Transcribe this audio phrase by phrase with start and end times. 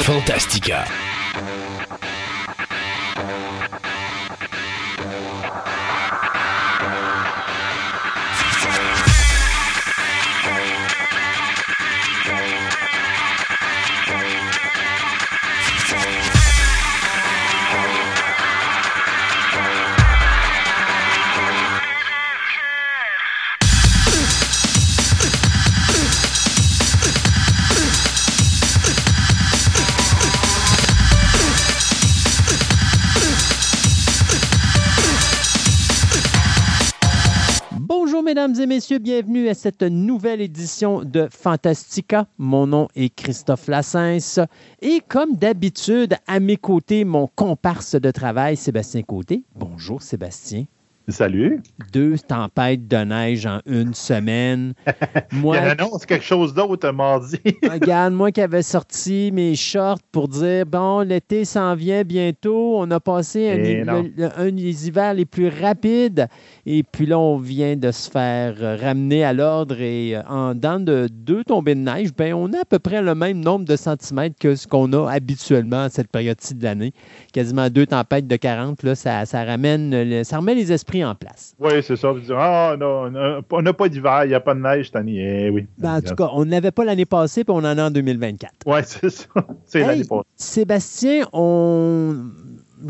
[0.00, 0.86] Fantastica.
[38.62, 42.28] Et messieurs, bienvenue à cette nouvelle édition de Fantastica.
[42.38, 44.38] Mon nom est Christophe Lassens
[44.80, 49.42] et comme d'habitude, à mes côtés, mon comparse de travail, Sébastien Côté.
[49.56, 50.66] Bonjour Sébastien.
[51.08, 51.60] Salut.
[51.92, 54.72] Deux tempêtes de neige en une semaine.
[55.32, 57.38] Moi, Il annonce quelque chose d'autre mardi.
[57.68, 62.76] regarde, moi qui avais sorti mes shorts pour dire bon, l'été s'en vient bientôt.
[62.78, 63.50] On a passé
[64.36, 66.28] un, des hivers les plus rapides.
[66.66, 69.80] Et puis là, on vient de se faire ramener à l'ordre.
[69.80, 73.02] Et euh, en dans de deux tombées de neige, ben, on a à peu près
[73.02, 76.92] le même nombre de centimètres que ce qu'on a habituellement à cette période-ci de l'année.
[77.32, 78.84] Quasiment deux tempêtes de 40.
[78.84, 81.54] Là, ça, ça ramène, ça remet les esprits en place.
[81.58, 82.12] Oui, c'est ça.
[82.36, 83.12] ah, non,
[83.50, 85.46] on n'a pas d'hiver, il n'y a pas de neige cette année.
[85.46, 85.66] Eh oui.
[85.78, 88.52] Ben, en tout cas, on n'avait pas l'année passée, puis on en a en 2024.
[88.66, 89.26] Oui, c'est ça.
[89.64, 90.26] C'est l'année passée.
[90.36, 92.16] Sébastien, on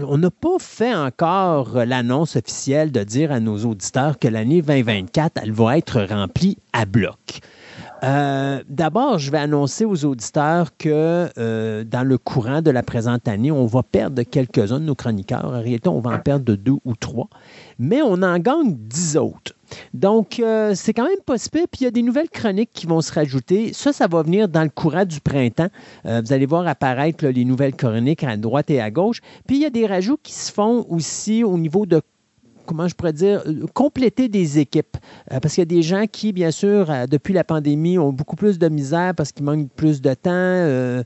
[0.01, 5.41] on n'a pas fait encore l'annonce officielle de dire à nos auditeurs que l'année 2024,
[5.43, 7.41] elle va être remplie à bloc.
[8.05, 13.29] Euh, d'abord, je vais annoncer aux auditeurs que euh, dans le courant de la présente
[13.29, 15.45] année, on va perdre quelques-uns de nos chroniqueurs.
[15.45, 17.29] En réalité, on va en perdre deux ou trois,
[17.79, 19.53] mais on en gagne dix autres.
[19.95, 21.61] Donc, euh, c'est quand même possible.
[21.71, 23.73] Puis, il y a des nouvelles chroniques qui vont se rajouter.
[23.73, 25.69] Ça, ça va venir dans le courant du printemps.
[26.05, 29.21] vous allez voir apparaître les nouvelles chroniques à droite et à gauche.
[29.47, 32.03] Puis, il y a des rajouts qui se font aussi au niveau de
[32.67, 34.97] comment je pourrais dire, euh, compléter des équipes.
[35.31, 38.13] Euh, parce qu'il y a des gens qui, bien sûr, euh, depuis la pandémie, ont
[38.13, 41.03] beaucoup plus de misère parce qu'ils manquent plus de temps,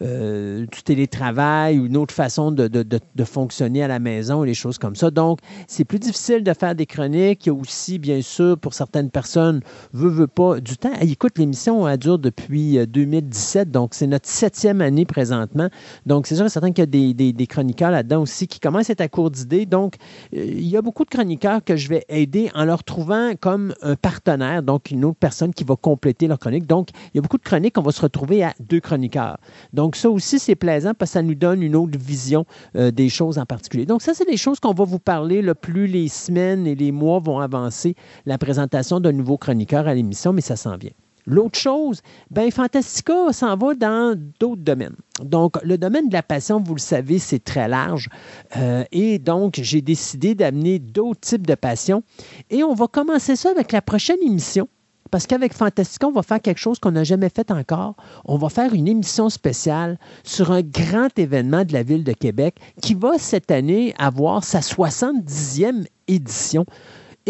[0.00, 4.96] du télétravail ou une autre façon de, de, fonctionner à la maison, les choses comme
[4.96, 5.10] ça.
[5.10, 7.46] Donc, c'est plus difficile de faire des chroniques.
[7.46, 9.60] Il y a aussi, bien sûr, pour certaines personnes,
[9.92, 10.92] veut, veut pas, du temps.
[11.00, 15.68] écoute, l'émission a dure depuis 2017, donc c'est notre septième année présentement.
[16.06, 18.60] Donc, c'est sûr et certain qu'il y a des, des, des chroniqueurs là-dedans aussi qui
[18.60, 19.66] commencent à être à court d'idées.
[19.66, 19.96] Donc,
[20.32, 23.96] il y a beaucoup de chroniqueurs que je vais aider en leur trouvant comme un
[23.96, 26.66] partenaire, donc une autre personne qui va compléter leur chronique.
[26.66, 29.38] Donc, il y a beaucoup de chroniques, on va se retrouver à deux chroniqueurs.
[29.72, 32.44] Donc, ça aussi, c'est plaisant parce que ça nous donne une autre vision
[32.76, 33.86] euh, des choses en particulier.
[33.86, 36.92] Donc, ça, c'est des choses qu'on va vous parler le plus les semaines et les
[36.92, 37.94] mois vont avancer
[38.26, 40.92] la présentation d'un nouveau chroniqueur à l'émission, mais ça s'en vient.
[41.26, 42.00] L'autre chose,
[42.30, 44.96] ben Fantastica s'en va dans d'autres domaines.
[45.22, 48.08] Donc, le domaine de la passion, vous le savez, c'est très large.
[48.56, 52.02] Euh, et donc, j'ai décidé d'amener d'autres types de passions.
[52.50, 54.68] Et on va commencer ça avec la prochaine émission.
[55.10, 57.96] Parce qu'avec Fantastica, on va faire quelque chose qu'on n'a jamais fait encore.
[58.24, 62.56] On va faire une émission spéciale sur un grand événement de la ville de Québec
[62.80, 66.64] qui va cette année avoir sa 70e édition.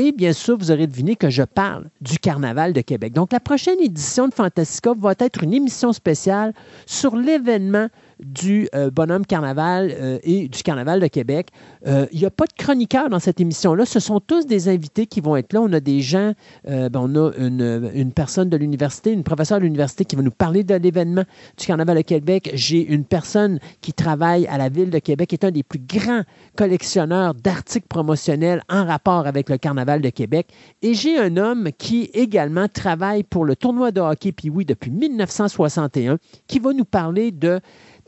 [0.02, 3.12] Et bien sûr, vous aurez deviné que je parle du Carnaval de Québec.
[3.12, 6.54] Donc, la prochaine édition de Fantastica va être une émission spéciale
[6.86, 7.88] sur l'événement
[8.22, 11.48] du euh, Bonhomme Carnaval euh, et du Carnaval de Québec.
[11.86, 13.86] Euh, il n'y a pas de chroniqueurs dans cette émission-là.
[13.86, 15.60] Ce sont tous des invités qui vont être là.
[15.60, 16.32] On a des gens,
[16.66, 20.30] ben, on a une, une personne de l'université, une professeure de l'université qui va nous
[20.30, 21.24] parler de l'événement
[21.56, 22.50] du Carnaval de Québec.
[22.54, 25.80] J'ai une personne qui travaille à la Ville de Québec, qui est un des plus
[25.80, 26.22] grands
[26.56, 30.48] collectionneurs d'articles promotionnels en rapport avec le Carnaval de Québec.
[30.82, 34.90] Et j'ai un homme qui également travaille pour le tournoi de hockey puis oui depuis
[34.90, 37.60] 1961, qui va nous parler de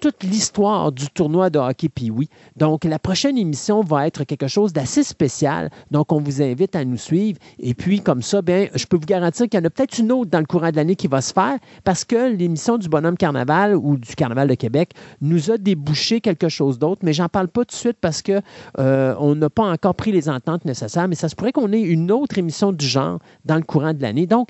[0.02, 2.28] toute l'histoire du tournoi de hockey oui.
[2.56, 5.70] Donc, la prochaine émission va être quelque chose d'assez spécial.
[5.92, 7.38] Donc, on vous invite à nous suivre.
[7.60, 10.10] Et puis, comme ça, bien, je peux vous garantir qu'il y en a peut-être une
[10.10, 13.16] autre dans le courant de l'année qui va se faire parce que l'émission du Bonhomme
[13.16, 14.90] Carnaval ou du Carnaval de Québec
[15.20, 17.02] nous a débouché quelque chose d'autre.
[17.04, 18.40] Mais j'en parle pas tout de suite parce que
[18.81, 21.06] euh, on n'a pas encore pris les ententes nécessaires.
[21.06, 24.02] Mais ça se pourrait qu'on ait une autre émission du genre dans le courant de
[24.02, 24.26] l'année.
[24.26, 24.49] Donc,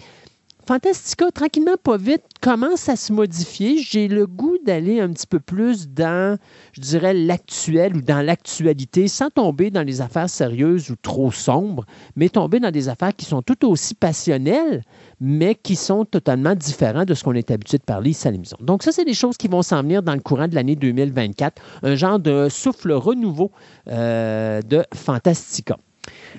[0.65, 3.79] Fantastica, tranquillement, pas vite, commence à se modifier.
[3.79, 6.39] J'ai le goût d'aller un petit peu plus dans,
[6.73, 11.85] je dirais, l'actuel ou dans l'actualité, sans tomber dans les affaires sérieuses ou trop sombres,
[12.15, 14.85] mais tomber dans des affaires qui sont tout aussi passionnelles,
[15.21, 18.57] mais qui sont totalement différentes de ce qu'on est habitué de parler ici à l'émission.
[18.61, 21.61] Donc, ça, c'est des choses qui vont s'en venir dans le courant de l'année 2024,
[21.83, 23.51] un genre de souffle renouveau
[23.89, 25.77] euh, de Fantastica.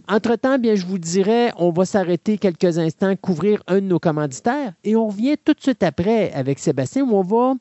[0.08, 4.74] Entre-temps, bien, je vous dirais, on va s'arrêter quelques instants, couvrir un de nos commanditaires
[4.84, 7.54] et on revient tout de suite après avec Sébastien où on va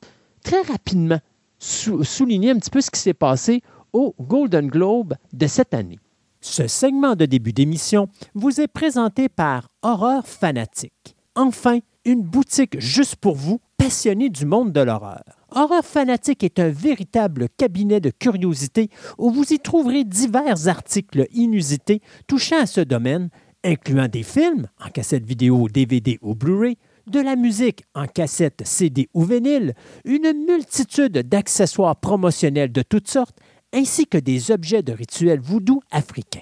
[0.43, 1.19] très rapidement
[1.59, 3.61] souligner un petit peu ce qui s'est passé
[3.93, 5.99] au Golden Globe de cette année.
[6.41, 11.15] Ce segment de début d'émission vous est présenté par Horreur Fanatique.
[11.35, 15.23] Enfin, une boutique juste pour vous, passionnés du monde de l'horreur.
[15.55, 18.89] Horreur Fanatique est un véritable cabinet de curiosité
[19.19, 23.29] où vous y trouverez divers articles inusités touchant à ce domaine,
[23.63, 29.09] incluant des films en cassette vidéo, DVD ou Blu-ray, de la musique en cassette, CD
[29.13, 33.37] ou vinyle, une multitude d'accessoires promotionnels de toutes sortes,
[33.73, 36.41] ainsi que des objets de rituels voodoo africains.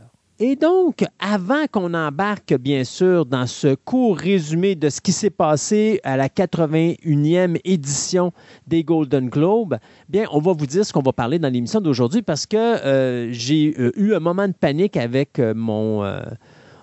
[0.43, 5.29] Et donc, avant qu'on embarque, bien sûr, dans ce court résumé de ce qui s'est
[5.29, 8.33] passé à la 81e édition
[8.65, 9.77] des Golden Globes,
[10.09, 13.31] bien, on va vous dire ce qu'on va parler dans l'émission d'aujourd'hui parce que euh,
[13.31, 16.03] j'ai euh, eu un moment de panique avec euh, mon,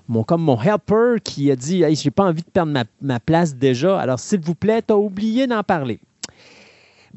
[0.06, 3.18] mon, comme mon helper qui a dit hey, J'ai pas envie de perdre ma, ma
[3.18, 5.98] place déjà, alors s'il vous plaît, tu as oublié d'en parler.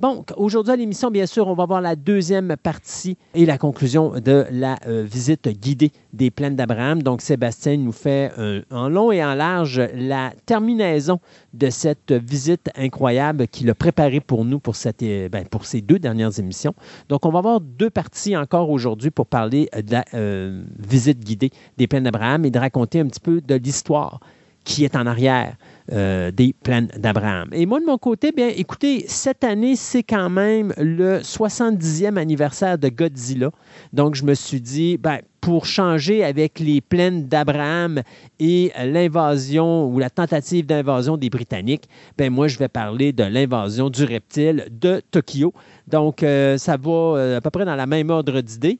[0.01, 4.13] Bon, aujourd'hui à l'émission, bien sûr, on va voir la deuxième partie et la conclusion
[4.19, 7.03] de la euh, visite guidée des plaines d'Abraham.
[7.03, 8.31] Donc, Sébastien nous fait
[8.71, 11.19] en long et en large la terminaison
[11.53, 15.81] de cette visite incroyable qu'il a préparée pour nous pour, cette, euh, ben, pour ces
[15.81, 16.73] deux dernières émissions.
[17.07, 21.51] Donc, on va avoir deux parties encore aujourd'hui pour parler de la euh, visite guidée
[21.77, 24.19] des plaines d'Abraham et de raconter un petit peu de l'histoire
[24.63, 25.55] qui est en arrière
[25.91, 27.49] euh, des plaines d'Abraham.
[27.51, 32.77] Et moi, de mon côté, bien, écoutez, cette année, c'est quand même le 70e anniversaire
[32.77, 33.49] de Godzilla.
[33.91, 38.01] Donc, je me suis dit, ben, pour changer avec les plaines d'Abraham
[38.39, 43.89] et l'invasion ou la tentative d'invasion des Britanniques, ben moi, je vais parler de l'invasion
[43.89, 45.51] du reptile de Tokyo.
[45.87, 48.79] Donc, euh, ça va euh, à peu près dans la même ordre d'idées.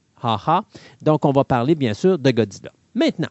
[1.01, 2.71] Donc, on va parler, bien sûr, de Godzilla.
[2.93, 3.29] Maintenant,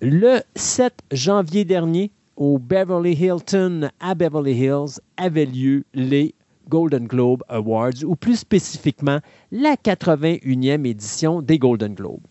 [0.00, 6.34] le 7 janvier dernier, au Beverly Hilton à Beverly Hills avaient lieu les
[6.68, 9.20] Golden Globe Awards, ou plus spécifiquement
[9.52, 12.22] la 81e édition des Golden Globes.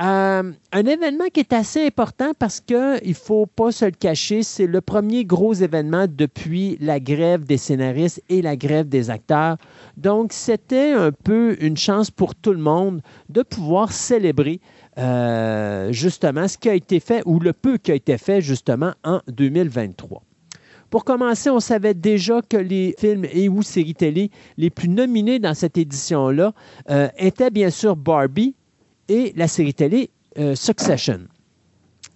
[0.00, 4.42] Euh, un événement qui est assez important parce qu'il ne faut pas se le cacher,
[4.42, 9.58] c'est le premier gros événement depuis la grève des scénaristes et la grève des acteurs.
[9.96, 14.60] Donc, c'était un peu une chance pour tout le monde de pouvoir célébrer
[14.98, 18.92] euh, justement ce qui a été fait ou le peu qui a été fait justement
[19.04, 20.22] en 2023.
[20.90, 25.38] Pour commencer, on savait déjà que les films et ou séries télé les plus nominés
[25.38, 26.52] dans cette édition-là
[26.90, 28.54] euh, étaient bien sûr Barbie
[29.08, 31.20] et la série télé euh, Succession,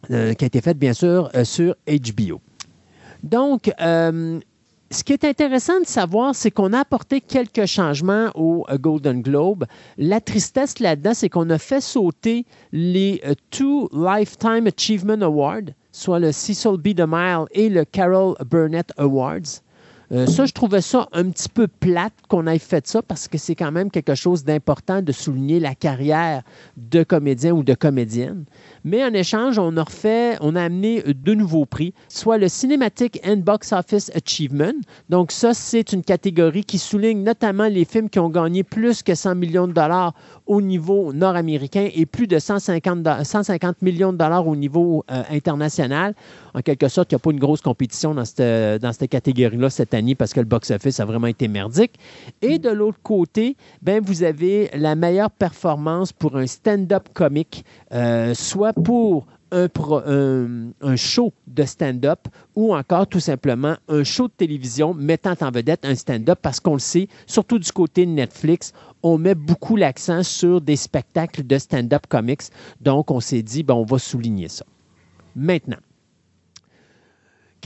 [0.08, 2.40] qui a été faite bien sûr sur HBO.
[3.22, 3.72] Donc,
[4.90, 9.20] ce qui est intéressant de savoir, c'est qu'on a apporté quelques changements au euh, Golden
[9.20, 9.64] Globe.
[9.98, 16.20] La tristesse là-dedans, c'est qu'on a fait sauter les euh, Two Lifetime Achievement Awards, soit
[16.20, 16.88] le Cecil B.
[16.88, 19.60] DeMille et le Carol Burnett Awards.
[20.12, 23.38] Euh, ça, je trouvais ça un petit peu plate qu'on ait fait ça parce que
[23.38, 26.43] c'est quand même quelque chose d'important de souligner la carrière
[26.76, 28.44] de comédien ou de comédienne.
[28.85, 33.20] Mais en échange, on a refait, on a amené deux nouveaux prix, soit le Cinematic
[33.27, 34.75] and Box Office Achievement.
[35.08, 39.15] Donc ça, c'est une catégorie qui souligne notamment les films qui ont gagné plus que
[39.15, 40.15] 100 millions de dollars
[40.46, 46.15] au niveau nord-américain et plus de 150, 150 millions de dollars au niveau euh, international.
[46.55, 49.69] En quelque sorte, il n'y a pas une grosse compétition dans cette, dans cette catégorie-là
[49.69, 51.98] cette année parce que le box-office a vraiment été merdique.
[52.43, 58.34] Et de l'autre côté, ben, vous avez la meilleure performance pour un stand-up comique, euh,
[58.34, 59.69] soit pour un,
[60.81, 65.84] un, show de stand-up ou encore tout simplement un show de télévision mettant en vedette
[65.84, 68.72] un stand-up parce qu'on le sait, surtout du côté de Netflix,
[69.03, 72.43] on met beaucoup l'accent sur des spectacles de stand-up comics.
[72.81, 74.65] Donc, on s'est dit, ben, on va souligner ça.
[75.36, 75.79] Maintenant,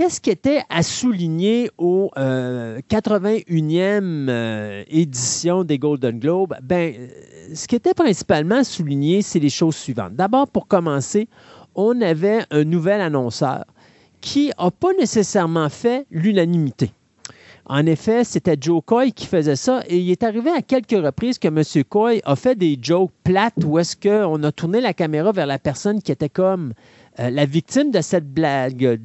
[0.00, 6.54] qu'est-ce qui était à souligner au 81e euh, euh, édition des Golden Globes?
[6.62, 6.94] Ben,
[7.52, 10.14] ce qui était principalement à souligner, c'est les choses suivantes.
[10.14, 11.28] D'abord, pour commencer,
[11.74, 13.66] on avait un nouvel annonceur
[14.22, 16.92] qui n'a pas nécessairement fait l'unanimité.
[17.66, 21.38] En effet, c'était Joe Coy qui faisait ça et il est arrivé à quelques reprises
[21.38, 21.62] que M.
[21.88, 25.58] Coy a fait des jokes plates où est-ce qu'on a tourné la caméra vers la
[25.58, 26.72] personne qui était comme
[27.20, 29.00] euh, la victime de cette blague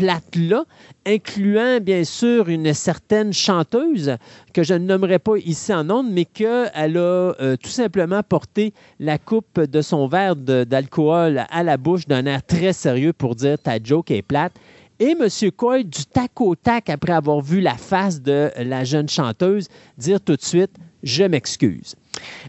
[0.00, 0.64] plate-là,
[1.06, 4.16] incluant bien sûr une certaine chanteuse
[4.54, 8.72] que je ne nommerai pas ici en ondes, mais qu'elle a euh, tout simplement porté
[8.98, 13.58] la coupe de son verre d'alcool à la bouche d'un air très sérieux pour dire
[13.58, 14.54] ta joke est plate.
[14.98, 15.28] Et M.
[15.54, 20.18] Coy, du tac au tac, après avoir vu la face de la jeune chanteuse, dire
[20.18, 21.94] tout de suite Je m'excuse.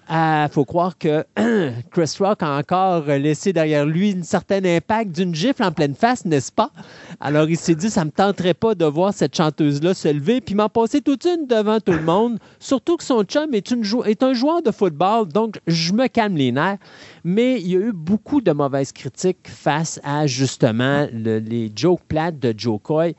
[0.09, 1.23] Il faut croire que
[1.91, 6.25] Chris Rock a encore laissé derrière lui un certain impact d'une gifle en pleine face,
[6.25, 6.71] n'est-ce pas?
[7.19, 10.41] Alors il s'est dit Ça ne me tenterait pas de voir cette chanteuse-là se lever
[10.41, 12.39] puis m'en passer toute une devant tout le monde.
[12.59, 13.83] Surtout que son chum est, une
[14.21, 16.77] un joueur de football, donc je me calme les nerfs.
[17.23, 22.03] Mais il y a eu beaucoup de mauvaises critiques face à justement le- les jokes
[22.07, 23.15] plates de Joe Coy.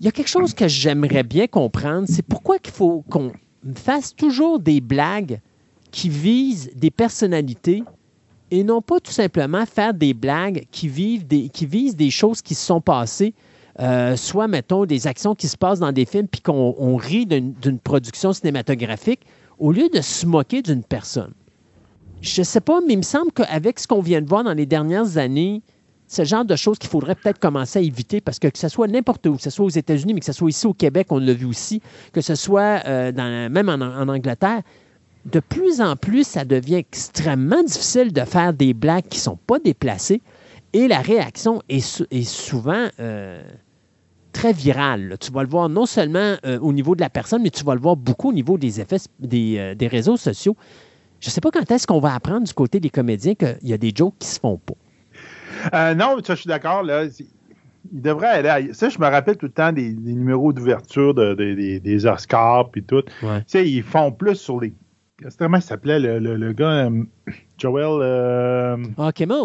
[0.00, 3.32] Il y a quelque chose que j'aimerais bien comprendre, c'est pourquoi il faut qu'on
[3.74, 5.40] fasse toujours des blagues
[5.90, 7.82] qui visent des personnalités
[8.50, 11.26] et non pas tout simplement faire des blagues qui, visent
[11.96, 13.34] des choses qui se sont passées,
[13.80, 17.26] euh, soit, mettons, des actions qui se passent dans des films puis qu'on on rit
[17.26, 19.20] d'une production cinématographique,
[19.58, 21.32] au lieu de se moquer d'une personne.
[22.20, 24.54] Je ne sais pas, mais il me semble qu'avec ce qu'on vient de voir dans
[24.54, 25.62] les dernières années,
[26.16, 28.86] le genre de choses qu'il faudrait peut-être commencer à éviter parce que que ce soit
[28.86, 31.18] n'importe où, que ce soit aux États-Unis, mais que ce soit ici au Québec, on
[31.18, 33.12] l'a vu aussi, que ce soit euh,
[33.50, 34.62] même en Angleterre,
[35.26, 39.38] de plus en plus, ça devient extrêmement difficile de faire des blagues qui ne sont
[39.46, 40.22] pas déplacées
[40.72, 43.42] et la réaction est, sou- est souvent euh,
[44.32, 45.08] très virale.
[45.08, 45.16] là.
[45.16, 47.74] Tu vas le voir non seulement euh, au niveau de la personne, mais tu vas
[47.74, 50.56] le voir beaucoup au niveau des effets des, euh, des réseaux sociaux.
[51.20, 53.72] Je ne sais pas quand est-ce qu'on va apprendre du côté des comédiens qu'il y
[53.72, 54.74] a des jokes qui se font pas.
[55.74, 56.82] Euh, non, ça, je suis d'accord.
[56.82, 57.04] Là,
[57.92, 58.48] il devrait aller.
[58.70, 61.80] à- Ça, je me rappelle tout le temps des, des numéros d'ouverture de- de- des-
[61.80, 63.02] des Oscars puis tout.
[63.22, 63.38] Ouais.
[63.40, 64.72] Tu sais, ils font plus sur les.
[65.38, 67.04] Comment il s'appelait le, le- le gars euh,
[67.58, 68.00] Joel.
[68.02, 69.36] Euh, Ah, Kimmel.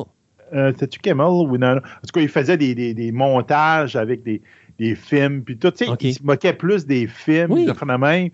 [0.53, 1.77] euh, C'était-tu Kimmel ou non?
[1.77, 4.41] En tout cas, il faisait des, des- des montages avec des,
[4.79, 5.71] des films puis tout.
[5.71, 7.65] Tu sais, il se moquait plus des films Oui.
[7.65, 8.29] de phénomènes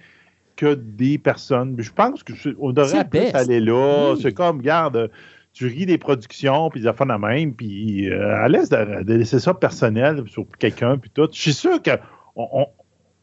[0.55, 1.75] que des personnes.
[1.77, 3.35] Je pense qu'on devrait plus best.
[3.35, 4.13] aller là.
[4.13, 4.19] Oui.
[4.21, 5.11] C'est comme, regarde,
[5.53, 9.13] tu ris des productions, puis des affaires de même, puis euh, à l'aise de, de
[9.13, 11.27] laisser ça personnel sur quelqu'un, puis tout.
[11.31, 11.97] Je suis sûr qu'on
[12.35, 12.65] on,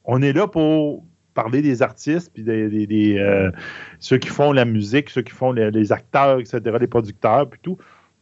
[0.04, 3.50] on est là pour parler des artistes, puis des, des- des, euh,
[3.98, 7.60] ceux qui font la musique, ceux qui font les, les acteurs, etc., les producteurs, puis
[7.62, 7.76] tout.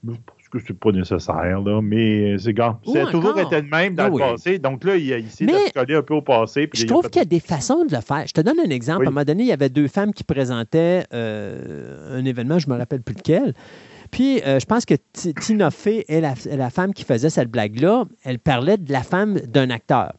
[0.05, 0.17] Pense
[0.51, 2.77] que c'est pas nécessaire, là, mais c'est gars.
[2.93, 4.21] Ça a toujours été le même dans Ah le oui.
[4.21, 4.59] passé.
[4.59, 5.09] Donc là, il,
[5.43, 6.67] Mais de se coller un peu au passé.
[6.67, 8.25] puis Je a trouve qu'il y a des façons de le faire.
[8.27, 9.01] Je te donne un exemple.
[9.03, 9.07] Oui.
[9.07, 12.69] À un moment donné, il y avait deux femmes qui présentaient euh, un événement, je
[12.69, 13.55] ne me rappelle plus lequel.
[14.11, 17.31] Puis, euh, je pense que Ti- Tina Fey est la, est la femme qui faisait
[17.31, 18.05] cette blague-là.
[18.25, 20.13] Elle parlait de la femme d'un acteur.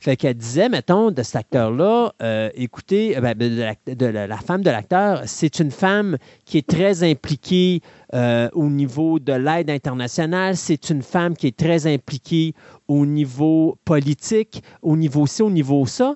[0.00, 4.70] Fait qu'elle disait, mettons, de cet acteur-là, euh, écoutez, euh, ben, de, la, femme de
[4.70, 7.80] l'acteur, c'est une femme qui est très impliquée
[8.14, 12.54] euh, au niveau de l'aide internationale, c'est une femme qui est très impliquée
[12.86, 16.14] au niveau politique, au niveau ci, au niveau ça.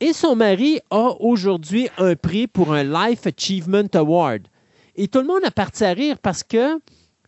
[0.00, 4.48] Et son mari a aujourd'hui un prix pour un Life Achievement Award.
[4.96, 6.80] Et tout le monde a parti à rire parce que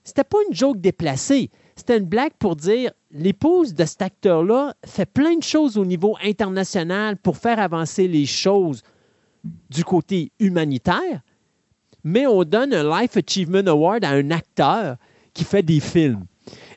[0.03, 1.51] c'était pas une joke déplacée.
[1.79, 6.17] C'était une blague pour dire l'épouse de cet acteur-là fait plein de choses au niveau
[6.25, 8.83] international pour faire avancer les choses
[9.71, 11.21] du côté humanitaire,
[12.03, 14.97] mais on donne un Life Achievement Award à un acteur
[15.33, 16.25] qui fait des films.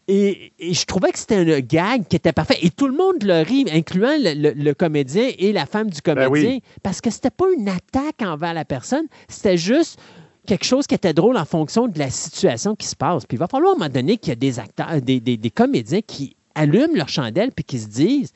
[0.07, 2.57] Et, et je trouvais que c'était un gag qui était parfait.
[2.61, 6.01] Et tout le monde le rit, incluant le, le- le comédien et la femme du
[6.01, 6.63] comédien, Ben oui.
[6.83, 9.99] parce que c'était pas une attaque envers la personne, c'était juste
[10.45, 13.25] quelque chose qui était drôle en fonction de la situation qui se passe.
[13.25, 16.01] Puis il va falloir à un moment donné qu'il y a des acteurs, des, comédiens
[16.01, 18.33] qui allument leur chandelle puis qui se disent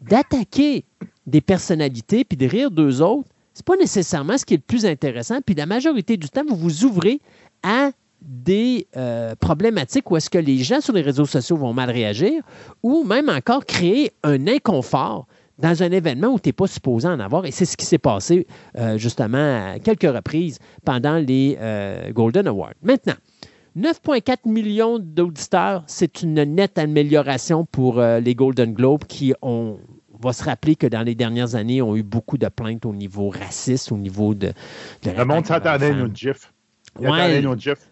[0.00, 0.84] d'attaquer
[1.26, 4.86] des personnalités puis de rire d'eux autres, c'est pas nécessairement ce qui est le plus
[4.86, 5.40] intéressant.
[5.44, 7.20] Puis la majorité du temps, vous vous ouvrez
[7.62, 7.90] à
[8.22, 12.42] des euh, problématiques où est-ce que les gens sur les réseaux sociaux vont mal réagir
[12.82, 15.26] ou même encore créer un inconfort
[15.60, 17.46] dans un événement où tu n'es pas supposé en avoir.
[17.46, 18.46] Et c'est ce qui s'est passé
[18.78, 22.74] euh, justement à quelques reprises pendant les euh, Golden Awards.
[22.82, 23.14] Maintenant,
[23.76, 29.78] 9,4 millions d'auditeurs, c'est une nette amélioration pour euh, les Golden Globes qui ont,
[30.12, 32.92] on va se rappeler que dans les dernières années, ont eu beaucoup de plaintes au
[32.92, 34.52] niveau raciste, au niveau de...
[35.02, 36.08] de Le monde s'attendait à les
[37.00, 37.42] Ouais.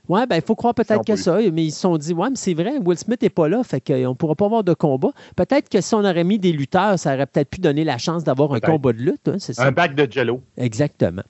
[0.09, 2.37] Oui, ben, il faut croire peut-être que ça, mais ils se sont dit, ouais, mais
[2.37, 5.11] c'est vrai, Will Smith n'est pas là, fait qu'on ne pourra pas avoir de combat.
[5.37, 8.25] Peut-être que si on aurait mis des lutteurs, ça aurait peut-être pu donner la chance
[8.25, 9.65] d'avoir un combat de lutte, hein, c'est ça.
[9.65, 10.41] Un bac de jello.
[10.57, 11.23] Exactement.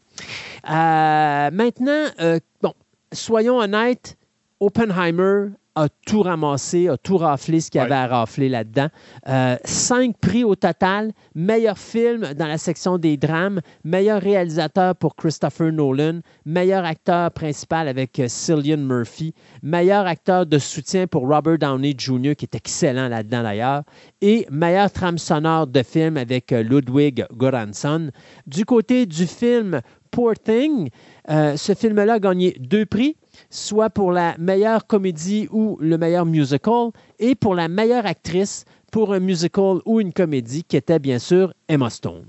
[0.69, 2.75] Euh, maintenant, euh, bon,
[3.13, 4.17] soyons honnêtes,
[4.61, 8.89] Oppenheimer a tout ramassé, a tout raflé ce qu'il y avait à rafler là-dedans.
[9.29, 11.13] Euh, cinq prix au total.
[11.35, 13.61] Meilleur film dans la section des drames.
[13.85, 16.21] Meilleur réalisateur pour Christopher Nolan.
[16.45, 19.35] Meilleur acteur principal avec euh, Cillian Murphy.
[19.63, 23.83] Meilleur acteur de soutien pour Robert Downey Jr., qui est excellent là-dedans d'ailleurs.
[24.21, 28.11] Et meilleur trame sonore de film avec euh, Ludwig Göransson.
[28.49, 29.81] Du côté du film
[30.11, 30.89] Poor Thing,
[31.29, 33.15] ce film-là a gagné deux prix
[33.51, 39.13] soit pour la meilleure comédie ou le meilleur musical, et pour la meilleure actrice pour
[39.13, 42.25] un musical ou une comédie, qui était bien sûr Emma Stone.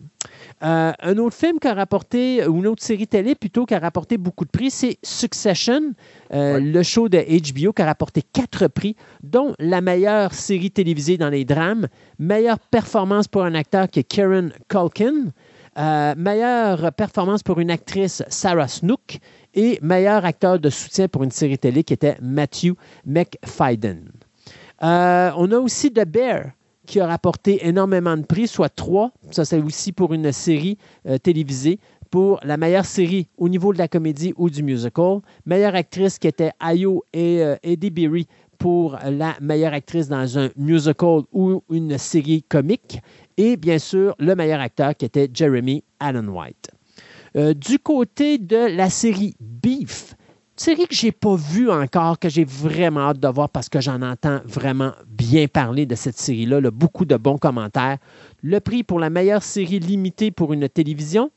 [0.61, 3.79] Euh, un autre film qui a rapporté, ou une autre série télé plutôt, qui a
[3.79, 5.93] rapporté beaucoup de prix, c'est Succession,
[6.33, 11.17] euh, le show de HBO qui a rapporté quatre prix, dont la meilleure série télévisée
[11.17, 11.87] dans les drames,
[12.17, 15.31] meilleure performance pour un acteur qui est Karen Culkin,
[15.77, 19.19] euh, meilleure performance pour une actrice, Sarah Snook,
[19.53, 22.73] et meilleur acteur de soutien pour une série télé qui était Matthew
[23.05, 24.09] McFadden.
[24.83, 26.51] Euh, on a aussi The Bear
[26.85, 29.11] qui a rapporté énormément de prix, soit trois.
[29.31, 30.77] Ça, c'est aussi pour une série
[31.07, 31.79] euh, télévisée.
[32.09, 35.19] Pour la meilleure série au niveau de la comédie ou du musical.
[35.45, 38.27] Meilleure actrice qui était Ayo et euh, Eddie Beery
[38.57, 42.99] pour la meilleure actrice dans un musical ou une série comique.
[43.37, 46.71] Et bien sûr, le meilleur acteur qui était Jeremy Allen White.
[47.35, 50.15] Euh, du côté de la série Beef,
[50.55, 54.01] série que j'ai pas vue encore, que j'ai vraiment hâte de voir parce que j'en
[54.01, 57.97] entends vraiment bien parler de cette série-là, beaucoup de bons commentaires.
[58.41, 61.29] Le prix pour la meilleure série limitée pour une télévision.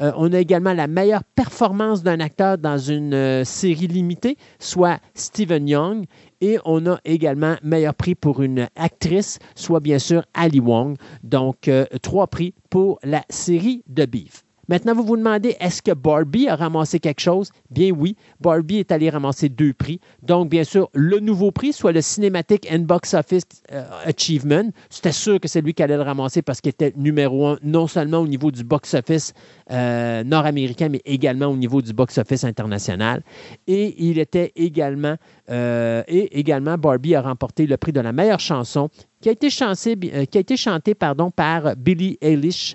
[0.00, 5.00] Euh, on a également la meilleure performance d'un acteur dans une euh, série limitée, soit
[5.14, 6.04] Stephen Young.
[6.40, 10.96] Et on a également meilleur prix pour une actrice, soit bien sûr Ali Wong.
[11.22, 14.44] Donc, trois prix pour la série de Beef.
[14.70, 17.50] Maintenant, vous vous demandez, est-ce que Barbie a ramassé quelque chose?
[17.70, 19.98] Bien oui, Barbie est allé ramasser deux prix.
[20.22, 24.70] Donc, bien sûr, le nouveau prix, soit le Cinematic and Box Office euh, Achievement.
[24.88, 27.88] C'était sûr que c'est lui qui allait le ramasser parce qu'il était numéro un, non
[27.88, 29.34] seulement au niveau du box-office
[29.70, 33.22] euh, nord-américain, mais également au niveau du box-office international.
[33.66, 35.16] Et il était également,
[35.50, 38.88] euh, et également, Barbie a remporté le prix de la meilleure chanson
[39.20, 42.74] qui a été, chanté, qui a été chanté pardon, par Billie Eilish,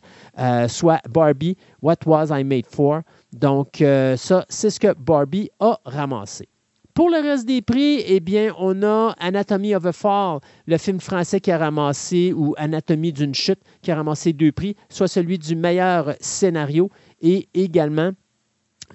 [0.68, 3.02] soit Barbie, What Was I Made For?
[3.36, 6.48] Donc, euh, ça, c'est ce que Barbie a ramassé.
[6.96, 11.02] Pour le reste des prix, eh bien, on a Anatomy of a Fall, le film
[11.02, 15.38] français qui a ramassé, ou Anatomie d'une chute, qui a ramassé deux prix, soit celui
[15.38, 16.90] du meilleur scénario
[17.22, 18.12] et également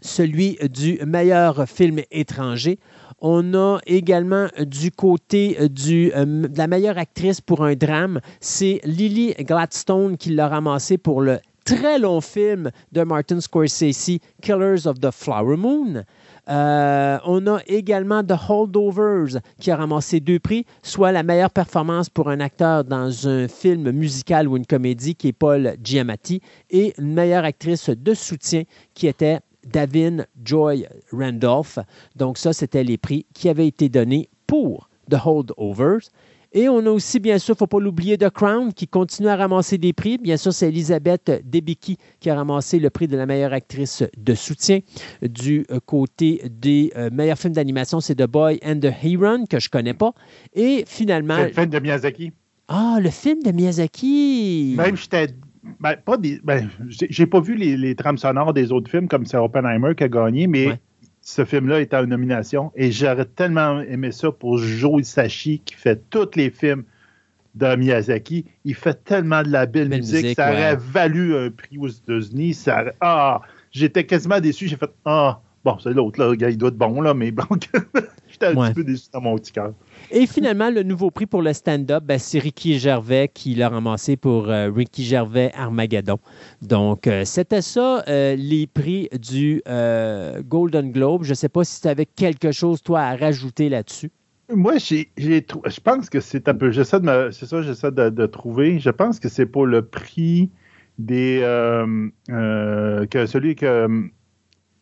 [0.01, 2.79] celui du meilleur film étranger.
[3.19, 9.35] On a également du côté euh, de la meilleure actrice pour un drame, c'est Lily
[9.41, 15.11] Gladstone qui l'a ramassé pour le très long film de Martin Scorsese, Killers of the
[15.11, 16.05] Flower Moon.
[16.49, 22.09] Euh, on a également The Holdovers qui a ramassé deux prix, soit la meilleure performance
[22.09, 26.95] pour un acteur dans un film musical ou une comédie qui est Paul Giamatti et
[26.99, 28.63] une meilleure actrice de soutien
[28.95, 31.79] qui était Davin Joy Randolph.
[32.17, 36.09] Donc ça, c'était les prix qui avaient été donnés pour The Holdovers.
[36.53, 39.29] Et on a aussi, bien sûr, il ne faut pas l'oublier, The Crown qui continue
[39.29, 40.19] à ramasser des prix.
[40.19, 44.35] Bien sûr, c'est Elisabeth Debicki qui a ramassé le prix de la meilleure actrice de
[44.35, 44.81] soutien.
[45.23, 49.61] Du euh, côté des euh, meilleurs films d'animation, c'est The Boy and the Heron, que
[49.61, 50.13] je ne connais pas.
[50.53, 51.37] Et finalement.
[51.37, 52.33] C'est le film de Miyazaki.
[52.67, 54.75] Ah, le film de Miyazaki.
[54.77, 55.29] Même j'étais.
[55.79, 59.37] Ben, pas des, ben, j'ai pas vu les, trames sonores des autres films comme c'est
[59.37, 60.81] Oppenheimer qui a gagné, mais
[61.23, 62.73] ce film-là est en nomination.
[62.75, 66.85] Et j'aurais tellement aimé ça pour Joe Sachi qui fait tous les films
[67.55, 68.47] de Miyazaki.
[68.65, 72.65] Il fait tellement de la belle, musique, Ça aurait valu un prix aux États-Unis.
[73.01, 74.69] Ah, j'étais quasiment déçu.
[74.69, 77.45] J'ai fait Ah, bon, c'est l'autre, là, il doit être bon, là, mais bon,
[78.41, 79.73] j'étais un petit peu déçu dans mon petit cœur.
[80.11, 84.17] Et finalement, le nouveau prix pour le stand-up, ben, c'est Ricky Gervais qui l'a ramassé
[84.17, 86.19] pour euh, Ricky Gervais Armageddon.
[86.63, 89.63] Donc, euh, c'était ça, euh, les prix du
[90.49, 91.25] Golden Globe.
[91.25, 94.11] Je ne sais pas si tu avais quelque chose, toi, à rajouter là-dessus.
[94.53, 96.71] Moi, j'ai, je pense que c'est un peu.
[96.71, 98.81] J'essaie de c'est ça, j'essaie de, trouver.
[98.81, 100.51] Je pense que c'est pour le prix
[100.99, 101.41] des.
[102.29, 104.11] que celui que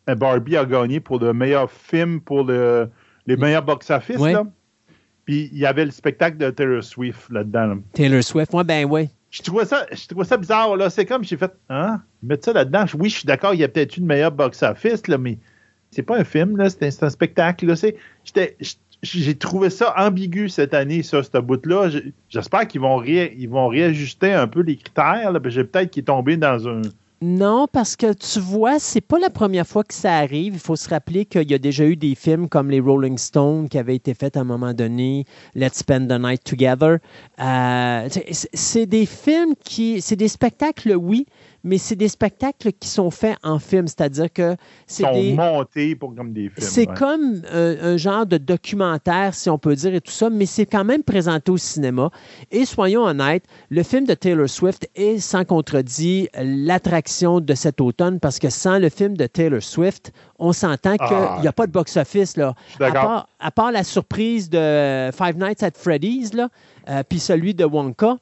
[0.07, 2.89] Barbie a gagné pour le meilleur film pour le,
[3.29, 4.19] les meilleurs box-office.
[5.25, 7.77] Puis il y avait le spectacle de Taylor Swift là-dedans.
[7.93, 9.09] Taylor Swift, moi, ben oui.
[9.29, 10.75] Je trouvais ça, je ça bizarre.
[10.75, 10.89] là.
[10.89, 12.85] C'est comme j'ai fait, hein, mettre ça là-dedans.
[12.97, 15.37] Oui, je suis d'accord, il y a peut-être une meilleure box-office, là, mais
[15.91, 17.67] c'est pas un film, là, c'est un, spectacle.
[17.67, 17.75] Là.
[19.03, 21.91] J'ai trouvé ça ambigu cette année, ça, ce bout-là.
[22.29, 25.31] J'espère qu'ils vont, ils vont réajuster un peu les critères.
[25.45, 26.81] J'ai peut-être qu'il est tombé dans un,
[27.21, 30.53] Non, parce que tu vois, c'est pas la première fois que ça arrive.
[30.53, 33.67] Il faut se rappeler qu'il y a déjà eu des films comme les Rolling Stones
[33.67, 36.99] qui avaient été faits à un moment donné, Let's Spend the Night Together.
[37.41, 38.07] Euh,
[38.53, 41.25] c'est des films qui, c'est des spectacles, oui,
[41.63, 44.55] mais c'est des spectacles qui sont faits en film, c'est-à-dire que
[44.87, 46.55] c'est sont des montés pour comme des films.
[46.57, 46.95] c'est ouais.
[46.95, 50.65] comme euh, un genre de documentaire, si on peut dire, et tout ça, mais c'est
[50.65, 52.11] quand même présenté au cinéma.
[52.51, 58.19] Et soyons honnêtes, le film de Taylor Swift est sans contredit l'attraction de cet automne
[58.19, 61.39] parce que sans le film de Taylor Swift, on s'entend qu'il Ah.
[61.41, 62.37] n'y a pas de box-office.
[62.37, 62.53] là.
[62.75, 63.01] À d'accord.
[63.03, 66.49] part, à part la surprise de Five Nights at Freddy's, là,
[66.89, 68.17] euh, puis celui de Wonka,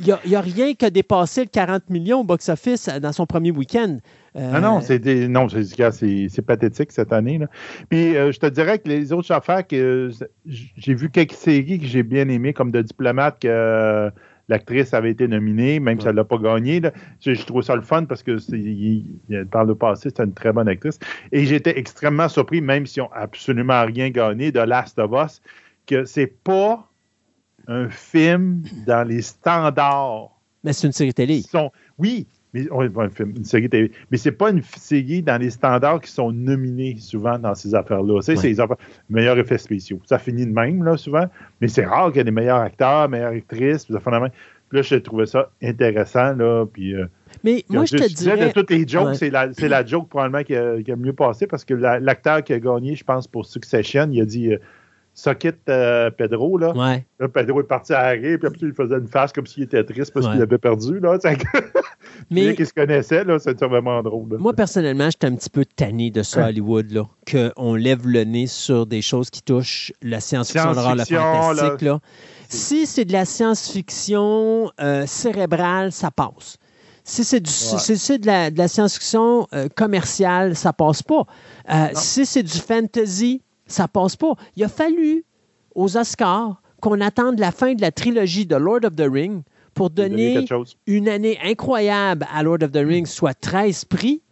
[0.00, 3.50] il n'y a, rien qui a dépassé le 40 millions au box-office dans son premier
[3.50, 3.98] week-end.
[4.36, 7.38] Euh, Non, non, c'est des- non, c'est pathétique cette année.
[7.38, 7.46] Là.
[7.88, 10.10] Puis euh, je te dirais que les autres affaires que euh,
[10.46, 14.10] j'ai vu quelques séries que j'ai bien aimées, comme de diplomate que euh,
[14.48, 16.80] l'actrice avait été nominée, même si elle l'a pas gagné.
[16.80, 16.90] là.
[17.20, 20.34] Je, je trouve ça le fun parce que il- il- par le passé, c'était une
[20.34, 20.98] très bonne actrice.
[21.30, 25.40] Et j'étais extrêmement surpris, même s'ils n'ont absolument rien gagné, de Last of Us,
[25.86, 26.90] que c'est pas
[27.68, 30.30] un film dans les standards
[30.62, 31.42] Mais c'est une série télé.
[31.42, 31.70] sont.
[31.98, 33.90] Oui, mais un film, une série télé.
[34.10, 38.20] Mais c'est pas une série dans les standards qui sont nominés souvent dans ces affaires-là.
[38.22, 38.76] C'est les affaires-
[39.10, 40.00] meilleurs effets spéciaux.
[40.06, 41.26] Ça finit de même, là, souvent.
[41.60, 43.94] Mais c'est rare qu'il y ait des meilleurs acteurs, meilleures actrices, puis
[44.72, 46.64] là, j'ai trouvé ça intéressant, là.
[46.72, 47.06] Puis, euh,
[47.44, 48.48] Mais moi, je te disais, dirais.
[48.48, 49.14] de toutes les jokes, Ouais.
[49.14, 52.42] c'est la, la joke probablement qui a, qui a mieux passé parce que la- l'acteur
[52.42, 54.58] qui a gagné, je pense, pour Succession, il a dit euh,
[55.16, 56.72] Suck it, euh, Pedro, là.
[56.76, 57.06] Ouais.
[57.20, 60.12] Là, Pedro est parti à puis après, il faisait une face comme s'il était triste
[60.12, 60.32] parce Ouais.
[60.32, 60.98] qu'il avait perdu.
[60.98, 61.16] Là,
[62.30, 64.32] Mais qu'ils se connaissaient, là, c'était vraiment drôle.
[64.32, 64.38] là.
[64.38, 66.48] moi, personnellement, j'étais un petit peu tanné de ça, Ouais.
[66.48, 71.04] Hollywood, là, qu'on lève le nez sur des choses qui touchent la science-fiction, l'horreur, le
[71.04, 71.82] fantastique.
[71.82, 72.00] Là.
[72.48, 76.56] Si c'est de la science-fiction euh, cérébrale, ça passe.
[77.06, 81.24] Si c'est, la, de la science-fiction euh, commerciale, ça passe pas.
[81.70, 84.34] Euh, si c'est du fantasy, ça passe pas.
[84.56, 85.24] Il a fallu
[85.74, 89.42] aux Oscars qu'on attende la fin de la trilogie de Lord of the Rings
[89.74, 90.46] pour Donner
[90.86, 94.22] une année incroyable à Lord of the Rings, soit 13 prix.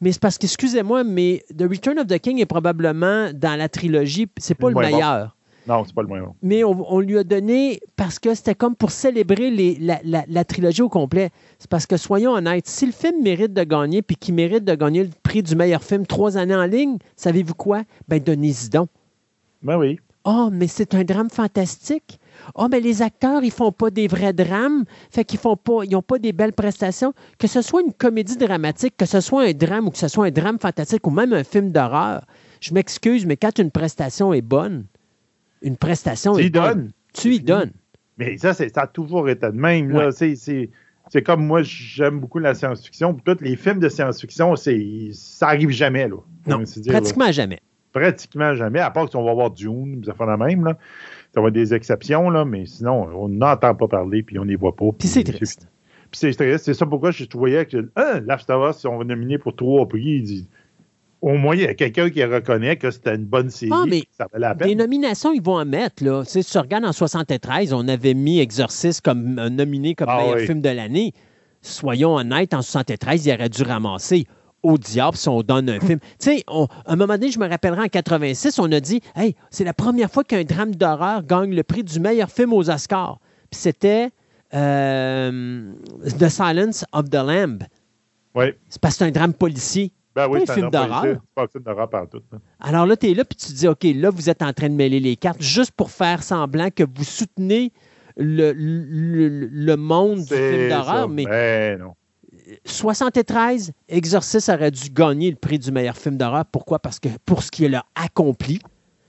[0.00, 3.68] Mais c'est parce que, excusez-moi, mais The Return of the King est probablement dans la
[3.68, 5.35] trilogie, c'est pas Le meilleur.
[5.68, 6.32] Non, c'est pas le moins.
[6.42, 10.24] Mais on, on lui a donné parce que c'était comme pour célébrer les- la, la-
[10.28, 11.30] la trilogie au complet.
[11.58, 14.74] C'est parce que, soyons honnêtes, si le film mérite de gagner, puis qu'il mérite de
[14.74, 17.82] gagner le prix du meilleur film trois années en ligne, savez-vous quoi?
[18.08, 18.88] Ben, donnez-y donc.
[19.62, 19.98] Ben oui.
[20.28, 22.18] Oh, mais c'est un drame fantastique.
[22.56, 24.84] Oh, mais les acteurs, ils font pas des vrais drames.
[25.10, 27.14] Fait qu'ils font pas, ils ont pas des belles prestations.
[27.38, 30.26] Que ce soit une comédie dramatique, que ce soit un drame ou que ce soit
[30.26, 32.24] un drame fantastique ou même un film d'horreur.
[32.60, 34.86] Je m'excuse, mais quand une prestation est bonne,
[35.62, 36.90] une prestation Tu y donnes.
[37.12, 37.72] tu y donnes.
[38.18, 39.94] Mais ça, ça a toujours été de même.
[39.94, 40.10] Ouais.
[40.12, 40.70] C'est-
[41.24, 43.14] comme moi, j'aime beaucoup la science-fiction.
[43.24, 46.08] Tous les films de science-fiction, ça arrive jamais.
[46.08, 46.16] Là,
[46.46, 46.64] Non, là.
[46.88, 47.60] pratiquement jamais.
[47.92, 50.64] Pratiquement jamais, à part qu'on va voir Dune, ça fait la même.
[50.64, 50.76] Là.
[51.34, 54.54] Ça va être des exceptions, là, mais sinon, on n'entend pas parler, puis on n'y
[54.54, 54.86] voit pas.
[54.98, 55.68] Puis c'est triste.
[56.10, 56.64] Puis c'est triste.
[56.64, 59.86] C'est ça pourquoi je voyais que hein, Last of Us, on va nominer pour trois
[59.88, 60.46] prix.
[61.22, 63.72] Au moins, il y a quelqu'un qui reconnaît que c'était une bonne série.
[63.74, 64.78] Ah, mais que ça valait la Des peine.
[64.78, 66.04] nominations, ils vont en mettre.
[66.04, 66.22] Là.
[66.24, 70.08] Tu sais, si tu regardes en 73, on avait mis Exorcist comme euh, nominé comme
[70.10, 70.46] Ah meilleur oui.
[70.46, 71.12] film de l'année.
[71.62, 74.26] Soyons honnêtes, en 73, il aurait dû ramasser
[74.62, 75.98] au diable si on donne un film.
[76.20, 79.34] Tu sais, à un moment donné, je me rappellerai en 86, on a dit Hey,
[79.50, 83.18] c'est la première fois qu'un drame d'horreur gagne le prix du meilleur film aux Oscars.
[83.50, 84.10] Puis c'était
[84.54, 85.72] euh,
[86.18, 87.62] The Silence of the Lamb.
[88.34, 88.46] Oui.
[88.68, 89.92] C'est parce que c'est un drame policier.
[90.16, 91.00] Ben oui, un film d'horreur.
[91.02, 91.20] policier.
[91.22, 92.20] C'est pas un film d'horreur partout.
[92.32, 92.38] là.
[92.60, 94.68] Alors là, tu es là, puis tu te dis, OK, là, vous êtes en train
[94.70, 97.70] de mêler les cartes juste pour faire semblant que vous soutenez
[98.16, 101.08] le, le, le monde du film d'horreur.
[101.08, 101.92] Mais Ben non.
[102.64, 106.44] 73, Exorcist aurait dû gagner le prix du meilleur film d'horreur.
[106.46, 106.78] Pourquoi?
[106.78, 108.60] Parce que pour ce qu'il a accompli,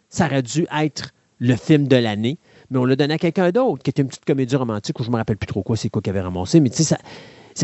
[0.10, 2.38] ça aurait dû être le film de l'année.
[2.70, 5.10] Mais on l'a donné à quelqu'un d'autre, qui était une petite comédie romantique, où je
[5.10, 6.60] ne me rappelle plus trop quoi, c'est quoi qu'il avait ramassé.
[6.60, 6.98] Mais tu sais, ça.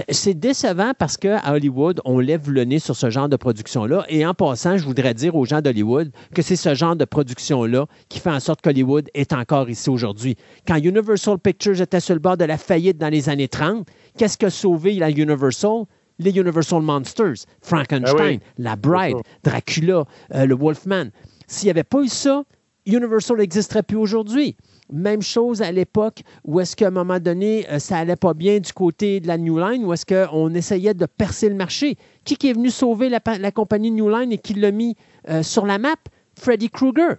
[0.09, 4.05] C'est- décevant parce qu'à Hollywood, on lève le nez sur ce genre de production-là.
[4.09, 7.85] Et en passant, je voudrais dire aux gens d'Hollywood que c'est ce genre de production-là
[8.09, 10.35] qui fait en sorte qu'Hollywood est encore ici aujourd'hui.
[10.67, 13.85] Quand Universal Pictures était sur le bord de la faillite dans les années 30,
[14.17, 15.83] qu'est-ce qui a sauvé la Universal?
[16.19, 18.39] Les Universal Monsters, Frankenstein, Ah oui.
[18.59, 21.05] La Bride, Dracula, euh, le Wolfman.
[21.47, 22.43] S'il n'y avait pas eu ça,
[22.85, 24.55] Universal n'existerait plus aujourd'hui.
[24.93, 28.59] Même chose à l'époque où est-ce qu'à un moment donné, euh, ça allait pas bien
[28.59, 31.97] du côté de la New Line, où est-ce qu'on essayait de percer le marché.
[32.23, 34.95] Qui, qui est venu sauver la, pa- la compagnie New Line et qui l'a mis
[35.29, 35.95] euh, sur la map?
[36.39, 37.15] Freddy Krueger.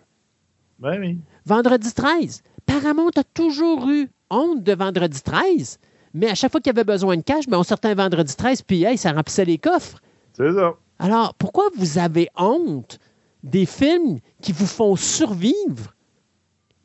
[0.79, 1.19] Ben oui.
[1.47, 2.43] Vendredi 13.
[2.65, 5.79] Paramount a toujours eu honte de Vendredi 13,
[6.15, 8.35] Mais à chaque fois qu'il y avait besoin de cash, ben, on sortait un vendredi
[8.37, 10.01] 13, puis hey, ça remplissait les coffres.
[10.33, 10.75] C'est ça.
[10.99, 12.99] Alors, pourquoi vous avez honte
[13.43, 15.94] des films qui vous font survivre?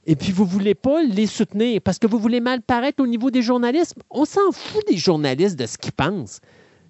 [0.10, 3.06] Et puis vous ne voulez pas les soutenir parce que vous voulez mal paraître au
[3.06, 3.93] niveau des journalistes?
[4.10, 6.39] On s'en fout des journalistes, de ce qu'ils pensent.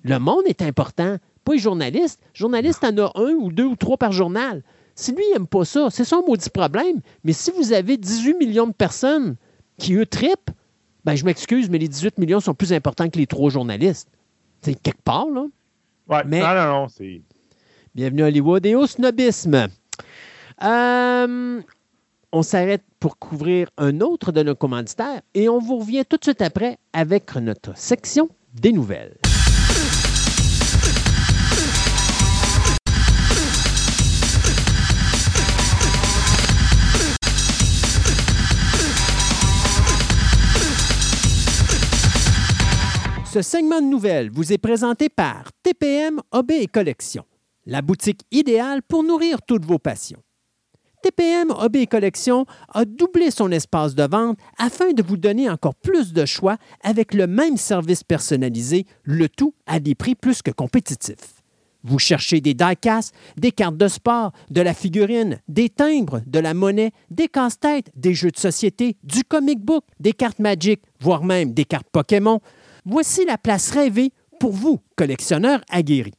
[0.04, 2.22] Le monde est important, pas les journalistes.
[2.34, 4.64] Journaliste en a un ou deux ou trois par journal.
[4.96, 7.02] Si lui, il n'aime pas ça, c'est son maudit problème.
[7.26, 9.36] Mais si vous avez 18 millions de personnes
[9.78, 10.52] qui, eux, tripent,
[11.04, 14.08] ben, je m'excuse, mais les 18 millions sont plus importants que les trois journalistes.
[14.62, 15.46] C'est quelque part, là.
[16.08, 17.22] Ouais, Mais- non, non, non, c'est.
[17.96, 19.68] Bienvenue à Hollywood et au snobisme.
[20.64, 21.62] Euh,
[22.32, 26.24] on s'arrête pour couvrir un autre de nos commanditaires et on vous revient tout de
[26.24, 29.18] suite après avec notre section des nouvelles.
[43.32, 47.26] Ce segment de nouvelles vous est présenté par TPM Hobby et Collection,
[47.68, 50.24] la boutique idéale pour nourrir toutes vos passions.
[51.02, 56.14] TPM et Collection a doublé son espace de vente afin de vous donner encore plus
[56.14, 61.40] de choix avec le même service personnalisé, le tout à des prix plus que compétitifs.
[61.84, 66.54] Vous cherchez des die-casts, des cartes de sport, de la figurine, des timbres, de la
[66.54, 71.54] monnaie, des casse-têtes, des jeux de société, du comic book, des cartes Magic, voire même
[71.54, 72.42] des cartes Pokémon.
[72.86, 76.19] Voici la place rêvée pour vous, collectionneurs aguerris.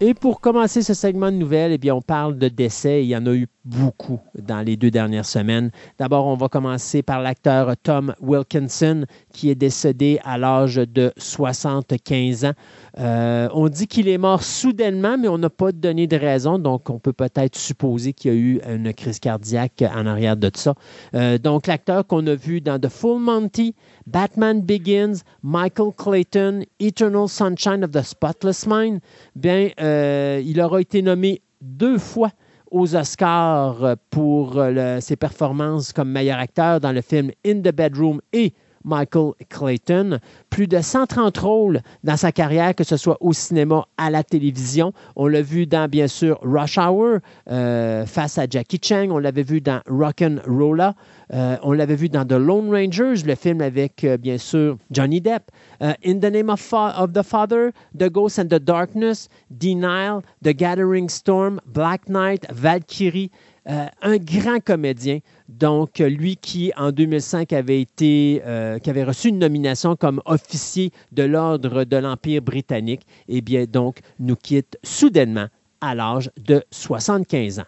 [0.00, 3.04] Et pour commencer ce segment de nouvelles, eh bien, on parle de décès.
[3.04, 5.70] Il y en a eu beaucoup dans les deux dernières semaines.
[5.98, 12.46] D'abord, on va commencer par l'acteur Tom Wilkinson, qui est décédé à l'âge de 75
[12.46, 12.52] ans.
[12.98, 16.88] Euh, on dit qu'il est mort soudainement, mais on n'a pas donné de raison, donc
[16.88, 20.74] on peut peut-être supposer qu'il y a eu une crise cardiaque en arrière de ça.
[21.14, 23.74] Euh, donc, l'acteur qu'on a vu dans The Full Monty,
[24.06, 29.00] Batman Begins, Michael Clayton, Eternal Sunshine of the Spotless Mind,
[29.36, 32.30] bien, euh, il aura été nommé deux fois
[32.70, 34.62] aux Oscars pour
[35.00, 38.52] ses performances comme meilleur acteur dans le film In the Bedroom et
[38.84, 40.18] Michael Clayton.
[40.50, 44.92] Plus de 130 rôles dans sa carrière, que ce soit au cinéma, à la télévision.
[45.16, 47.18] On l'a vu dans, bien sûr, Rush Hour
[47.50, 49.08] euh, face à Jackie Chan.
[49.10, 50.94] On l'avait vu dans Rock'n'Rolla.
[51.32, 55.20] Euh, on l'avait vu dans The Lone Rangers, le film avec, euh, bien sûr, Johnny
[55.20, 55.50] Depp.
[55.80, 61.08] In the Name of, of the Father, The Ghost and the Darkness, Denial, The Gathering
[61.08, 63.30] Storm, Black Knight, Valkyrie.
[63.68, 65.18] Euh, un grand comédien.
[65.50, 70.90] Donc, euh, lui qui, en 2005, avait été, euh, avait reçu une nomination comme officier
[71.12, 75.48] de l'Ordre de l'Empire britannique, eh bien, donc, nous quitte soudainement
[75.80, 77.64] à l'âge de 75 ans.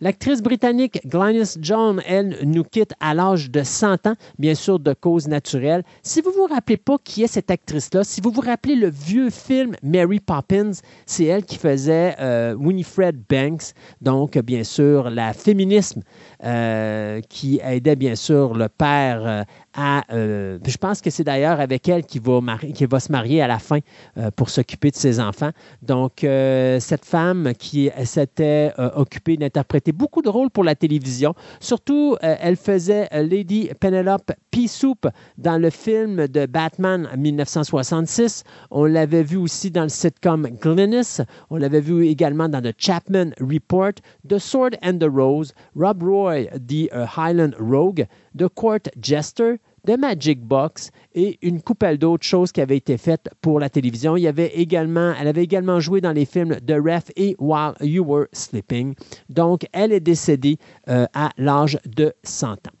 [0.00, 4.92] L'actrice britannique Glynis John, elle, nous quitte à l'âge de 100 ans, bien sûr de
[4.92, 5.82] cause naturelle.
[6.02, 9.30] Si vous vous rappelez pas qui est cette actrice-là, si vous vous rappelez le vieux
[9.30, 10.72] film Mary Poppins,
[11.06, 16.02] c'est elle qui faisait euh, Winifred Banks, donc bien sûr la féminisme
[16.44, 19.42] euh, qui aidait bien sûr le père euh,
[19.78, 23.78] euh, je pense que c'est d'ailleurs avec elle qu'il va, se marier à la fin
[24.16, 25.50] euh, pour s'occuper de ses enfants.
[25.82, 32.16] Donc, euh, cette femme qui s'était occupée d'interpréter beaucoup de rôles pour la télévision, surtout,
[32.20, 35.06] elle faisait Lady Penelope Pea Soup
[35.38, 38.44] dans le film de Batman en 1966.
[38.70, 41.18] On l'avait vu aussi dans le sitcom Glynis.
[41.50, 43.92] On l'avait vu également dans The Chapman Report,
[44.28, 48.06] The Sword and the Rose, Rob Roy, The Highland Rogue,
[48.36, 53.28] The Court Jester, The Magic Box et une couple d'autres choses qui avaient été faites
[53.40, 54.16] pour la télévision.
[54.16, 57.74] Il y avait également, elle avait également joué dans les films The Ref et While
[57.80, 58.94] You Were Sleeping.
[59.28, 62.73] Donc, elle est décédée euh, à l'âge de 100 ans.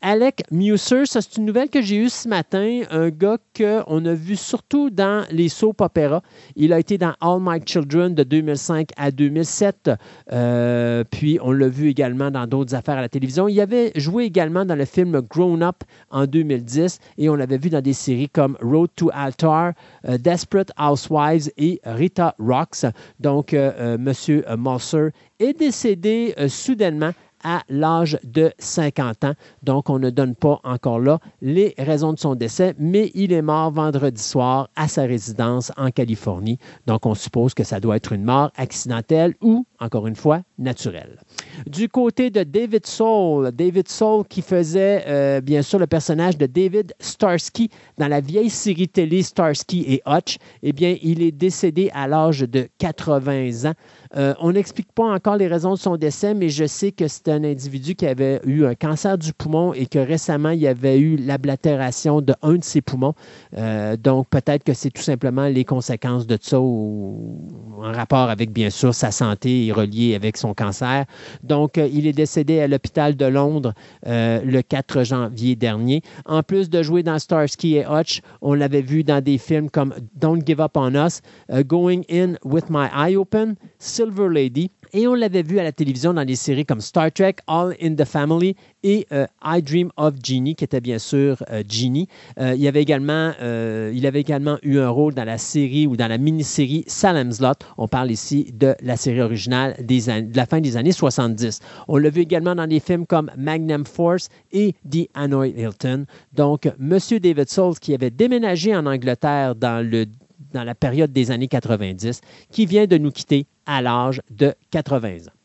[0.00, 4.14] Alec Muser, ça c'est une nouvelle que j'ai eue ce matin, un gars qu'on a
[4.14, 6.22] vu surtout dans les soap opéras.
[6.54, 9.90] Il a été dans All My Children de 2005 à 2007,
[10.32, 13.48] euh, puis on l'a vu également dans d'autres affaires à la télévision.
[13.48, 17.68] Il avait joué également dans le film Grown Up en 2010 et on l'avait vu
[17.68, 19.72] dans des séries comme Road to Altar,
[20.08, 22.86] euh, Desperate Housewives et Rita Rocks.
[23.18, 25.08] Donc, euh, Monsieur Musser
[25.40, 27.12] est décédé soudainement
[27.44, 29.34] à l'âge de 50 ans.
[29.62, 33.42] Donc, on ne donne pas encore là les raisons de son décès, mais il est
[33.42, 36.58] mort vendredi soir à sa résidence en Californie.
[36.86, 41.18] Donc, on suppose que ça doit être une mort accidentelle ou, encore une fois, naturelle.
[41.66, 46.46] Du côté de David Soul, David Soul qui faisait euh, bien sûr le personnage de
[46.46, 51.90] David Starsky dans la vieille série télé Starsky et Hutch, eh bien, il est décédé
[51.92, 53.74] à l'âge de 80 ans.
[54.16, 57.28] Euh, on n'explique pas encore les raisons de son décès, mais je sais que c'est
[57.28, 60.98] un individu qui avait eu un cancer du poumon et que récemment, il y avait
[60.98, 63.14] eu l'ablatération de un de ses poumons.
[63.56, 68.52] Euh, donc, peut-être que c'est tout simplement les conséquences de ça ou, en rapport avec,
[68.52, 71.04] bien sûr, sa santé et relié avec son cancer.
[71.42, 76.02] Donc, euh, il est décédé à l'hôpital de Londres le 4 janvier dernier.
[76.24, 79.94] En plus de jouer dans Starsky et Hutch, on l'avait vu dans des films comme
[80.14, 81.20] Don't Give Up on Us,
[81.66, 83.56] Going In with My Eye Open,
[83.98, 84.70] Silver Lady.
[84.92, 87.96] Et on l'avait vu à la télévision dans des séries comme Star Trek, All in
[87.96, 92.06] the Family et euh, I Dream of Genie, qui était bien sûr euh, Genie.
[92.38, 96.06] Euh, il, avait également, il avait également eu un rôle dans la série ou dans
[96.06, 97.58] la mini-série Salem's Lot.
[97.76, 101.58] On parle ici de la série originale des de la fin des années 70.
[101.88, 106.06] On l'a vu également dans des films comme Magnum Force et The Hanoi Hilton.
[106.32, 106.98] Donc, M.
[107.20, 110.06] David Souls, qui avait déménagé en Angleterre dans le
[110.52, 115.28] dans la période des années 90, qui vient de nous quitter à l'âge de 80
[115.28, 115.38] ans.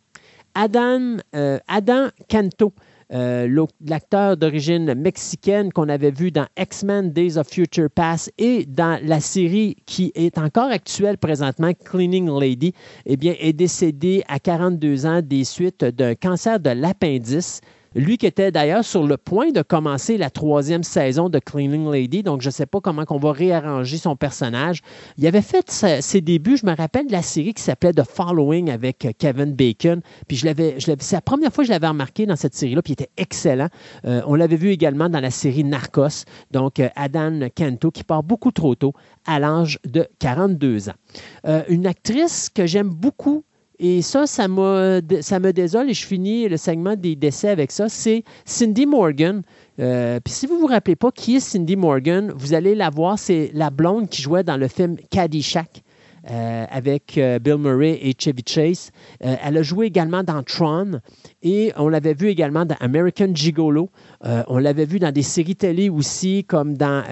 [0.55, 2.73] Adam, euh, Adam Canto,
[3.13, 8.99] euh, l'acteur d'origine mexicaine qu'on avait vu dans X-Men Days of Future Past et dans
[9.03, 12.73] la série qui est encore actuelle présentement, Cleaning Lady,
[13.05, 17.61] eh bien, est décédé à 42 ans des suites d'un cancer de l'appendice.
[17.95, 22.23] Lui qui était d'ailleurs sur le point de commencer la troisième saison de Cleaning Lady,
[22.23, 24.81] donc je ne sais pas comment on va réarranger son personnage.
[25.17, 28.71] Il avait fait ses débuts, je me rappelle de la série qui s'appelait The Following
[28.71, 30.01] avec euh, Kevin Bacon.
[30.27, 32.93] Puis je l'avais, c'est la première fois que je l'avais remarqué dans cette série-là, puis
[32.93, 33.67] il était excellent.
[34.05, 38.23] Euh, on l'avait vu également dans la série Narcos, donc euh, Adam Kento, qui part
[38.23, 38.93] beaucoup trop tôt
[39.25, 40.93] à l'âge de 42 ans.
[41.69, 43.43] une actrice que j'aime beaucoup
[43.85, 44.47] et ça, ça,
[45.19, 47.89] ça me désole et je finis le segment des décès avec ça.
[47.89, 49.41] C'est Cindy Morgan.
[49.77, 52.89] Euh, puis si vous ne vous rappelez pas qui est Cindy Morgan, vous allez la
[52.89, 53.19] voir.
[53.19, 55.83] C'est la blonde qui jouait dans le film Caddyshack.
[56.31, 58.91] Euh, avec euh, Bill Murray et Chevy Chase.
[59.19, 61.01] elle a joué également dans Tron
[61.41, 63.89] et on l'avait vu également dans American Gigolo.
[64.21, 67.03] on l'avait vu dans des séries télé aussi comme dans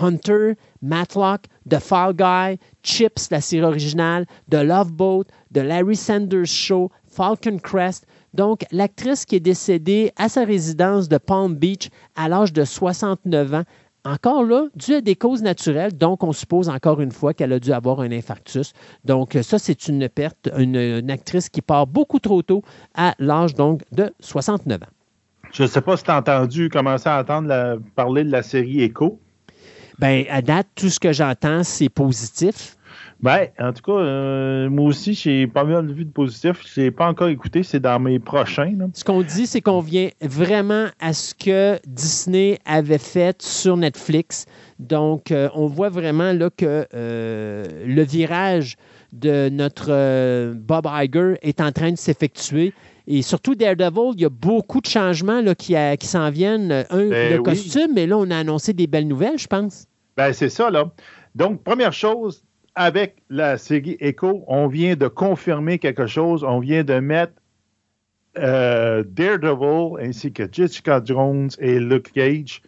[0.00, 6.50] Hunter, Matlock, The Fall Guy, Chips, la série originale, The Love Boat, The Larry Sanders
[6.50, 8.06] Show, Falcon Crest.
[8.34, 13.54] Donc, l'actrice qui est décédée à sa résidence de Palm Beach à l'âge de 69
[13.54, 13.62] ans,
[14.04, 17.60] encore là, dû à des causes naturelles, donc on suppose encore une fois qu'elle a
[17.60, 18.72] dû avoir un infarctus.
[19.04, 22.62] Donc, ça, c'est une perte, une, actrice qui part beaucoup trop tôt
[22.94, 24.86] à l'âge donc de 69 ans.
[25.52, 28.82] Je ne sais pas si tu as entendu commencer à entendre parler de la série
[28.82, 29.20] Echo.
[30.00, 32.76] Bien, à date, tout ce que j'entends, c'est positif.
[33.24, 36.62] Ben, en tout cas, euh, moi aussi, j'ai pas mal vu de positif.
[36.66, 38.76] Je l'ai pas encore écouté, c'est dans mes prochains.
[38.92, 44.44] Ce qu'on dit, c'est qu'on vient vraiment à ce que Disney avait fait sur Netflix.
[44.78, 48.76] Donc, euh, on voit vraiment là que euh, le virage
[49.14, 52.74] de notre Bob Iger est en train de s'effectuer.
[53.06, 56.84] Et surtout Daredevil, il y a beaucoup de changements là, qui, qui s'en viennent.
[56.90, 59.86] Un, ben le costume, mais là, on a annoncé des belles nouvelles, je pense.
[60.14, 60.90] Ben, c'est ça, là.
[61.34, 66.44] Donc, première chose, avec la série Echo, on vient de confirmer quelque chose.
[66.44, 67.34] On vient de mettre
[68.38, 72.62] euh, Daredevil ainsi que Jessica Jones et Luke Cage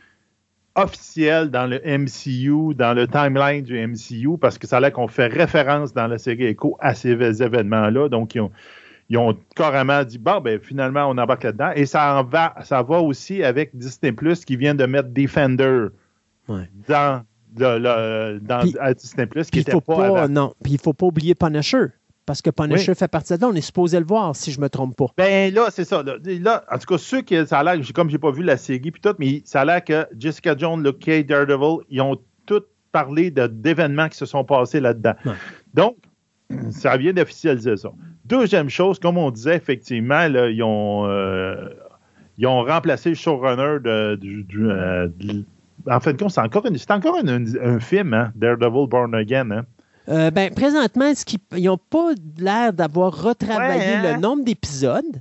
[0.76, 5.08] officiel dans le MCU, dans le timeline du MCU, parce que ça a l'air qu'on
[5.08, 8.08] fait référence dans la série Echo à ces événements-là.
[8.08, 8.52] Donc, ils ont,
[9.08, 11.72] ils ont carrément dit bon, ben finalement, on embarque là-dedans.
[11.74, 15.86] Et ça, va, ça va aussi avec Disney Plus qui vient de mettre Defender
[16.88, 17.24] dans,
[17.62, 21.86] à Disney Plus, qui était pas, Non, puis il ne faut pas oublier Punisher.
[22.26, 24.64] Parce que Punisher fait partie de là, on est supposé le voir, si je ne
[24.64, 25.06] me trompe pas.
[25.16, 26.02] Ben là, c'est ça.
[26.02, 28.90] Là, en tout cas, ceux qui, ça a l'air, comme j'ai pas vu la série
[28.90, 32.64] puis tout, mais ça a l'air que Jessica Jones, Luke Cage, Daredevil, ils ont tous
[32.90, 35.14] parlé d'événements qui se sont passés là-dedans.
[35.72, 35.96] Donc,
[36.70, 37.90] ça vient d'officialiser ça.
[38.24, 41.68] Deuxième chose, comme on disait, effectivement, ils, ont, euh,
[42.38, 45.08] ils ont remplacé le showrunner de, du, euh,
[45.90, 49.50] en fin de compte, c'est encore, c'est encore un, film, hein, Daredevil Born Again.
[49.50, 49.66] Hein?
[50.08, 51.12] Euh, ben, présentement,
[51.56, 54.18] ils n'ont pas l'air d'avoir retravaillé le hein?
[54.18, 55.20] nombre d'épisodes.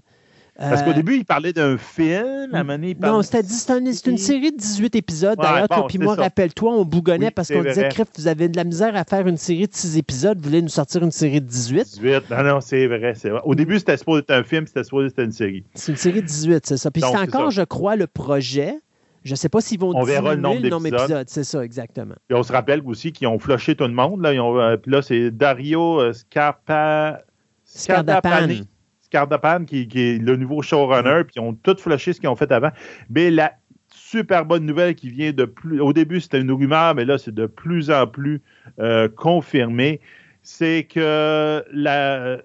[0.58, 2.49] Parce qu'au Euh, début, il parlait d'un film.
[2.54, 5.38] À un Non, c'était c'est un- c'est une série de 18 épisodes.
[5.38, 7.89] Ouais, D'ailleurs, bon, toi puis moi, rappelle-toi, on bougonnait Oui, parce qu'on disait.
[7.89, 10.61] Criff, vous avez de la misère à faire une série de 6 épisodes, vous voulez
[10.61, 11.84] nous sortir une série de 18.
[11.84, 12.30] 18.
[12.32, 13.32] Non, non, c'est vrai, vrai.
[13.43, 15.66] Au début, c'était supposé être un film, c'était supposé être une série.
[15.74, 16.89] C'est une série de 18, c'est ça.
[16.89, 18.80] Puis c'est encore, je crois, le projet.
[19.26, 21.26] Je ne sais pas s'ils vont On verra le nombre d'épisodes.
[21.28, 22.15] C'est ça, exactement.
[22.28, 24.21] Puis on se rappelle aussi qu'ils ont flushé tout le monde.
[24.21, 27.21] Là, Ils ont, euh, puis là c'est Dario euh, Scarpa...
[27.63, 28.65] Scardapane.
[29.01, 32.36] Scardapane, qui, qui est le nouveau showrunner, puis ils ont tout flushé ce qu'ils ont
[32.36, 32.69] fait avant.
[33.09, 33.53] Mais la
[33.89, 35.82] super bonne nouvelle qui vient de plus.
[35.82, 38.41] Au début, c'était une rumeur, mais là, c'est de plus en plus
[38.80, 39.99] euh, confirmé.
[40.43, 42.38] C'est que la.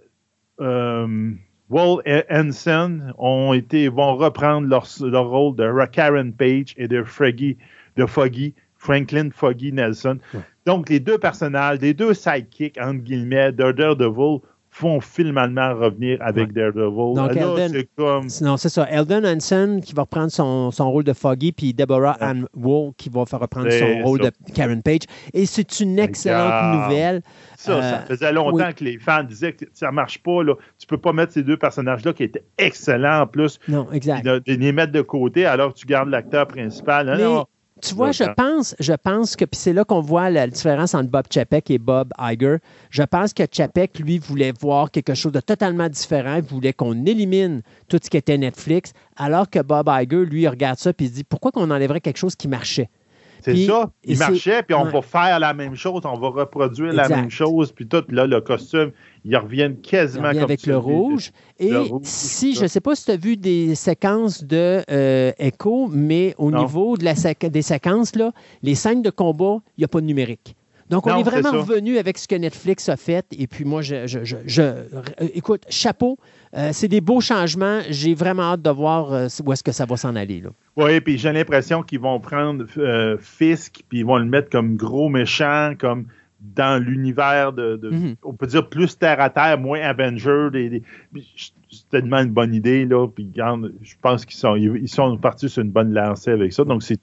[0.61, 1.33] euh,
[1.71, 2.25] Wall et
[3.19, 7.57] ont été, vont reprendre leur, leur rôle de Karen Page et de, Froggy,
[7.97, 10.19] de Foggy, Franklin Foggy Nelson.
[10.67, 14.41] Donc, les deux personnages, les deux sidekicks, entre guillemets, de Daredevil,
[14.81, 17.15] font finalement revenir avec Daredevil.
[17.15, 18.27] Donc, Là, Elden- c'est comme.
[18.41, 18.87] Non, c'est ça.
[18.91, 22.27] Eldon Hansen qui va reprendre son, son rôle de Foggy, puis Deborah Ouais.
[22.27, 25.01] Ann Wool qui va faire reprendre son rôle de Karen Page.
[25.35, 27.21] Et c'est une excellente nouvelle.
[27.57, 28.75] Ça, ça Euh, faisait longtemps oui.
[28.75, 30.43] que les fans disaient que ça marche pas.
[30.43, 30.55] Là.
[30.79, 34.25] Tu peux pas mettre ces deux personnages-là qui étaient excellents en plus, Non, exact.
[34.25, 37.07] de, de les mettre de côté alors que tu gardes l'acteur principal.
[37.07, 37.45] Non, Mais non.
[37.83, 41.11] Tu vois, je pense, je pense que, puis c'est là qu'on voit la différence entre
[41.11, 42.57] Bob Chapek et Bob Iger.
[42.91, 46.37] Je pense que Chapek, lui, voulait voir quelque chose de totalement différent.
[46.37, 50.49] Il voulait qu'on élimine tout ce qui était Netflix, alors que Bob Iger, lui, il
[50.49, 52.91] regarde ça puis il se dit pourquoi qu'on enlèverait quelque chose qui marchait?
[53.43, 53.91] C'est ça.
[54.05, 54.93] Il marchait, puis on ouais.
[54.93, 58.41] va faire la même chose, on va reproduire la même chose, puis tout, là, le
[58.41, 58.93] costume,
[59.25, 61.33] ils reviennent Il quasiment revient comme avec le rouge.
[61.59, 64.83] Et le rouge, si, je ne sais pas si tu as vu des séquences de
[64.91, 66.63] euh, Echo, mais au Non.
[66.63, 70.01] niveau de la séqu- des séquences, là, les scènes de combat, il n'y a pas
[70.01, 70.57] de numérique.
[70.89, 73.25] Donc, on Non, est vraiment revenu avec ce que Netflix a fait.
[73.39, 74.85] Et puis, moi, je, je- je- je- euh,
[75.35, 76.19] écoute, chapeau,
[76.57, 77.79] euh, c'est des beaux changements.
[77.91, 80.41] J'ai vraiment hâte de voir euh, où est-ce que ça va s'en aller.
[80.41, 80.51] Là.
[80.77, 84.75] Oui, puis j'ai l'impression qu'ils vont prendre euh, Fisk, puis ils vont le mettre comme
[84.75, 86.07] gros méchant, comme
[86.41, 88.15] dans l'univers de, de- Mhm.
[88.23, 90.49] on peut dire plus terre à terre, moins Avenger.
[90.53, 90.83] Des, des-
[91.13, 93.07] puis c'est tellement une bonne idée, là.
[93.09, 96.65] Puis je pense qu'ils sont, ils sont partis sur une bonne lancée avec ça.
[96.65, 97.01] Donc, c'est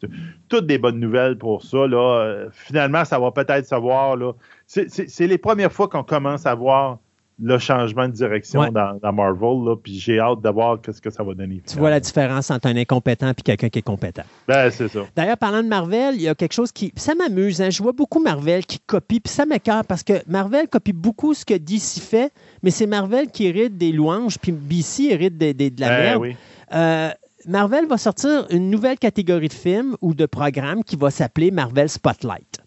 [0.50, 2.20] toutes des bonnes nouvelles pour ça, là.
[2.22, 4.34] Euh, finalement, ça va peut-être savoir, là.
[4.66, 6.98] C'est- C'est c'est les premières fois qu'on commence à voir
[7.40, 8.72] le changement de direction Ouais.
[8.72, 9.76] dans, dans Marvel, là.
[9.76, 11.62] Puis j'ai hâte de voir qu'est-ce que ça va donner.
[11.68, 14.24] Tu vois la différence entre un incompétent et quelqu'un qui est compétent.
[14.48, 15.02] Ben, c'est ça.
[15.16, 16.92] D'ailleurs, parlant de Marvel, il y a quelque chose qui.
[16.96, 17.62] Ça m'amuse.
[17.62, 17.70] hein.
[17.70, 21.46] Je vois beaucoup Marvel qui copie, puis ça m'écœure parce que Marvel copie beaucoup ce
[21.46, 22.32] que DC fait,
[22.64, 25.98] mais c'est Marvel qui hérite des louanges, puis DC hérite des- des- de la Ben
[26.04, 26.22] merde.
[26.22, 26.36] oui.
[26.74, 27.10] Euh,
[27.48, 31.88] Marvel va sortir une nouvelle catégorie de films ou de programmes qui va s'appeler Marvel
[31.88, 32.60] Spotlight.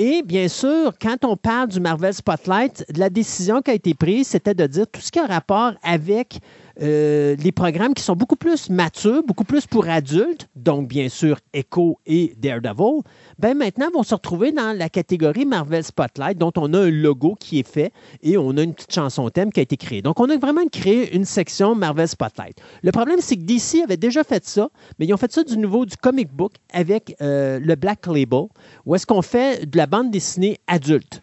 [0.00, 4.28] Et bien sûr, quand on parle du Marvel Spotlight, la décision qui a été prise,
[4.28, 6.38] c'était de dire tout ce qui a rapport avec
[6.80, 11.38] euh, les programmes qui sont beaucoup plus matures, beaucoup plus pour adultes, donc bien sûr
[11.52, 13.02] Echo et Daredevil,
[13.38, 17.36] ben maintenant vont se retrouver dans la catégorie Marvel Spotlight, dont on a un logo
[17.38, 20.02] qui est fait et on a une petite chanson thème qui a été créée.
[20.02, 22.60] Donc on a vraiment créé une section Marvel Spotlight.
[22.82, 24.68] Le problème, c'est que DC avait déjà fait ça,
[24.98, 28.46] mais ils ont fait ça du nouveau du comic book avec euh, le Black Label,
[28.86, 31.22] où est-ce qu'on fait de la bande dessinée adulte.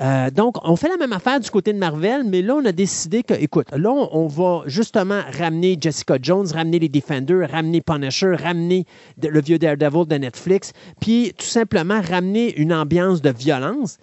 [0.00, 2.70] Euh, donc, on fait la même affaire du côté de Marvel, mais là, on a
[2.70, 8.34] décidé que, écoute, là, on, va justement ramener Jessica Jones, ramener les Defenders, ramener Punisher,
[8.36, 8.84] ramener
[9.20, 13.98] le vieux Daredevil de Netflix, puis tout simplement ramener une ambiance de violence.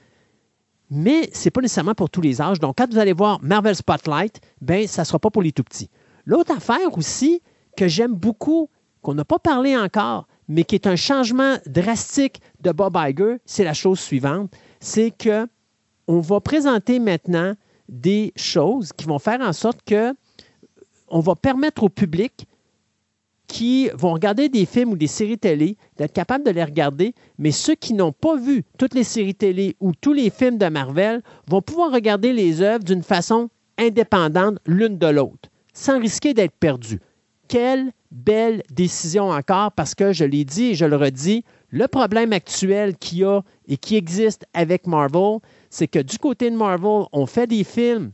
[0.89, 2.59] Mais ce n'est pas nécessairement pour tous les âges.
[2.59, 5.63] Donc, quand vous allez voir Marvel Spotlight, ben, ça ne sera pas pour les tout
[5.63, 5.89] petits.
[6.25, 7.41] L'autre affaire aussi
[7.77, 8.69] que j'aime beaucoup,
[9.01, 13.63] qu'on n'a pas parlé encore, mais qui est un changement drastique de Bob Iger, c'est
[13.63, 14.51] la chose suivante.
[14.79, 15.47] C'est que
[16.07, 17.53] on va présenter maintenant
[17.89, 20.13] des choses qui vont faire en sorte que
[21.07, 22.47] on va permettre au public
[23.47, 27.51] qui vont regarder des films ou des séries télé d'être capable de les regarder, mais
[27.51, 31.21] ceux qui n'ont pas vu toutes les séries télé ou tous les films de Marvel
[31.47, 36.99] vont pouvoir regarder les œuvres d'une façon indépendante l'une de l'autre, sans risquer d'être perdus.
[37.47, 42.33] Quelle belle décision encore, parce que je l'ai dit et je le redis, le problème
[42.33, 45.39] actuel qu'il y a et qui existe avec Marvel,
[45.69, 48.11] c'est que du côté de Marvel, on fait des films,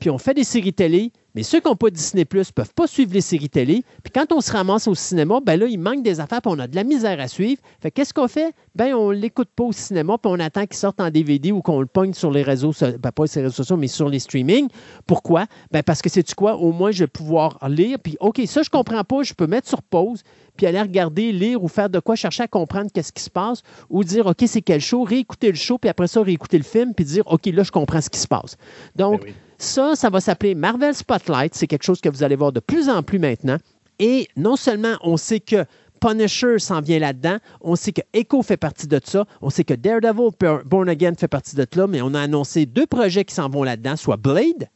[0.00, 2.72] puis on fait des séries télé, mais ceux qui n'ont pas Disney Plus ne peuvent
[2.74, 3.84] pas suivre les séries télé.
[4.02, 6.58] Puis quand on se ramasse au cinéma, ben là, il manque des affaires, puis on
[6.58, 7.60] a de la misère à suivre.
[7.80, 8.54] Fait qu'est-ce qu'on fait?
[8.74, 11.60] Ben, on ne l'écoute pas au cinéma, puis on attend qu'il sorte en DVD ou
[11.60, 14.18] qu'on le pogne sur les réseaux, ben, pas sur les réseaux sociaux, mais sur les
[14.18, 14.68] streamings.
[15.06, 15.44] Pourquoi?
[15.70, 16.56] Ben, parce que c'est-tu quoi?
[16.56, 19.68] Au moins, je vais pouvoir lire, puis OK, ça, je comprends pas, je peux mettre
[19.68, 20.22] sur pause,
[20.56, 23.62] puis aller regarder, lire ou faire de quoi, chercher à comprendre qu'est-ce qui se passe,
[23.90, 26.94] ou dire, OK, c'est quel show, réécouter le show, puis après ça, réécouter le film,
[26.94, 28.56] puis dire, OK, là, je comprends ce qui se passe.
[28.94, 29.34] Donc, Ben oui.
[29.58, 31.25] ça, ça va s'appeler Marvel Spotlight.
[31.52, 33.58] C'est quelque chose que vous allez voir de plus en plus maintenant.
[33.98, 35.64] Et non seulement on sait que
[36.00, 37.38] Punisher s'en vient là-dedans.
[37.60, 39.24] On sait que Echo fait partie de ça.
[39.40, 40.30] On sait que Daredevil
[40.66, 43.62] Born Again fait partie de ça, mais on a annoncé deux projets qui s'en vont
[43.62, 44.68] là-dedans, soit Blade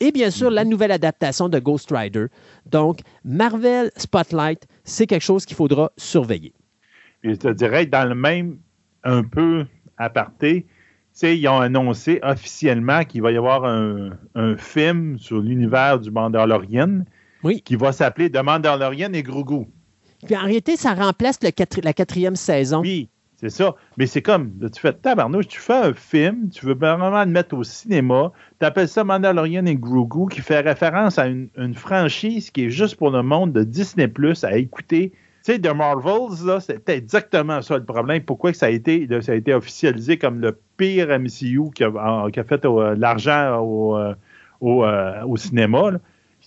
[0.00, 2.26] et bien sûr la nouvelle adaptation de Ghost Rider.
[2.66, 6.52] Donc, Marvel Spotlight, c'est quelque chose qu'il faudra surveiller.
[7.22, 8.58] je te dirais, dans le même
[9.04, 9.66] un peu
[9.96, 10.66] aparté,
[11.22, 17.04] ils ont annoncé officiellement qu'il va y avoir un, film sur l'univers du Mandalorian
[17.42, 17.60] oui.
[17.62, 19.66] qui va s'appeler The Mandalorian et Grogu.
[20.24, 22.80] Puis en réalité, ça remplace la quatrième saison.
[22.80, 23.08] Oui,
[23.40, 23.76] c'est ça.
[23.96, 27.56] Mais c'est comme, tu fais tabarnouche, tu fais un film, tu veux vraiment le mettre
[27.56, 32.64] au cinéma, tu appelles ça Mandalorian et Grogu, qui fait référence à une, franchise qui
[32.64, 35.12] est juste pour le monde de Disney Plus à écouter.
[35.44, 38.22] Tu sais, The Marvels, c'était exactement ça le problème.
[38.22, 42.40] Pourquoi ça a été, ça a été officialisé comme le pire MCU qui a, qui
[42.40, 44.14] a fait l'argent au, euh,
[44.62, 45.92] euh, au, cinéma?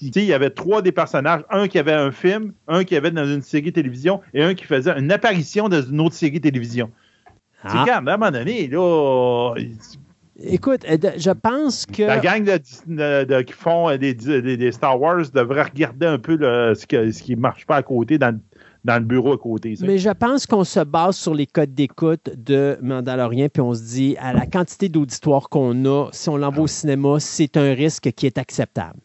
[0.01, 3.25] il y avait trois des personnages, un qui avait un film, un qui avait dans
[3.25, 6.91] une série télévision et un qui faisait une apparition dans une autre série télévision.
[7.63, 7.85] Ah.
[7.87, 9.53] à un moment donné, là.
[10.43, 12.03] Écoute, euh, je pense que.
[12.03, 16.37] La gang de, qui font des, Star Wars devrait regarder un peu
[16.73, 18.41] ce, qui ne marche pas à côté dans, le
[18.83, 19.75] bureau à côté.
[19.81, 23.81] Mais je pense qu'on se base sur les codes d'écoute de Mandalorian, puis on se
[23.81, 28.11] dit, à la quantité d'auditoire qu'on a, si on l'envoie au cinéma, c'est un risque
[28.11, 28.99] qui est acceptable.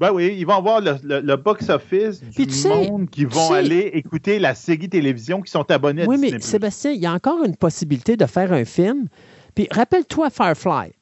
[0.00, 4.88] Ben oui, ils vont voir le, box-office du monde qui vont aller écouter la série
[4.88, 8.24] télévision qui sont abonnés à Oui, mais Sébastien, il y a encore une possibilité de
[8.24, 9.08] faire un film.
[9.54, 10.92] Puis rappelle-toi Firefly.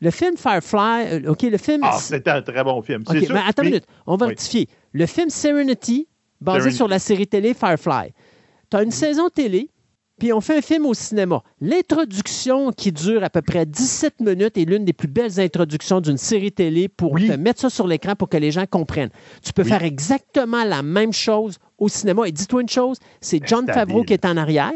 [0.00, 1.82] Le film Firefly, euh, OK, le film...
[1.84, 4.68] Ah, c'était un très bon film, mais attends une minute, on va rectifier.
[4.92, 6.08] Le film Serenity,
[6.40, 8.12] basé sur la série télé Firefly.
[8.70, 9.70] Tu as une saison télé
[10.18, 11.42] puis on fait un film au cinéma.
[11.60, 16.18] L'introduction qui dure à peu près 17 minutes est l'une des plus belles introductions d'une
[16.18, 19.10] série télé pour mettre ça sur l'écran pour que les gens comprennent.
[19.42, 22.28] Tu peux faire exactement la même chose au cinéma.
[22.28, 24.72] Et dis-toi une chose, c'est John Favreau qui est en arrière.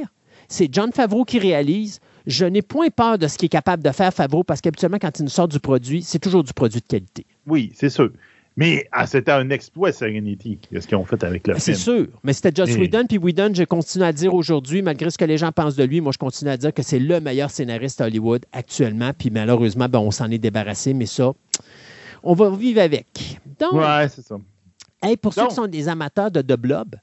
[0.48, 2.00] C'est John Favreau qui réalise.
[2.26, 5.18] Je n'ai point peur de ce qu'il est capable de faire Favreau parce qu'habituellement, quand
[5.18, 7.26] il nous sort du produit, c'est toujours du produit de qualité.
[7.46, 8.10] Oui, c'est sûr.
[8.58, 11.76] Mais ah, c'était un exploit, Serenity, ce qu'ils ont fait avec le ben, film.
[11.76, 12.08] C'est sûr.
[12.24, 13.04] Mais c'était Joss Whedon.
[13.06, 16.00] Puis Whedon, je continue à dire aujourd'hui, malgré ce que les gens pensent de lui,
[16.00, 19.12] moi, je continue à dire que c'est le meilleur scénariste Hollywood actuellement.
[19.16, 20.92] Puis malheureusement, ben, on s'en est débarrassé.
[20.92, 21.34] Mais ça,
[22.24, 23.38] on va vivre avec.
[23.60, 24.36] Donc, ouais, c'est ça.
[25.22, 26.96] pour ceux qui sont des amateurs de The Blob,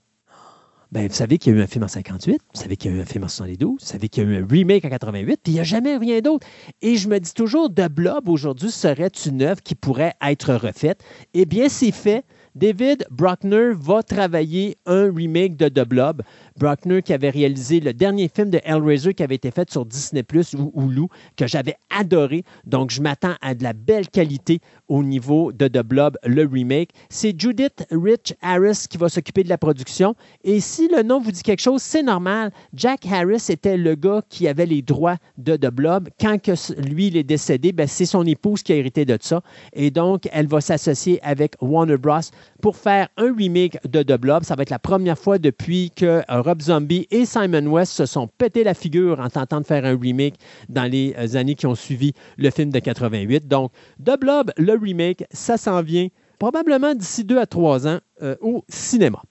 [0.91, 2.93] ben, vous savez qu'il y a eu un film en 58, vous savez qu'il y
[2.93, 4.89] a eu un film en 72, vous savez qu'il y a eu un remake en
[4.89, 6.45] 88, puis il n'y a jamais rien d'autre.
[6.81, 11.03] Et je me dis toujours, The Blob aujourd'hui serait une œuvre qui pourrait être refaite.
[11.33, 12.23] Eh bien, c'est fait.
[12.55, 16.21] David Brockner va travailler un remake de The Blob.
[16.57, 20.23] Brockner qui avait réalisé le dernier film de Hellraiser qui avait été fait sur Disney
[20.23, 22.45] Plus ou Hulu, que j'avais adoré.
[22.65, 26.91] Donc, je m'attends à de la belle qualité au niveau de The Blob, le remake.
[27.09, 30.15] C'est Judith Rich Harris qui va s'occuper de la production.
[30.45, 32.51] Et si le nom vous dit quelque chose, c'est normal.
[32.73, 36.07] Jack Harris était le gars qui avait les droits de The Blob.
[36.21, 36.37] Quand
[36.77, 39.41] lui, il est décédé, ben, c'est son épouse qui a hérité de ça.
[39.73, 42.21] Et donc, elle va s'associer avec Warner Bros.
[42.61, 44.43] Pour faire un remake de The Blob.
[44.43, 48.27] Ça va être la première fois depuis que Rob Zombie et Simon West se sont
[48.27, 50.35] pété la figure en tentant de faire un remake
[50.69, 53.47] dans les euh, années qui ont suivi le film de 88.
[53.47, 53.71] Donc,
[54.03, 56.07] The Blob, le remake, ça s'en vient
[56.39, 59.21] probablement d'ici deux à trois ans euh, au cinéma.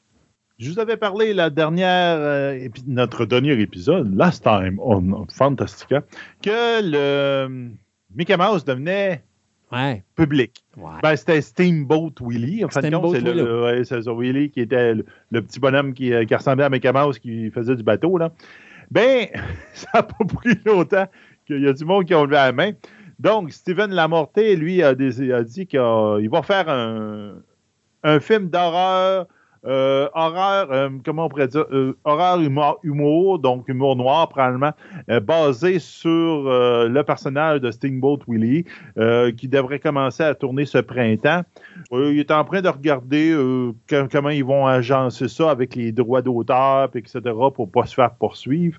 [0.58, 6.04] Je vous avais parlé la dernière, euh, notre dernier épisode, Last Time on Fantastica,
[6.42, 7.72] que le
[8.14, 9.24] Mickey Mouse devenait
[10.14, 10.64] public.
[11.02, 12.64] Ben, c'était Steamboat Willie.
[12.64, 16.92] En c'est le, Willie qui était le, petit bonhomme qui, euh, qui, ressemblait à Mickey
[16.92, 18.18] Mouse qui faisait du bateau.
[18.18, 18.32] Là.
[18.90, 19.26] Ben,
[19.74, 21.06] ça n'a pas pris longtemps
[21.46, 22.72] qu'il y a du monde qui a levé la main.
[23.18, 27.34] Donc, Steven Lamorté, lui, a, dit qu'il va faire un,
[28.02, 29.26] un film d'horreur
[29.66, 32.38] euh, horreur, euh, comment on pourrait dire, euh, horreur
[32.82, 34.72] humour, donc humour noir probablement,
[35.22, 38.64] basé sur le personnage de Steamboat Willie,
[39.36, 41.42] qui devrait commencer à tourner ce printemps.
[41.92, 43.36] il est en train de regarder
[44.10, 47.20] comment ils vont agencer ça avec les droits d'auteur, etc.,
[47.54, 48.78] pour pas se faire poursuivre.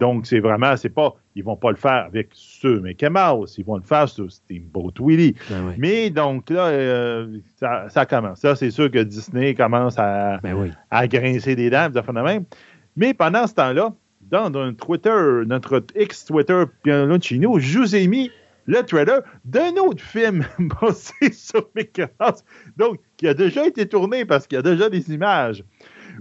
[0.00, 3.64] Donc, c'est vraiment, c'est pas ils vont pas le faire avec ce Mickey Mouse, ils
[3.64, 5.36] vont le faire sur Steamboat Willie.
[5.50, 8.40] Ben Mais donc là, euh, ça, commence.
[8.40, 12.44] Ça, c'est sûr que Disney commence à, ben à grincer des dents, de même.
[12.96, 18.30] Mais pendant ce temps-là, dans notre Twitter, notre ex-Twitter, nous, je vous ai mis
[18.64, 22.42] le trailer d'un autre film basé sur Mickey Mouse,
[22.78, 25.62] donc qui a déjà été tourné parce qu'il y a déjà des images,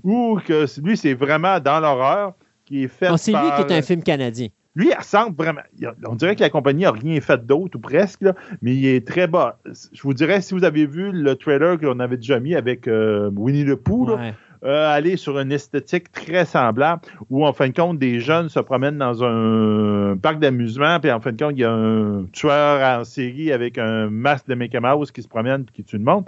[0.03, 2.34] ou que lui, c'est vraiment dans l'horreur,
[2.66, 4.49] qui est fait C'est lui qui est un film canadien.
[4.76, 5.61] Lui, il ressemble vraiment.
[6.05, 8.26] On dirait que la compagnie n'a rien fait d'autre, ou presque,
[8.61, 9.57] mais il est très bas.
[9.65, 13.30] Je vous dirais, si vous avez vu le trailer qu'on avait déjà mis avec euh,
[13.34, 14.17] Winnie the Pooh,
[14.63, 18.59] euh, aller sur une esthétique très semblable, où en fin de compte, des jeunes se
[18.59, 22.99] promènent dans un parc d'amusement, puis en fin de compte, il y a un tueur
[22.99, 26.03] en série avec un masque de Mickey Mouse qui se promène et qui tue le
[26.03, 26.26] monde.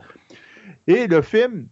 [0.88, 1.68] Et le film,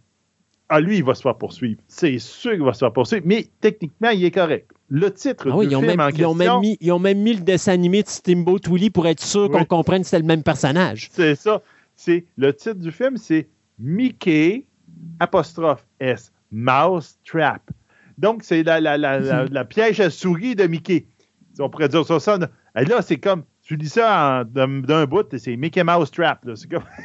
[0.68, 1.80] ah, lui, il va se faire poursuivre.
[1.88, 4.70] C'est sûr qu'il va se faire poursuivre, mais techniquement, il est correct.
[4.88, 6.62] Le titre ah du film en question...
[6.80, 10.02] ils, ont même mis, le dessin animé de Steamboat Willie pour être sûr qu'on comprenne
[10.02, 11.08] que c'était le même personnage.
[11.12, 11.62] C'est ça.
[11.96, 14.66] C'est, le titre du film, c'est Mickey,
[15.18, 17.62] apostrophe S, Mouse Trap.
[18.18, 21.06] Donc, c'est la, la, la, piège à souris de Mickey.
[21.58, 22.20] On pourrait dire ça.
[22.20, 22.38] ça
[22.74, 26.44] là, c'est comme tu dis ça d'un bout, c'est Mickey Mouse Trap.
[26.44, 26.54] Là.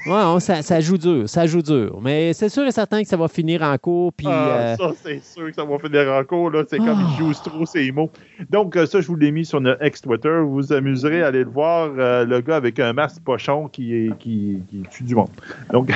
[0.05, 1.99] ouais, ça, ça, joue dur, ça joue dur.
[2.01, 4.13] Mais c'est sûr et certain que ça va finir en cours.
[4.13, 6.51] Puis, ah, euh, Ça, c'est sûr que ça va finir en cours.
[6.69, 8.11] C'est comme il joue trop ces mots.
[8.51, 10.39] Donc, euh, ça, je vous l'ai mis sur notre ex-Twitter.
[10.41, 13.95] Vous vous amuserez à aller le voir, euh, le gars avec un masque pochon qui,
[13.95, 15.31] est, qui, qui tue du monde.
[15.73, 15.91] Donc...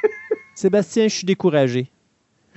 [0.54, 1.90] Sébastien, je suis découragé.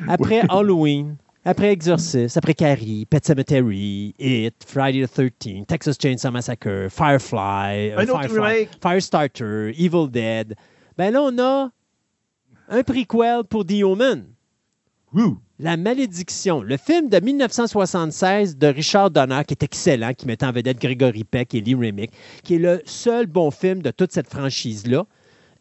[0.08, 1.16] Après Halloween,
[1.48, 8.06] après Exorcist, après Carrie, Pet Cemetery, It, Friday the 13th, Texas Chainsaw Massacre, Firefly, uh,
[8.06, 10.56] Firefly Firestarter, Evil Dead,
[10.98, 11.72] ben là, on a
[12.68, 14.26] un prequel pour The Omen.
[15.58, 20.52] La Malédiction, le film de 1976 de Richard Donner, qui est excellent, qui met en
[20.52, 22.12] vedette Gregory Peck et Lee Remick,
[22.44, 25.06] qui est le seul bon film de toute cette franchise-là,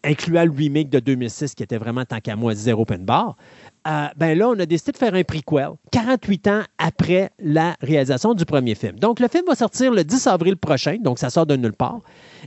[0.05, 3.37] incluant le remake de 2006, qui était vraiment tant qu'à moi zéro open bar.
[3.87, 8.35] Euh, ben là, on a décidé de faire un prequel, 48 ans après la réalisation
[8.35, 8.99] du premier film.
[8.99, 12.01] Donc, le film va sortir le 10 avril prochain, donc ça sort de nulle part.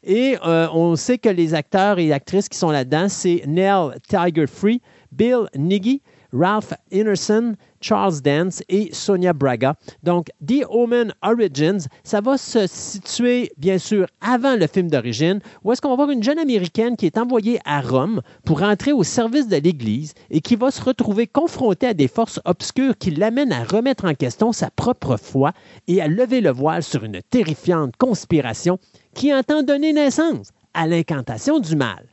[0.03, 4.47] Et euh, on sait que les acteurs et actrices qui sont là-dedans, c'est Nell Tiger
[4.47, 4.81] Free,
[5.11, 6.01] Bill Nighy,
[6.33, 9.75] Ralph Ineson, Charles Dance et Sonia Braga.
[10.03, 15.71] Donc, The Omen Origins, ça va se situer, bien sûr, avant le film d'origine, où
[15.71, 19.03] est-ce qu'on va voir une jeune Américaine qui est envoyée à Rome pour entrer au
[19.03, 23.53] service de l'Église et qui va se retrouver confrontée à des forces obscures qui l'amènent
[23.53, 25.53] à remettre en question sa propre foi
[25.87, 28.77] et à lever le voile sur une terrifiante conspiration
[29.13, 32.05] qui entend donner naissance à l'incantation du mal.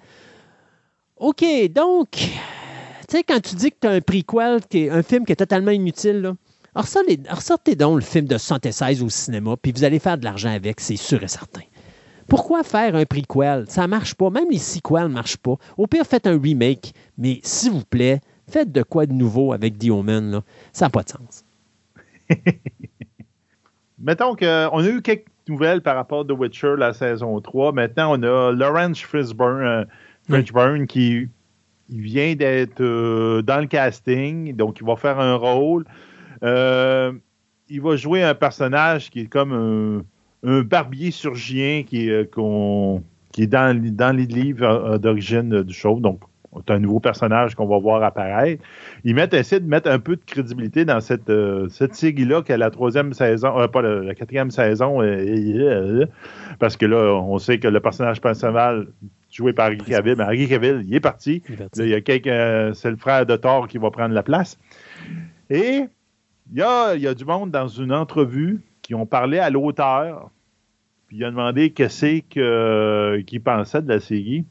[1.18, 2.08] OK, donc,
[3.08, 5.32] tu sais, quand tu dis que tu as un prequel, qui est un film qui
[5.32, 6.34] est totalement inutile, là,
[6.74, 10.80] ressortez donc le film de 76 au cinéma, puis vous allez faire de l'argent avec,
[10.80, 11.62] c'est sûr et certain.
[12.28, 13.66] Pourquoi faire un prequel?
[13.68, 14.30] Ça marche pas.
[14.30, 15.54] Même les sequels ne marchent pas.
[15.76, 19.78] Au pire, faites un remake, mais s'il vous plaît, faites de quoi de nouveau avec
[19.78, 20.32] The Omen.
[20.32, 20.42] Là.
[20.72, 21.44] Ça n'a pas de sens.
[23.98, 27.72] Mettons qu'on a eu quelques nouvelles par rapport à The Witcher, la saison 3.
[27.72, 29.86] Maintenant, on a Lawrence Fishburne,
[30.28, 31.28] euh, qui
[31.88, 35.84] il vient d'être euh, dans le casting, donc il va faire un rôle.
[36.42, 37.12] Euh,
[37.68, 40.04] il va jouer un personnage qui est comme
[40.44, 42.24] un, barbier surgien qui euh,
[43.32, 45.98] qui est dans, les livres d'origine du show.
[46.00, 46.20] Donc,
[46.56, 48.62] c'est un nouveau personnage qu'on va voir apparaître.
[49.04, 51.30] Ils mettent, essaient de mettre un peu de crédibilité dans cette,
[51.68, 55.00] cette série-là, qui est la troisième saison, pas la, quatrième saison,
[56.58, 58.86] parce que là, on sait que le personnage principal
[59.30, 60.16] joué par Harry Cavill.
[60.16, 61.42] Mais Harry Cavill, il est parti.
[61.76, 64.58] il y a quelqu'un, c'est le frère de Thor qui va prendre la place.
[65.50, 65.84] Et
[66.52, 69.50] il y a, il y a du monde dans une entrevue qui ont parlé à
[69.50, 70.30] l'auteur,
[71.08, 72.20] puis il a demandé qu'est-ce
[73.20, 74.44] qu'il pensait de la série.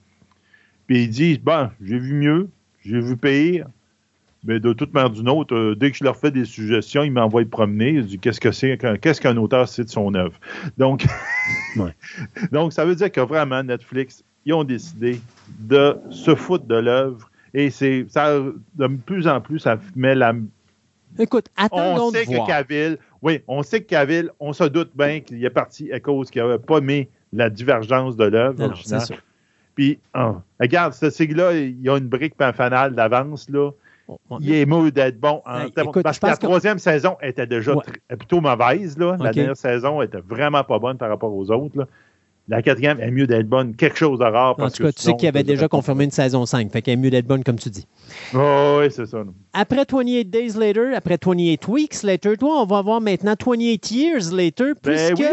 [0.87, 2.49] Puis il dit Bon, j'ai vu mieux,
[2.83, 3.67] j'ai vu pire,
[4.43, 7.11] mais de toute manière d'une autre, euh, dès que je leur fais des suggestions, ils
[7.11, 7.93] m'envoient promener.
[7.93, 10.39] Il dit Qu'est-ce que c'est Qu'est-ce qu'un auteur sait de son œuvre?
[10.77, 11.05] Donc,
[12.51, 15.19] donc, ça veut dire que vraiment, Netflix ils ont décidé
[15.59, 17.29] de se foutre de l'œuvre.
[17.53, 18.39] Et c'est ça,
[18.75, 20.33] de plus en plus, ça met la.
[21.17, 25.21] Écoute, attendons on sait que Cavill, oui, on sait que Cavill, on se doute bien
[25.21, 28.73] qu'il est parti à cause qu'il n'avait pas mis la divergence de l'œuvre
[29.75, 33.71] Puis, oh, regarde, ce sigle-là, il y a une brique fanale d'avance, là.
[34.41, 35.41] il est mou d'être bon.
[35.45, 35.69] En
[36.03, 37.73] parce que la troisième saison était déjà
[38.09, 38.97] plutôt mauvaise.
[38.97, 39.15] Là.
[39.19, 41.77] La dernière saison était vraiment pas bonne par rapport aux autres.
[41.77, 41.87] Là.
[42.47, 44.55] La quatrième est mieux d'être bonne, quelque chose de rare.
[44.59, 46.97] en tout cas, tu sais qu'il avait déjà confirmé une saison 5, fait qu'elle est
[46.97, 47.87] mieux d'être bonne, comme tu dis.
[48.35, 49.23] Oh, oui, c'est ça.
[49.53, 54.31] Après 28 Days Later, après 28 Weeks Later, toi, on va voir maintenant 28 Years
[54.31, 55.23] Later, ben puisque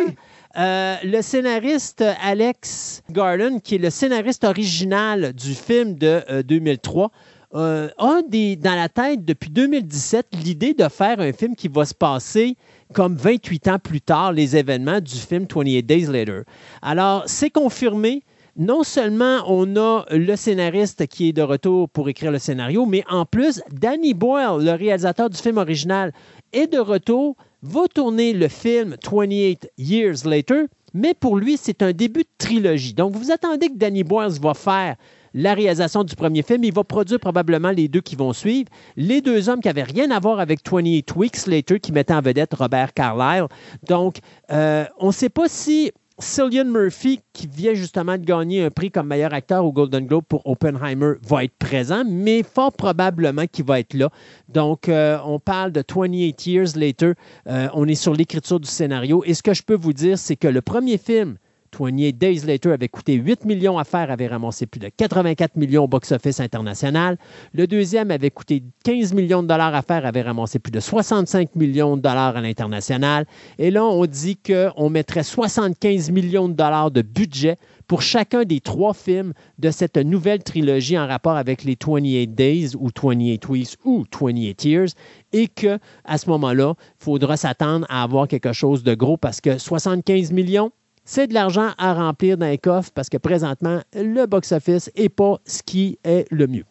[0.59, 7.09] euh, le scénariste Alex Garland, qui est le scénariste original du film de 2003, euh,
[7.55, 11.85] euh, a des, dans la tête depuis 2017 l'idée de faire un film qui va
[11.85, 12.57] se passer
[12.93, 16.43] comme 28 ans plus tard les événements du film 28 Days Later.
[16.82, 18.22] Alors, c'est confirmé.
[18.55, 23.03] Non seulement on a le scénariste qui est de retour pour écrire le scénario, mais
[23.09, 26.12] en plus, Danny Boyle, le réalisateur du film original,
[26.53, 31.93] est de retour va tourner le film 28 Years Later, mais pour lui, c'est un
[31.93, 32.93] début de trilogie.
[32.93, 34.97] Donc, vous attendez que Danny Boyles va faire
[35.35, 36.64] la réalisation du premier film.
[36.64, 38.68] Il va produire probablement les deux qui vont suivre.
[38.97, 42.20] Les deux hommes qui n'avaient rien à voir avec 28 Weeks Later, qui mettaient en
[42.20, 43.47] vedette Robert Carlyle.
[43.89, 44.18] Donc,
[44.51, 48.91] euh, on ne sait pas si Cillian Murphy, qui vient justement de gagner un prix
[48.91, 53.64] comme meilleur acteur au Golden Globe pour Oppenheimer, va être présent, mais fort probablement qu'il
[53.64, 54.09] va être là.
[54.49, 57.14] Donc, euh, on parle de 28 Years Later.
[57.49, 59.22] Euh, on est sur l'écriture du scénario.
[59.26, 61.37] Et ce que je peux vous dire, c'est que le premier film
[61.79, 65.85] 28 Days Later avait coûté 8 millions à faire, avait ramassé plus de 84 millions
[65.85, 67.18] au box-office international.
[67.53, 71.57] Le deuxième avait coûté 15 millions de dollars à faire, avait ramassé plus de 65
[71.57, 73.27] millions de dollars à l'international.
[73.59, 77.57] Et là, on dit qu'on mettrait 75 millions de dollars de budget
[77.87, 82.77] pour chacun des trois films de cette nouvelle trilogie en rapport avec les 28 Days
[82.79, 84.89] ou 28 Weeks ou 28 Years
[85.33, 89.41] et que à ce moment-là, il faudra s'attendre à avoir quelque chose de gros parce
[89.41, 90.70] que 75 millions,
[91.05, 95.39] c'est de l'argent à remplir dans les coffres parce que présentement, le box-office n'est pas
[95.45, 96.65] ce qui est le mieux.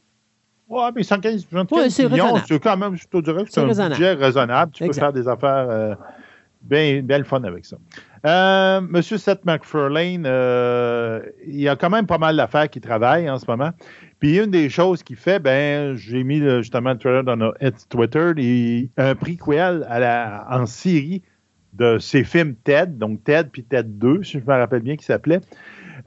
[0.70, 3.68] Oui, mais 115, 115 ouais, millions, c'est quand même, je te dirais que c'est un
[3.68, 3.96] raisonnable.
[3.96, 4.72] budget raisonnable.
[4.72, 5.96] Tu peux faire des affaires euh,
[6.62, 7.76] bien, bien le fun avec ça.
[8.26, 13.30] Euh, Monsieur Seth MacFarlane, euh, il y a quand même pas mal d'affaires qui travaillent
[13.30, 13.72] en ce moment.
[14.20, 17.58] Puis une des choses qu'il fait, ben, j'ai mis justement le trailer dans notre
[17.90, 21.22] Twitter, il, un prix à la, en Syrie
[21.74, 25.06] de ses films TED, donc TED puis TED 2, si je me rappelle bien, qui
[25.06, 25.42] s'appelait.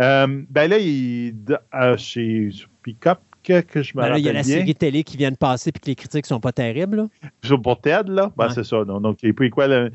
[0.00, 1.34] Euh, ben là, il,
[1.74, 2.50] euh, chez
[2.82, 5.30] Pickup, que, que je me ben rappelle Il y a la série télé qui vient
[5.30, 7.08] de passer puis que les critiques sont pas terribles.
[7.42, 7.56] Là.
[7.62, 8.84] Pour TED, là, ben, c'est ça.
[8.84, 9.88] Donc, donc il quoi, là,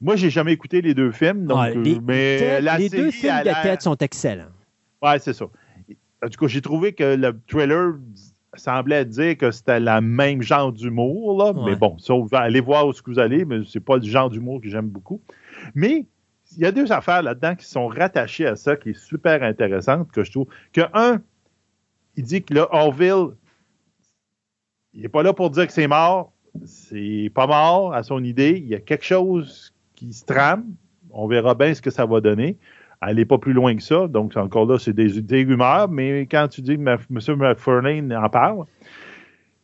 [0.00, 3.62] moi, j'ai jamais écouté les deux films, donc, les, mais la les deux films de
[3.62, 4.52] TED sont excellents.
[5.02, 5.46] Oui, c'est ça.
[6.28, 7.94] Du coup, j'ai trouvé que le trailer
[8.54, 11.52] semblait dire que c'était le même genre d'humour, là.
[11.64, 14.30] Mais bon, ça, allez voir où ce que vous allez, mais c'est pas du genre
[14.30, 15.20] d'humour que j'aime beaucoup.
[15.74, 16.06] Mais
[16.56, 20.10] il y a deux affaires là-dedans qui sont rattachées à ça, qui est super intéressante,
[20.10, 20.46] que je trouve.
[20.72, 21.20] Que un,
[22.16, 23.34] il dit que le Orville,
[24.94, 26.32] il n'est pas là pour dire que c'est mort.
[26.64, 28.58] C'est pas mort à son idée.
[28.58, 30.64] Il y a quelque chose qui se trame.
[31.10, 32.58] On verra bien ce que ça va donner.
[33.06, 34.08] Elle n'est pas plus loin que ça.
[34.08, 37.36] Donc, encore là, c'est des, rumeurs, mais quand tu dis que M.
[37.38, 38.64] McFarlane en parle.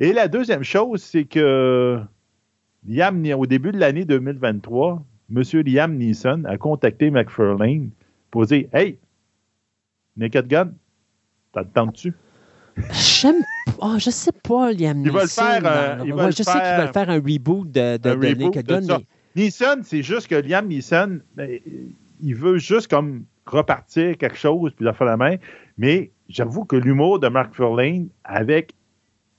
[0.01, 2.01] Et la deuxième chose, c'est que
[2.87, 5.03] Liam, au début de l'année 2023,
[5.35, 5.43] M.
[5.66, 7.91] Liam Neeson a contacté McFarlane
[8.30, 8.99] pour dire Hey,
[10.16, 10.72] Naked Gun,
[11.53, 12.14] t'as le temps dessus?
[12.91, 13.43] J'aime
[13.80, 15.20] oh, je sais pas, Liam Neeson.
[15.22, 18.99] Il faire, euh, je sais qu'il va faire un reboot de, de, Naked Gun.
[19.37, 21.59] Neeson, c'est juste que Liam Neeson, ben,
[22.25, 25.37] il veut juste comme repartir quelque chose, puis la faire la main.
[25.77, 28.75] Mais j'avoue que l'humour de Mark Furlane avec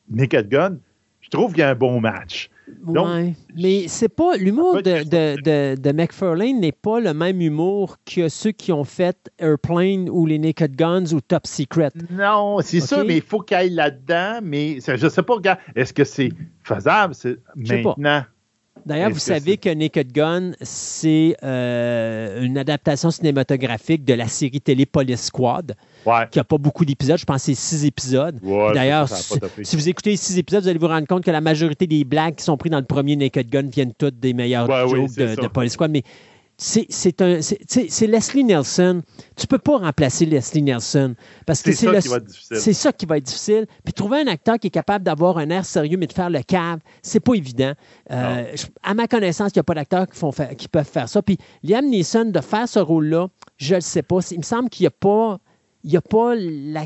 [0.10, 0.78] Naked Gun,
[1.22, 2.50] je trouve qu'il y a un bon match.
[2.86, 8.28] Oui, mais c'est pas l'humour de, de, de, McFarlane n'est pas le même humour que
[8.28, 11.92] ceux qui ont fait Airplane ou les Naked Guns ou Top Secret.
[12.10, 14.40] Non, c'est ça, mais il faut qu'il aille là-dedans.
[14.42, 16.32] Mais je sais pas, regarde, est-ce que c'est
[16.64, 17.14] faisable?
[17.56, 18.26] Maintenant?
[18.86, 24.86] D'ailleurs, vous savez que Naked Gun, c'est euh, une adaptation cinématographique de la série télé
[24.86, 25.76] Police Squad,
[26.32, 27.18] qui n'a pas beaucoup d'épisodes.
[27.18, 28.40] Je pense que c'est six épisodes.
[28.74, 31.88] D'ailleurs, si, vous écoutez les six épisodes, vous allez vous rendre compte que la majorité
[31.88, 35.16] des blagues qui sont prises dans le premier Naked Gun viennent toutes des meilleurs jokes
[35.16, 35.90] de, de, Police Squad.
[35.90, 36.04] Mais
[36.58, 39.02] c'est Leslie Nelson.
[39.36, 41.88] Tu peux pas remplacer Leslie Nelson parce que c'est
[42.32, 43.68] C'est ça qui va être difficile.
[43.84, 46.42] Puis trouver un acteur qui est capable d'avoir un air sérieux mais de faire le
[46.44, 47.74] cave, c'est pas évident.
[48.12, 51.22] Euh, à ma connaissance, il n'y a pas d'acteurs qui, qui peuvent faire ça.
[51.22, 53.28] Puis Liam Neeson de faire ce rôle-là,
[53.58, 54.20] je le sais pas.
[54.32, 55.40] Il me semble qu'il n'y a pas
[55.86, 56.86] il n'y a pas la.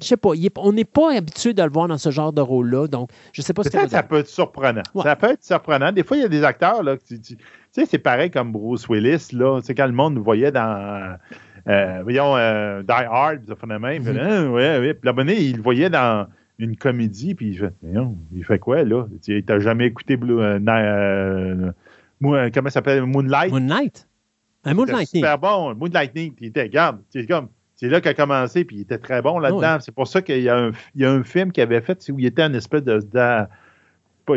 [0.00, 2.88] Je sais pas, on n'est pas habitué de le voir dans ce genre de rôle-là.
[2.88, 4.82] Donc, je sais pas ce que ça peut être surprenant.
[5.04, 5.92] Ça peut être surprenant.
[5.92, 7.38] Des fois, il y a des acteurs, là, tu, tu
[7.72, 9.60] sais, c'est pareil comme Bruce Willis, là.
[9.62, 11.16] C'est quand le monde nous voyait dans.
[11.68, 13.82] Euh, voyons, euh, Die Hard, ça fait même.
[13.82, 14.48] Mm -hmm.
[14.48, 14.94] ouais, ouais.
[14.94, 16.26] Puis l'abonné, il le voyait dans
[16.60, 19.06] une comédie, puis il fait, non, il fait quoi, là?
[19.22, 20.58] Tu n'as jamais écouté Blue, euh,
[22.22, 23.04] euh, comment ça s'appelle?
[23.06, 23.50] Moonlight?
[23.50, 24.06] Moonlight?
[24.64, 25.08] Un Moonlight.
[25.08, 25.74] Super bon.
[25.74, 28.98] Moonlightning, puis il était, regarde, c'est comme, c'est là qu'il a commencé, puis il était
[28.98, 29.78] très bon là-dedans.
[29.80, 32.06] C'est pour ça qu'il y, a un, il y a un film qu'il avait fait
[32.10, 33.00] où il était un espèce de,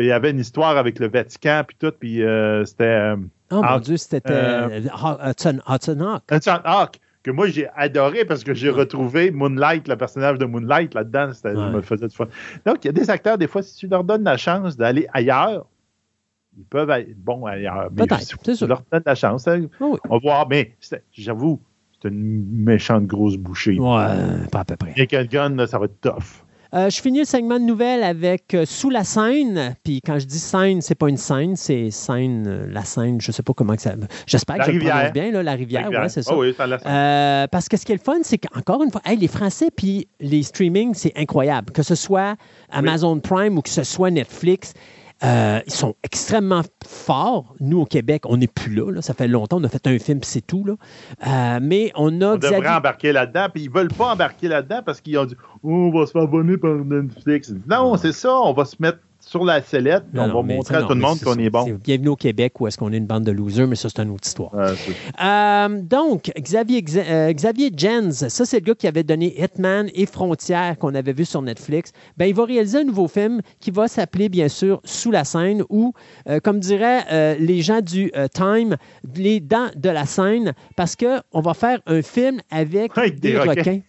[0.00, 2.84] il y avait une histoire avec le Vatican, puis tout, puis euh, c'était.
[2.84, 3.16] Euh,
[3.50, 6.22] oh mon Dieu, c'était euh, Hudson, Hawk.
[6.30, 10.94] Hudson Hawk, que moi j'ai adoré parce que j'ai retrouvé Moonlight, le personnage de Moonlight
[10.94, 11.32] là-dedans.
[11.32, 12.26] Ça me faisait du fun.
[12.66, 15.06] Donc, il y a des acteurs, des fois, si tu leur donnes la chance d'aller
[15.12, 15.66] ailleurs,
[16.56, 17.88] ils peuvent être bons ailleurs.
[17.94, 19.48] Peut-être, c'est Tu leur donnes la chance.
[19.48, 19.66] Hein.
[19.80, 20.76] On va voir, mais
[21.12, 21.60] j'avoue,
[22.00, 23.78] c'est une méchante grosse bouchée.
[23.78, 24.92] Ouais, pas à peu près.
[24.96, 26.43] Et quelqu'un, ça va être tough.
[26.74, 29.76] Euh, je finis le segment de nouvelles avec euh, Sous la scène.
[29.84, 33.30] Puis quand je dis scène, c'est pas une scène, c'est scène, euh, la scène, je
[33.30, 33.94] sais pas comment que ça.
[34.26, 36.32] J'espère que je le prononce bien, là, la rivière, ouais, c'est ça.
[36.34, 39.02] Ah oui, ça la parce que ce qui est le fun, c'est qu'encore une fois,
[39.04, 41.72] hey, les Français puis les streamings, c'est incroyable.
[41.72, 42.34] Que ce soit
[42.70, 44.74] Amazon Prime ou que ce soit Netflix,
[45.24, 47.54] euh, ils sont extrêmement forts.
[47.60, 49.02] Nous, au Québec, on n'est plus là, là.
[49.02, 49.58] Ça fait longtemps.
[49.60, 50.64] On a fait un film, c'est tout.
[50.64, 50.74] Là.
[51.26, 54.80] Euh, mais on a On devrait Xavier- embarquer là-dedans, puis ils veulent pas embarquer là-dedans
[54.84, 57.52] parce qu'ils ont dit oh, on va se faire abonner par Netflix.
[57.68, 60.76] Non, c'est ça, on va se mettre sur la sellette, Non, on non, va montrer
[60.76, 61.78] à non, tout le monde qu'on est bon.
[61.82, 64.10] Bienvenue au Québec où est-ce qu'on est une bande de losers, mais ça, c'est une
[64.10, 64.50] autre histoire.
[64.54, 69.88] Euh, donc, Xavier, Xa- euh, Xavier Jens, ça, c'est le gars qui avait donné Hitman
[69.94, 71.92] et Frontières qu'on avait vu sur Netflix.
[72.16, 75.62] Ben, il va réaliser un nouveau film qui va s'appeler, bien sûr, Sous la scène
[75.70, 75.92] ou,
[76.28, 78.76] euh, comme diraient euh, les gens du Time,
[79.14, 83.38] les dents de la scène, parce qu'on va faire un film avec, Avec des des,
[83.38, 83.50] requins.
[83.54, 83.80] requins.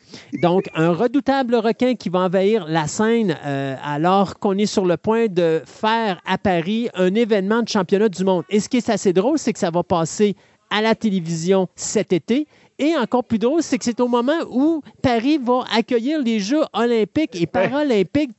[0.42, 3.36] Donc, un redoutable requin qui va envahir la scène
[3.84, 8.24] alors qu'on est sur le point de faire à Paris un événement de championnat du
[8.24, 8.44] monde.
[8.50, 10.36] Et ce qui est assez drôle, c'est que ça va passer
[10.70, 12.48] à la télévision cet été.
[12.78, 16.64] Et encore plus drôle, c'est que c'est au moment où Paris va accueillir les Jeux
[16.74, 18.32] olympiques et paralympiques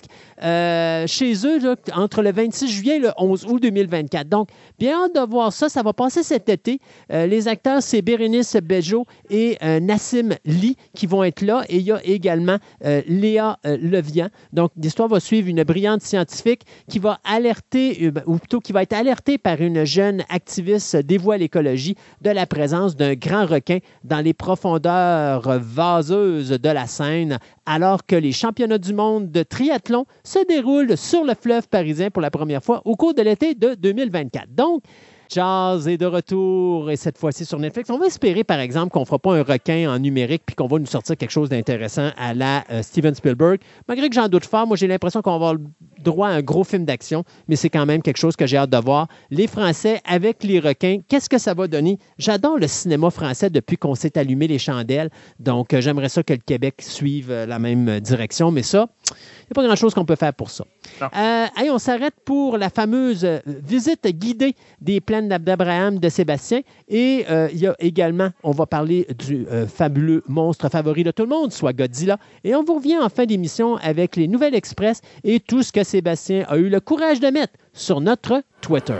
[0.43, 4.29] euh, chez eux là, entre le 26 juillet et le 11 août 2024.
[4.29, 5.69] Donc, bien hâte de voir ça.
[5.69, 6.81] Ça va passer cet été.
[7.13, 11.65] Euh, les acteurs, c'est Bérénice Bejo et euh, Nassim Lee qui vont être là.
[11.69, 14.29] Et il y a également Léa Levian.
[14.53, 18.83] Donc, l'histoire va suivre une brillante scientifique qui va alerter, euh, ou plutôt qui va
[18.83, 23.79] être alertée par une jeune activiste dévouée à l'écologie de la présence d'un grand requin
[24.05, 30.07] dans les profondeurs vaseuses de la Seine, alors que les championnats du monde de triathlon
[30.25, 33.75] se déroulent sur le fleuve parisien pour la première fois au cours de l'été de
[33.75, 34.55] 2024.
[34.55, 34.83] Donc,
[35.29, 37.91] Jazz est de retour et cette fois-ci sur Netflix.
[37.91, 40.67] On va espérer, par exemple, qu'on ne fera pas un requin en numérique puis qu'on
[40.67, 43.61] va nous sortir quelque chose d'intéressant à la euh, Steven Spielberg.
[43.89, 45.55] Malgré que j'en doute fort, moi j'ai l'impression qu'on va avoir
[45.99, 48.71] droit à un gros film d'action, mais c'est quand même quelque chose que j'ai hâte
[48.71, 49.09] de voir.
[49.31, 51.99] Les Français avec les requins, qu'est-ce que ça va donner?
[52.19, 55.11] J'adore le cinéma français depuis qu'on s'est allumé les chandelles,
[55.41, 59.53] donc euh, j'aimerais ça que le Québec suive euh, la même direction, mais ça, n'y
[59.53, 60.65] a pas grand-chose qu'on peut faire pour ça.
[61.01, 61.09] Non.
[61.17, 66.61] Euh, on s'arrête pour la fameuse euh, visite guidée des plaines d'Abraham de Sébastien.
[66.89, 71.11] Et euh, il y a également, on va parler du euh, fabuleux monstre favori de
[71.11, 72.19] tout le monde, soit Godzilla.
[72.45, 75.85] Et on vous revient en fin d'émission avec les Nouvelles Express et tout ce que
[75.85, 78.95] Sébastien a eu le courage de mettre sur notre Twitter.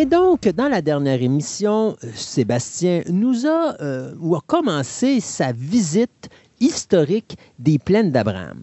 [0.00, 5.50] Et donc, dans la dernière émission, euh, Sébastien nous a, euh, ou a commencé sa
[5.50, 6.28] visite
[6.60, 8.62] historique des plaines d'Abraham.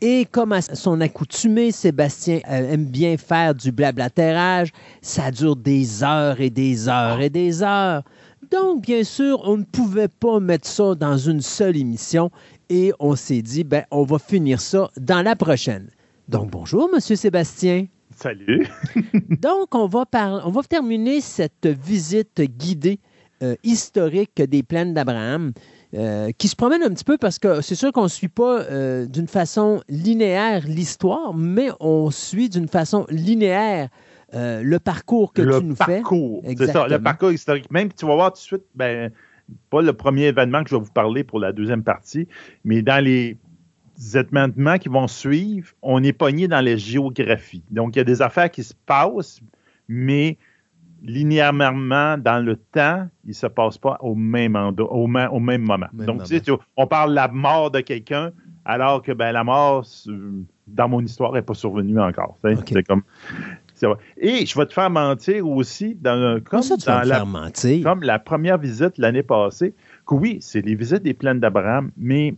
[0.00, 4.70] Et comme à son accoutumé, Sébastien aime bien faire du blablatérage.
[5.02, 8.02] Ça dure des heures et des heures et des heures.
[8.50, 12.30] Donc, bien sûr, on ne pouvait pas mettre ça dans une seule émission
[12.70, 15.90] et on s'est dit, ben, on va finir ça dans la prochaine.
[16.28, 17.84] Donc, bonjour, Monsieur Sébastien.
[18.20, 18.66] Salut.
[19.40, 22.98] Donc, on va, par- on va terminer cette visite guidée
[23.42, 25.52] euh, historique des plaines d'Abraham,
[25.94, 28.60] euh, qui se promène un petit peu parce que c'est sûr qu'on ne suit pas
[28.62, 33.88] euh, d'une façon linéaire l'histoire, mais on suit d'une façon linéaire
[34.34, 36.00] euh, le parcours que le tu nous fais.
[36.02, 36.40] parcours.
[36.44, 36.86] C'est ça, Exactement.
[36.88, 37.70] le parcours historique.
[37.70, 39.10] Même, tu vas voir tout de suite, ben,
[39.70, 42.28] pas le premier événement que je vais vous parler pour la deuxième partie,
[42.64, 43.36] mais dans les
[44.00, 47.62] événements qui vont suivre, on est pogné dans la géographie.
[47.70, 49.40] Donc, il y a des affaires qui se passent,
[49.88, 50.38] mais
[51.02, 55.86] linéairement, dans le temps, ils ne se passent pas au même, endroit, au, même moment.
[55.92, 58.32] Même Donc, tu sais, tu- on parle de la mort de quelqu'un,
[58.64, 59.86] alors que ben, la mort,
[60.66, 62.38] dans mon histoire, n'est pas survenue encore.
[62.44, 62.58] tu sais.
[62.58, 62.68] OK.
[62.72, 63.02] C'est comme.
[64.18, 67.82] Et je vais te faire mentir aussi, dans, comme, ça, dans la, mentir?
[67.82, 69.74] comme la première visite l'année passée,
[70.06, 72.34] que oui, c'est les visites des plaines d'Abraham, mais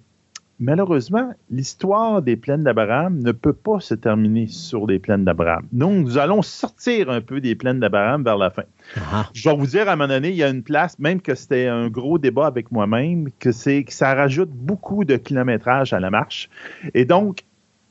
[0.63, 5.67] malheureusement, l'histoire des plaines d'Abraham ne peut pas se terminer sur les plaines d'Abraham.
[5.73, 8.63] Donc, nous allons sortir un peu des plaines d'Abraham vers la fin.
[8.97, 11.21] Ah, Je vais vous dire, à un moment donné, il y a une place, même
[11.21, 15.93] que c'était un gros débat avec moi-même, que c'est que ça rajoute beaucoup de kilométrage
[15.93, 16.49] à la marche.
[16.95, 17.43] Et donc,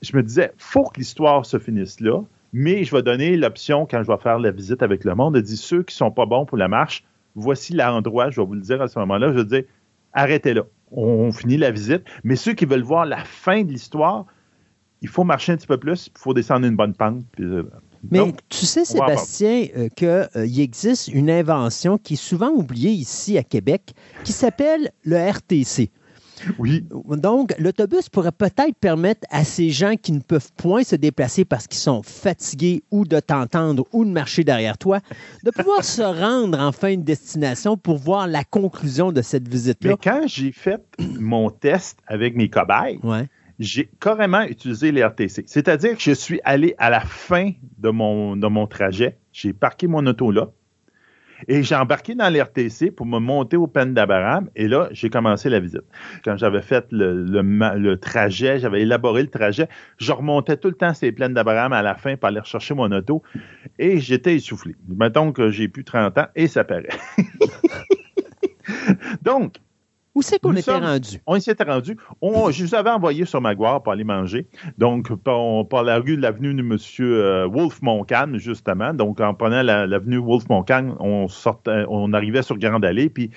[0.01, 2.22] je me disais, faut que l'histoire se finisse là,
[2.53, 5.41] mais je vais donner l'option, quand je vais faire la visite avec le monde, de
[5.41, 7.03] dire ceux qui sont pas bons pour la marche,
[7.36, 9.63] voici l'endroit, je vais vous le dire à ce moment-là, je vais dire,
[10.13, 10.63] arrêtez là.
[10.91, 14.25] On finit la visite, mais ceux qui veulent voir la fin de l'histoire,
[15.01, 17.23] il faut marcher un petit peu plus, il faut descendre une bonne pente.
[17.39, 17.63] Euh,
[18.11, 23.43] Mais tu sais, Sébastien, euh, qu'il existe une invention qui est souvent oubliée ici à
[23.43, 25.89] Québec, qui s'appelle le RTC.
[26.57, 26.85] Oui.
[27.09, 31.67] Donc, l'autobus pourrait peut-être permettre à ces gens qui ne peuvent point se déplacer parce
[31.67, 34.99] qu'ils sont fatigués ou de t'entendre ou de marcher derrière toi,
[35.43, 39.91] de pouvoir se rendre en fin de destination pour voir la conclusion de cette visite-là.
[39.91, 40.81] Mais quand j'ai fait
[41.19, 42.99] mon test avec mes cobayes,
[43.59, 45.43] j'ai carrément utilisé les RTC.
[45.45, 49.87] C'est-à-dire que je suis allé à la fin de mon, de mon trajet, j'ai parqué
[49.87, 50.49] mon auto là,
[51.47, 54.49] et j'ai embarqué dans l'RTC pour me monter au Pen d'Abraham.
[54.55, 55.83] Et là, j'ai commencé la visite.
[56.23, 59.67] Quand j'avais fait le, trajet, j'avais élaboré le trajet,
[59.97, 62.91] je remontais tout le temps ces plaines d'Abraham à la fin pour aller rechercher mon
[62.91, 63.21] auto.
[63.79, 64.75] Et j'étais essoufflé.
[64.87, 66.89] Mettons que j'ai plus 30 ans et ça paraît.
[69.21, 69.55] Donc,
[70.14, 71.22] où c'est qu'on était rendu?
[71.26, 71.97] On s'était rendu.
[72.22, 74.45] je vous avais envoyé sur Maguire pour aller manger.
[74.78, 76.78] Donc, par, la rue de l'avenue de M.
[76.99, 78.93] Euh, Wolf Moncan, justement.
[78.93, 83.32] Donc, en prenant l'avenue Wolf Moncan, on, sortait, on arrivait sur Grande Allée, puis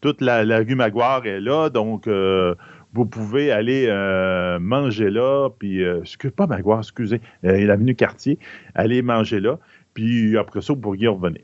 [0.00, 1.68] toute la, rue Maguire est là.
[1.68, 2.54] Donc, euh,
[2.92, 8.38] vous pouvez aller euh, manger là, puis, excusez pas Maguire, excusez, l'avenue Cartier,
[8.76, 9.58] aller manger là,
[9.94, 11.42] puis après ça, vous pourriez revenir.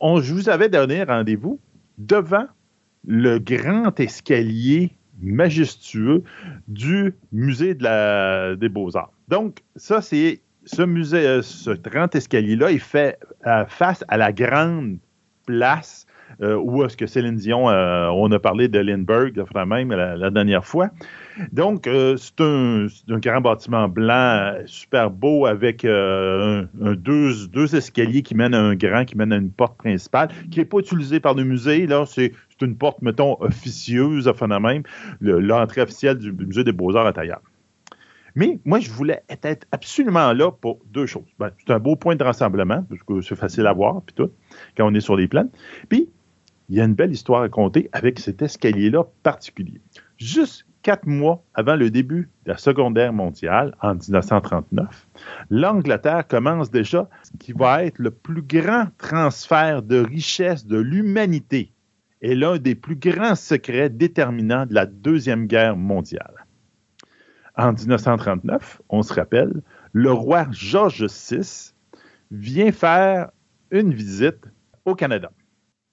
[0.00, 1.60] On, je vous avais donné rendez-vous
[1.98, 2.46] devant
[3.06, 6.22] le grand escalier majestueux
[6.68, 9.12] du musée des Beaux-Arts.
[9.28, 14.32] Donc, ça, c'est ce musée, euh, ce grand escalier-là, il fait euh, face à la
[14.32, 14.98] grande
[15.46, 16.06] place
[16.42, 20.90] euh, où est-ce que Céline Dion, on a parlé de Lindbergh, même la, dernière fois.
[21.52, 28.60] Donc, c'est un, grand bâtiment blanc, super beau, avec deux, deux, escaliers qui mènent à
[28.60, 31.86] un grand, qui mènent à une porte principale, qui n'est pas utilisée par le musée.
[31.86, 34.82] Là, c'est une porte, mettons, officieuse, enfin même,
[35.20, 37.42] l'entrée officielle du Musée des Beaux-Arts à Taillard.
[38.34, 41.24] Mais moi, je voulais être absolument là pour deux choses.
[41.38, 44.30] Ben, c'est un beau point de rassemblement, parce que c'est facile à voir, puis tout,
[44.76, 45.48] quand on est sur les plaines.
[45.88, 46.10] Puis,
[46.68, 49.80] il y a une belle histoire à compter avec cet escalier-là particulier.
[50.18, 55.08] Juste quatre mois avant le début de la Seconde Guerre mondiale, en 1939,
[55.50, 61.72] l'Angleterre commence déjà ce qui va être le plus grand transfert de richesse de l'humanité
[62.22, 66.46] est l'un des plus grands secrets déterminants de la Deuxième Guerre mondiale.
[67.56, 69.62] En 1939, on se rappelle,
[69.92, 71.72] le roi George VI
[72.30, 73.32] vient faire
[73.72, 74.46] une visite
[74.84, 75.32] au Canada.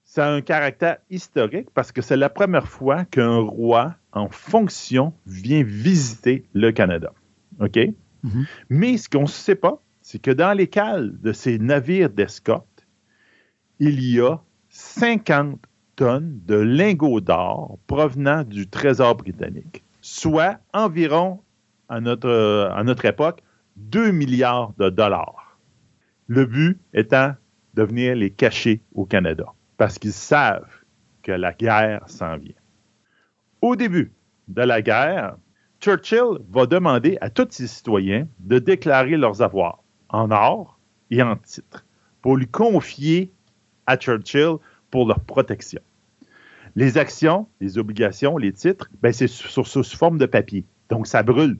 [0.04, 5.12] Ça a un caractère historique parce que c'est la première fois qu'un roi en fonction
[5.26, 7.12] vient visiter le Canada.
[7.60, 7.76] OK?
[7.76, 8.46] Mm-hmm.
[8.70, 12.86] Mais ce qu'on ne sait pas, c'est que dans les cales de ces navires d'escorte,
[13.78, 14.40] il y a
[14.70, 15.58] 50
[15.96, 21.40] tonnes de lingots d'or provenant du Trésor britannique, soit environ,
[21.88, 23.42] à notre, à notre époque,
[23.76, 25.58] 2 milliards de dollars.
[26.26, 27.34] Le but étant
[27.74, 29.46] de venir les cacher au Canada,
[29.76, 30.70] parce qu'ils savent
[31.22, 32.54] que la guerre s'en vient.
[33.64, 34.12] Au début
[34.48, 35.38] de la guerre,
[35.80, 40.78] Churchill va demander à tous ses citoyens de déclarer leurs avoirs en or
[41.10, 41.86] et en titres
[42.20, 43.32] pour lui confier
[43.86, 44.56] à Churchill
[44.90, 45.80] pour leur protection.
[46.76, 50.66] Les actions, les obligations, les titres, ben c'est sous, forme de papier.
[50.90, 51.58] Donc, ça brûle.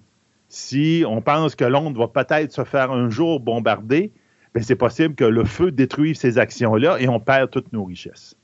[0.50, 4.12] Si on pense que Londres va peut-être se faire un jour bombarder,
[4.52, 8.36] ben c'est possible que le feu détruise ces actions-là et on perd toutes nos richesses.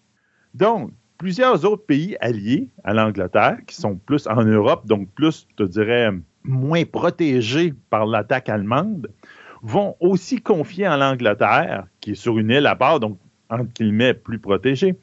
[0.54, 5.64] Donc, plusieurs autres pays alliés à l'Angleterre, qui sont plus en Europe, donc plus, je
[5.64, 6.10] dirais,
[6.44, 9.10] moins protégés par l'attaque allemande,
[9.60, 13.18] vont aussi confier à l'Angleterre, qui est sur une île à part, donc
[13.50, 14.94] entre guillemets plus protégée,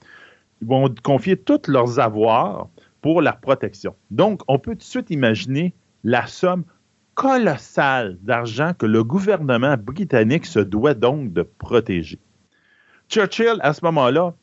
[0.64, 2.68] vont confier tous leurs avoirs
[3.02, 3.96] pour la protection.
[4.10, 6.64] Donc, on peut tout de suite imaginer la somme
[7.14, 12.18] colossale d'argent que le gouvernement britannique se doit donc de protéger.
[13.08, 14.34] Churchill, à ce moment-là,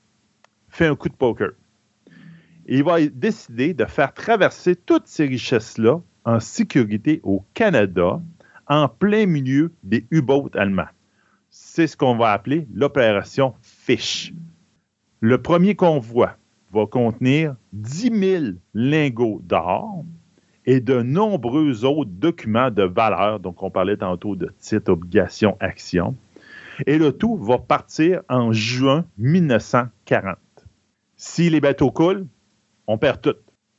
[0.69, 1.51] fait un coup de poker.
[2.67, 8.21] Il va décider de faire traverser toutes ces richesses-là en sécurité au Canada,
[8.67, 10.89] en plein milieu des U-boats allemands.
[11.51, 14.33] C'est ce qu'on va appeler l'opération Fish.
[15.21, 16.37] Le premier convoi
[16.73, 18.45] va contenir 10 000
[18.75, 20.05] lingots d'or
[20.67, 23.39] et de nombreux autres documents de valeur.
[23.39, 26.17] Donc, on parlait tantôt de titres, obligations, actions.
[26.87, 30.37] Et le tout va partir en juin 1940.
[31.17, 32.27] Si les bateaux coulent,
[32.87, 33.37] on perd tout.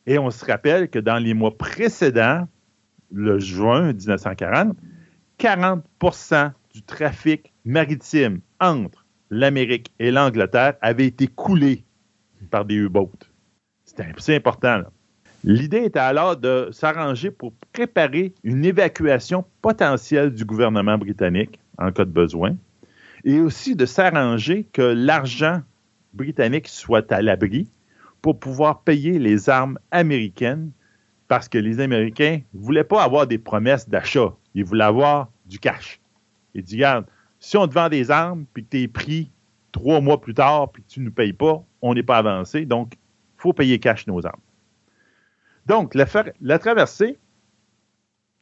[0.07, 2.47] Et on se rappelle que dans les mois précédents,
[3.11, 4.75] le juin 1940,
[5.39, 11.83] 40% du trafic maritime entre l'Amérique et l'Angleterre avaient été coulés
[12.51, 13.09] par des U-boats.
[14.17, 14.83] C'est important.
[15.43, 22.05] L'idée était alors de s'arranger pour préparer une évacuation potentielle du gouvernement britannique en cas
[22.05, 22.55] de besoin
[23.23, 25.61] et aussi de s'arranger que l'argent
[26.13, 27.67] britannique soit à l'abri
[28.25, 30.71] pour pouvoir payer les armes américaines
[31.27, 35.59] parce que les Américains ne voulaient pas avoir des promesses d'achat, ils voulaient avoir du
[35.59, 36.01] cash.
[36.55, 37.05] Ils disent, regarde,
[37.37, 39.31] si on te vend des armes puis que tu es pris
[39.71, 42.65] trois mois plus tard puis que tu ne nous payes pas, on n'est pas avancé,
[42.65, 44.41] donc il faut payer cash nos armes.
[45.67, 47.19] Donc, la, traversée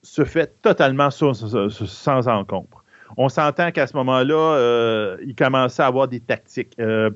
[0.02, 2.83] se fait totalement sans encombre
[3.18, 6.74] on s'entend qu'à ce moment-là, euh, il commençait à avoir des tactiques.
[6.80, 7.12] Euh,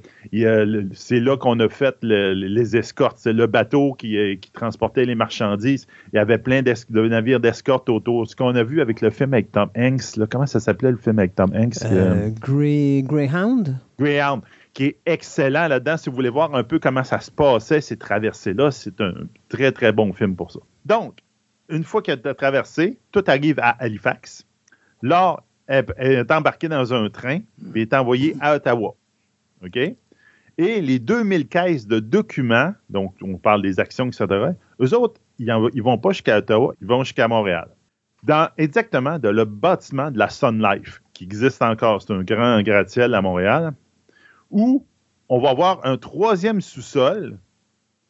[0.94, 3.18] c'est là qu'on a fait les escortes.
[3.20, 5.88] C'est le bateau euh, qui, transportait les marchandises.
[6.14, 8.28] Il y avait plein de navires d'escorte autour.
[8.28, 11.20] Ce qu'on a vu avec le film avec Tom Hanks, comment ça s'appelait le film
[11.20, 11.84] avec Tom Hanks?
[12.42, 13.76] Greyhound?
[14.00, 14.42] Greyhound,
[14.74, 15.98] qui est excellent là-dedans.
[15.98, 19.14] Si vous voulez voir un peu comment ça se passait, ces traversées-là, c'est un
[19.50, 20.60] très, très bon film pour ça.
[20.86, 21.20] Donc,
[21.70, 24.46] une fois qu'il a traversé, tout arrive à Halifax.
[25.02, 25.38] Là,
[25.68, 27.40] elle, est embarquée dans un train
[27.76, 28.96] et est envoyée à Ottawa.
[29.64, 29.78] OK?
[30.60, 34.26] Et les 2000 caisses de documents, donc on parle des actions, etc.,
[34.82, 37.70] eux autres, ils ne vont pas jusqu'à Ottawa, ils vont jusqu'à Montréal.
[38.24, 42.62] Dans exactement de le bâtiment de la Sun Life, qui existe encore, c'est un grand
[42.64, 43.74] gratte-ciel à Montréal,
[44.50, 44.86] où
[45.30, 47.38] on va avoir un troisième sous-sol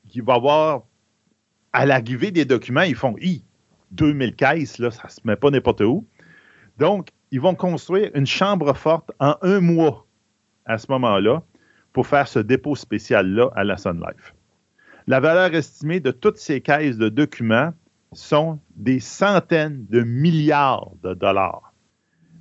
[0.07, 0.83] qui va avoir,
[1.73, 3.43] à l'arrivée des documents, ils font, i
[3.91, 6.05] 2000 caisses, là, ça ne se met pas n'importe où.
[6.77, 10.05] Donc, ils vont construire une chambre forte en un mois
[10.65, 11.43] à ce moment-là
[11.93, 14.33] pour faire ce dépôt spécial-là à la Sun Life.
[15.07, 17.73] La valeur estimée de toutes ces caisses de documents
[18.13, 21.73] sont des centaines de milliards de dollars,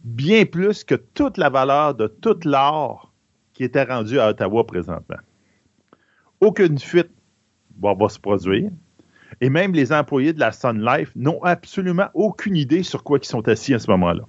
[0.05, 3.13] bien plus que toute la valeur de tout l'or
[3.55, 5.17] qui était rendu à Ottawa présentement.
[6.41, 7.11] Aucune fuite
[7.81, 8.71] va, se produire.
[9.41, 13.27] Et même les employés de la Sun Life n'ont absolument aucune idée sur quoi ils
[13.27, 14.25] sont assis à ce moment-là.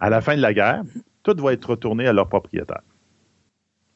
[0.00, 0.82] À la fin de la guerre,
[1.22, 2.82] tout va être retourné à leur propriétaire.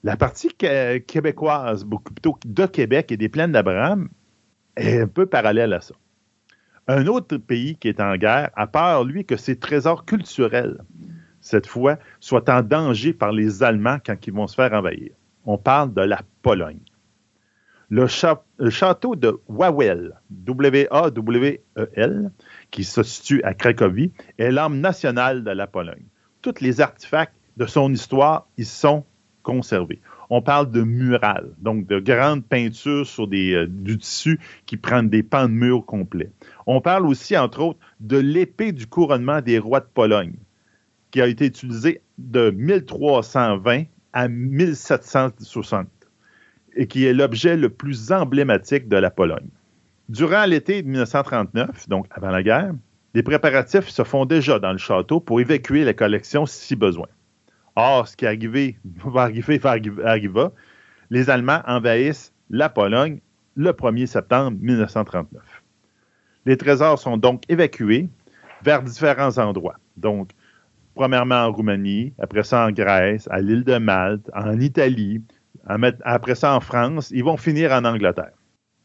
[0.03, 4.09] La partie québécoise, beaucoup plutôt de Québec et des plaines d'Abraham,
[4.77, 5.95] est un peu parallèle à ça.
[6.89, 10.79] Un autre pays qui est en guerre a peur, lui, que ses trésors culturels,
[11.41, 15.11] cette fois, soient en danger par les Allemands quand ils vont se faire envahir.
[15.45, 16.81] On parle de la Pologne.
[17.91, 22.31] Le, château de Wawel, W-A-W-E-L,
[22.71, 26.05] qui se situe à Cracovie, est l'arme nationale de la Pologne.
[26.43, 29.05] Tous les artefacts de son histoire y sont
[29.43, 30.01] conservés.
[30.33, 35.25] On parle de murales, donc de grandes peintures sur euh, du tissu qui prennent des
[35.25, 36.31] pans de mur complets.
[36.67, 40.35] On parle aussi, entre autres, de l'épée du couronnement des rois de Pologne,
[41.11, 45.89] qui a été utilisée de 1320 à 1760
[46.77, 49.49] et qui est l'objet le plus emblématique de la Pologne.
[50.11, 52.73] Durant l'été de 1939, donc avant la guerre,
[53.15, 57.07] des préparatifs se font déjà dans le château pour évacuer la collection si besoin.
[57.77, 59.31] Or, ce qui est arrivé, va
[61.11, 63.21] les Allemands envahissent la Pologne
[63.55, 65.43] le 1er septembre 1939.
[66.45, 68.09] Les trésors sont donc évacués
[68.65, 69.77] vers différents endroits.
[69.97, 70.33] Donc,
[70.97, 75.23] premièrement en Roumanie, après ça en Grèce, à l'île de Malte, en Italie,
[76.03, 78.33] après ça en France, ils vont finir en Angleterre.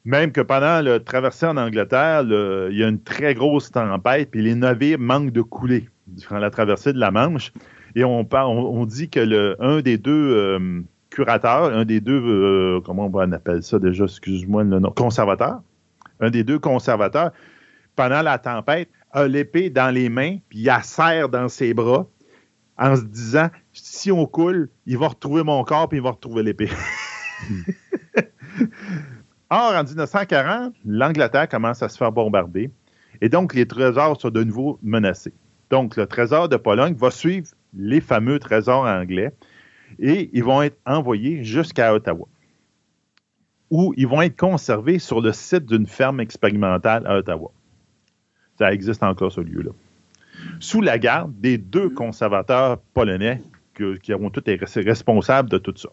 [0.06, 4.44] Même que pendant le traversée en Angleterre, il y a une très grosse tempête, puis
[4.44, 7.52] les navires manquent de couler durant la traversée de la Manche.
[7.96, 12.82] Et on, on, dit que le, un des deux euh, curateurs, un des deux, euh,
[12.82, 15.62] comment on appelle ça déjà, excuse-moi le nom, conservateur,
[16.20, 17.32] un des deux conservateurs,
[17.96, 22.06] pendant la tempête, a l'épée dans les mains, puis il la serre dans ses bras,
[22.78, 26.44] en se disant si on coule, il va retrouver mon corps, puis il va retrouver
[26.44, 26.70] l'épée.
[29.50, 32.72] Or, en 1940, l'Angleterre commence à se faire bombarder
[33.22, 35.34] et donc les trésors sont de nouveau menacés.
[35.70, 39.32] Donc, le trésor de Pologne va suivre les fameux trésors anglais
[40.00, 42.28] et ils vont être envoyés jusqu'à Ottawa,
[43.70, 47.52] où ils vont être conservés sur le site d'une ferme expérimentale à Ottawa.
[48.58, 49.72] Ça existe encore ce lieu-là.
[50.60, 53.42] Sous la garde des deux conservateurs polonais
[54.02, 55.90] qui auront tous été responsables de tout ça.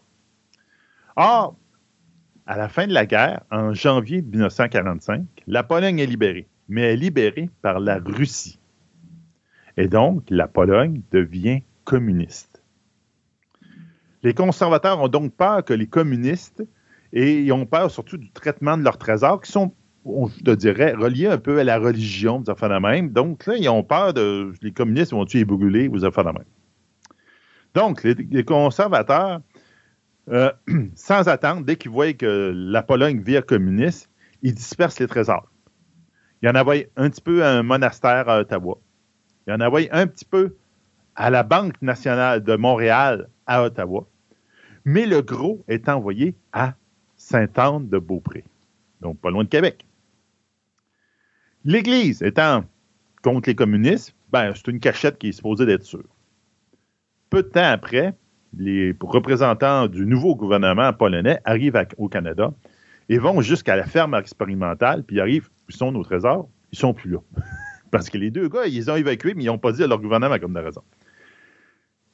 [1.15, 1.55] Or,
[2.45, 6.91] à la fin de la guerre, en janvier 1945, la Pologne est libérée, mais elle
[6.91, 8.59] est libérée par la Russie.
[9.77, 12.61] Et donc, la Pologne devient communiste.
[14.23, 16.63] Les conservateurs ont donc peur que les communistes,
[17.11, 19.73] et ils ont peur surtout du traitement de leurs trésors, qui sont,
[20.05, 23.09] je te dirais, reliés un peu à la religion, vous affaires de même.
[23.09, 24.53] Donc là, ils ont peur de.
[24.61, 26.45] Les communistes vont tuer brûler, vous affaires de même.
[27.73, 29.41] Donc, les conservateurs
[30.29, 30.51] euh,
[30.95, 34.09] sans attendre, dès qu'ils voient que la Pologne vire communiste,
[34.41, 35.49] il disperse les trésors.
[36.41, 38.77] Il en envoie un petit peu à un monastère à Ottawa.
[39.47, 40.55] Il en envoie un petit peu
[41.15, 44.07] à la Banque nationale de Montréal à Ottawa.
[44.85, 46.73] Mais le gros est envoyé à
[47.15, 48.43] Sainte-Anne-de-Beaupré,
[48.99, 49.85] donc pas loin de Québec.
[51.63, 52.65] L'Église étant
[53.21, 56.03] contre les communistes, ben, c'est une cachette qui est supposée d'être sûre.
[57.29, 58.13] Peu de temps après,
[58.57, 62.53] les représentants du nouveau gouvernement polonais arrivent au Canada
[63.09, 66.93] et vont jusqu'à la ferme expérimentale, puis ils arrivent, ils sont nos trésors, ils sont
[66.93, 67.19] plus là.
[67.91, 69.99] Parce que les deux gars, ils ont évacué, mais ils n'ont pas dit à leur
[69.99, 70.81] gouvernement comme de raison.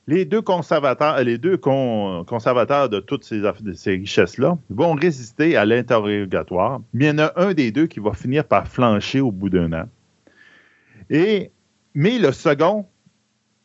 [0.07, 3.43] Les deux conservateurs, les deux conservateurs de toutes ces,
[3.75, 7.99] ces richesses-là vont résister à l'interrogatoire, mais il y en a un des deux qui
[7.99, 9.85] va finir par flancher au bout d'un an.
[11.11, 11.51] Et,
[11.93, 12.87] mais le second,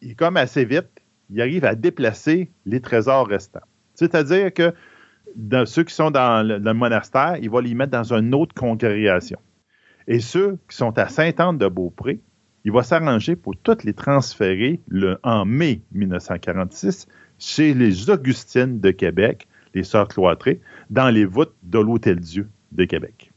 [0.02, 0.93] il est comme assez vite,
[1.34, 3.66] il arrive à déplacer les trésors restants.
[3.94, 4.72] C'est-à-dire que
[5.66, 9.40] ceux qui sont dans le, monastère, il va les mettre dans une autre congrégation.
[10.06, 12.20] Et ceux qui sont à Sainte-Anne-de-Beaupré,
[12.64, 17.08] il va s'arranger pour toutes les transférer le, en mai 1946
[17.40, 23.32] chez les Augustines de Québec, les Sœurs cloîtrées, dans les voûtes de l'Hôtel-Dieu de Québec.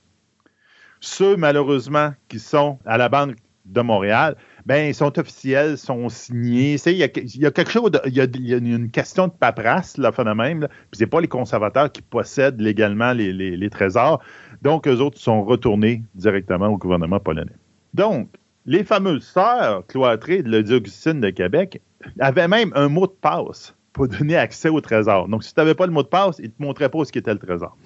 [1.00, 4.36] Ceux, malheureusement, qui sont à la Banque de Montréal,
[4.68, 6.76] ben, ils sont officiels, sont signés.
[6.86, 10.60] Il y, a, quelque chose, il, y a, une question de paperasse, là, phénomène.
[10.60, 10.68] Là.
[10.68, 14.22] Puis c'est pas les conservateurs qui possèdent légalement les, les trésors.
[14.62, 17.56] Donc, eux autres sont retournés directement au gouvernement polonais.
[17.94, 18.28] Donc,
[18.66, 21.82] les fameuses sœurs cloîtrées de l'Augustine de Québec
[22.20, 25.30] avaient même un mot de passe pour donner accès au trésor.
[25.30, 27.14] Donc, si tu n'avais pas le mot de passe, ils ne te montraient pas ce
[27.14, 27.78] qu'était le trésor.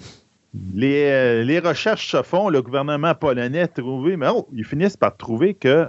[0.73, 5.15] Les, euh, recherches se font, le gouvernement polonais a trouvé, mais oh, ils finissent par
[5.15, 5.87] trouver que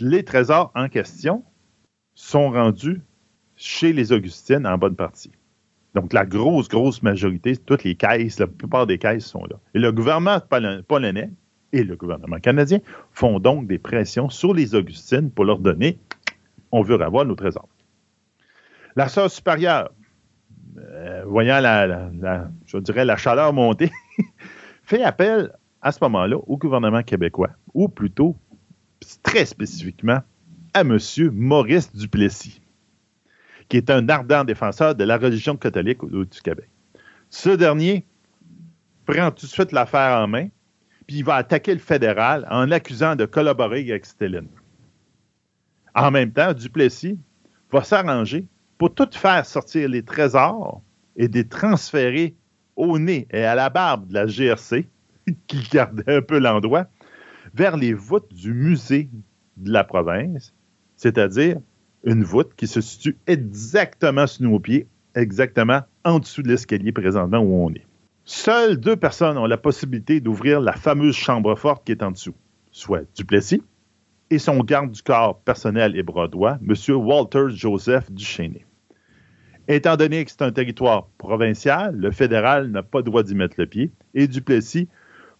[0.00, 1.44] les trésors en question
[2.14, 3.02] sont rendus
[3.56, 5.32] chez les Augustines en bonne partie.
[5.94, 9.56] Donc, la grosse, grosse majorité, toutes les caisses, la plupart des caisses sont là.
[9.74, 10.40] Et le gouvernement
[10.88, 11.30] polonais
[11.72, 12.80] et le gouvernement canadien
[13.12, 15.98] font donc des pressions sur les Augustines pour leur donner
[16.74, 17.68] on veut avoir nos trésors.
[18.96, 19.90] La sœur supérieure,
[20.76, 22.08] euh, voyant la,
[22.66, 23.92] je dirais la chaleur monter,
[24.82, 25.52] fait appel
[25.82, 28.36] à ce moment-là au gouvernement québécois, ou plutôt
[29.22, 30.20] très spécifiquement
[30.72, 30.98] à M.
[31.32, 32.60] Maurice Duplessis,
[33.68, 36.68] qui est un ardent défenseur de la religion catholique du Québec.
[37.30, 38.04] Ce dernier
[39.06, 40.48] prend tout de suite l'affaire en main
[41.06, 44.48] puis il va attaquer le fédéral en l'accusant de collaborer avec Staline.
[45.94, 47.18] En même temps, Duplessis
[47.70, 48.46] va s'arranger
[48.78, 50.82] pour tout faire sortir les trésors
[51.16, 52.34] et les transférer
[52.76, 54.88] au nez et à la barbe de la GRC,
[55.46, 56.86] qui gardait un peu l'endroit,
[57.54, 59.08] vers les voûtes du musée
[59.56, 60.52] de la province,
[60.96, 61.58] c'est-à-dire
[62.04, 67.38] une voûte qui se situe exactement sous nos pieds, exactement en dessous de l'escalier présentement
[67.38, 67.86] où on est.
[68.24, 72.34] Seules deux personnes ont la possibilité d'ouvrir la fameuse chambre forte qui est en dessous,
[72.72, 73.62] soit Duplessis
[74.30, 76.74] et son garde du corps personnel et bras M.
[76.96, 78.58] Walter Joseph Duchesne.
[79.68, 83.54] Étant donné que c'est un territoire provincial, le fédéral n'a pas le droit d'y mettre
[83.58, 84.88] le pied et Duplessis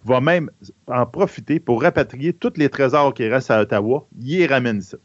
[0.04, 0.50] va même
[0.86, 4.06] en profiter pour rapatrier tous les trésors qui restent à Ottawa.
[4.18, 4.98] Il y ramène ça.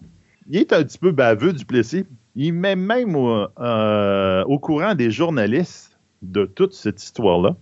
[0.50, 2.06] Il est un petit peu baveux, Duplessis.
[2.36, 7.56] Il met même au, euh, au courant des journalistes de toute cette histoire-là.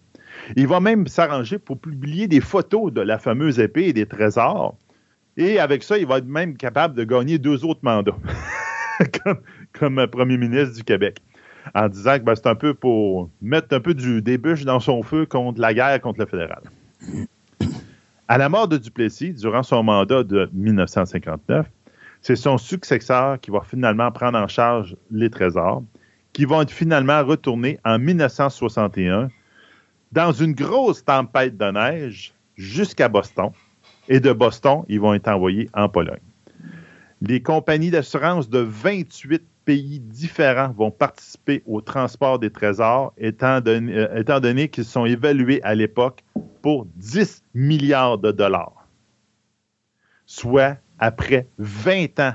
[0.55, 4.77] Il va même s'arranger pour publier des photos de la fameuse épée et des trésors.
[5.35, 8.17] Et avec ça, il va être même capable de gagner deux autres mandats
[9.79, 11.19] comme, premier ministre du Québec.
[11.75, 15.03] En disant que ben, c'est un peu pour mettre un peu du débûche dans son
[15.03, 16.61] feu contre la guerre contre le fédéral.
[18.27, 21.65] À la mort de Duplessis, durant son mandat de 1959,
[22.21, 25.83] c'est son successeur qui va finalement prendre en charge les trésors,
[26.33, 29.29] qui vont être finalement retournés en 1961
[30.11, 33.51] dans une grosse tempête de neige jusqu'à Boston.
[34.09, 36.19] Et de Boston, ils vont être envoyés en Pologne.
[37.21, 43.97] Les compagnies d'assurance de 28 pays différents vont participer au transport des trésors, étant donné,
[43.97, 46.23] euh, qu'ils sont évalués à l'époque
[46.61, 48.87] pour 10 milliards de dollars,
[50.25, 52.33] soit après 20 ans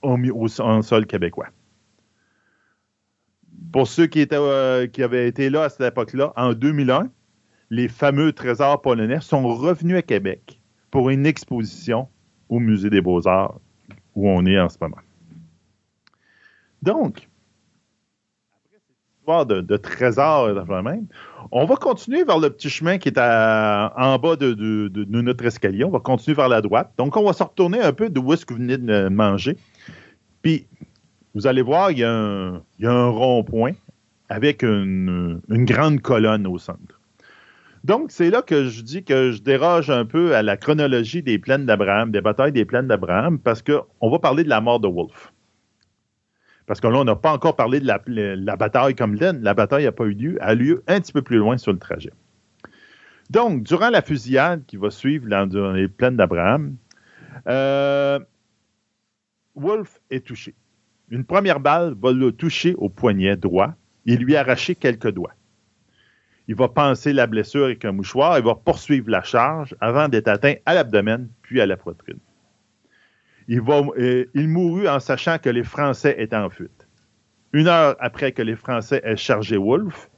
[0.00, 1.48] au, sol québécois
[3.70, 7.10] pour ceux qui, euh, qui avaient été là à cette époque-là, en 2001,
[7.68, 10.58] les fameux trésors polonais sont revenus à Québec
[10.90, 12.08] pour une exposition
[12.48, 13.60] au Musée des Beaux-Arts
[14.14, 14.96] où on est en ce moment.
[16.82, 17.28] Donc,
[18.52, 20.48] après cette histoire de, trésors
[20.82, 21.06] même,
[21.50, 25.84] on va continuer vers le petit chemin qui est en bas de, de, notre escalier.
[25.84, 26.92] On va continuer vers la droite.
[26.98, 29.56] Donc, on va se retourner un peu d'où est-ce que vous venez de manger.
[30.42, 30.66] Puis,
[31.34, 33.72] vous allez voir, il y a un, rond-point
[34.28, 37.00] avec une, grande colonne au centre.
[37.84, 41.38] Donc, c'est là que je dis que je déroge un peu à la chronologie des
[41.38, 44.88] plaines d'Abraham, des batailles des plaines d'Abraham, parce qu'on va parler de la mort de
[44.88, 45.32] Wolfe.
[46.68, 49.42] Parce que là, on n'a pas encore parlé de la, bataille comme laine.
[49.42, 51.78] La bataille n'a pas eu lieu, a lieu un petit peu plus loin sur le
[51.78, 52.12] trajet.
[53.30, 56.76] Donc, durant la fusillade qui va suivre dans, les plaines d'Abraham,
[57.48, 58.18] euh,
[59.54, 60.54] Wolfe est touché.
[61.08, 63.72] Une première balle va le toucher au poignet droit
[64.04, 65.32] et lui arracher quelques doigts.
[66.48, 70.28] Il va penser la blessure avec un mouchoir et va poursuivre la charge avant d'être
[70.28, 72.18] atteint à l'abdomen puis à la poitrine.
[73.48, 76.86] Il, mourut en sachant que les Français étaient en fuite.
[77.54, 80.10] Une heure après que les Français aient chargé Wolfe,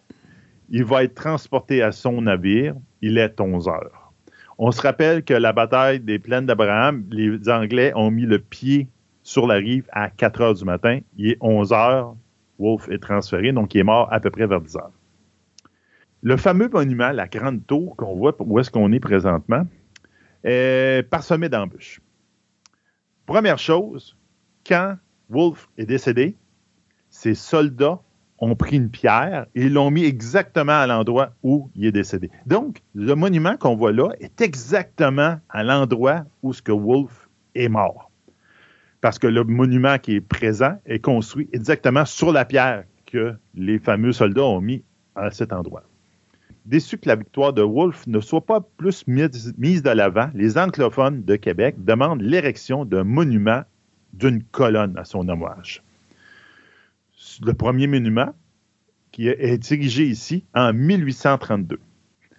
[0.69, 2.74] il va être transporté à son navire.
[3.02, 4.12] Il est 11 heures.
[4.59, 8.89] On se rappelle que la bataille des plaines d'Abraham, les Anglais ont mis le pied
[9.23, 10.98] sur la rive à 4 heures du matin.
[11.16, 12.16] Il est 11 heures.
[12.59, 14.93] Wolfe est transféré, donc il est mort à peu près vers 10 heures.
[16.23, 19.66] Le fameux monument, la grande tour qu'on voit où est-ce qu'on est présentement,
[20.43, 22.01] est parsemé d'embûches.
[23.31, 24.16] Première chose,
[24.66, 24.97] quand
[25.28, 26.35] Wolfe est décédé,
[27.11, 28.01] ses soldats
[28.40, 32.28] ont pris une pierre et l'ont mis exactement à l'endroit où il est décédé.
[32.47, 37.69] Donc, le monument qu'on voit là est exactement à l'endroit où ce que Wolfe est
[37.69, 38.11] mort.
[39.01, 43.78] Parce que le monument qui est présent est construit exactement sur la pierre que les
[43.78, 44.82] fameux soldats ont mis
[45.15, 45.85] à cet endroit.
[46.70, 51.24] Déçu que la victoire de Wolfe ne soit pas plus mise de l'avant, les anglophones
[51.24, 53.62] de Québec demandent l'érection d'un monument
[54.12, 55.82] d'une colonne à son hommage
[57.44, 58.34] le premier monument
[59.12, 61.80] qui est érigé ici en 1832.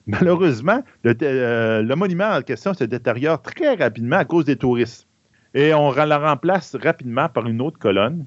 [0.08, 5.08] Malheureusement, euh, le, monument en question se détériore très rapidement à cause des touristes.
[5.54, 8.26] Et on la remplace rapidement par une autre colonne,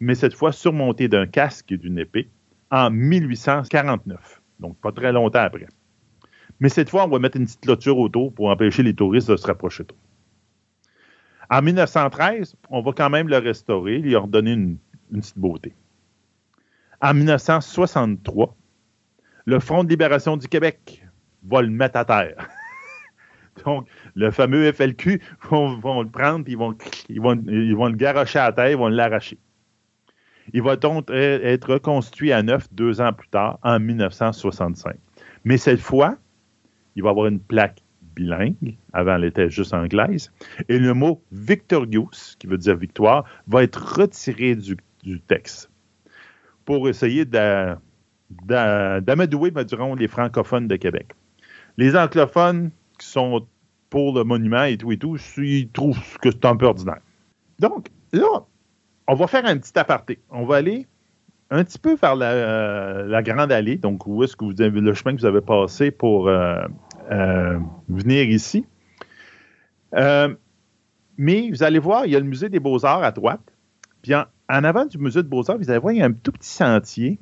[0.00, 2.28] mais cette fois surmontée d'un casque et d'une épée,
[2.70, 4.41] en 1849.
[4.60, 5.66] Donc, pas très longtemps après.
[6.60, 9.36] Mais cette fois, on va mettre une petite clôture autour pour empêcher les touristes de
[9.36, 9.98] se rapprocher trop.
[11.50, 14.78] En 1913, on va quand même le restaurer, lui redonner une
[15.12, 15.74] petite beauté.
[17.00, 18.54] En 1963,
[19.44, 21.04] le Front de libération du Québec
[21.44, 22.48] va le mettre à terre.
[23.64, 25.20] Donc, le fameux FLQ
[25.50, 26.76] vont, le prendre, puis ils vont,
[27.08, 29.38] ils, vont, ils vont le garocher à terre, ils vont l'arracher.
[30.52, 34.96] Il va donc être reconstruit à neuf deux ans plus tard, en 1965.
[35.44, 36.16] Mais cette fois,
[36.96, 37.82] il va avoir une plaque
[38.14, 40.30] bilingue, avant elle était juste anglaise,
[40.68, 44.76] et le mot victorious, qui veut dire victoire, va être retiré du,
[45.26, 45.70] texte
[46.64, 47.24] pour essayer
[48.44, 51.08] d'amadouer, diront, les francophones de Québec.
[51.76, 53.46] Les anglophones qui sont
[53.90, 57.00] pour le monument et tout et tout, ils trouvent que c'est un peu ordinaire.
[57.58, 58.46] Donc, là,
[59.08, 60.20] on va faire un petit aparté.
[60.30, 60.86] On va aller
[61.50, 65.14] un petit peu vers la, grande allée, donc où est-ce que vous avez le chemin
[65.14, 66.64] que vous avez passé pour euh,
[67.10, 67.58] euh,
[67.88, 68.64] venir ici.
[69.94, 70.34] Euh,
[71.18, 73.52] mais vous allez voir, il y a le musée des beaux-arts à droite.
[74.00, 76.32] Puis en, avant du musée de Beaux-Arts, vous allez voir, il y a un tout
[76.32, 77.18] petit sentier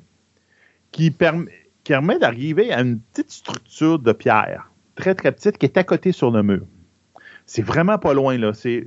[0.91, 5.83] qui permet, d'arriver à une petite structure de pierre, très, très petite, qui est à
[5.83, 6.65] côté sur le mur.
[7.45, 8.53] C'est vraiment pas loin, là.
[8.53, 8.85] C'est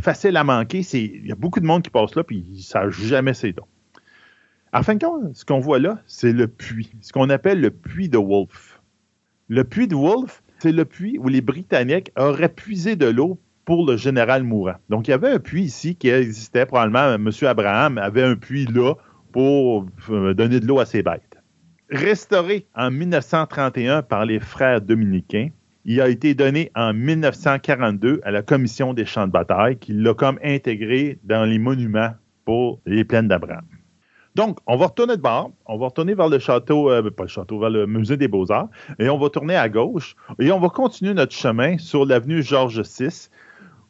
[0.00, 0.80] facile à manquer.
[0.92, 3.52] Il y a beaucoup de monde qui passe là, puis ils ne savent jamais ses
[3.52, 3.66] dons.
[4.72, 7.70] En fin de compte, ce qu'on voit là, c'est le puits, ce qu'on appelle le
[7.70, 8.80] puits de Wolfe.
[9.48, 13.86] Le puits de Wolfe, c'est le puits où les Britanniques auraient puisé de l'eau pour
[13.86, 14.74] le général mourant.
[14.88, 16.66] Donc, il y avait un puits ici qui existait.
[16.66, 17.30] Probablement, M.
[17.42, 18.94] Abraham avait un puits là
[19.32, 21.38] pour euh, donner de l'eau à ses bêtes.
[21.90, 25.50] Restauré en 1931 par les frères dominicains,
[25.84, 30.14] il a été donné en 1942 à la Commission des champs de bataille qui l'a
[30.14, 32.12] comme intégré dans les monuments
[32.44, 33.64] pour les plaines d'Abraham.
[34.34, 37.28] Donc, on va retourner de bord, on va retourner vers le château, euh, pas le
[37.28, 40.68] château, vers le musée des Beaux-Arts, et on va tourner à gauche, et on va
[40.70, 43.28] continuer notre chemin sur l'avenue Georges VI,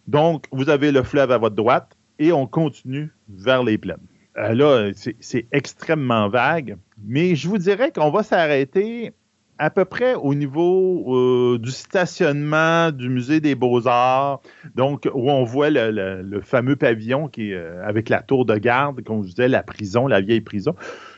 [0.06, 3.96] donc, vous avez le fleuve à votre droite et on continue vers les plaines.
[4.36, 4.90] Euh, là,
[5.20, 9.12] c'est extrêmement vague, mais je vous dirais qu'on va s'arrêter
[9.58, 14.40] à peu près au niveau euh, du stationnement du musée des beaux-arts,
[14.74, 19.02] donc où on voit le, fameux pavillon qui est euh, avec la tour de garde,
[19.02, 20.74] comme je disais, la prison, la vieille prison.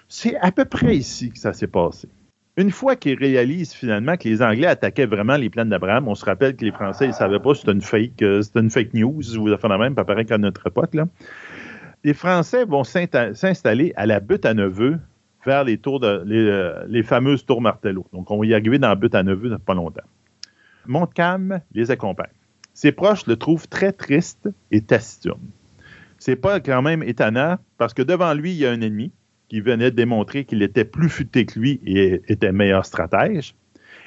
[0.09, 2.09] C'est à peu près ici que ça s'est passé.
[2.59, 6.25] Une fois qu'ils réalisent finalement que les Anglais attaquaient vraiment les plaines d'Abraham, on se
[6.25, 8.95] rappelle que les Français, ne savaient pas si c'était une fake, euh, c'était une fake
[8.95, 10.95] news, avez fait la même, pas pareil qu'à notre époque.
[10.95, 11.07] Là.
[12.05, 14.99] Les Français vont s'installer à la butte à Neveu
[15.47, 18.05] vers les tours de, les, euh, fameuses tours Martello.
[18.13, 20.03] Donc, on va y arriver dans la butte à Neveu dans pas longtemps.
[20.87, 22.33] Montcalm les accompagne.
[22.75, 25.49] Ses proches le trouvent très triste et taciturne.
[26.19, 29.13] C'est pas quand même étonnant parce que devant lui, il y a un ennemi,
[29.49, 33.55] qui venait démontrer qu'il était plus futé que lui et était meilleur stratège.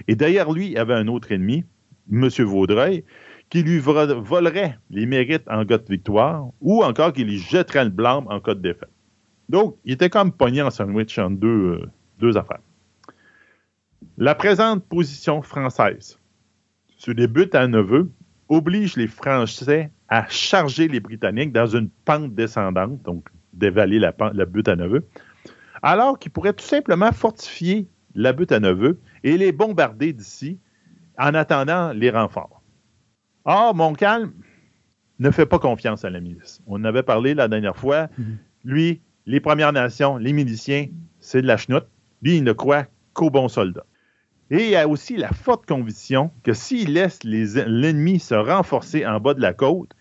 [0.08, 1.64] Et derrière lui, il y avait un autre ennemi,
[2.12, 2.28] M.
[2.40, 3.06] Vaudreuil,
[3.50, 7.90] qui lui volerait les mérites en cas de victoire ou encore qui lui jetterait le
[7.90, 8.90] blâme en cas de défaite.
[9.50, 11.90] Donc, il était comme pogné en sandwich en deux, euh,
[12.20, 12.62] deux affaires.
[14.18, 16.20] La présente position française
[16.98, 18.12] sur les buts à neveu
[18.48, 24.46] oblige les Français à charger les Britanniques dans une pente descendante, donc dévaler la, la
[24.46, 25.08] butte à neveu,
[25.82, 30.60] alors qu'ils pourraient tout simplement fortifier la butte à neveu et les bombarder d'ici
[31.18, 32.62] en attendant les renforts.
[33.46, 34.34] Or, Montcalm
[35.20, 36.62] ne fait pas confiance à la milice.
[36.68, 38.08] On en avait parlé la dernière fois.
[38.18, 38.38] Mhm.
[38.64, 40.88] Lui, les Premières Nations, les miliciens,
[41.20, 41.86] c'est de la chenoute.
[42.24, 43.86] Lui, il ne croit qu'aux bons soldats.
[44.50, 49.36] Et il a aussi la forte conviction que s'il laisse l'ennemi se renforcer en bas
[49.36, 49.92] de la côte,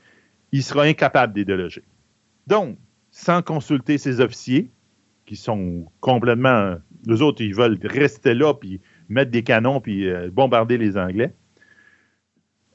[0.50, 1.82] il sera incapable de déloger.
[2.46, 2.78] Donc,
[3.10, 4.70] sans consulter ses officiers,
[5.26, 6.76] qui sont complètement.
[7.06, 8.80] Les autres, ils veulent rester là, puis
[9.10, 11.34] mettre des canons, puis euh, bombarder les Anglais.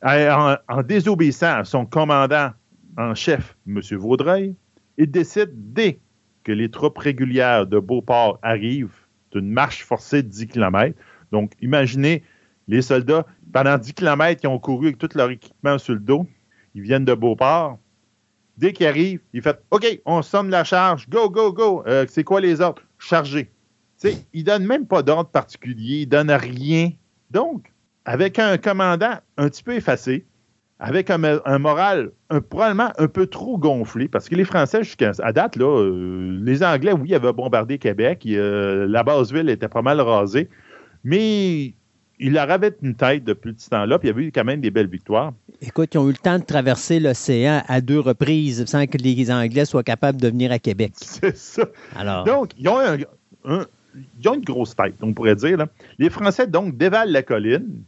[0.03, 2.51] En, en, désobéissant à son commandant
[2.95, 3.81] en chef, M.
[3.93, 4.55] Vaudreuil,
[4.99, 5.99] il décide, dès
[6.43, 8.93] que les troupes régulières de Beauport arrivent,
[9.31, 10.97] d'une marche forcée de 10 km.
[11.31, 12.23] Donc, imaginez
[12.67, 16.27] les soldats, pendant 10 km, qui ont couru avec tout leur équipement sur le dos.
[16.75, 17.77] Ils viennent de Beauport.
[18.57, 21.83] Dès qu'ils arrivent, ils font OK, on sonne la charge, go, go, go.
[21.87, 22.83] Euh, c'est quoi les ordres?
[22.99, 23.49] Charger.
[24.33, 26.91] Ils ne donnent même pas d'ordre particulier, ils ne donnent rien.
[27.31, 27.71] Donc,
[28.05, 30.25] avec un commandant un petit peu effacé,
[30.83, 32.11] avec un, moral
[32.49, 36.91] probablement un peu trop gonflé, parce que les Français, jusqu'à date, là, euh, les Anglais,
[36.91, 40.49] oui, avaient bombardé Québec, euh, la base ville était pas mal rasée,
[41.05, 41.73] mais
[42.19, 44.59] il leur avait une tête depuis ce temps-là, puis il y avait eu quand même
[44.59, 45.31] des belles victoires.
[45.61, 49.31] Écoute, ils ont eu le temps de traverser l'océan à deux reprises sans que les
[49.31, 50.91] Anglais soient capables de venir à Québec.
[50.97, 51.63] C'est ça.
[51.95, 52.25] Alors...
[52.25, 52.97] Donc, ils ont,
[53.45, 55.65] une grosse tête, on pourrait dire.
[55.97, 57.83] Les Français, donc, dévalent la colline,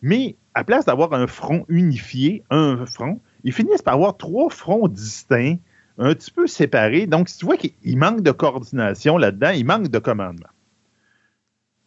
[0.00, 4.88] mais à place d'avoir un front unifié, un front, ils finissent par avoir trois fronts
[4.88, 5.56] distincts,
[5.98, 7.06] un petit peu séparés.
[7.06, 10.48] Donc, si tu vois qu'il manque de coordination là-dedans, il manque de commandement.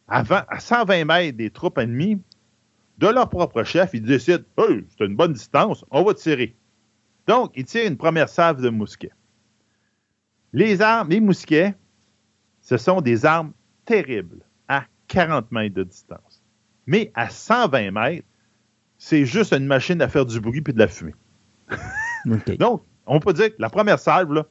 [0.08, 2.22] Avant, à 120 mètres des troupes ennemies,
[2.98, 6.56] de leur propre chef, ils décident c'est une bonne distance, on va tirer.
[7.28, 9.12] Donc, ils tirent une première salve de mousquets.
[10.54, 11.76] Les armes, les mousquets,
[12.62, 13.52] ce sont des armes
[13.84, 16.42] terribles à 40 mètres de distance.
[16.88, 18.28] Mais à 120 mètres,
[19.06, 21.14] c'est juste une machine à faire du bruit puis de la fumée.
[22.58, 24.48] Donc, on peut dire que la première salve, là,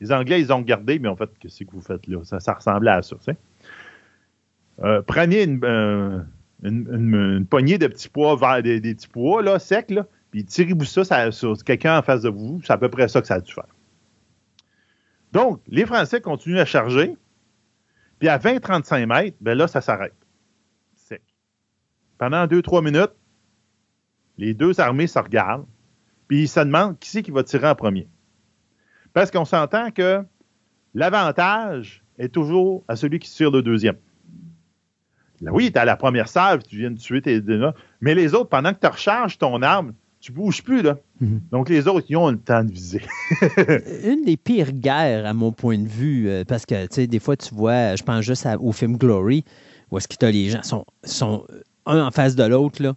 [0.00, 2.18] les Anglais, ils ont gardé, mais en fait, qu'est-ce que vous faites là?
[2.24, 3.14] Ça, ressemblait à ça.
[4.82, 6.20] Euh, prenez euh,
[6.64, 11.30] une, poignée de petits pois vers des, petits pois là, secs, là, puis tirez-vous ça,
[11.30, 12.60] sur quelqu'un en face de vous.
[12.64, 13.68] C'est à peu près ça que ça a dû faire.
[15.30, 17.16] Donc, les Français continuent à charger,
[18.18, 20.16] puis à 20-35 mètres, ben là, ça s'arrête.
[20.96, 21.22] Sec.
[22.18, 23.12] Pendant 2-3 minutes,
[24.38, 25.66] les deux armées se regardent,
[26.28, 28.08] puis ils se demandent qui c'est qui va tirer en premier.
[29.12, 30.22] Parce qu'on s'entend que
[30.94, 33.96] l'avantage est toujours à celui qui tire le deuxième.
[35.40, 38.34] Là, oui, tu à la première salve, tu viens de tuer tes là, mais les
[38.34, 40.96] autres, pendant que tu recharges ton arme, tu bouges plus, là.
[41.20, 41.42] Mhm.
[41.50, 43.02] Donc, les autres, ils ont le temps de viser.
[44.04, 47.18] Une des pires guerres, à mon point de vue, euh, parce que, tu sais, des
[47.18, 49.44] fois, tu vois, je pense juste au film Glory,
[49.90, 51.46] où est-ce que les gens sont, sont
[51.84, 52.94] un en face de l'autre, là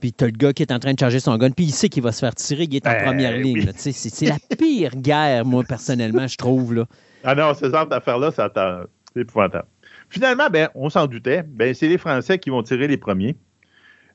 [0.00, 1.88] puis t'as le gars qui est en train de charger son gun, puis il sait
[1.88, 3.70] qu'il va se faire tirer, il est en ben première ligne.
[3.74, 6.74] C'est la pire guerre, moi, personnellement, je trouve.
[6.74, 6.86] Là.
[7.24, 9.66] Ah non, ce genre d'affaires-là, c'est épouvantable.
[10.10, 13.36] Finalement, ben, on s'en doutait, ben, c'est les Français qui vont tirer les premiers,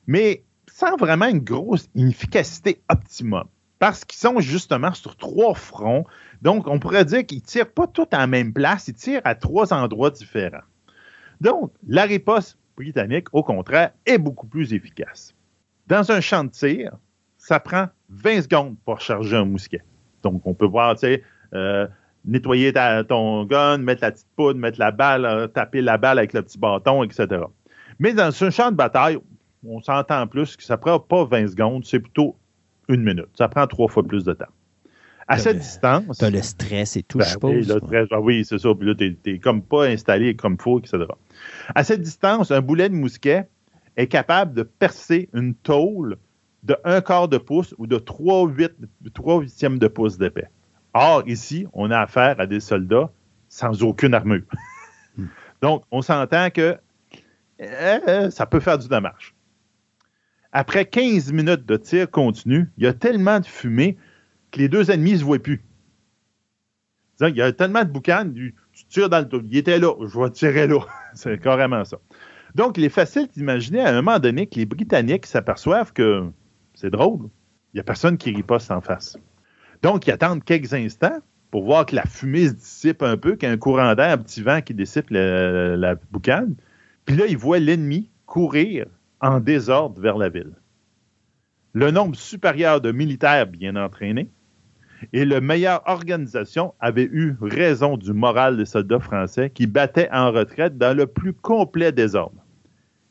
[0.06, 0.42] mais
[0.72, 3.44] sans vraiment une grosse efficacité optimum.
[3.78, 6.04] Parce qu'ils sont justement sur trois fronts.
[6.42, 9.20] Donc, on pourrait dire qu'ils ne tirent pas tous à la même place, ils tirent
[9.24, 10.62] à trois endroits différents.
[11.40, 15.33] Donc, la riposte britannique, au contraire, est beaucoup plus efficace.
[15.86, 16.92] Dans un champ de tir,
[17.38, 19.82] ça prend 20 secondes pour charger un mousquet.
[20.22, 21.22] Donc, on peut voir, tu sais,
[21.54, 21.86] euh,
[22.24, 22.72] nettoyer
[23.06, 26.42] ton gun, mettre la petite poudre, mettre la balle, euh, taper la balle avec le
[26.42, 27.42] petit bâton, etc.
[27.98, 29.18] Mais dans un champ de bataille,
[29.66, 32.36] on s'entend plus que ça ne prend pas 20 secondes, c'est plutôt
[32.88, 33.28] une minute.
[33.36, 34.44] Ça prend trois fois plus de temps.
[35.26, 36.18] À cette distance.
[36.18, 37.50] Tu as le stress et tout, ben je suppose.
[37.50, 38.74] Oui, le stress, ah oui c'est ça.
[38.74, 40.98] Puis là, tu n'es comme pas installé comme il faut, etc.
[41.74, 43.48] À cette distance, un boulet de mousquet,
[43.96, 46.18] est capable de percer une tôle
[46.62, 48.72] de un quart de pouce ou de 3, 8,
[49.40, 50.48] huitièmes de pouce d'épais.
[50.94, 53.10] Or, ici, on a affaire à des soldats
[53.48, 54.44] sans aucune armure.
[55.16, 55.26] Hmm.
[55.62, 56.76] Donc, on s'entend que
[57.60, 59.34] euh, ça peut faire du dommage.
[60.52, 63.96] Après 15 minutes de tir continu, il y a tellement de fumée
[64.50, 65.64] que les deux ennemis ne se voient plus.
[67.20, 68.54] Il y a tellement de boucanes, tu
[68.88, 69.40] tires dans le dos.
[69.44, 70.80] Il était là, je vais tirer là.
[71.14, 71.98] C'est carrément ça.
[72.54, 76.24] Donc, il est facile d'imaginer à un moment donné que les Britanniques s'aperçoivent que
[76.74, 77.28] c'est drôle.
[77.72, 79.18] Il n'y a personne qui riposte en face.
[79.82, 81.18] Donc, ils attendent quelques instants
[81.50, 84.12] pour voir que la fumée se dissipe un peu, qu'il y a un courant d'air,
[84.12, 86.54] un petit vent qui dissipe la, boucane.
[87.06, 88.86] Puis là, ils voient l'ennemi courir
[89.20, 90.52] en désordre vers la ville.
[91.72, 94.30] Le nombre supérieur de militaires bien entraînés
[95.12, 100.30] et la meilleure organisation avait eu raison du moral des soldats français qui battaient en
[100.30, 102.43] retraite dans le plus complet désordre.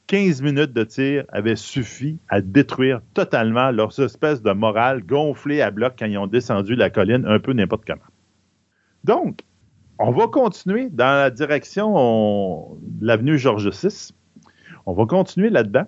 [0.08, 5.72] 15 minutes de tir avaient suffi à détruire totalement leur espèce de morale gonflée à
[5.72, 8.02] bloc quand ils ont descendu la colline un peu n'importe comment.
[9.04, 9.40] Donc,
[10.00, 14.14] on va continuer dans la direction de l'avenue Georges VI.
[14.86, 15.86] On va continuer là-dedans.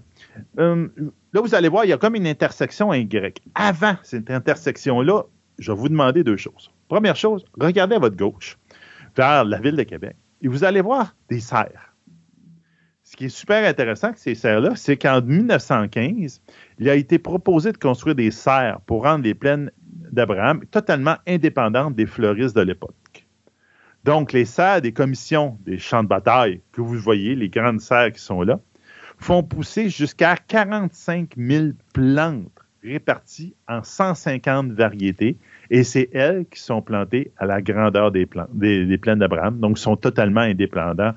[0.60, 0.88] Euh,
[1.34, 3.42] là, vous allez voir, il y a comme une intersection Y.
[3.56, 5.24] Avant cette intersection-là,
[5.60, 6.72] je vais vous demander deux choses.
[6.88, 8.58] Première chose, regardez à votre gauche,
[9.16, 11.95] vers la ville de Québec, et vous allez voir des serres.
[13.16, 16.42] Ce qui est super intéressant avec ces serres-là, c'est qu'en 1915,
[16.80, 19.72] il a été proposé de construire des serres pour rendre les plaines
[20.12, 23.26] d'Abraham totalement indépendantes des fleuristes de l'époque.
[24.04, 28.12] Donc, les serres des commissions des champs de bataille que vous voyez, les grandes serres
[28.12, 28.60] qui sont là,
[29.18, 32.52] font pousser jusqu'à 45 000 plantes
[32.84, 35.38] réparties en 150 variétés,
[35.70, 39.96] et c'est elles qui sont plantées à la grandeur des, des, plaines d'Abraham, donc sont
[39.96, 41.14] totalement indépendants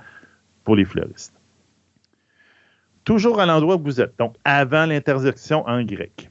[0.62, 1.37] pour les fleuristes.
[3.08, 6.28] Toujours à l'endroit où vous êtes, donc avant l'intersection en grec.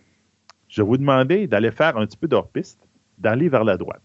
[0.68, 2.80] Je vais vous demander d'aller faire un petit peu d'hors-piste,
[3.18, 4.04] d'aller vers la droite.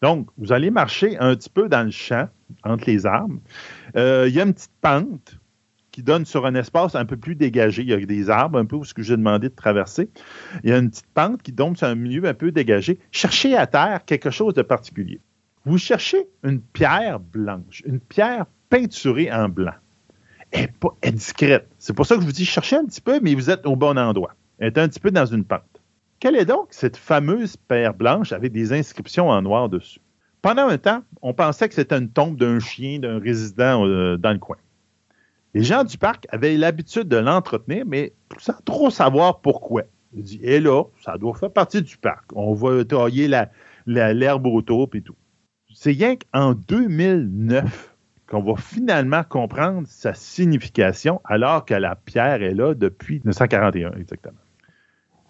[0.00, 2.28] Donc, vous allez marcher un petit peu dans le champ,
[2.62, 3.40] entre les arbres.
[3.96, 5.40] Euh, il y a une petite pente
[5.90, 7.82] qui donne sur un espace un peu plus dégagé.
[7.82, 10.08] Il y a des arbres un peu où ce que j'ai demandé de traverser.
[10.62, 13.00] Il y a une petite pente qui donne sur un milieu un peu dégagé.
[13.10, 15.20] Cherchez à terre quelque chose de particulier.
[15.64, 19.74] Vous cherchez une pierre blanche, une pierre peinturée en blanc.
[20.52, 20.68] Elle
[21.02, 21.68] est, discrète.
[21.78, 23.74] C'est pour ça que je vous dis, cherchez un petit peu, mais vous êtes au
[23.74, 24.34] bon endroit.
[24.58, 25.62] Elle est un petit peu dans une pente.
[26.20, 30.00] Quelle est donc cette fameuse pierre blanche avec des inscriptions en noir dessus?
[30.42, 34.32] Pendant un temps, on pensait que c'était une tombe d'un chien, d'un résident euh, dans
[34.32, 34.56] le coin.
[35.54, 39.82] Les gens du parc avaient l'habitude de l'entretenir, mais sans trop savoir pourquoi.
[40.14, 42.24] Ils dit, et là, ça doit faire partie du parc.
[42.34, 43.30] On va tailler
[43.86, 45.16] l'herbe autour et tout.
[45.74, 47.91] C'est rien qu'en 2009
[48.32, 54.38] qu'on va finalement comprendre sa signification, alors que la pierre est là depuis 1941 exactement.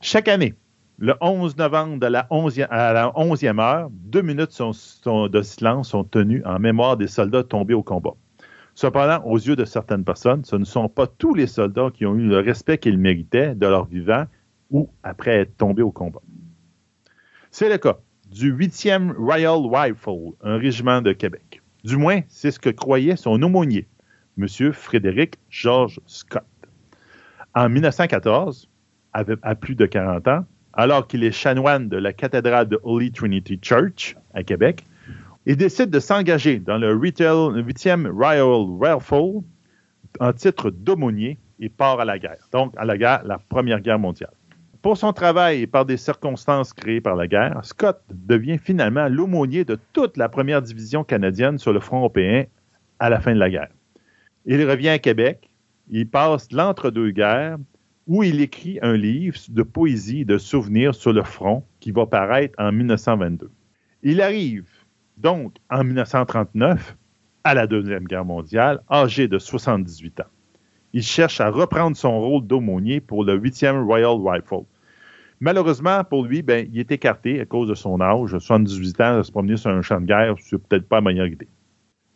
[0.00, 0.54] Chaque année,
[0.98, 6.96] le 11 novembre à la 11e heure, deux minutes de silence sont tenues en mémoire
[6.96, 8.12] des soldats tombés au combat.
[8.76, 12.14] Cependant, aux yeux de certaines personnes, ce ne sont pas tous les soldats qui ont
[12.14, 14.26] eu le respect qu'ils méritaient de leur vivant
[14.70, 16.22] ou après être tombés au combat.
[17.50, 17.98] C'est le cas
[18.30, 21.61] du 8e Royal Rifle, un régiment de Québec.
[21.84, 23.88] Du moins, c'est ce que croyait son aumônier,
[24.38, 24.72] M.
[24.72, 26.44] Frédéric George Scott.
[27.54, 28.68] En 1914,
[29.12, 33.58] à plus de 40 ans, alors qu'il est chanoine de la cathédrale de Holy Trinity
[33.60, 34.84] Church à Québec,
[35.44, 39.44] il décide de s'engager dans le 8e Royal Rifle
[40.20, 42.48] en titre d'aumônier et part à la guerre.
[42.52, 44.32] Donc, à la guerre, la Première Guerre mondiale.
[44.82, 49.64] Pour son travail et par des circonstances créées par la guerre, Scott devient finalement l'aumônier
[49.64, 52.46] de toute la première division canadienne sur le front européen
[52.98, 53.70] à la fin de la guerre.
[54.44, 55.48] Il revient à Québec,
[55.88, 57.58] il passe l'entre-deux-guerres
[58.08, 62.06] où il écrit un livre de poésie et de souvenirs sur le front qui va
[62.06, 63.52] paraître en 1922.
[64.02, 64.68] Il arrive
[65.16, 66.96] donc en 1939
[67.44, 70.32] à la Deuxième Guerre mondiale, âgé de 78 ans.
[70.92, 74.64] Il cherche à reprendre son rôle d'aumônier pour le 8e Royal Rifle.
[75.44, 78.30] Malheureusement, pour lui, ben, il est écarté à cause de son âge.
[78.30, 81.26] 78 ans, de se promener sur un champ de guerre, c'est peut-être pas la meilleure
[81.26, 81.48] idée.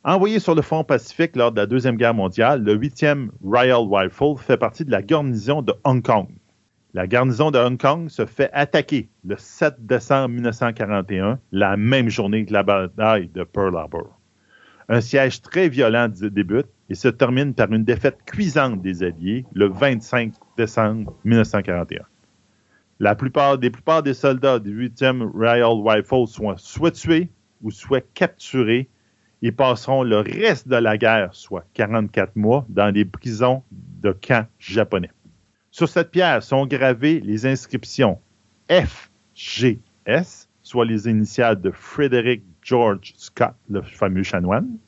[0.04, 4.36] Envoyé sur le front Pacifique lors de la Deuxième Guerre mondiale, le 8e Royal Rifle
[4.38, 6.28] fait partie de la garnison de Hong Kong.
[6.94, 12.46] La garnison de Hong Kong se fait attaquer le 7 décembre 1941, la même journée
[12.46, 14.20] que la bataille de Pearl Harbor.
[14.88, 19.66] Un siège très violent débute et se termine par une défaite cuisante des Alliés le
[19.66, 22.04] 25 décembre 1941.
[22.98, 27.30] La plupart des, soldats du 8e Royal Rifle sont soit tués
[27.62, 28.88] ou soit capturés
[29.42, 34.46] ils passeront le reste de la guerre, soit 44 mois, dans des prisons de camps
[34.58, 35.10] japonais.
[35.70, 38.18] Sur cette pierre sont gravées les inscriptions
[38.70, 44.78] FGS, soit les initiales de Frederick George Scott, le fameux chanoine.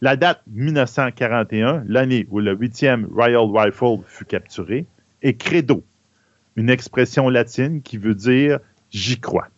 [0.00, 4.86] La date 1941, l'année où le 8e Royal Rifle fut capturé,
[5.22, 5.84] et Credo,
[6.56, 8.58] une expression latine qui veut dire
[8.90, 9.48] j'y crois.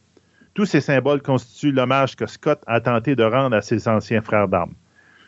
[0.55, 4.49] Tous ces symboles constituent l'hommage que Scott a tenté de rendre à ses anciens frères
[4.49, 4.75] d'armes.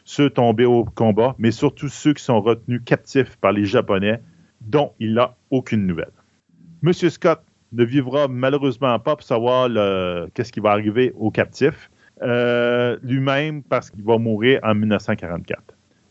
[0.05, 4.21] ceux tombés au combat, mais surtout ceux qui sont retenus captifs par les Japonais,
[4.61, 6.11] dont il n'a aucune nouvelle.
[6.83, 7.43] Monsieur Scott
[7.73, 9.69] ne vivra malheureusement pas pour savoir
[10.35, 11.91] qu'est-ce qui va arriver aux captifs,
[12.23, 15.63] euh, lui-même parce qu'il va mourir en 1944.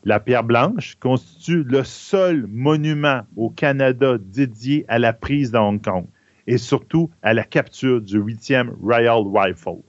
[0.09, 5.79] La pierre blanche constitue le seul monument au Canada dédié à la prise de Hong
[5.79, 6.07] Kong
[6.47, 9.83] et surtout à la capture du 8e Royal Rifle.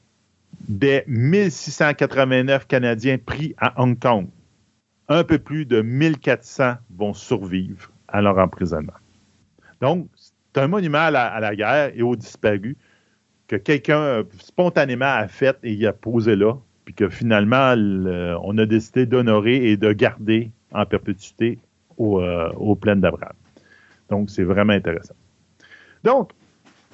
[0.68, 4.26] Des 1689 Canadiens pris à Hong Kong,
[5.08, 8.92] un peu plus de 1400 vont survivre à leur emprisonnement.
[9.80, 12.76] Donc, c'est un monument à la, guerre et aux disparus
[13.48, 16.58] que quelqu'un euh, spontanément a fait et il a posé là,
[16.92, 17.74] que finalement,
[18.42, 21.58] on a décidé d'honorer et de garder en perpétuité
[21.96, 23.34] au, euh, aux plaines d'Abraham.
[24.08, 25.14] Donc, c'est vraiment intéressant.
[26.04, 26.30] Donc,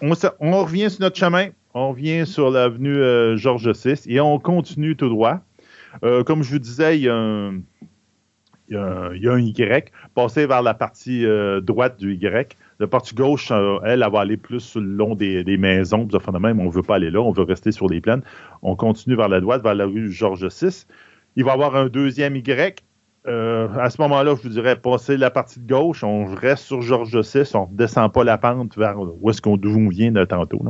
[0.02, 4.96] on, revient sur notre chemin, on revient sur l'avenue euh, Georges VI et on continue
[4.96, 5.40] tout droit.
[6.26, 7.62] comme je vous disais, il y a un,
[8.68, 11.24] y a vers la partie
[11.62, 12.56] droite du Y.
[12.78, 16.06] La partie gauche, euh, elle, elle va aller plus le long des, maisons.
[16.40, 18.22] Même, on ne veut pas aller là, on veut rester sur les plaines.
[18.62, 20.86] On continue vers la droite, vers la rue Georges VI.
[21.36, 22.82] Il va y avoir un deuxième Y.
[23.26, 26.80] Euh, à ce moment-là, je vous dirais, passer la partie de gauche, on reste sur
[26.82, 30.62] Georges VI, on ne descend pas la pente vers où est-ce qu'on vient de tantôt.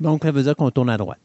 [0.00, 1.18] Donc, ça veut dire qu'on tourne à droite.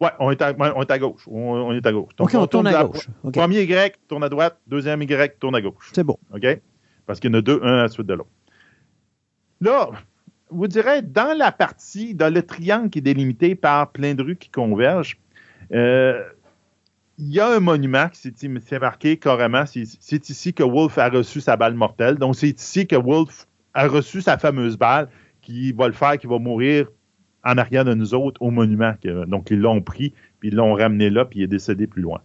[0.00, 0.52] Oui, on, est à,
[0.98, 1.28] gauche.
[1.30, 2.10] On, est à gauche.
[2.18, 3.08] OK, on, tourne, à gauche.
[3.32, 4.58] Premier Y, tourne à droite.
[4.66, 5.90] Deuxième Y, tourne à gauche.
[5.92, 6.18] C'est bon.
[6.34, 6.60] OK?
[7.06, 8.28] Parce qu'il y en a deux, un à la suite de l'autre.
[9.62, 9.90] Là,
[10.50, 14.36] vous direz, dans la partie, dans le triangle qui est délimité par plein de rues
[14.36, 15.16] qui convergent,
[15.72, 16.20] euh,
[17.16, 19.64] il y a un monument qui s'est marqué carrément.
[19.64, 22.16] C'est ici que Wolf a reçu sa balle mortelle.
[22.16, 25.08] Donc, c'est ici que Wolf a reçu sa fameuse balle
[25.42, 26.88] qui va le faire, qui va mourir
[27.44, 28.94] en arrière de nous autres au monument.
[29.28, 32.20] Donc, ils l'ont pris, puis ils l'ont ramené là, puis il est décédé plus loin.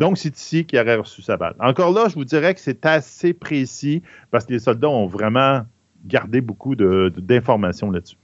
[0.00, 1.54] Donc, c'est ici qu'il aurait reçu sa balle.
[1.60, 4.02] Encore là, je vous dirais que c'est assez précis
[4.32, 5.62] parce que les soldats ont vraiment
[6.04, 8.16] garder beaucoup d'informations là-dessus.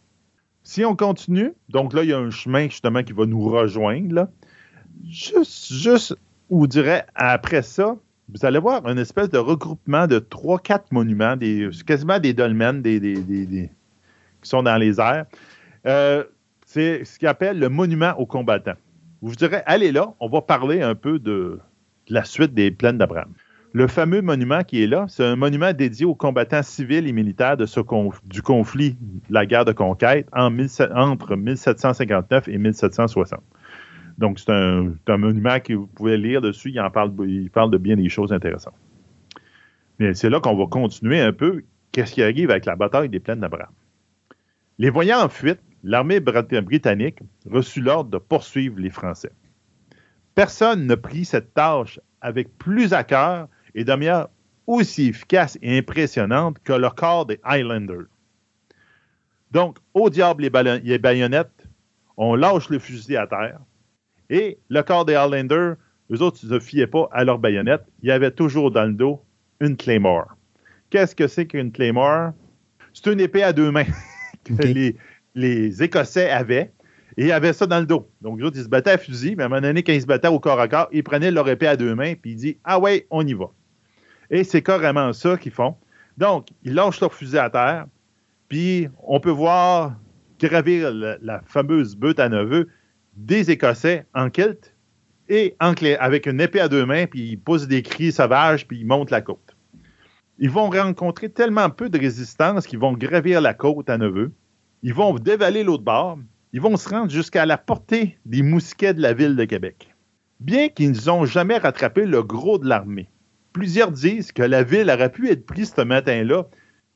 [0.63, 4.15] Si on continue, donc là, il y a un chemin justement qui va nous rejoindre.
[4.15, 4.31] Là.
[5.09, 6.17] Juste, juste,
[6.51, 7.97] vous dirais, après ça,
[8.29, 13.01] vous allez voir une espèce de regroupement de 3-4 monuments, des, quasiment des dolmens des,
[13.01, 15.27] qui sont dans les airs.
[15.87, 16.25] Euh,
[16.65, 18.75] c'est ce qu'on appelle le monument aux combattants.
[19.23, 21.61] Vous direz, allez là, on va parler un peu de
[22.09, 23.33] la suite des plaines d'Abraham.
[23.77, 27.59] Le fameux monument qui est là, c'est un monument dédié aux combattants civils et militaires
[27.59, 27.81] de ce
[28.25, 28.97] du conflit
[29.29, 33.39] la guerre de conquête entre 1759 et 1760.
[34.17, 36.71] Donc, c'est un, monument que vous pouvez lire dessus.
[36.71, 38.73] Il, en parle, il parle de bien des choses intéressantes.
[39.99, 41.63] Mais c'est là qu'on va continuer un peu.
[41.93, 43.75] Qu'est-ce qui arrive avec la bataille des plaines d'Abraham?
[44.79, 49.33] Les voyants en fuite, l'armée britannique reçut l'ordre de poursuivre les Français.
[50.35, 54.27] Personne n'a pris cette tâche avec plus à cœur et de manière
[54.67, 58.07] aussi efficace et impressionnante que le corps des Highlanders.
[59.53, 61.69] Donc, au diable les, baïonnettes,
[62.17, 63.61] on lâche le fusil à terre,
[64.29, 65.77] et le corps des Highlanders,
[66.11, 68.87] eux autres, ils ne se fiaient pas à leurs baïonnettes, il y avait toujours dans
[68.87, 69.23] le dos
[69.61, 70.37] une Claymore.
[70.91, 72.33] Qu'est-ce que c'est qu'une Claymore?
[72.93, 73.85] C'est une épée à deux mains
[74.45, 74.95] que
[75.35, 76.73] les, Écossais avaient,
[77.17, 78.11] et ils avaient ça dans le dos.
[78.21, 80.03] Donc, eux autres, ils se battaient à fusil, mais à un moment donné, quand ils
[80.03, 82.37] se battaient au corps à corps, ils prenaient leur épée à deux mains, puis ils
[82.37, 83.47] disent Ah ouais, on y va.
[84.31, 85.77] Et c'est carrément ça qu'ils font.
[86.17, 87.87] Donc, ils lâchent leur fusil à terre,
[88.49, 89.95] puis on peut voir
[90.41, 92.69] gravir la, fameuse butte à neveu
[93.17, 94.75] des Écossais en kilt
[95.29, 98.87] et avec une épée à deux mains, puis ils poussent des cris sauvages, puis ils
[98.87, 99.57] montent la côte.
[100.39, 104.33] Ils vont rencontrer tellement peu de résistance qu'ils vont gravir la côte à neveu.
[104.83, 106.19] Ils vont dévaler l'autre bord.
[106.53, 109.95] Ils vont se rendre jusqu'à la portée des mousquets de la ville de Québec.
[110.39, 113.09] Bien qu'ils n'ont jamais rattrapé le gros de l'armée,
[113.57, 116.47] plusieurs disent que la ville aurait pu être prise ce matin-là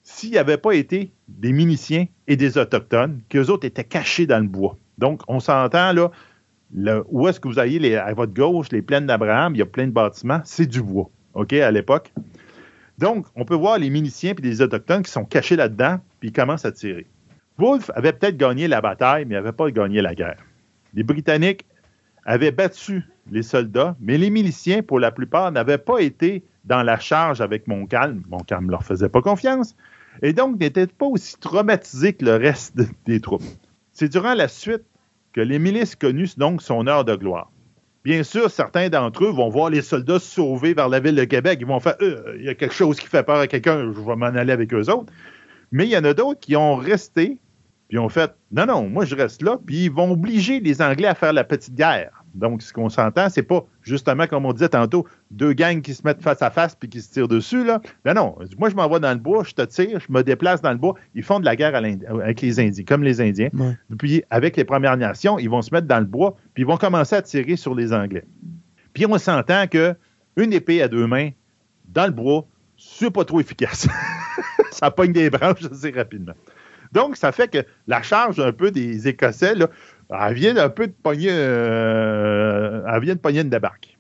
[0.02, 4.40] s'il n'y avait pas été des Miniciens et des Autochtones, qu'eux autres étaient cachés dans
[4.40, 4.76] le bois.
[4.98, 6.10] Donc, on s'entend là,
[7.08, 9.86] où est-ce que vous ayez à votre gauche, les plaines d'Abraham, il y a plein
[9.86, 12.12] de bâtiments, c'est du bois, OK, à l'époque.
[12.98, 16.32] Donc, on peut voir les Miniciens et les Autochtones qui sont cachés là-dedans, puis ils
[16.32, 17.06] commencent à tirer.
[17.56, 20.44] Wolfe avait peut-être gagné la bataille, mais il n'avait pas gagné la guerre.
[20.92, 21.64] Les Britanniques
[22.26, 26.98] avaient battu les soldats, mais les miliciens, pour la plupart, n'avaient pas été dans la
[26.98, 28.22] charge avec Montcalm.
[28.28, 29.74] Montcalm ne leur faisait pas confiance
[30.22, 33.42] et donc n'était pas aussi traumatisé que le reste des troupes.
[33.92, 34.84] C'est durant la suite
[35.32, 37.50] que les milices connus donc son heure de gloire.
[38.02, 41.58] Bien sûr, certains d'entre eux vont voir les soldats sauver vers la ville de Québec.
[41.60, 44.00] Ils vont faire euh, il y a quelque chose qui fait peur à quelqu'un, je
[44.00, 45.12] vais m'en aller avec eux autres.
[45.70, 47.38] Mais il y en a d'autres qui ont resté,
[47.88, 51.08] puis ont fait non, non, moi je reste là, puis ils vont obliger les Anglais
[51.08, 52.19] à faire la petite guerre.
[52.35, 56.02] Donc, ce qu'on s'entend, c'est pas justement, comme on disait tantôt, deux gangs qui se
[56.05, 57.65] mettent face à face puis qui se tirent dessus.
[57.65, 57.81] Là.
[58.05, 60.62] Ben non, moi, je m'en vais dans le bois, je te tire, je me déplace
[60.62, 60.94] dans le bois.
[61.15, 63.48] Ils font de la guerre avec les Indiens, comme les Indiens.
[63.98, 66.77] Puis, avec les Premières Nations, ils vont se mettre dans le bois puis ils vont
[66.77, 68.24] commencer à tirer sur les Anglais.
[68.93, 69.94] Puis, on s'entend que
[70.36, 71.31] une épée à deux mains
[71.89, 72.47] dans le bois,
[72.77, 73.89] c'est pas trop efficace.
[74.70, 76.35] ça pogne des branches assez rapidement.
[76.93, 79.69] Donc, ça fait que la charge un peu des Écossais, là,
[80.12, 83.98] elle vient un peu de pogner, euh, de pogner une débarque.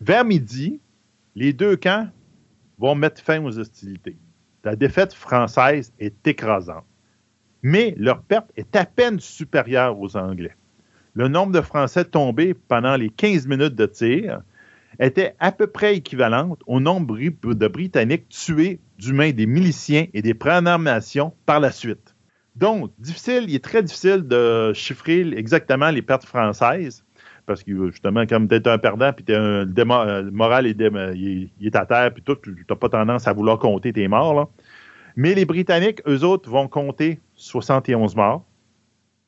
[0.00, 0.80] Vers midi,
[1.34, 2.08] les deux camps
[2.78, 4.16] vont mettre fin aux hostilités.
[4.64, 6.84] La défaite française est écrasante.
[7.62, 10.56] Mais leur perte est à peine supérieure aux Anglais.
[11.14, 14.42] Le nombre de Français tombés pendant les 15 minutes de tir
[14.98, 20.22] était à peu près équivalente au nombre de Britanniques tués du main des miliciens et
[20.22, 20.34] des
[20.80, 22.11] nations par la suite.
[22.56, 27.04] Donc, difficile, il est très difficile de chiffrer exactement les pertes françaises,
[27.46, 32.12] parce que justement, comme tu es un perdant, puis le, le moral est, à terre,
[32.12, 34.52] puis tout, tu n'as pas tendance à vouloir compter tes morts.
[35.16, 38.44] Mais les Britanniques, eux autres, vont compter 71 morts,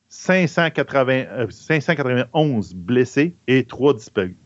[0.07, 4.37] 580, 591 euh, blessés et 3 disparus.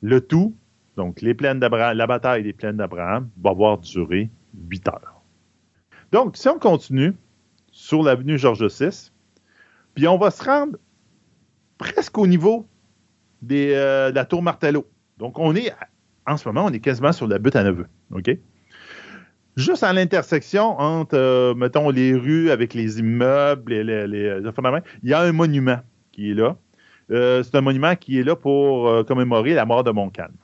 [0.00, 0.56] Le tout,
[0.96, 4.30] donc les plaines la bataille des plaines d'Abraham, va avoir duré
[4.70, 5.22] 8 heures.
[6.10, 7.14] Donc, si on continue,
[7.82, 9.10] sur l'avenue Georges VI.
[9.94, 10.78] Puis on va se rendre
[11.78, 12.64] presque au niveau
[13.50, 14.88] euh, de la tour Martello.
[15.18, 15.72] Donc on est,
[16.24, 17.86] en ce moment, on est quasiment sur la butte à neveu.
[18.12, 18.30] OK?
[19.56, 24.40] Juste à l'intersection entre, euh, mettons, les rues avec les immeubles, les, les, les,
[25.02, 25.80] il y a un monument
[26.12, 26.56] qui est là.
[27.10, 30.34] Euh, c'est un monument qui est là pour commémorer la mort de Montcalm.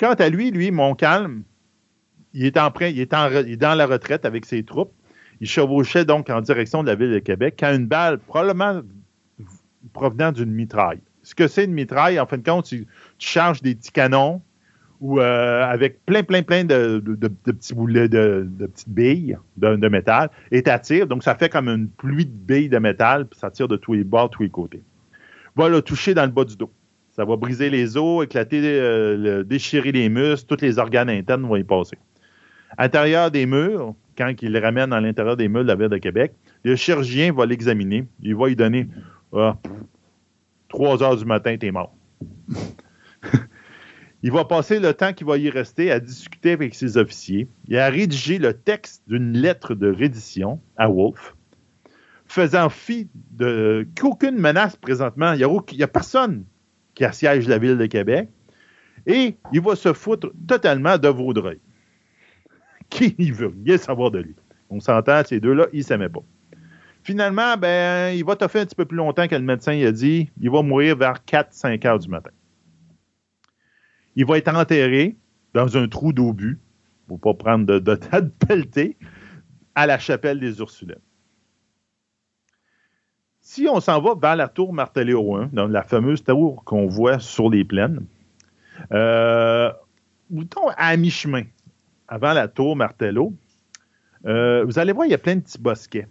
[0.00, 1.44] Quant à lui, lui, Montcalm,
[2.34, 4.92] il est, en, il, il est dans la retraite avec ses troupes.
[5.42, 8.80] Il chevauchait donc en direction de la ville de Québec quand une balle, probablement
[9.92, 11.00] provenant d'une mitraille.
[11.24, 12.86] Ce que c'est une mitraille, en fin de compte, tu,
[13.18, 14.40] charges des petits canons
[15.02, 17.02] euh, avec plein, plein, plein de,
[17.44, 21.08] petits boulets, de, petites billes de, métal et tu tires.
[21.08, 23.94] Donc, ça fait comme une pluie de billes de métal, puis ça tire de tous
[23.94, 24.84] les bords, tous les côtés.
[25.56, 26.70] Va le toucher dans le bas du dos.
[27.16, 31.56] Ça va briser les os, éclater, euh, déchirer les muscles, tous les organes internes vont
[31.56, 31.98] y passer.
[32.78, 35.88] À l'intérieur des murs, quand il le ramène à l'intérieur des meules de la ville
[35.88, 36.32] de Québec,
[36.64, 38.06] le chirurgien va l'examiner.
[38.20, 38.88] Il va lui donner
[39.32, 39.56] ah,
[40.68, 41.94] 3 heures du matin, t'es mort.
[44.22, 47.78] il va passer le temps qu'il va y rester à discuter avec ses officiers et
[47.78, 51.34] à rédiger le texte d'une lettre de reddition à Wolfe,
[52.26, 55.32] faisant fi de qu'aucune menace présentement.
[55.32, 55.44] Il n'y
[55.82, 56.44] a, a, personne
[56.94, 58.28] qui assiège la ville de Québec.
[59.06, 61.58] Et il va se foutre totalement de Vaudreuil
[62.92, 64.34] qui ne veut rien savoir de lui.
[64.70, 66.22] On s'entend, ces deux-là, ils ne s'aimaient pas.
[67.02, 70.30] Finalement, ben, il va faire un petit peu plus longtemps que le médecin a dit.
[70.40, 72.30] Il va mourir vers 4-5 heures du matin.
[74.14, 75.16] Il va être enterré
[75.54, 76.58] dans un trou d'obus,
[77.08, 78.96] pour ne pas prendre de, de, de pelleté,
[79.74, 80.96] à la chapelle des Ursulines.
[83.40, 87.18] Si on s'en va vers la tour Martelléo 1, dans la fameuse tour qu'on voit
[87.18, 88.06] sur les plaines,
[88.92, 89.72] euh,
[90.76, 91.42] à mi-chemin,
[92.12, 93.32] avant la tour Martello,
[94.26, 96.06] euh, vous allez voir, il y a plein de petits bosquets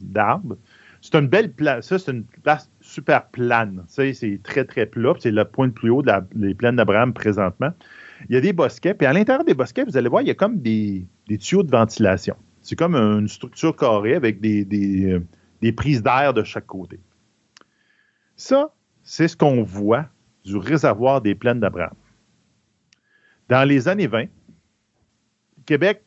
[0.00, 0.56] d'arbres.
[1.02, 1.88] C'est une belle place.
[1.88, 3.84] Ça, c'est une place super plane.
[3.88, 5.14] C'est très, très plat.
[5.18, 7.72] C'est le point le plus haut des plaines d'Abraham présentement.
[8.28, 8.94] Il y a des bosquets.
[8.94, 11.04] Puis à l'intérieur des bosquets, vous allez voir, il y a comme des,
[11.40, 12.36] tuyaux de ventilation.
[12.62, 15.20] C'est comme une structure carrée avec des, des
[15.64, 17.00] euh, prises d'air de chaque côté.
[18.36, 18.72] Ça,
[19.02, 20.06] c'est ce qu'on voit
[20.44, 21.94] du réservoir des plaines d'Abraham.
[23.48, 24.26] Dans les années 20,
[25.70, 26.02] Québec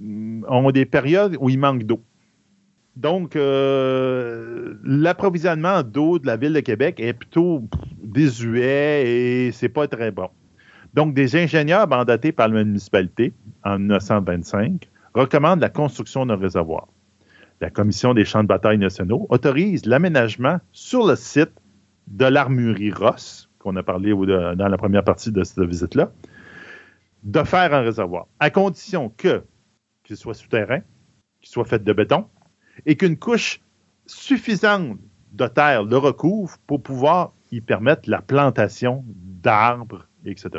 [0.00, 2.02] mm, ont des périodes où il manque d'eau.
[2.96, 7.62] Donc, euh, l'approvisionnement d'eau de la ville de Québec est plutôt
[8.02, 10.28] désuet et c'est pas très bon.
[10.94, 13.32] Donc, des ingénieurs mandatés par la municipalité
[13.64, 16.88] en 1925 recommandent la construction d'un réservoir.
[17.60, 21.52] La Commission des champs de bataille nationaux autorise l'aménagement sur le site
[22.08, 26.10] de l'armurerie Ross, qu'on a parlé dans la première partie de cette visite-là,
[27.26, 29.44] de faire un réservoir, à condition que
[30.04, 30.80] qu'il soit souterrain,
[31.40, 32.26] qu'il soit fait de béton,
[32.86, 33.60] et qu'une couche
[34.06, 34.98] suffisante
[35.32, 40.50] de terre le recouvre pour pouvoir y permettre la plantation d'arbres, etc.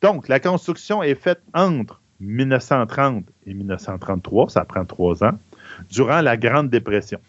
[0.00, 5.38] Donc, la construction est faite entre 1930 et 1933, ça prend trois ans,
[5.90, 7.20] durant la Grande Dépression.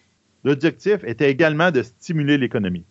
[0.45, 2.85] L'objectif était également de stimuler l'économie.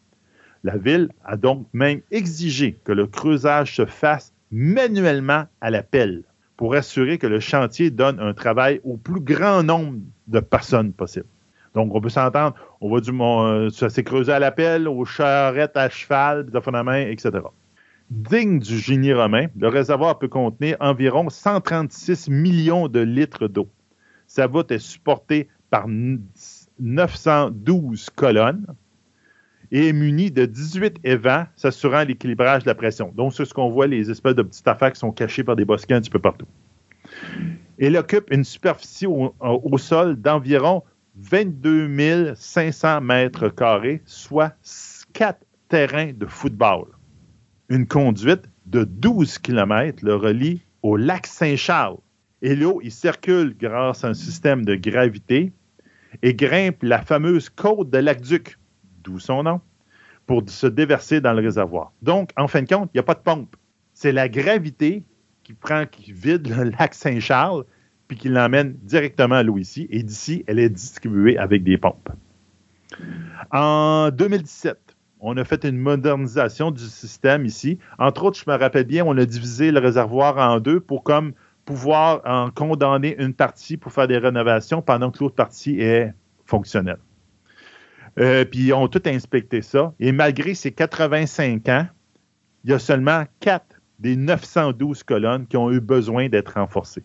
[0.65, 6.23] La ville a donc même exigé que le creusage se fasse manuellement à la pelle
[6.57, 9.99] pour assurer que le chantier donne un travail au plus grand nombre
[10.29, 11.27] de personnes possible.
[11.75, 15.05] Donc, on peut s'entendre, on va du euh, ça s'est creusé à la pelle, aux
[15.07, 17.31] charrettes à cheval, de main, etc.
[18.11, 23.69] Digne du génie romain, le réservoir peut contenir environ 136 millions de litres d'eau.
[24.27, 25.87] Sa voûte est supportée par
[26.79, 28.67] 912 colonnes
[29.73, 33.11] et est muni de 18 évents s'assurant l'équilibrage de la pression.
[33.17, 35.65] Donc, c'est ce qu'on voit, les espèces de petites affaires qui sont cachées par des
[35.65, 36.47] bosquets un petit peu partout.
[37.79, 40.83] Il occupe une superficie au, sol d'environ
[41.17, 44.55] 22 500 mètres carrés, soit
[45.15, 46.85] quatre terrains de football.
[47.71, 51.99] Une conduite de 12 km le relie au lac Saint-Charles.
[52.43, 55.53] Et l'eau y circule grâce à un système de gravité
[56.23, 58.59] et grimpe la fameuse côte de Lac-Duc,
[59.03, 59.61] d'où son nom,
[60.27, 61.93] pour se déverser dans le réservoir.
[62.03, 63.57] Donc, en fin de compte, il n'y a pas de pompe.
[63.95, 65.05] C'est la gravité
[65.43, 67.65] qui prend, qui vide le lac Saint-Charles,
[68.09, 69.87] puis qui l'emmène directement à l'eau ici.
[69.91, 72.11] Et d'ici, elle est distribuée avec des pompes.
[73.51, 74.79] En 2017,
[75.21, 77.79] on a fait une modernisation du système ici.
[77.99, 81.05] Entre autres, je me rappelle bien, on a divisé le réservoir en deux pour
[81.65, 86.13] pouvoir en condamner une partie pour faire des rénovations pendant que l'autre partie est
[86.45, 86.99] fonctionnelle.
[88.19, 89.95] Euh, puis ils ont tout inspecté ça.
[89.99, 91.87] Et malgré ces 85 ans,
[92.65, 97.05] il y a seulement 4 des 912 colonnes qui ont eu besoin d'être renforcées.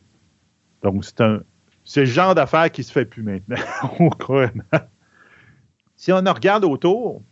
[0.84, 1.42] Donc, c'est un.
[1.86, 3.56] Genre d'affaire qui se fait plus maintenant.
[5.96, 7.24] si on regarde autour,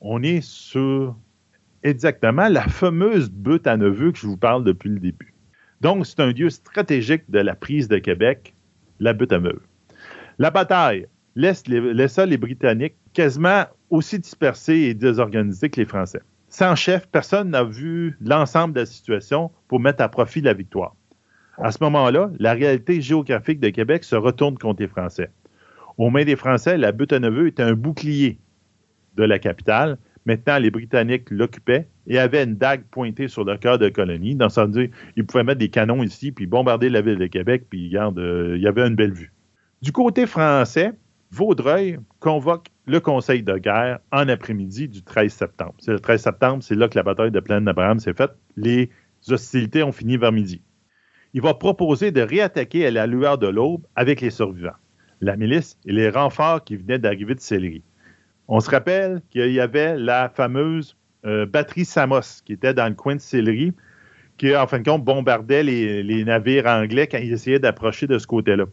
[0.00, 1.16] on est sur
[1.82, 5.34] exactement la fameuse butte à neveu que je vous parle depuis le début.
[5.80, 8.54] Donc, c'est un lieu stratégique de la prise de Québec,
[9.00, 9.62] la butte à neveu.
[10.38, 16.20] La bataille laissa les Britanniques quasiment aussi dispersés et désorganisés que les Français.
[16.48, 20.96] Sans chef, personne n'a vu l'ensemble de la situation pour mettre à profit la victoire.
[21.58, 25.30] À ce moment-là, la réalité géographique de Québec se retourne contre les Français.
[25.98, 28.38] Aux mains des Français, la butte à neveu était un bouclier
[29.16, 29.98] de la capitale.
[30.26, 34.34] Maintenant, les Britanniques l'occupaient et avaient une dague pointée sur le cœur de la colonie.
[34.34, 34.76] Dans ce sens,
[35.16, 38.54] ils pouvaient mettre des canons ici, puis bombarder la ville de Québec, puis regarde, euh,
[38.56, 39.32] il y avait une belle vue.
[39.82, 40.92] Du côté français,
[41.36, 45.74] Vaudreuil convoque le conseil de guerre en après-midi du 13 septembre.
[45.80, 48.30] C'est le 13 septembre, c'est là que la bataille de Plaine d'Abraham s'est faite.
[48.56, 48.88] Les
[49.28, 50.62] hostilités ont fini vers midi.
[51.34, 54.78] Il va proposer de réattaquer à la lueur de l'aube avec les survivants,
[55.20, 57.82] la milice et les renforts qui venaient d'arriver de Sillery.
[58.48, 60.96] On se rappelle qu'il y avait la fameuse
[61.26, 63.74] euh, batterie Samos qui était dans le coin de Sillery,
[64.38, 68.26] qui, en fin de compte, bombardait les navires anglais quand ils essayaient d'approcher de ce
[68.26, 68.64] côté-là.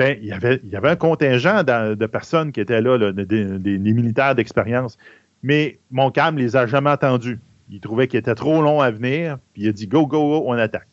[0.00, 4.96] Ben, il, y avait, un contingent de, personnes qui étaient là, des, militaires d'expérience.
[5.42, 7.38] Mais Montcalm ne les a jamais attendus.
[7.68, 10.44] Il trouvait qu'il était trop long à venir, puis il a dit go, go, go,
[10.46, 10.88] on attaque.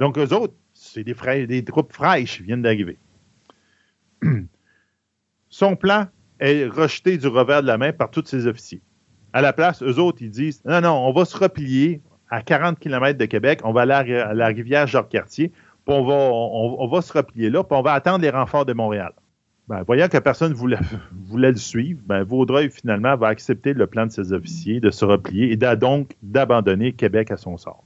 [0.00, 2.98] Donc, eux autres, c'est des, des troupes fraîches qui viennent d'arriver.
[5.48, 6.08] Son plan
[6.38, 8.82] est rejeté du revers de la main par tous ses officiers.
[9.32, 12.78] À la place, eux autres, ils disent non, non, on va se replier à 40
[12.78, 15.52] km de Québec, on va aller à la rivière Jacques-Cartier,
[15.84, 19.12] puis on va, se replier là, puis on va attendre les renforts de Montréal.
[19.68, 20.78] Ben, voyant que personne voulait,
[21.12, 25.04] voulait le suivre, ben, Vaudreuil, finalement, va accepter le plan de ses officiers de se
[25.04, 27.84] replier et donc d'abandonner Québec à son sort.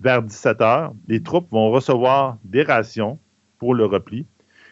[0.00, 3.18] Vers 17 heures, les troupes vont recevoir des rations
[3.58, 4.26] pour le repli.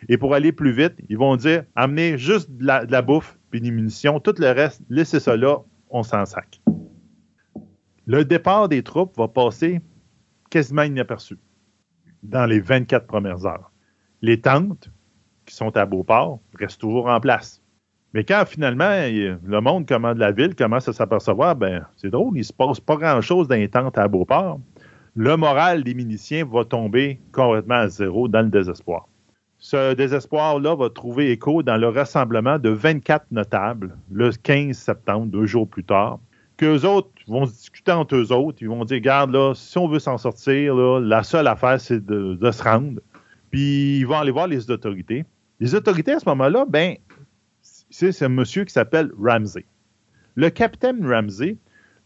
[0.09, 3.71] Et pour aller plus vite, ils vont dire amenez juste de la, bouffe puis des
[3.71, 4.21] munitions.
[4.21, 5.59] Tout le reste, laissez ça là,
[5.89, 6.61] on s'en sac.
[8.07, 9.81] Le départ des troupes va passer
[10.51, 11.39] quasiment inaperçu
[12.25, 13.71] dans les 24 premières heures.
[14.23, 14.91] Les tentes
[15.47, 17.63] qui sont à Beauport restent toujours en place.
[18.15, 22.45] Mais quand finalement le monde commande la ville commence à s'apercevoir, ben c'est drôle, il
[22.45, 24.61] se passe pas grand-chose dans les tentes à Beauport.
[25.17, 29.07] Le moral des miliciens va tomber complètement à zéro dans le désespoir.
[29.59, 35.47] Ce désespoir-là va trouver écho dans le rassemblement de 24 notables le 15 septembre, deux
[35.47, 36.19] jours plus tard,
[36.57, 38.59] qu'eux autres vont discuter entre eux autres.
[38.61, 42.51] Ils vont dire, regarde, là, si on veut s'en sortir, la seule affaire, c'est de,
[42.51, 43.01] se rendre.
[43.51, 45.25] Puis ils vont aller voir les autorités.
[45.61, 46.97] Les autorités, à ce moment-là, ben,
[47.91, 49.65] c'est un monsieur qui s'appelle Ramsey.
[50.35, 51.57] Le capitaine Ramsey,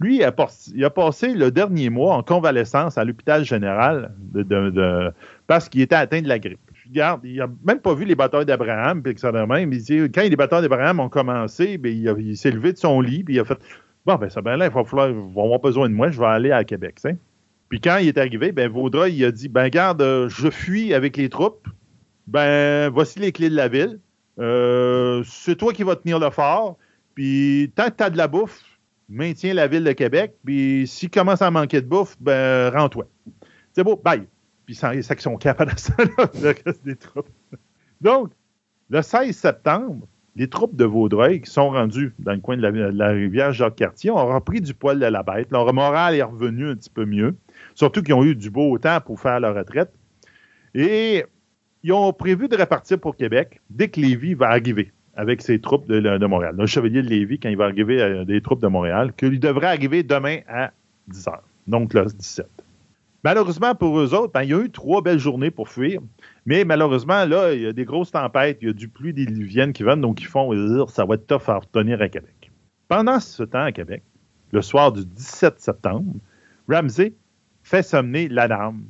[0.00, 5.12] lui, il a, passé le dernier mois en convalescence à l'hôpital général de,
[5.46, 6.60] parce qu'il était atteint de la grippe.
[6.86, 9.72] Regarde, il n'a même pas vu les batailles d'Abraham, puis même.
[9.72, 13.00] Il dit, quand les batailles d'Abraham ont commencé, ben, il, il s'est levé de son
[13.00, 13.58] lit, puis il a fait
[14.08, 16.50] Bon, ben ça, ben là, il va falloir, avoir besoin de moi, je vais aller
[16.50, 16.98] à Québec,
[17.68, 20.94] Puis quand il est arrivé, ben Vaudreuil, il a dit, ben garde, euh, je fuis
[20.94, 21.68] avec les troupes,
[22.26, 24.00] ben voici les clés de la ville,
[24.38, 26.78] euh, c'est toi qui vas tenir le fort,
[27.14, 28.64] puis tant que tu as de la bouffe,
[29.10, 33.04] maintiens la ville de Québec, puis s'il commence à manquer de bouffe, ben rends-toi.
[33.74, 34.26] C'est beau, bye.
[34.64, 37.28] Puis ça, sont capables de ça, le reste des troupes.
[38.00, 38.30] Donc,
[38.88, 43.08] le 16 septembre, les troupes de Vaudreuil qui sont rendues dans le coin de la,
[43.08, 45.50] rivière Jacques-Cartier ont repris du poil de la bête.
[45.50, 47.34] Leur moral est revenu un petit peu mieux,
[47.74, 49.92] surtout qu'ils ont eu du beau temps pour faire leur retraite.
[50.76, 51.24] Et
[51.82, 55.88] ils ont prévu de repartir pour Québec dès que Lévis va arriver avec ses troupes
[55.88, 56.54] de, Montréal.
[56.56, 59.66] Le chevalier de Lévis, quand il va arriver euh, des troupes de Montréal, qu'il devrait
[59.66, 60.70] arriver demain à
[61.08, 62.46] 10 h, donc le 17.
[63.24, 66.00] Malheureusement pour eux autres, ben, il y a eu trois belles journées pour fuir,
[66.46, 69.72] mais malheureusement, là, il y a des grosses tempêtes, il y a du pluie diluvienne
[69.72, 70.52] qui viennent, donc ils font
[70.86, 72.50] ça va être tough à retenir à Québec.
[72.86, 74.02] Pendant ce temps à Québec,
[74.52, 76.14] le soir du 17 septembre,
[76.68, 77.12] Ramsey
[77.62, 78.84] fait sommer l'alarme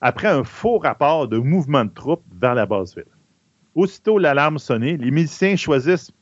[0.00, 3.04] après un faux rapport de mouvement de troupes vers la base ville.
[3.74, 6.12] Aussitôt l'alarme sonnée, les miliciens choisissent,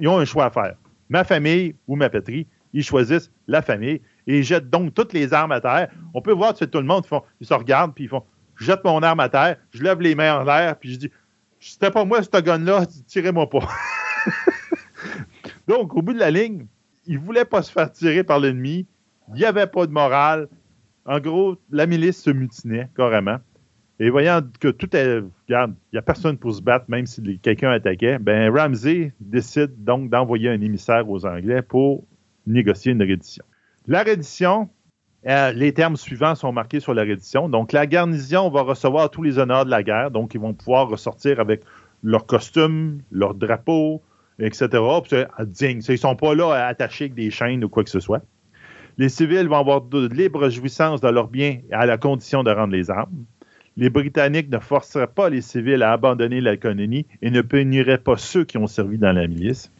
[0.00, 0.76] ils ont un choix à faire.
[1.08, 5.32] Ma famille ou ma patrie, ils choisissent la famille et ils jettent donc toutes les
[5.32, 5.90] armes à terre.
[6.14, 7.04] On peut voir tout le monde,
[7.40, 8.24] ils se regardent puis ils font
[8.56, 11.10] Je jette mon arme à terre, je lève les mains en l'air puis je dis
[11.60, 13.68] C'était pas moi ce gun-là, tirez-moi pas.
[15.68, 16.66] donc, au bout de la ligne,
[17.06, 18.86] ils ne voulaient pas se faire tirer par l'ennemi.
[19.28, 20.48] Il n'y avait pas de morale.
[21.06, 23.38] En gros, la milice se mutinait carrément.
[24.00, 25.22] Et voyant que tout est.
[25.46, 29.84] Regarde, il n'y a personne pour se battre, même si quelqu'un attaquait, ben Ramsey décide
[29.84, 32.04] donc d'envoyer un émissaire aux Anglais pour
[32.46, 33.44] négocier une reddition.
[33.86, 34.70] La reddition,
[35.26, 37.50] euh, les termes suivants sont marqués sur la reddition.
[37.50, 40.10] Donc, la garnison va recevoir tous les honneurs de la guerre.
[40.10, 41.60] Donc, ils vont pouvoir ressortir avec
[42.02, 44.00] leur costume, leur drapeau,
[44.38, 44.68] etc.
[45.60, 48.22] Ils ne sont pas là attachés avec des chaînes ou quoi que ce soit.
[48.96, 52.72] Les civils vont avoir de libre jouissance de leurs biens à la condition de rendre
[52.72, 53.26] les armes.
[53.76, 58.16] Les Britanniques ne forceraient pas les civils à abandonner la colonie et ne puniraient pas
[58.16, 59.70] ceux qui ont servi dans la milice.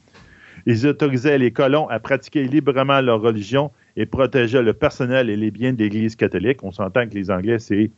[0.67, 5.51] Ils autorisaient les colons à pratiquer librement leur religion et protégeaient le personnel et les
[5.51, 6.63] biens de l'Église catholique.
[6.63, 7.91] On s'entend que les Anglais, c'est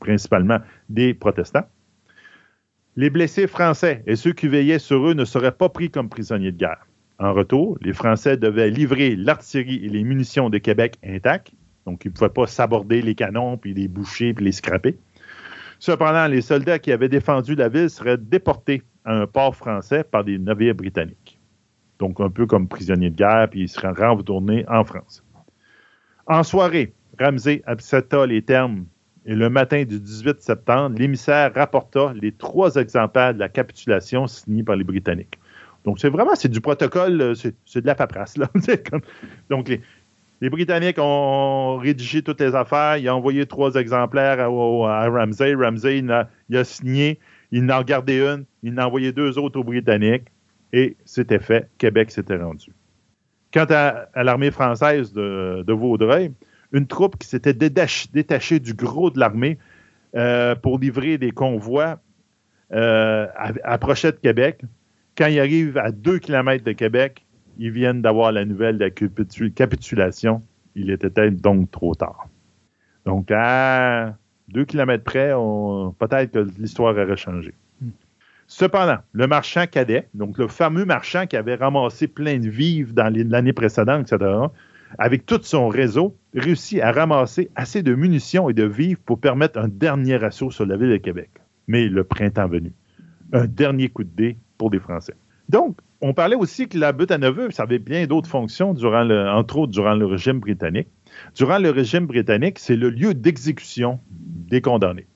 [0.00, 0.58] principalement
[0.88, 1.66] des protestants.
[2.96, 6.52] Les blessés français et ceux qui veillaient sur eux ne seraient pas pris comme prisonniers
[6.52, 6.86] de guerre.
[7.18, 11.52] En retour, les Français devaient livrer l'artillerie et les munitions de Québec intacts,
[11.86, 14.98] donc ils ne pouvaient pas s'aborder les canons, puis les boucher, puis les scraper.
[15.78, 20.24] Cependant, les soldats qui avaient défendu la ville seraient déportés à un port français par
[20.24, 21.40] des navires britanniques.
[21.98, 25.24] Donc, un peu comme prisonniers de guerre, puis ils seraient retournés en France.
[26.26, 28.86] En soirée, Ramsey accepta les termes
[29.24, 34.64] et le matin du 18 septembre, l'émissaire rapporta les trois exemplaires de la capitulation signés
[34.64, 35.38] par les Britanniques.
[35.84, 38.34] Donc, c'est vraiment, c'est du protocole, euh, c'est de la paperasse.
[39.50, 42.96] Donc, les, Britanniques ont rédigé toutes les affaires.
[42.96, 45.54] Il a envoyé trois exemplaires à, Ramsey.
[45.54, 47.20] Ramsey, il a, signé.
[47.52, 48.44] Il en a gardé une.
[48.62, 50.28] Il en a envoyé deux autres aux Britanniques.
[50.72, 51.68] Et c'était fait.
[51.78, 52.72] Québec s'était rendu.
[53.52, 56.32] Quant à, l'armée française de, Vaudreuil,
[56.72, 59.58] une troupe qui s'était détachée du gros de l'armée
[60.16, 61.98] euh, pour livrer des convois
[62.72, 63.26] euh,
[63.64, 64.62] approchait de Québec.
[65.16, 67.26] Quand il arrive à deux kilomètres de Québec,
[67.58, 70.42] ils viennent d'avoir la nouvelle de la capitulation.
[70.74, 72.28] Il était donc trop tard.
[73.04, 74.16] Donc, à
[74.48, 75.32] deux kilomètres près,
[75.98, 77.52] peut-être que l'histoire aurait changé.
[78.54, 83.10] Cependant, le marchand cadet, donc le fameux marchand qui avait ramassé plein de vivres dans
[83.10, 84.30] l'année précédente, etc.,
[84.98, 89.58] avec tout son réseau, réussit à ramasser assez de munitions et de vivres pour permettre
[89.58, 91.30] un dernier assaut sur la ville de Québec.
[91.66, 92.74] Mais le printemps venu,
[93.32, 95.14] un dernier coup de dé pour les Français.
[95.48, 99.08] Donc, on parlait aussi que la butte à neveu, ça avait bien d'autres fonctions, durant
[99.34, 100.88] entre autres durant le régime britannique.
[101.34, 105.06] Durant le régime britannique, c'est le lieu d'exécution des condamnés.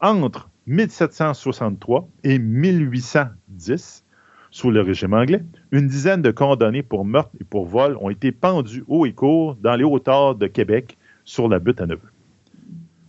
[0.00, 4.04] Entre 1763 et 1810,
[4.50, 8.32] sous le régime anglais, une dizaine de condamnés pour meurtre et pour vol ont été
[8.32, 12.08] pendus haut et court dans les hauteurs de Québec sur la butte à neveu.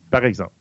[0.10, 0.54] Par exemple,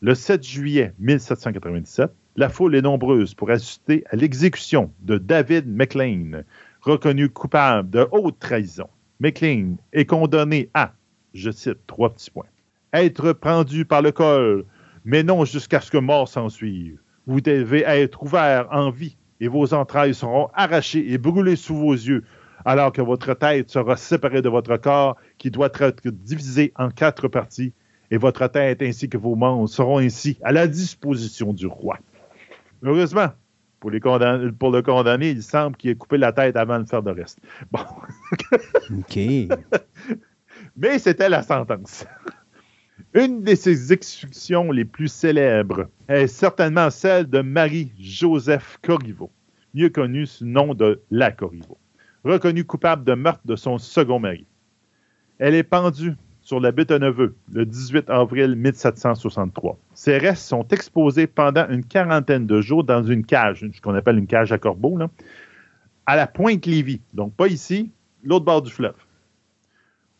[0.00, 6.42] le 7 juillet 1797, la foule est nombreuse pour assister à l'exécution de David McLean,
[6.80, 8.88] reconnu coupable de haute trahison.
[9.18, 10.92] McLean est condamné à,
[11.34, 12.46] je cite trois petits points,
[12.94, 14.64] être pendu par le col,
[15.04, 16.98] mais non jusqu'à ce que mort s'ensuive.
[17.26, 21.92] Vous devez être ouvert en vie et vos entrailles seront arrachées et brûlées sous vos
[21.92, 22.24] yeux,
[22.64, 27.28] alors que votre tête sera séparée de votre corps qui doit être divisé en quatre
[27.28, 27.72] parties,
[28.10, 31.98] et votre tête ainsi que vos membres seront ainsi à la disposition du roi.
[32.82, 33.28] Heureusement,
[33.78, 37.02] pour, les pour le condamné, il semble qu'il ait coupé la tête avant de faire
[37.02, 37.38] le reste.
[37.70, 37.80] Bon.
[38.98, 39.18] OK.
[40.76, 42.04] Mais c'était la sentence.
[43.14, 49.30] Une de ses exécutions les plus célèbres est certainement celle de Marie-Joseph Corriveau,
[49.74, 51.78] mieux connue sous le nom de La Corriveau,
[52.24, 54.46] reconnue coupable de meurtre de son second mari.
[55.38, 59.78] Elle est pendue sur la butte à Neveu le 18 avril 1763.
[59.94, 64.18] Ces restes sont exposés pendant une quarantaine de jours dans une cage, ce qu'on appelle
[64.18, 64.98] une cage à corbeaux,
[66.06, 67.02] à la pointe Lévis.
[67.14, 67.92] Donc, pas ici,
[68.24, 68.96] l'autre bord du fleuve,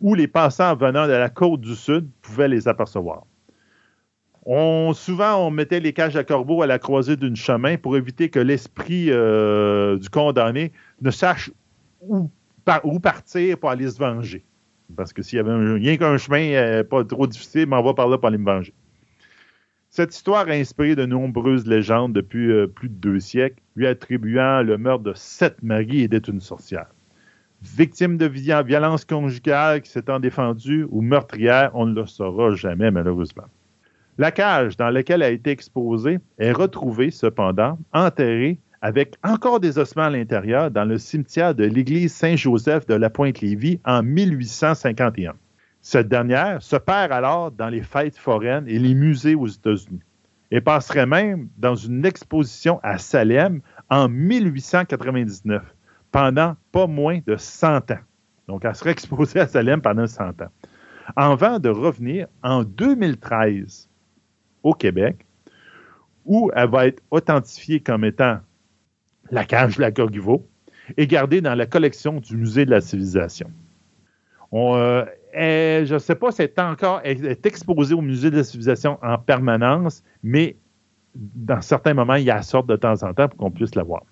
[0.00, 3.24] où les passants venant de la côte du Sud pouvaient les apercevoir.
[4.46, 8.40] Souvent, on mettait les cages à corbeaux à la croisée d'un chemin pour éviter que
[8.40, 10.72] l'esprit euh, du condamné
[11.02, 11.50] ne sache
[12.00, 12.30] où,
[13.02, 14.44] partir pour aller se venger.
[14.96, 18.08] Parce que s'il y avait rien qu'un chemin euh, pas trop difficile, on va par
[18.08, 18.72] là pour aller me venger.
[19.90, 24.62] Cette histoire a inspiré de nombreuses légendes depuis euh, plus de deux siècles, lui attribuant
[24.62, 26.86] le meurtre de sept maris et d'être une sorcière.
[27.62, 33.44] Victime de violence conjugale qui s'étant défendue ou meurtrière, on ne le saura jamais, malheureusement.
[34.16, 40.04] La cage dans laquelle a été exposée est retrouvée, cependant, enterrée avec encore des ossements
[40.04, 45.34] à l'intérieur dans le cimetière de l'église Saint-Joseph de la Pointe-Lévis en 1851.
[45.82, 50.00] Cette dernière se perd alors dans les fêtes foraines et les musées aux États-Unis
[50.50, 55.62] et passerait même dans une exposition à Salem en 1899,
[56.12, 57.98] pendant pas moins de 100 ans.
[58.48, 60.50] Donc, elle serait exposée à Salem pendant 100 ans.
[61.16, 63.88] Avant de revenir en 2013
[64.62, 65.26] au Québec,
[66.24, 68.38] où elle va être authentifiée comme étant
[69.30, 70.46] la cage de la Gorgivo
[70.96, 73.50] et gardée dans la collection du Musée de la civilisation.
[74.52, 75.04] Euh,
[75.34, 79.18] je ne sais pas si elle est encore exposée au Musée de la civilisation en
[79.18, 80.56] permanence, mais
[81.14, 83.82] dans certains moments, il y a sorte de temps en temps pour qu'on puisse la
[83.82, 84.02] voir.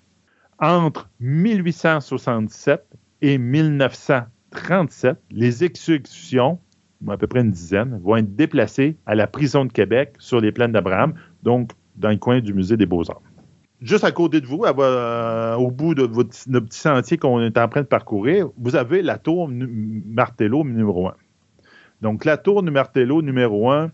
[0.59, 2.83] Entre 1867
[3.21, 6.59] et 1937, les exécutions
[7.07, 10.51] à peu près une dizaine, vont être déplacés à la prison de Québec sur les
[10.51, 11.13] plaines d'Abraham,
[11.43, 13.21] donc dans le coin du musée des Beaux-Arts.
[13.81, 17.69] Juste à côté de vous, euh, au bout de votre, petit sentier qu'on est en
[17.69, 21.13] train de parcourir, vous avez la tour Martello numéro 1.
[22.01, 23.91] Donc, la tour Martello numéro 1,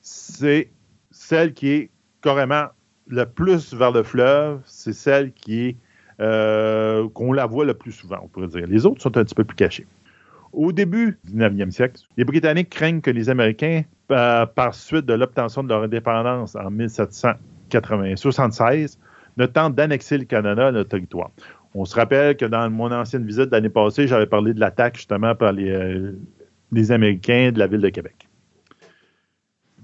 [0.00, 0.70] c'est
[1.10, 1.90] celle qui est
[2.22, 2.66] carrément
[3.06, 5.76] le plus vers le fleuve, c'est celle qui est
[6.20, 8.66] euh, qu'on la voit le plus souvent, on pourrait dire.
[8.66, 9.86] Les autres sont un petit peu plus cachées.
[10.52, 15.62] Au début du 19e siècle, les Britanniques craignent que les Américains, par suite de l'obtention
[15.62, 18.98] de leur indépendance en 1776,
[19.36, 21.30] ne tentent d'annexer le Canada à leur territoire.
[21.74, 25.34] On se rappelle que dans mon ancienne visite l'année passée, j'avais parlé de l'attaque justement
[25.34, 26.14] par les, euh,
[26.90, 28.26] Américains de la ville de Québec.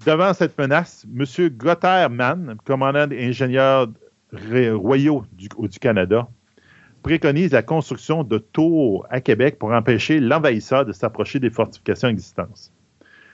[0.07, 1.49] Devant cette menace, M.
[1.51, 3.89] Gotthard Mann, commandant des ingénieurs
[4.33, 5.49] royaux du,
[5.81, 6.29] Canada,
[7.03, 12.73] préconise la construction de tours à Québec pour empêcher l'envahisseur de s'approcher des fortifications existantes.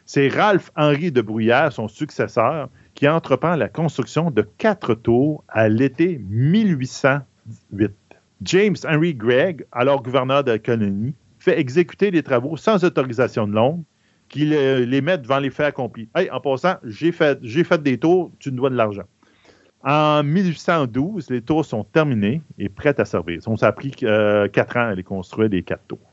[0.05, 6.21] C'est Ralph-Henri de Bruyère, son successeur, qui entreprend la construction de quatre tours à l'été
[6.31, 7.93] 1808.
[8.43, 13.53] James Henry Gregg, alors gouverneur de la colonie, fait exécuter les travaux sans autorisation de
[13.53, 13.85] Londres,
[14.29, 16.09] qui les met devant les faits accomplis.
[16.15, 19.05] Hey, en passant, j'ai fait, fait des tours, tu me dois de l'argent.
[19.91, 23.41] En 1812, les tours sont terminées et prêtes à servir.
[23.47, 26.13] On s'est pris euh, quatre ans à les construire, les quatre tours.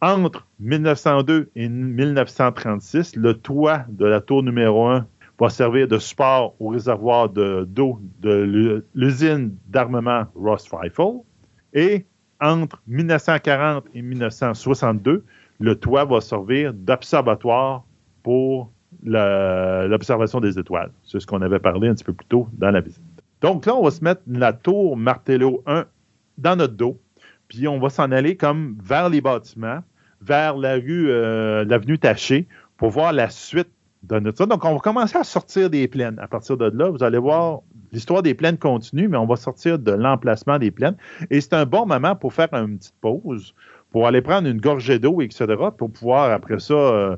[0.00, 5.06] Entre 1902 et 1936, le toit de la tour numéro 1
[5.38, 11.20] va servir de support au réservoir d'eau de, l'usine d'armement Ross Rifle.
[11.74, 12.06] Et
[12.40, 15.26] entre 1940 et 1962,
[15.58, 17.84] le toit va servir d'observatoire
[18.22, 18.72] pour
[19.04, 20.90] l'observation des étoiles.
[21.04, 23.02] C'est ce qu'on avait parlé un petit peu plus tôt dans la visite.
[23.40, 25.86] Donc là, on va se mettre la tour Martello 1
[26.38, 27.00] dans notre dos,
[27.48, 29.80] puis on va s'en aller comme vers les bâtiments,
[30.20, 32.46] vers la rue, euh, l'avenue Taché,
[32.76, 33.68] pour voir la suite
[34.02, 34.46] de notre.
[34.46, 36.18] Donc, on va commencer à sortir des plaines.
[36.18, 37.60] À partir de là, vous allez voir,
[37.92, 40.96] l'histoire des plaines continue, mais on va sortir de l'emplacement des plaines.
[41.30, 43.54] Et c'est un bon moment pour faire une petite pause,
[43.90, 45.46] pour aller prendre une gorgée d'eau, etc.,
[45.76, 47.16] pour pouvoir, après ça, euh,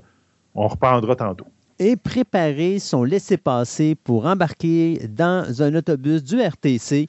[0.55, 1.47] on reprendra tantôt
[1.82, 7.09] et préparer son laissez-passer pour embarquer dans un autobus du RTC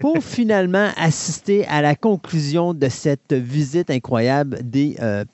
[0.00, 5.24] pour finalement assister à la conclusion de cette visite incroyable des euh,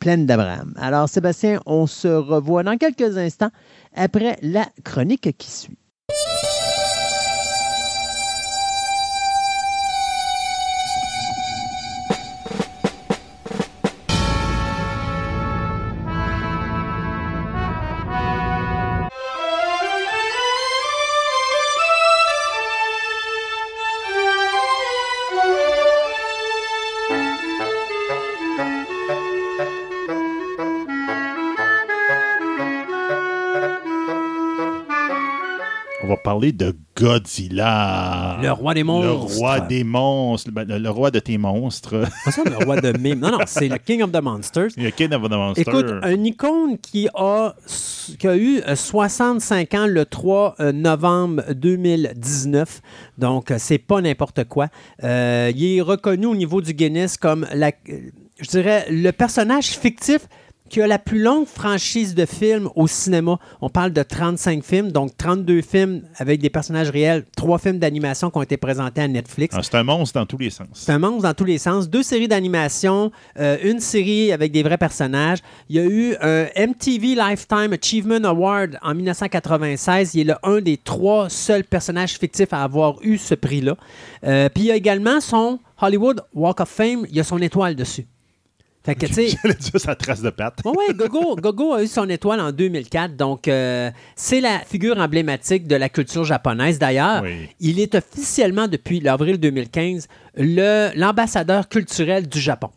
[0.00, 0.72] plaines d'Abraham.
[0.76, 3.50] Alors Sébastien, on se revoit dans quelques instants
[3.94, 5.76] après la chronique qui suit.
[36.34, 38.38] Parler de Godzilla.
[38.42, 39.36] Le roi des Le monstres.
[39.38, 40.50] roi des monstres.
[40.50, 42.04] Ben, le, le roi de tes monstres.
[42.24, 43.20] Pas ça, le roi de mime.
[43.20, 44.70] Non, non, c'est le King of the Monsters.
[44.76, 45.68] le King of the Monsters.
[45.68, 47.54] Écoute, un icône qui a,
[48.18, 52.80] qui a eu euh, 65 ans le 3 euh, novembre 2019,
[53.18, 54.68] donc euh, c'est pas n'importe quoi.
[55.04, 59.66] Euh, il est reconnu au niveau du Guinness comme, la, euh, je dirais, le personnage
[59.68, 60.26] fictif
[60.70, 63.38] qui a la plus longue franchise de films au cinéma.
[63.60, 68.30] On parle de 35 films, donc 32 films avec des personnages réels, trois films d'animation
[68.30, 69.54] qui ont été présentés à Netflix.
[69.58, 70.66] Ah, c'est un monstre dans tous les sens.
[70.72, 71.88] C'est un monstre dans tous les sens.
[71.88, 75.38] Deux séries d'animation, euh, une série avec des vrais personnages.
[75.68, 80.14] Il y a eu un MTV Lifetime Achievement Award en 1996.
[80.14, 83.76] Il est le un des trois seuls personnages fictifs à avoir eu ce prix-là.
[84.24, 87.04] Euh, Puis il y a également son Hollywood Walk of Fame.
[87.10, 88.06] Il y a son étoile dessus.
[88.84, 90.58] Fait que, tu sais, sa trace de patte.
[90.64, 93.16] oui, ouais, Gogo, Gogo a eu son étoile en 2004.
[93.16, 96.78] Donc, euh, c'est la figure emblématique de la culture japonaise.
[96.78, 97.48] D'ailleurs, Oui.
[97.60, 100.06] il est officiellement, depuis l'avril 2015,
[100.36, 102.68] le- l'ambassadeur culturel du Japon.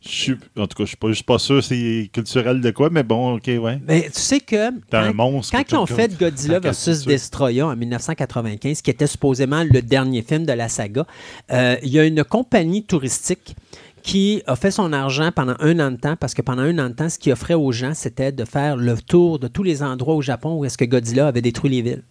[0.00, 2.70] Je suis, en tout cas, je suis pas, je suis pas sûr c'est culturel de
[2.70, 3.80] quoi, mais bon, ok, ouais.
[3.84, 5.56] Mais tu sais que T'as un quand, monstre.
[5.56, 7.04] quand ils ont fait Godzilla versus.
[7.04, 11.04] Destroya en 1995, qui était supposément le dernier film de la saga,
[11.50, 13.56] euh, il y a une compagnie touristique
[14.02, 16.88] qui a fait son argent pendant un an de temps, parce que pendant un an
[16.88, 19.82] de temps, ce qu'il offrait aux gens, c'était de faire le tour de tous les
[19.82, 22.04] endroits au Japon où est-ce que Godzilla avait détruit les villes.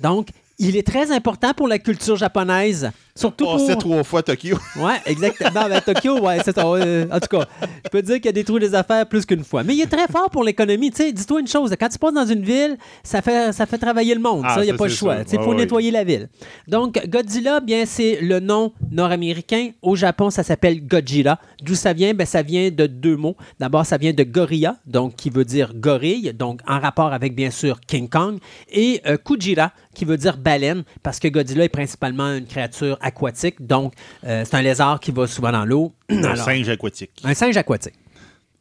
[0.00, 0.28] Donc,
[0.58, 3.78] il est très important pour la culture japonaise, surtout Passé pour...
[3.82, 4.56] trois fois Tokyo.
[4.76, 5.68] Ouais, exactement.
[5.68, 6.64] Ben, Tokyo, ouais, c'est ça.
[6.66, 7.46] Euh, en tout cas,
[7.84, 9.62] je peux dire qu'il a détruit des affaires plus qu'une fois.
[9.64, 10.90] Mais il est très fort pour l'économie.
[10.90, 13.78] Tu sais, dis-toi une chose, quand tu passes dans une ville, ça fait, ça fait
[13.78, 14.42] travailler le monde.
[14.44, 15.16] Ah, ça, il n'y a pas le choix.
[15.30, 15.56] Il Ouais, faut ouais.
[15.56, 16.28] nettoyer la ville.
[16.68, 19.70] Donc, Godzilla, bien, c'est le nom nord-américain.
[19.82, 21.38] Au Japon, ça s'appelle Godzilla.
[21.62, 22.14] D'où ça vient?
[22.14, 23.36] Ben, ça vient de deux mots.
[23.60, 27.50] D'abord, ça vient de gorilla, donc qui veut dire gorille, donc en rapport avec, bien
[27.50, 28.38] sûr, King Kong,
[28.70, 33.66] et euh, Kujira, qui veut dire baleine, parce que Godzilla est principalement une créature aquatique,
[33.66, 33.92] donc
[34.24, 35.92] euh, c'est un lézard qui va souvent dans l'eau.
[36.08, 37.10] Un singe aquatique.
[37.24, 37.94] un singe aquatique.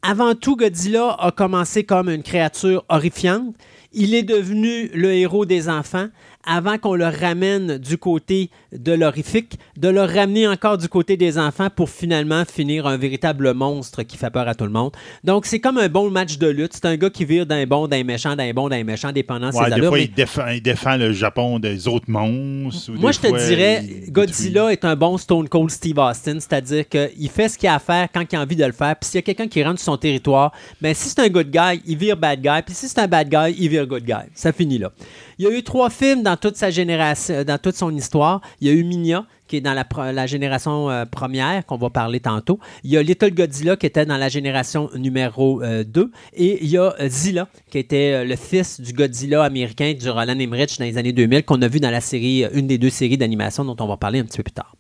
[0.02, 3.54] Avant tout, Godzilla a commencé comme une créature horrifiante.
[3.94, 6.08] Il est devenu le héros des enfants
[6.46, 11.38] avant qu'on le ramène du côté de l'horrifique, de le ramener encore du côté des
[11.38, 14.92] enfants pour finalement finir un véritable monstre qui fait peur à tout le monde.
[15.24, 16.74] Donc, c'est comme un bon match de lutte.
[16.74, 19.56] C'est un gars qui vire d'un bon, d'un méchant, d'un bon, d'un méchant, dépendant de
[19.56, 19.88] Ouais, ses des allures.
[19.90, 22.92] fois, mais- il défend, il défend le Japon des autres monstres.
[22.92, 26.36] ou moi, des je te dirais, il Godzilla est un bon Stone Cold Steve Austin,
[26.40, 28.96] c'est-à-dire qu'il fait ce qu'il a à faire quand il a envie de le faire.
[28.96, 30.52] Puis s'il y a quelqu'un qui rentre sur son territoire,
[30.82, 32.62] ben si c'est un good guy, il vire bad guy.
[32.66, 34.14] Puis si c'est un bad guy, il vire good guy.
[34.34, 34.92] Ça finit là.
[35.38, 38.42] Il y a eu trois films dans toute sa génération, dans toute son histoire.
[38.60, 42.20] Il y a eu Minya, qui est dans la, génération euh, première, qu'on va parler
[42.20, 42.60] tantôt.
[42.84, 46.12] Il y a Little Godzilla, qui était dans la génération numéro 2.
[46.34, 50.10] Et il y a euh, Zilla, qui était euh, le fils du Godzilla américain du
[50.10, 52.78] Roland Emmerich dans les années 2000, qu'on a vu dans la série, euh, une des
[52.78, 54.76] deux séries d'animation dont on va parler un petit peu plus tard.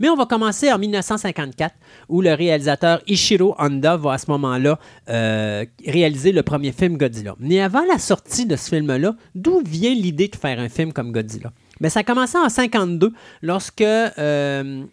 [0.00, 1.74] Mais on va commencer en 1954,
[2.08, 4.78] où le réalisateur Ishiro Honda va à ce moment-là
[5.08, 7.36] euh, réaliser le premier film Godzilla.
[7.38, 11.12] Mais avant la sortie de ce film-là, d'où vient l'idée de faire un film comme
[11.12, 11.52] Godzilla?
[11.80, 13.12] Ben, ça a commencé en 52,
[13.42, 14.84] lorsque euh,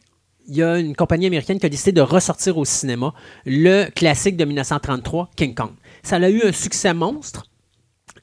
[0.47, 3.13] il y a une compagnie américaine qui a décidé de ressortir au cinéma
[3.45, 5.71] le classique de 1933, King Kong.
[6.03, 7.45] Ça a eu un succès monstre.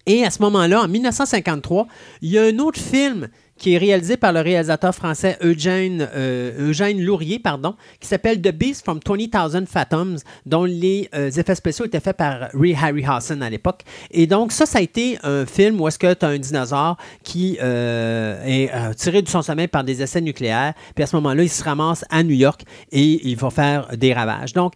[0.06, 1.86] Et à ce moment-là, en 1953,
[2.20, 3.28] il y a un autre film
[3.59, 7.05] qui est réalisé par le réalisateur français Eugène, euh, Eugène
[7.43, 10.17] pardon, qui s'appelle The Beast from 20,000 Fathoms,
[10.47, 13.83] dont les euh, effets spéciaux étaient faits par Ray Harryhausen à l'époque.
[14.11, 16.97] Et donc, ça, ça a été un film où est-ce que tu as un dinosaure
[17.23, 21.17] qui euh, est euh, tiré de son sommeil par des essais nucléaires, puis à ce
[21.17, 22.63] moment-là, il se ramasse à New York
[22.93, 24.53] et il va faire des ravages.
[24.53, 24.75] Donc,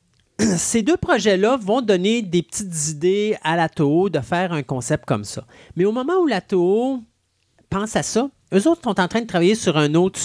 [0.38, 5.04] ces deux projets-là vont donner des petites idées à la Toho de faire un concept
[5.04, 5.44] comme ça.
[5.76, 7.02] Mais au moment où la Toho
[7.70, 10.18] pense à ça, eux autres sont en train de travailler sur un autre,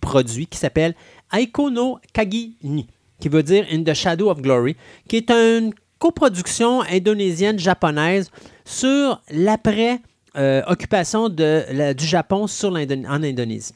[0.00, 0.94] produit qui s'appelle
[1.32, 2.86] Aiko no Kagi ni,
[3.20, 4.76] qui veut dire In the Shadow of Glory,
[5.08, 8.30] qui est une coproduction indonésienne-japonaise
[8.64, 11.28] sur l'après-occupation
[11.72, 12.46] la- du Japon
[13.06, 13.72] en Indonésie.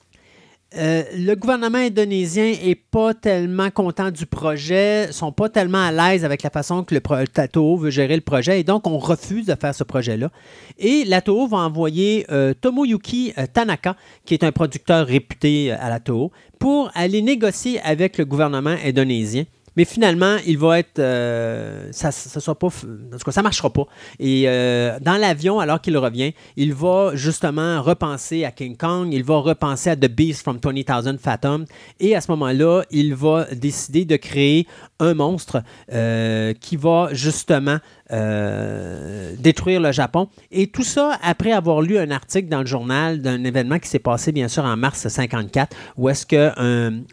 [0.76, 6.24] Euh, le gouvernement indonésien est pas tellement content du projet, sont pas tellement à l'aise
[6.24, 9.46] avec la façon que le pro- Tato veut gérer le projet et donc on refuse
[9.46, 10.30] de faire ce projet-là.
[10.78, 15.88] Et la Toho va envoyer euh, Tomoyuki euh, Tanaka, qui est un producteur réputé à
[15.88, 16.30] la Toho,
[16.60, 19.46] pour aller négocier avec le gouvernement indonésien.
[19.76, 20.98] Mais finalement, il va être.
[20.98, 23.86] euh, ça, ça, sera pas, en tout cas, ça marchera pas.
[24.18, 29.24] Et euh, dans l'avion, alors qu'il revient, il va justement repenser à King Kong, il
[29.24, 31.64] va repenser à The Beast from 20,000 Fathoms.
[31.98, 34.66] Et à ce moment-là, il va décider de créer
[35.00, 35.62] un monstre
[35.92, 37.78] euh, qui va justement
[38.12, 40.28] euh, détruire le Japon.
[40.50, 43.98] Et tout ça après avoir lu un article dans le journal d'un événement qui s'est
[43.98, 46.50] passé, bien sûr, en mars 54, où est-ce que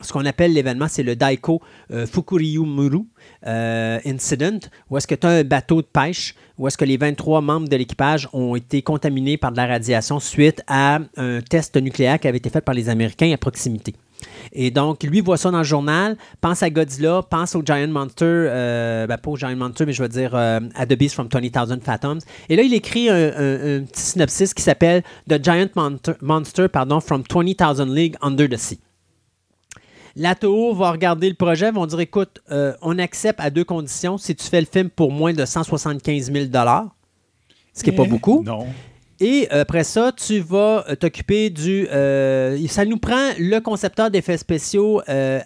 [0.01, 1.61] ce qu'on appelle l'événement, c'est le Daiko
[1.91, 3.05] euh, Fukuryu Muru
[3.45, 4.59] euh, Incident,
[4.89, 7.67] où est-ce que tu as un bateau de pêche, où est-ce que les 23 membres
[7.67, 12.27] de l'équipage ont été contaminés par de la radiation suite à un test nucléaire qui
[12.27, 13.93] avait été fait par les Américains à proximité.
[14.53, 18.25] Et donc, lui voit ça dans le journal, pense à Godzilla, pense au Giant Monster,
[18.25, 21.27] euh, ben, pas au Giant Monster, mais je veux dire euh, à The Beast from
[21.31, 22.19] 20,000 Fathoms.
[22.49, 25.69] Et là, il écrit un, petit synopsis qui s'appelle The Giant
[26.21, 28.79] Monster, pardon, from 20,000 League Under the Sea.
[30.15, 34.35] L'ATO va regarder le projet, vont dire écoute, euh, on accepte à deux conditions si
[34.35, 36.45] tu fais le film pour moins de 175 000
[37.77, 38.41] ce qui n'est pas eh, beaucoup.
[38.43, 38.65] Non.
[39.19, 41.87] Et après ça, tu vas euh, t'occuper du.
[41.91, 45.39] Euh, ça nous prend le concepteur d'effets spéciaux euh,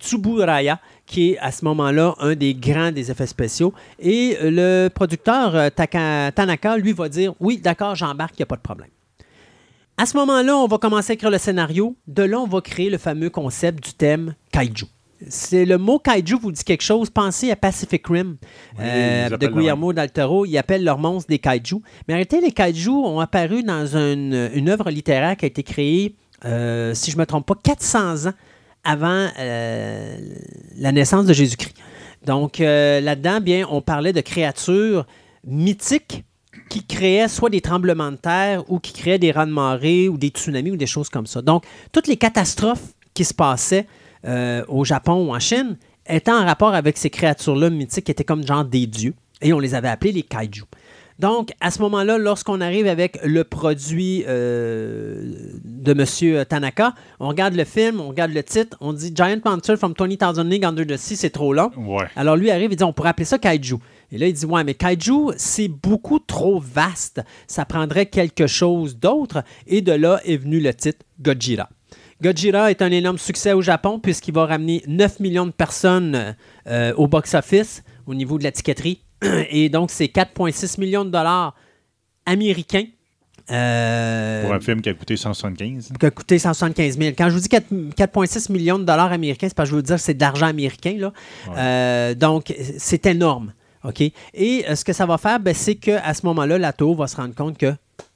[0.00, 3.74] Tsuburaya, qui est à ce moment-là un des grands des effets spéciaux.
[3.98, 8.62] Et le producteur Tanaka, lui, va dire Oui, d'accord, j'embarque, il n'y a pas de
[8.62, 8.88] problème.
[9.98, 11.94] À ce moment-là, on va commencer à écrire le scénario.
[12.06, 14.86] De là, on va créer le fameux concept du thème Kaiju
[15.28, 18.36] c'est le mot kaiju vous dit quelque chose, pensez à Pacific Rim
[18.78, 20.46] euh, de Guillermo del Toro.
[20.46, 21.76] Ils appellent leurs monstres des kaiju.
[22.08, 25.62] Mais en réalité, les kaiju ont apparu dans une, une œuvre littéraire qui a été
[25.62, 28.34] créée, euh, si je ne me trompe pas, 400 ans
[28.82, 30.16] avant euh,
[30.76, 31.76] la naissance de Jésus-Christ.
[32.24, 35.06] Donc là-dedans, bien, on parlait de créatures
[35.46, 36.24] mythiques
[36.68, 40.16] qui créaient soit des tremblements de terre ou qui créaient des raz de marée ou
[40.16, 41.42] des tsunamis ou des choses comme ça.
[41.42, 43.86] Donc, toutes les catastrophes qui se passaient
[44.26, 45.76] euh, au Japon ou en Chine
[46.06, 49.14] étaient en rapport avec ces créatures-là mythiques qui étaient comme genre des dieux.
[49.42, 50.64] Et on les avait appelés les kaiju.
[51.20, 55.34] Donc, à ce moment-là, lorsqu'on arrive avec le produit euh,
[55.64, 56.46] de M.
[56.46, 60.48] Tanaka, on regarde le film, on regarde le titre, on dit Giant Monster from 20,000
[60.48, 61.70] League Under the Sea, c'est trop long.
[62.16, 63.76] Alors lui arrive, il dit on pourrait appeler ça Kaiju.
[64.12, 67.20] Et là, il dit Ouais, mais Kaiju, c'est beaucoup trop vaste.
[67.46, 69.44] Ça prendrait quelque chose d'autre.
[69.66, 71.68] Et de là est venu le titre Godzilla.
[72.22, 76.36] Godzilla est un énorme succès au Japon puisqu'il va ramener 9 millions de personnes
[76.66, 79.02] euh, au box-office au niveau de la ticketterie.
[79.50, 81.54] Et donc, c'est 4,6 millions de dollars
[82.26, 82.84] américains.
[83.50, 85.92] Euh, Pour un film qui a coûté 175.
[85.98, 87.14] Qui a coûté 175 000.
[87.16, 89.96] Quand je vous dis 4,6 millions de dollars américains, c'est parce que je veux dire
[89.96, 90.96] que c'est de l'argent américain.
[90.98, 91.12] Là.
[91.56, 93.54] Euh, donc, c'est énorme.
[93.82, 94.02] OK?
[94.34, 97.16] Et ce que ça va faire, ben, c'est qu'à ce moment-là, la tour va se
[97.16, 97.74] rendre compte que,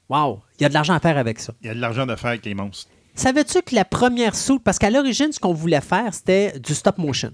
[0.09, 1.53] waouh, il y a de l'argent à faire avec ça.
[1.61, 2.89] Il y a de l'argent à faire avec les monstres.
[3.15, 6.97] Savais-tu que la première soupe, parce qu'à l'origine, ce qu'on voulait faire, c'était du stop
[6.97, 7.31] motion.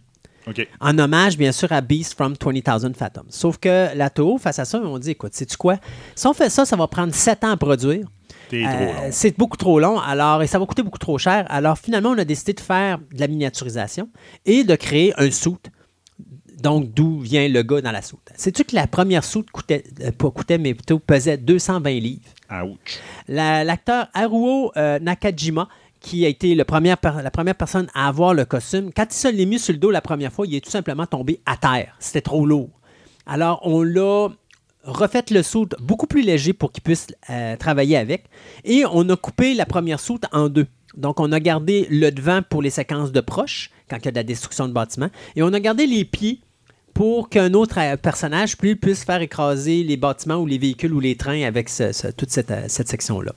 [0.79, 3.29] En hommage, bien sûr, à Beast from 20,000 Fathoms.
[3.29, 5.77] Sauf que la Toho, face à ça, on dit écoute, sais-tu quoi?
[6.15, 8.05] Si on fait ça, ça va prendre 7 ans à produire.
[8.53, 11.45] Euh, c'est beaucoup trop long, alors, et ça va coûter beaucoup trop cher.
[11.49, 14.09] Alors, finalement, on a décidé de faire de la miniaturisation
[14.45, 15.69] et de créer un soute.
[16.61, 18.29] Donc, d'où vient le gars dans la soute.
[18.35, 22.21] Sais-tu que la première soute coûtait, euh, coûtait, mais plutôt pesait 220 livres?
[23.27, 25.67] L'acteur Haruo euh, Nakajima,
[25.99, 29.59] qui a été la première personne à avoir le costume, quand il se l'est mis
[29.59, 31.95] sur le dos la première fois, il est tout simplement tombé à terre.
[31.99, 32.69] C'était trop lourd.
[33.25, 34.29] Alors, on l'a
[34.83, 38.25] refait le soute beaucoup plus léger pour qu'il puisse euh, travailler avec.
[38.63, 40.67] Et on a coupé la première soute en deux.
[40.97, 44.11] Donc, on a gardé le devant pour les séquences de proches, quand il y a
[44.11, 45.09] de la destruction de bâtiments.
[45.35, 46.41] Et on a gardé les pieds
[46.93, 51.15] pour qu'un autre euh, personnage puisse faire écraser les bâtiments ou les véhicules ou les
[51.15, 53.33] trains avec toute euh, cette, section-là.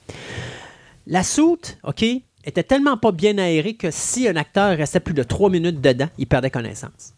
[1.07, 2.05] La soute, OK,
[2.45, 6.09] était tellement pas bien aérée que si un acteur restait plus de trois minutes dedans,
[6.19, 7.15] il perdait connaissance.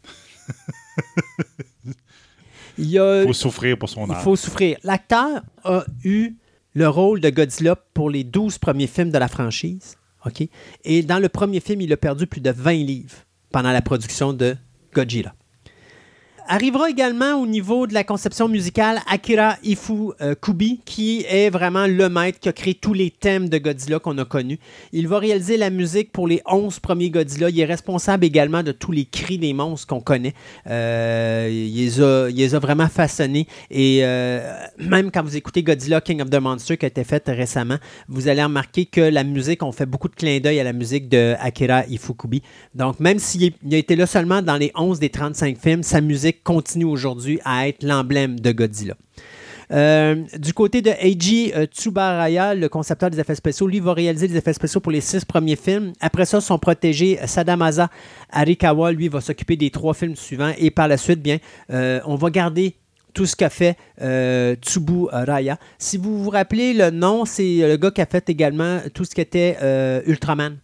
[2.79, 4.21] il, faut souffrir pour son art.
[4.21, 4.79] Il faut souffrir.
[4.83, 6.35] L'acteur a eu
[6.75, 9.97] le rôle de Godzilla pour les 12 premiers films de la franchise.
[10.27, 10.47] OK?
[10.85, 13.17] Et dans le premier film, il a perdu plus de 20 livres
[13.51, 14.57] pendant la production de
[14.93, 15.35] Godzilla.
[16.49, 22.09] Arrivera également au niveau de la conception musicale Akira Ifukubi, euh, qui est vraiment le
[22.09, 24.61] maître qui a créé tous les thèmes de Godzilla qu'on a connus.
[24.93, 27.51] Il va réaliser la musique pour les 11 premiers Godzilla.
[27.51, 30.35] Il est responsable également de tous les cris des monstres qu'on connaît.
[30.69, 31.75] Euh, il,
[32.37, 33.49] les a, vraiment façonnés.
[33.71, 34.41] Et euh,
[34.79, 37.79] même quand vous écoutez Godzilla King of the Monster qui a été fait récemment,
[38.09, 41.09] vous allez remarquer que la musique, on fait beaucoup de clins d'œil à la musique
[41.09, 42.43] de Akira Ifukubi.
[42.75, 46.36] Donc, même s'il a été là seulement dans les 11 des 35 films, sa musique
[46.45, 48.95] continue aujourd'hui à être l'emblème de Godzilla.
[49.73, 54.29] Euh, du côté de Eiji euh, Tsubaraya, le concepteur des effets spéciaux, lui va réaliser
[54.29, 55.93] des effets spéciaux pour les six premiers films.
[56.01, 57.91] Après ça, son protégé Sadamasa
[58.31, 60.53] Arikawa, lui, va s'occuper des trois films suivants.
[60.59, 61.39] Et par la suite, bien,
[61.73, 62.77] euh, on va garder
[63.13, 63.79] tout ce qu'a fait
[64.61, 65.59] Tsuburaya.
[65.79, 69.15] Si vous vous rappelez le nom, c'est le gars qui a fait également tout ce
[69.15, 69.57] qui était
[70.07, 70.59] Ultraman.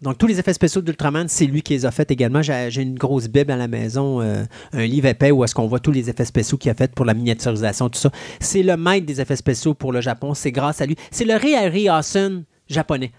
[0.00, 2.40] Donc, tous les effets spéciaux d'Ultraman, c'est lui qui les a fait également.
[2.40, 5.80] J'ai une grosse bible à la maison, euh, un livre épais où est-ce qu'on voit
[5.80, 8.10] tous les effets spéciaux qu'il a fait pour la miniaturisation, tout ça.
[8.38, 10.34] C'est le maître des effets spéciaux pour le Japon.
[10.34, 10.94] C'est grâce à lui.
[11.10, 13.10] C'est le Ray Harryhausen japonais.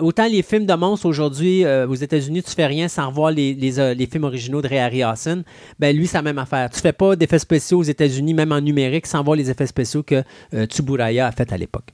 [0.00, 3.78] Autant les films de monstres aujourd'hui, euh, aux États-Unis, tu fais rien sans revoir les,
[3.78, 5.44] euh, films originaux de Ray Harryhausen.
[5.78, 6.70] Ben lui, c'est la même affaire.
[6.70, 10.02] Tu fais pas d'effets spéciaux aux États-Unis, même en numérique, sans voir les effets spéciaux
[10.02, 10.24] que
[10.64, 11.92] Tsuburaya a fait à l'époque.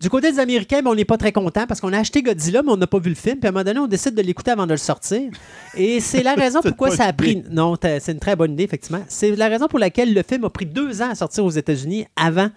[0.00, 2.62] Du côté des Américains, ben, on n'est pas très content parce qu'on a acheté Godzilla,
[2.62, 3.36] mais on n'a pas vu le film.
[3.36, 5.30] Puis à un moment donné, on décide de l'écouter avant de le sortir.
[5.74, 7.42] Et c'est la raison pourquoi ça a pris.
[7.50, 9.02] Non, c'est une très bonne idée, effectivement.
[9.08, 12.06] C'est la raison pour laquelle le film a pris deux ans à sortir aux États-Unis
[12.16, 12.48] avant.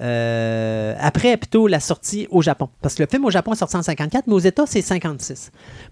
[0.00, 2.68] euh, après plutôt la sortie au Japon.
[2.80, 5.50] Parce que le film au Japon est sorti en 54, mais aux États, c'est 56.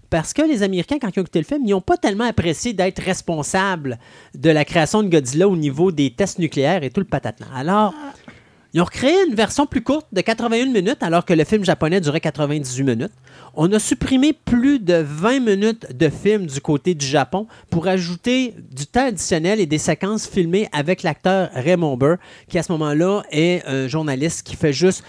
[0.09, 2.73] Parce que les Américains, quand ils ont écouté le film, ils n'ont pas tellement apprécié
[2.73, 3.99] d'être responsables
[4.35, 7.45] de la création de Godzilla au niveau des tests nucléaires et tout le patatin.
[7.55, 7.93] Alors,
[8.73, 11.99] ils ont recréé une version plus courte de 81 minutes, alors que le film japonais
[11.99, 13.11] durait 98 minutes.
[13.53, 18.55] On a supprimé plus de 20 minutes de film du côté du Japon pour ajouter
[18.71, 22.15] du temps additionnel et des séquences filmées avec l'acteur Raymond Burr,
[22.47, 25.03] qui à ce moment-là est un journaliste qui fait juste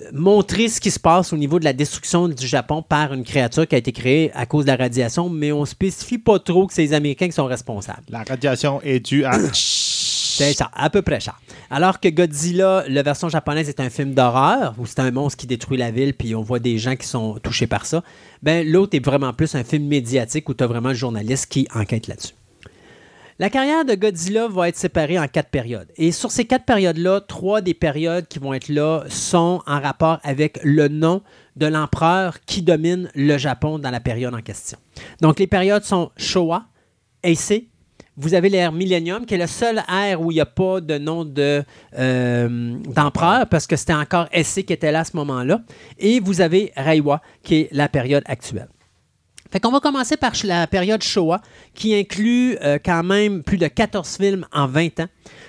[0.00, 3.22] euh, montrer ce qui se passe au niveau de la destruction du Japon par une
[3.22, 6.66] créature qui a été créée à cause de la radiation, mais on spécifie pas trop
[6.66, 8.02] que c'est les Américains qui sont responsables.
[8.08, 9.38] La radiation est due à.
[9.52, 11.36] C'est ça, à peu près ça.
[11.70, 15.46] Alors que Godzilla, la version japonaise est un film d'horreur, où c'est un monstre qui
[15.46, 18.02] détruit la ville, puis on voit des gens qui sont touchés par ça.
[18.42, 21.66] Ben, l'autre est vraiment plus un film médiatique où tu as vraiment le journaliste qui
[21.74, 22.34] enquête là-dessus.
[23.40, 25.88] La carrière de Godzilla va être séparée en quatre périodes.
[25.96, 30.20] Et sur ces quatre périodes-là, trois des périodes qui vont être là sont en rapport
[30.22, 31.20] avec le nom
[31.56, 34.78] de l'empereur qui domine le Japon dans la période en question.
[35.20, 36.66] Donc, les périodes sont Showa,
[37.24, 37.70] Heisei,
[38.16, 40.98] vous avez l'ère Millennium, qui est le seul ère où il n'y a pas de
[40.98, 41.64] nom de,
[41.98, 45.60] euh, d'empereur, parce que c'était encore Heisei qui était là à ce moment-là.
[45.98, 48.68] Et vous avez Reiwa, qui est la période actuelle.
[49.50, 51.40] Fait qu'on va commencer par la période Showa,
[51.74, 55.06] qui inclut euh, quand même plus de 14 films en 20 ans.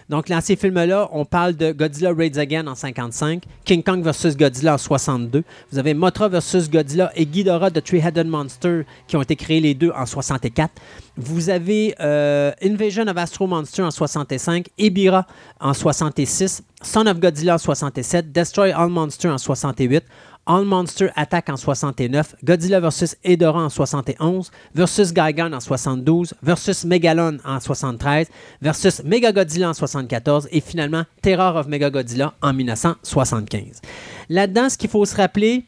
[0.09, 4.37] Donc, dans ces films-là, on parle de Godzilla Raids Again en 55, King Kong vs.
[4.37, 5.43] Godzilla en 62.
[5.71, 6.69] Vous avez Mothra vs.
[6.71, 10.71] Godzilla et Ghidorah de Three-Headed Monster qui ont été créés les deux en 64.
[11.17, 15.25] Vous avez euh, Invasion of Astro Monster en 65, Ebira
[15.59, 20.03] en 66, Son of Godzilla en 67, Destroy All Monster en 68,
[20.45, 23.17] All Monster Attack en 69, Godzilla vs.
[23.23, 28.29] Hedorah en 71, versus Gigan en 72, versus Megalon en 73,
[28.61, 33.81] versus Megagodzilla en 74 et finalement Terror of Megagodzilla en 1975.
[34.29, 35.65] Là-dedans, ce qu'il faut se rappeler,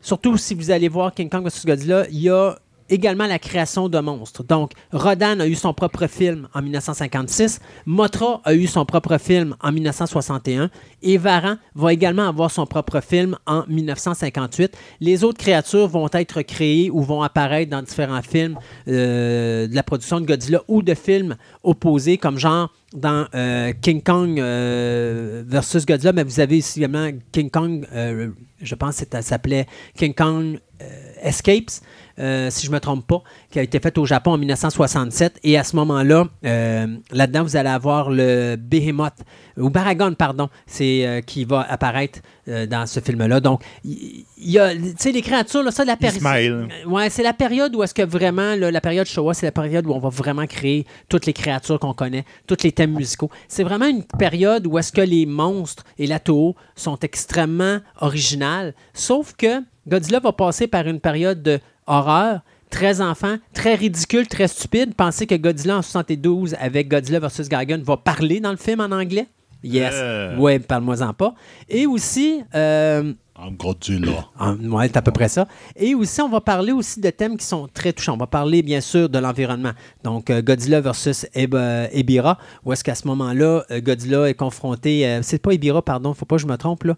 [0.00, 1.64] surtout si vous allez voir King Kong vs.
[1.64, 2.58] Godzilla, il y a
[2.92, 4.44] également la création de monstres.
[4.44, 9.56] Donc, Rodan a eu son propre film en 1956, Mothra a eu son propre film
[9.60, 10.70] en 1961
[11.02, 14.76] et Varan va également avoir son propre film en 1958.
[15.00, 18.58] Les autres créatures vont être créées ou vont apparaître dans différents films
[18.88, 24.02] euh, de la production de Godzilla ou de films opposés, comme genre dans euh, King
[24.02, 27.86] Kong euh, versus Godzilla, mais vous avez aussi également King Kong,
[28.60, 29.66] je pense que ça s'appelait
[29.96, 30.58] King Kong
[31.22, 31.80] Escapes,
[32.18, 35.40] euh, si je ne me trompe pas, qui a été fait au Japon en 1967.
[35.42, 39.14] Et à ce moment-là, euh, là-dedans, vous allez avoir le Behemoth,
[39.56, 43.38] ou Baragon, pardon, c'est euh, qui va apparaître dans ce film-là.
[43.38, 46.68] Donc, il y, a, tu sais, les créatures, là, ça, la période.
[46.86, 49.86] Ouais, c'est la période où est-ce que vraiment, là, la période Showa, c'est la période
[49.86, 53.30] où on va vraiment créer toutes les créatures qu'on connaît, tous les thèmes musicaux.
[53.46, 58.74] C'est vraiment une période où est-ce que les monstres et la Toho sont extrêmement originales,
[58.92, 62.40] sauf que Godzilla va passer par une période de horreur,
[62.70, 64.94] très enfant, très ridicule, très stupide.
[64.94, 67.44] Pensez que Godzilla en 72 avec Godzilla vs.
[67.50, 69.26] Gigan va parler dans le film en anglais?
[69.62, 69.92] Yes.
[69.94, 70.36] Euh.
[70.38, 71.34] Ouais, parle-moi-en pas.
[71.68, 73.12] Et aussi, euh,
[73.44, 74.28] I'm Godzilla.
[74.40, 75.48] ouais, c'est à peu près ça.
[75.74, 78.14] Et aussi, on va parler aussi de thèmes qui sont très touchants.
[78.14, 79.72] On va parler, bien sûr, de l'environnement.
[80.04, 85.20] Donc, euh, Godzilla versus euh, Ebira, où est-ce qu'à ce moment-là, euh, Godzilla est confronté...
[85.22, 86.96] c'est pas Ebira, pardon, faut pas que je me trompe, là.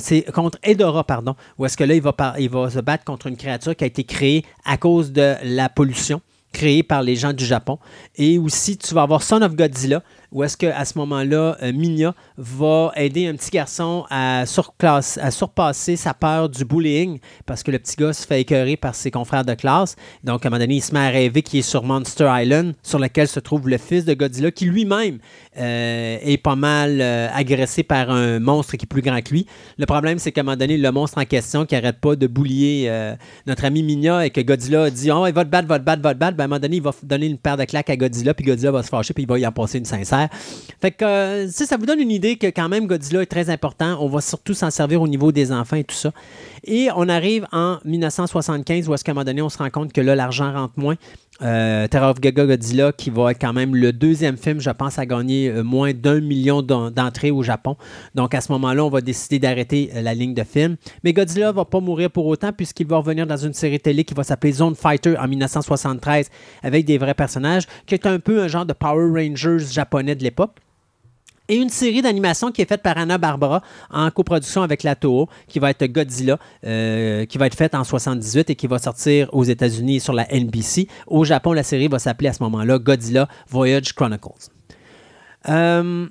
[0.00, 3.26] C'est contre Edora, pardon, où est-ce que là, il va, il va se battre contre
[3.26, 6.22] une créature qui a été créée à cause de la pollution
[6.52, 7.78] créée par les gens du Japon.
[8.16, 12.14] Et aussi, tu vas avoir Son of Godzilla, où est-ce qu'à ce moment-là, euh, Minya
[12.36, 17.96] va aider un petit garçon à, surpasser sa peur du bullying, parce que le petit
[17.96, 19.96] gars se fait écœurer par ses confrères de classe?
[20.24, 22.74] Donc, à un moment donné, il se met à rêver qu'il est sur Monster Island,
[22.82, 25.18] sur lequel se trouve le fils de Godzilla, qui lui-même
[25.58, 29.46] euh, est pas mal euh, agressé par un monstre qui est plus grand que lui.
[29.78, 32.26] Le problème, c'est qu'à un moment donné, le monstre en question, qui arrête pas de
[32.26, 32.68] boulier
[33.46, 36.02] notre ami Minya, et que Godzilla dit «Oh, il va te battre, va te battre,
[36.02, 37.90] va te battre», ben, à un moment donné, il va donner une paire de claques
[37.90, 40.17] à Godzilla, puis Godzilla va se fâcher, puis il va y en passer une sincère.
[40.80, 43.50] Fait que euh, ça, ça vous donne une idée que quand même Godzilla est très
[43.50, 43.98] important.
[44.00, 46.12] On va surtout s'en servir au niveau des enfants et tout ça.
[46.64, 49.92] Et on arrive en 1975 où est-ce qu'à un moment donné, on se rend compte
[49.92, 50.96] que là, l'argent rentre moins.
[51.40, 54.98] Euh, Terror of Gaga Godzilla, qui va être quand même le deuxième film, je pense,
[54.98, 57.76] à gagner euh, moins d'un million d'en- d'entrées au Japon.
[58.16, 60.76] Donc à ce moment-là, on va décider d'arrêter euh, la ligne de film.
[61.04, 64.14] Mais Godzilla va pas mourir pour autant puisqu'il va revenir dans une série télé qui
[64.14, 66.28] va s'appeler Zone Fighter en 1973
[66.62, 70.24] avec des vrais personnages, qui est un peu un genre de Power Rangers japonais de
[70.24, 70.56] l'époque
[71.48, 75.28] et une série d'animation qui est faite par Anna Barbara en coproduction avec la Toho,
[75.46, 79.28] qui va être Godzilla, euh, qui va être faite en 78 et qui va sortir
[79.32, 80.88] aux États-Unis sur la NBC.
[81.06, 84.50] Au Japon, la série va s'appeler à ce moment-là Godzilla Voyage Chronicles.
[85.48, 86.06] Euh,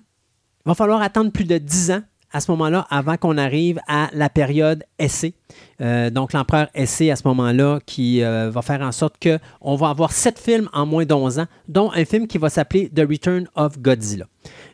[0.65, 2.01] va falloir attendre plus de 10 ans
[2.31, 5.33] à ce moment-là avant qu'on arrive à la période essai.
[5.81, 9.89] Euh, donc, l'empereur essai à ce moment-là qui euh, va faire en sorte qu'on va
[9.89, 13.47] avoir sept films en moins d'11 ans, dont un film qui va s'appeler The Return
[13.55, 14.25] of Godzilla.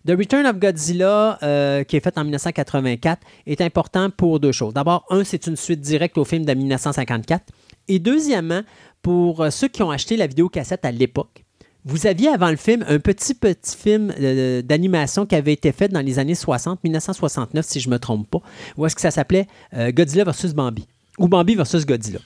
[0.06, 4.74] The Return of Godzilla, euh, qui est fait en 1984, est important pour deux choses.
[4.74, 7.46] D'abord, un, c'est une suite directe au film de 1954.
[7.88, 8.62] Et deuxièmement,
[9.02, 11.44] pour euh, ceux qui ont acheté la vidéocassette à l'époque,
[11.86, 15.90] vous aviez avant le film un petit petit film euh, d'animation qui avait été fait
[15.90, 18.40] dans les années 60, 1969 si je ne me trompe pas,
[18.78, 20.88] où est-ce que ça s'appelait euh, Godzilla versus Bambi?
[21.20, 22.20] Ou Bambi versus Godzilla.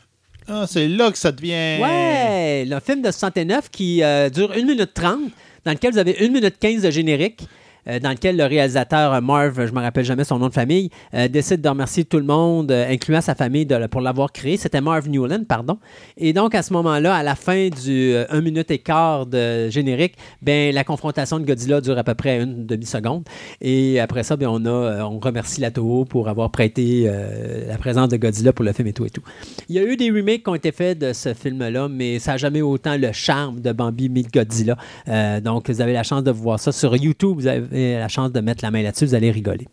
[0.48, 1.82] Ah, c'est là que ça devient.
[1.82, 5.20] Ouais, le film de 69 qui euh, dure 1 minute 30,
[5.66, 7.48] dans lequel vous avez 1 minute 15 de générique.
[7.88, 10.90] Euh, dans lequel le réalisateur euh, Marv, je me rappelle jamais son nom de famille,
[11.14, 14.58] euh, décide de remercier tout le monde, incluant sa famille, pour l'avoir créé.
[14.58, 15.78] C'était Marv Newland, pardon.
[16.18, 20.16] Et donc, à ce moment-là, à la fin du 1 minute et quart de générique,
[20.42, 23.24] ben, la confrontation de Godzilla dure à peu près une demi-seconde.
[23.62, 27.10] Et après ça, ben, on, a, on remercie la Toho pour avoir prêté
[27.68, 29.24] la présence de Godzilla pour le film et tout et tout.
[29.70, 32.32] Il y a eu des remakes qui ont été faits de ce film-là, mais ça
[32.32, 34.78] n'a jamais autant le charme de Bambi meet Godzilla.
[35.42, 37.42] Donc, vous avez la chance de voir ça sur YouTube.
[37.78, 39.06] La chance de mettre la main là-dessus.
[39.06, 39.68] Vous allez rigoler.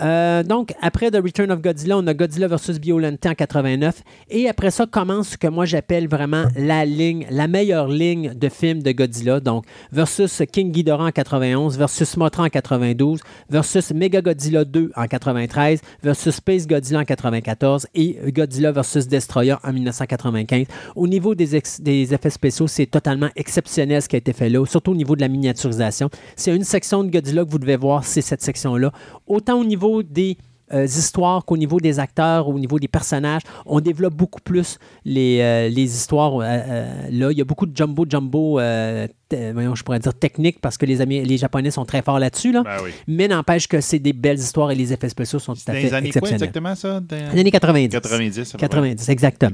[0.00, 4.02] Euh, donc, après The Return of Godzilla, on a Godzilla versus Violente en 89.
[4.30, 8.48] Et après ça commence ce que moi j'appelle vraiment la ligne, la meilleure ligne de
[8.48, 9.40] films de Godzilla.
[9.40, 15.06] Donc, versus King Ghidorah en 91, versus Mothra en 92, versus Mega Godzilla 2 en
[15.06, 20.66] 93, versus Space Godzilla en 94 et Godzilla versus Destroyer en 1995.
[20.96, 24.92] Au niveau des, effets spéciaux, c'est totalement exceptionnel ce qui a été fait là, surtout
[24.92, 26.10] au niveau de la miniaturisation.
[26.46, 28.92] A une section de Godzilla que vous devez voir, c'est cette section-là.
[29.26, 30.36] Autant au niveau des
[30.72, 33.42] euh, histoires qu'au niveau des acteurs, au niveau des personnages.
[33.66, 36.38] On développe beaucoup plus les, euh, les histoires.
[36.40, 40.62] euh, là, il y a beaucoup de jumbo jumbo, te- voyons, je pourrais dire technique
[40.62, 42.50] parce que les, Amé- les Japonais sont très forts là-dessus.
[42.50, 42.62] Là.
[42.64, 42.90] Ben oui.
[43.06, 45.78] Mais n'empêche que c'est des belles histoires et les effets spéciaux sont tout à dans
[45.78, 46.34] fait les années quoi exceptionnels.
[46.48, 47.00] exactement, ça?
[47.00, 47.90] Dans- Les années 90.
[47.90, 48.38] 90.
[48.40, 48.68] à peu près.
[48.68, 49.52] 90, exactement.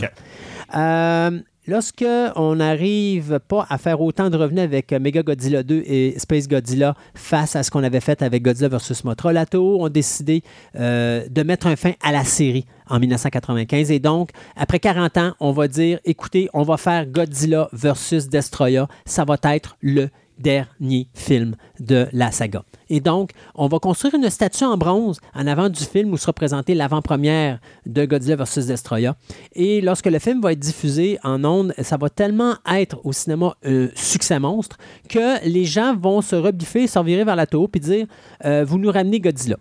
[1.66, 2.07] Lorsque
[2.37, 6.95] on n'arrive pas à faire autant de revenus avec Mega Godzilla 2 et Space Godzilla
[7.15, 9.05] face à ce qu'on avait fait avec Godzilla vs.
[9.05, 10.43] Mothra, la Toho ont décidé
[10.77, 13.91] euh, de mettre un fin à la série en 1995.
[13.91, 18.85] Et donc, après 40 ans, on va dire, écoutez, on va faire Godzilla versus Destroyer.
[19.05, 20.09] Ça va être le
[20.41, 22.65] dernier film de la saga.
[22.89, 26.33] Et donc, on va construire une statue en bronze en avant du film où sera
[26.33, 28.67] présentée l'avant-première de Godzilla vs.
[28.67, 29.12] Destroyer.
[29.55, 33.55] Et lorsque le film va être diffusé en ondes, ça va tellement être au cinéma
[33.65, 34.77] un succès monstre
[35.09, 38.07] que les gens vont se rebiffer, se revirer vers la Toho et dire
[38.45, 39.57] euh, Vous nous ramenez Godzilla.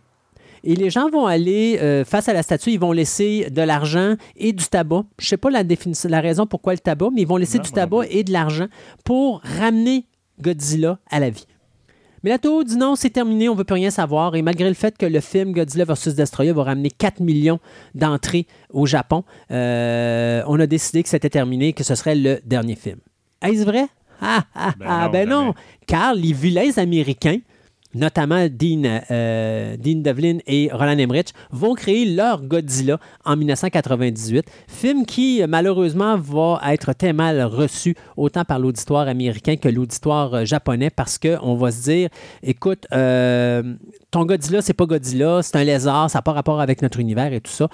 [0.64, 4.16] Et les gens vont aller euh, face à la statue, ils vont laisser de l'argent
[4.36, 5.04] et du tabac.
[5.18, 7.64] Je ne sais pas la, la raison pourquoi le tabac, mais ils vont laisser Non,
[7.64, 8.68] du tabac et de l'argent
[9.06, 10.06] pour ramener
[10.42, 11.46] Godzilla à la vie.
[12.24, 14.36] Mais la Toho dit non, c'est terminé, on ne veut plus rien savoir.
[14.36, 16.16] Et malgré le fait que le film Godzilla vs.
[16.16, 17.60] Destroyer va ramener 4 millions
[17.96, 22.76] d'entrées au Japon, euh, on a décidé que c'était terminé, que ce serait le dernier
[22.76, 22.98] film.
[23.42, 23.86] Est-ce vrai?
[24.22, 25.42] Ah, ah, Ben ah, non, ben non.
[25.42, 25.54] jamais.
[25.88, 27.40] Car les vilains américains,
[27.94, 35.06] notamment Dean, euh, Dean Devlin et Roland Emmerich, vont créer leur Godzilla en 1998, film
[35.06, 40.90] qui malheureusement va être très mal reçu autant par l'auditoire américain que l'auditoire euh, japonais
[40.90, 42.10] parce qu'on va se dire,
[42.44, 43.76] écoute, euh,
[44.12, 47.34] ton Godzilla, c'est pas Godzilla, c'est un lézard, ça n'a pas rapport avec notre univers
[47.34, 47.70] et tout ça.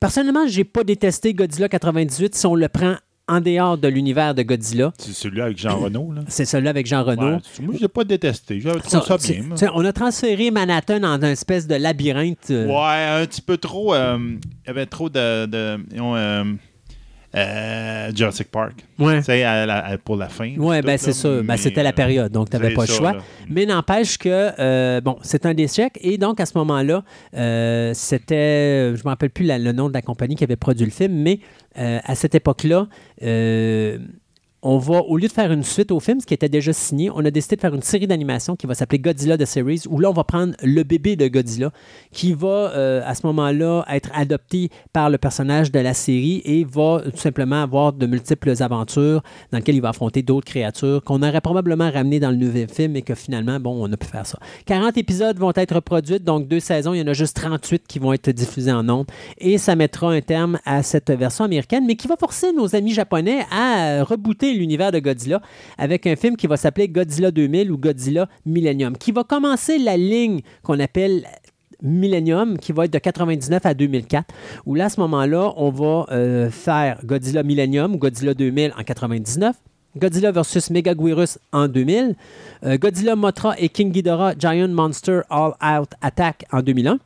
[0.00, 2.94] Personnellement, j'ai pas détesté Godzilla 98 si on le prend
[3.28, 4.92] en dehors de l'univers de Godzilla.
[4.98, 6.22] C'est celui avec Jean Renault, là.
[6.28, 7.36] C'est celui avec Jean Renault.
[7.36, 8.60] Ouais, moi, je l'ai pas détesté.
[8.60, 9.70] J'avais trouvé ça, bien.
[9.74, 12.50] on a transféré Manhattan dans une espèce de labyrinthe.
[12.50, 13.94] euh, Ouais, un petit peu trop.
[13.94, 15.46] euh, Il y avait trop de.
[15.46, 16.14] de disons,
[17.34, 18.72] euh, Jurassic Park.
[18.98, 19.18] Ouais.
[19.18, 20.54] Tu sais, à la- à- pour la fin.
[20.54, 21.42] Tout, ben c'est ça.
[21.42, 23.16] Ben, c'était la période, donc tu n'avais pas le choix.
[23.48, 25.98] Mais n'empêche que, euh, bon, c'est un échec.
[26.00, 29.88] Et donc, à ce moment-là, euh, c'était, je ne me rappelle plus la- le nom
[29.88, 31.40] de la compagnie qui avait produit le film, mais
[31.78, 32.88] euh, à cette époque-là,
[33.22, 33.98] euh,
[34.62, 37.10] on va, au lieu de faire une suite au film, ce qui était déjà signé,
[37.14, 40.00] on a décidé de faire une série d'animation qui va s'appeler Godzilla The Series, où
[40.00, 41.70] là, on va prendre le bébé de Godzilla,
[42.12, 46.64] qui va, euh, à ce moment-là, être adopté par le personnage de la série et
[46.64, 49.22] va tout simplement avoir de multiples aventures
[49.52, 52.96] dans lesquelles il va affronter d'autres créatures qu'on aurait probablement ramenées dans le nouvel film
[52.96, 54.38] et que finalement, bon, on a pu faire ça.
[54.66, 58.00] 40 épisodes vont être produits, donc deux saisons, il y en a juste 38 qui
[58.00, 59.06] vont être diffusés en ondes
[59.38, 62.92] et ça mettra un terme à cette version américaine, mais qui va forcer nos amis
[62.92, 65.40] japonais à rebooter l'univers de Godzilla
[65.76, 69.96] avec un film qui va s'appeler Godzilla 2000 ou Godzilla Millennium, qui va commencer la
[69.96, 71.24] ligne qu'on appelle
[71.82, 74.34] Millennium, qui va être de 99 à 2004,
[74.66, 79.56] où là, à ce moment-là, on va euh, faire Godzilla Millennium Godzilla 2000 en 99.
[79.96, 80.70] Godzilla vs.
[80.70, 82.14] Megaguirus en 2000,
[82.64, 86.98] euh, Godzilla Mothra et King Ghidorah Giant Monster All Out Attack en 2001.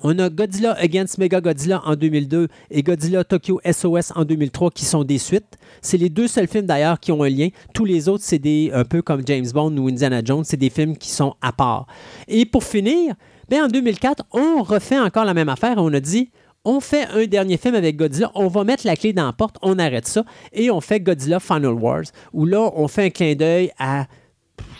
[0.00, 4.84] On a Godzilla Against Mega Godzilla en 2002 et Godzilla Tokyo SOS en 2003 qui
[4.84, 5.58] sont des suites.
[5.82, 7.48] C'est les deux seuls films d'ailleurs qui ont un lien.
[7.74, 10.70] Tous les autres, c'est des un peu comme James Bond ou Indiana Jones, c'est des
[10.70, 11.86] films qui sont à part.
[12.26, 13.14] Et pour finir,
[13.48, 15.74] ben en 2004, on refait encore la même affaire.
[15.76, 16.30] On a dit
[16.64, 19.56] on fait un dernier film avec Godzilla, on va mettre la clé dans la porte,
[19.62, 23.34] on arrête ça et on fait Godzilla Final Wars où là on fait un clin
[23.34, 24.06] d'œil à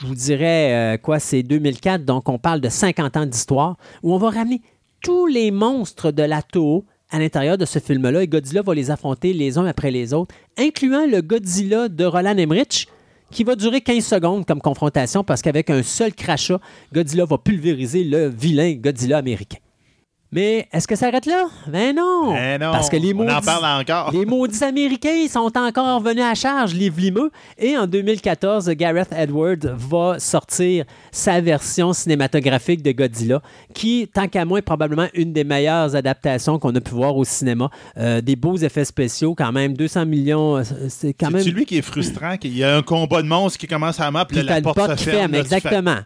[0.01, 4.13] je vous dirais euh, quoi, c'est 2004, donc on parle de 50 ans d'histoire, où
[4.13, 4.61] on va ramener
[5.03, 6.43] tous les monstres de la
[7.11, 10.35] à l'intérieur de ce film-là et Godzilla va les affronter les uns après les autres,
[10.57, 12.89] incluant le Godzilla de Roland Emmerich
[13.31, 16.61] qui va durer 15 secondes comme confrontation parce qu'avec un seul crachat,
[16.93, 19.59] Godzilla va pulvériser le vilain Godzilla américain.
[20.35, 21.45] Mais est-ce que ça arrête là?
[21.67, 22.35] Ben non!
[22.35, 24.11] Eh non, Parce que les on maudits, en parle encore.
[24.13, 27.31] les maudits Américains sont encore venus à charge, les vlimeux.
[27.59, 33.43] Et en 2014, Gareth Edwards va sortir sa version cinématographique de Godzilla,
[33.75, 37.25] qui, tant qu'à moi, est probablement une des meilleures adaptations qu'on a pu voir au
[37.25, 37.69] cinéma.
[37.99, 41.43] Euh, des beaux effets spéciaux, quand même, 200 millions, euh, c'est quand même...
[41.43, 44.11] C'est lui qui est frustrant, qu'il y a un combat de monstres qui commence à
[44.11, 45.27] map, puis là, la porte se ferme.
[45.33, 45.99] tu fais, exactement.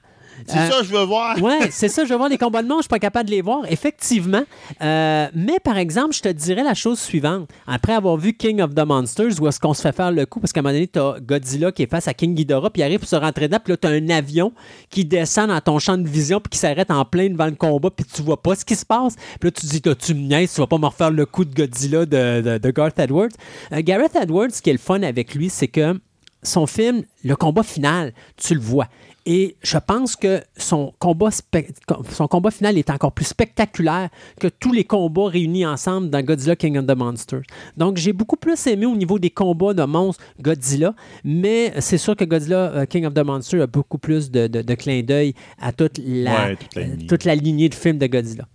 [0.46, 1.36] C'est Euh, ça je veux voir.
[1.42, 3.34] Oui, c'est ça, je veux voir les combats de monstres, je suis pas capable de
[3.34, 4.42] les voir, effectivement.
[4.82, 7.48] Euh, mais par exemple, je te dirais la chose suivante.
[7.66, 10.40] Après avoir vu King of the Monsters, où est-ce qu'on se fait faire le coup,
[10.40, 12.82] parce qu'à un moment donné, tu as Godzilla qui est face à King Ghidorah, puis
[12.82, 14.52] il arrive pour se rentrer dedans, puis là, tu as un avion
[14.90, 17.90] qui descend dans ton champ de vision, puis qui s'arrête en plein devant le combat,
[17.90, 19.16] puis tu vois pas ce qui se passe.
[19.40, 21.44] Puis là, tu te dis, tu me niaises, tu vas pas me refaire le coup
[21.44, 23.28] de Godzilla de, de, de Garth Edwards?
[23.72, 25.98] Euh, Gareth Edwards, ce qui est le fun avec lui, c'est que
[26.42, 28.86] son film, le combat final, tu le vois.
[29.28, 31.30] Et je pense que son combat,
[32.12, 34.08] son combat final est encore plus spectaculaire
[34.40, 37.42] que tous les combats réunis ensemble dans Godzilla King of the Monsters.
[37.76, 40.94] Donc, j'ai beaucoup plus aimé au niveau des combats de monstres Godzilla,
[41.24, 44.62] mais c'est sûr que Godzilla euh, King of the Monsters a beaucoup plus de, de,
[44.62, 47.06] de clins d'œil à toute la, Ouais, toute la lignée.
[47.08, 48.46] toute la lignée de films de Godzilla.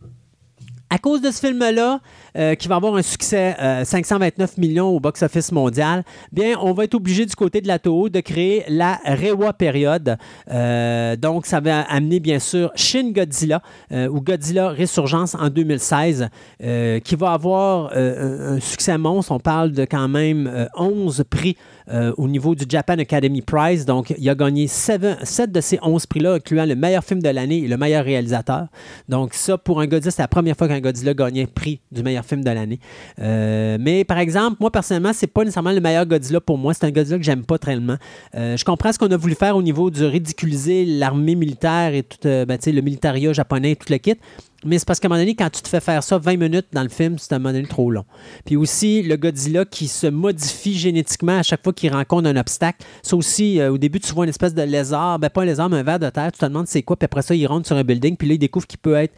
[0.90, 2.02] À cause de ce film-là,
[2.38, 6.86] euh, qui va avoir un succès euh, 529 millions au box-office mondial, bien, on va
[6.86, 10.18] être obligé du côté de la Toho de créer la Rewa période.
[10.50, 16.30] Euh, donc, ça va amener, bien sûr, Shin Godzilla euh, ou Godzilla Résurgence en 2016,
[16.64, 19.32] euh, qui va avoir euh, un, succès monstre.
[19.32, 21.56] On parle de quand même euh, 11 prix
[21.90, 23.86] euh, au niveau du Japan Academy Prize.
[23.86, 27.60] Donc, il a gagné 7 de ces 11 prix-là, incluant le meilleur film de l'année
[27.60, 28.68] et le meilleur réalisateur.
[29.10, 32.21] Donc, ça, pour un Godzilla, c'est la première fois qu'un Godzilla gagnait prix du meilleur
[32.24, 32.80] film de l'année.
[33.20, 36.74] Euh, mais, par exemple, moi, personnellement, c'est pas nécessairement le meilleur Godzilla pour moi.
[36.74, 37.98] C'est un Godzilla que j'aime pas tellement.
[38.36, 42.04] Euh, je comprends ce qu'on a voulu faire au niveau du ridiculiser l'armée militaire et
[42.04, 44.16] tout, euh, ben, le militaria japonais et tout le kit.
[44.64, 46.68] Mais c'est parce qu'à un moment donné, quand tu te fais faire ça 20 minutes
[46.72, 48.06] dans le film, c'est à un moment donné trop long.
[48.46, 52.86] Puis aussi, le Godzilla qui se modifie génétiquement à chaque fois qu'il rencontre un obstacle.
[53.02, 55.70] Ça aussi, euh, au début, tu vois une espèce de lézard, ben pas un lézard,
[55.70, 56.32] mais un ver de terre.
[56.32, 58.36] Tu te demandes c'est quoi, puis après ça, il rentre sur un building, puis là,
[58.36, 59.14] il découvre qu'il peut être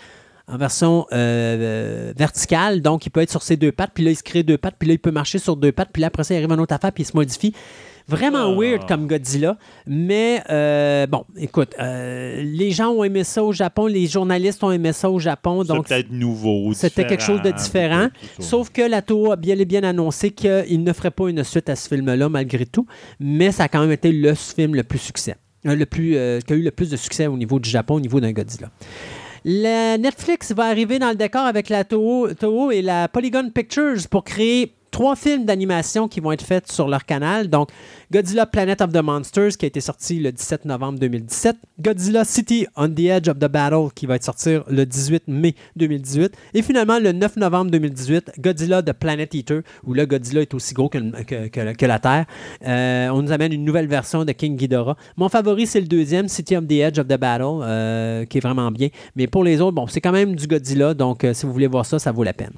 [0.47, 4.11] en version euh, euh, verticale, donc il peut être sur ses deux pattes, puis là,
[4.11, 6.07] il se crée deux pattes, puis là, il peut marcher sur deux pattes, puis là,
[6.07, 7.53] après ça, il arrive à une autre affaire, puis il se modifie.
[8.05, 8.59] Vraiment Ah.
[8.59, 9.57] weird comme Godzilla,
[9.87, 14.71] mais euh, bon, écoute, euh, les gens ont aimé ça au Japon, les journalistes ont
[14.73, 16.73] aimé ça au Japon, donc peut-être nouveau.
[16.73, 18.09] c'était quelque chose de différent.
[18.39, 21.69] Sauf que la Toho a bien et bien annoncé qu'il ne ferait pas une suite
[21.69, 22.85] à ce film-là, malgré tout.
[23.21, 25.37] Mais ça a quand même été le film le plus succès.
[25.63, 28.19] Le plus, qui a eu le plus de succès au niveau du Japon, au niveau
[28.19, 28.69] d'un Godzilla.
[29.45, 34.07] La Netflix va arriver dans le décor avec la Toho, Toho et la Polygon Pictures
[34.09, 37.49] pour créer trois films d'animation qui vont être faits sur leur canal.
[37.49, 37.69] Donc,
[38.11, 41.57] Godzilla Planet of the Monsters, qui a été sorti le 17 novembre 2017.
[41.81, 45.55] Godzilla City on the Edge of the Battle, qui va être sorti le 18 mai
[45.75, 46.37] 2018.
[46.53, 50.75] Et finalement, le 9 novembre 2018, Godzilla The Planet Eater, où là, Godzilla est aussi
[50.75, 50.99] gros que,
[51.47, 52.25] que la Terre.
[52.65, 54.95] Euh, on nous amène une nouvelle version de King Ghidorah.
[55.17, 58.41] Mon favori, c'est le deuxième, City on the Edge of the Battle, euh, qui est
[58.41, 58.89] vraiment bien.
[59.15, 61.67] Mais pour les autres, bon, c'est quand même du Godzilla, donc euh, si vous voulez
[61.67, 62.53] voir ça, ça vaut la peine.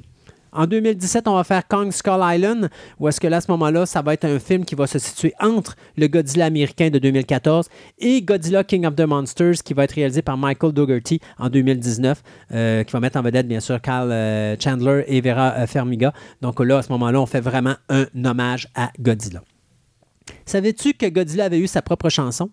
[0.55, 3.85] En 2017, on va faire Kong Skull Island, où est-ce que là, à ce moment-là,
[3.85, 7.67] ça va être un film qui va se situer entre le Godzilla américain de 2014
[7.99, 12.23] et Godzilla King of the Monsters, qui va être réalisé par Michael Dougherty en 2019,
[12.53, 16.13] euh, qui va mettre en vedette, bien sûr, Carl euh, Chandler et Vera euh, Farmiga.
[16.41, 19.43] Donc là, à ce moment-là, on fait vraiment un hommage à Godzilla.
[20.45, 22.49] Savais-tu que Godzilla avait eu sa propre chanson?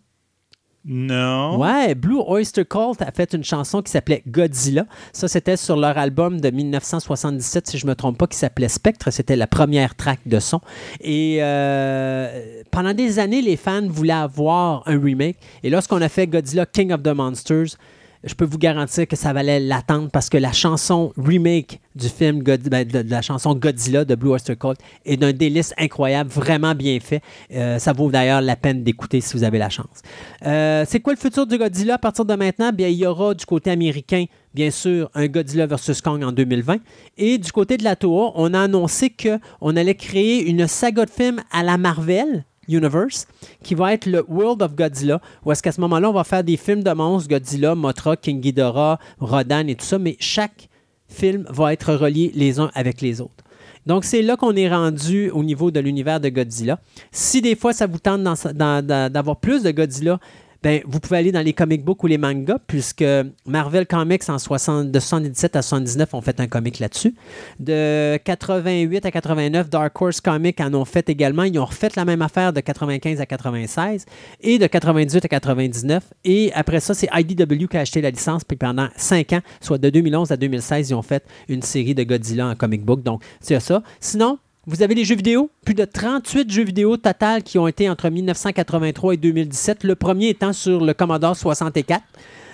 [0.84, 1.60] Non.
[1.60, 4.86] Ouais, Blue Oyster Cult a fait une chanson qui s'appelait Godzilla.
[5.12, 9.10] Ça, c'était sur leur album de 1977, si je me trompe pas, qui s'appelait Spectre.
[9.12, 10.60] C'était la première track de son.
[11.00, 15.36] Et euh, pendant des années, les fans voulaient avoir un remake.
[15.62, 17.76] Et lorsqu'on a fait Godzilla King of the Monsters,
[18.24, 22.42] je peux vous garantir que ça valait l'attendre parce que la chanson remake du film,
[22.42, 26.98] ben, de, la chanson Godzilla de Blue Oyster Cult est d'un délice incroyable, vraiment bien
[27.00, 27.20] fait.
[27.52, 30.02] Euh, ça vaut d'ailleurs la peine d'écouter si vous avez la chance.
[30.46, 32.72] Euh, c'est quoi le futur du Godzilla à partir de maintenant?
[32.72, 36.00] Bien, il y aura du côté américain, bien sûr, un Godzilla vs.
[36.02, 36.78] Kong en 2020.
[37.18, 41.10] Et du côté de la Toho, on a annoncé qu'on allait créer une saga de
[41.10, 42.44] films à la Marvel.
[42.72, 43.26] Universe,
[43.62, 46.44] qui va être le World of Godzilla, où est-ce qu'à ce moment-là, on va faire
[46.44, 50.68] des films de monstres, Godzilla, Mothra, King Ghidorah, Rodan et tout ça, mais chaque
[51.08, 53.44] film va être relié les uns avec les autres.
[53.84, 56.78] Donc, c'est là qu'on est rendu au niveau de l'univers de Godzilla.
[57.10, 60.20] Si des fois, ça vous tente d'avoir plus de Godzilla,
[60.62, 63.04] ben, vous pouvez aller dans les comic books ou les mangas, puisque
[63.46, 67.14] Marvel Comics, en 60, de 77 à 79, ont fait un comic là-dessus.
[67.58, 71.44] De 88 à 89, Dark Horse Comics en ont fait également.
[71.44, 74.06] Ils ont refait la même affaire de 95 à 96
[74.40, 76.04] et de 98 à 99.
[76.24, 78.44] Et après ça, c'est IDW qui a acheté la licence.
[78.44, 82.02] Puis pendant 5 ans, soit de 2011 à 2016, ils ont fait une série de
[82.04, 83.02] Godzilla en comic book.
[83.02, 83.82] Donc, c'est ça.
[84.00, 87.90] Sinon, vous avez les jeux vidéo, plus de 38 jeux vidéo total qui ont été
[87.90, 92.00] entre 1983 et 2017, le premier étant sur le Commodore 64.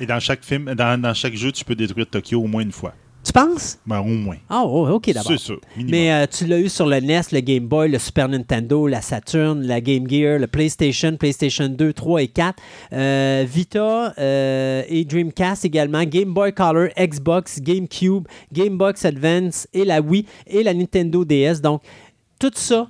[0.01, 2.73] Et dans chaque film, dans, dans chaque jeu, tu peux détruire Tokyo au moins une
[2.73, 2.95] fois.
[3.29, 3.79] Tu penses?
[3.85, 4.39] Ben, au moins.
[4.49, 5.33] Ah, oh, ok d'abord.
[5.33, 5.53] C'est ça.
[5.77, 5.91] minimum.
[5.91, 9.03] Mais euh, tu l'as eu sur le NES, le Game Boy, le Super Nintendo, la
[9.03, 12.63] Saturn, la Game Gear, le PlayStation, PlayStation 2, 3 et 4,
[12.95, 19.85] euh, Vita euh, et Dreamcast également, Game Boy Color, Xbox, GameCube, Game Box Advance et
[19.85, 21.61] la Wii et la Nintendo DS.
[21.61, 21.83] Donc,
[22.39, 22.89] tout ça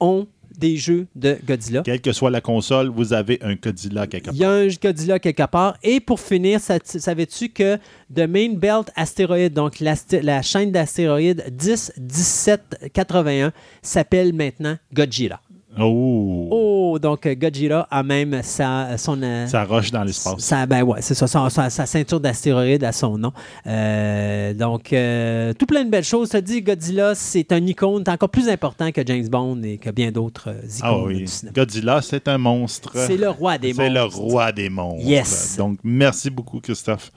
[0.00, 0.26] ont
[0.58, 1.82] des jeux de Godzilla.
[1.82, 4.40] Quelle que soit la console, vous avez un Godzilla quelque Il part.
[4.40, 5.78] y a un Godzilla quelque part.
[5.82, 7.76] Et pour finir, sa- savais-tu que
[8.14, 15.40] The Main Belt Asteroid, donc la chaîne d'astéroïdes 10 17 81, s'appelle maintenant Godzilla?
[15.78, 16.48] Oh!
[16.50, 20.38] Oh, donc euh, Godzilla a même sa, son, euh, Ça roche dans l'espace.
[20.38, 23.32] sa- ben ouais, c'est ça, sa, sa- sa ceinture d'astéroïdes à son nom.
[23.66, 26.28] Euh, donc, euh, tout plein de belles choses.
[26.30, 30.10] Ça dit Godzilla, c'est un icône encore plus important que James Bond et que bien
[30.10, 30.48] d'autres
[30.78, 31.18] icônes Ah oui.
[31.18, 31.52] du cinéma.
[31.54, 32.92] Godzilla, c'est un monstre.
[32.94, 34.18] C'est le roi des C'est le monstres.
[34.20, 35.06] roi des monstres.
[35.06, 35.56] Yes.
[35.58, 37.12] Donc, merci beaucoup, Christophe.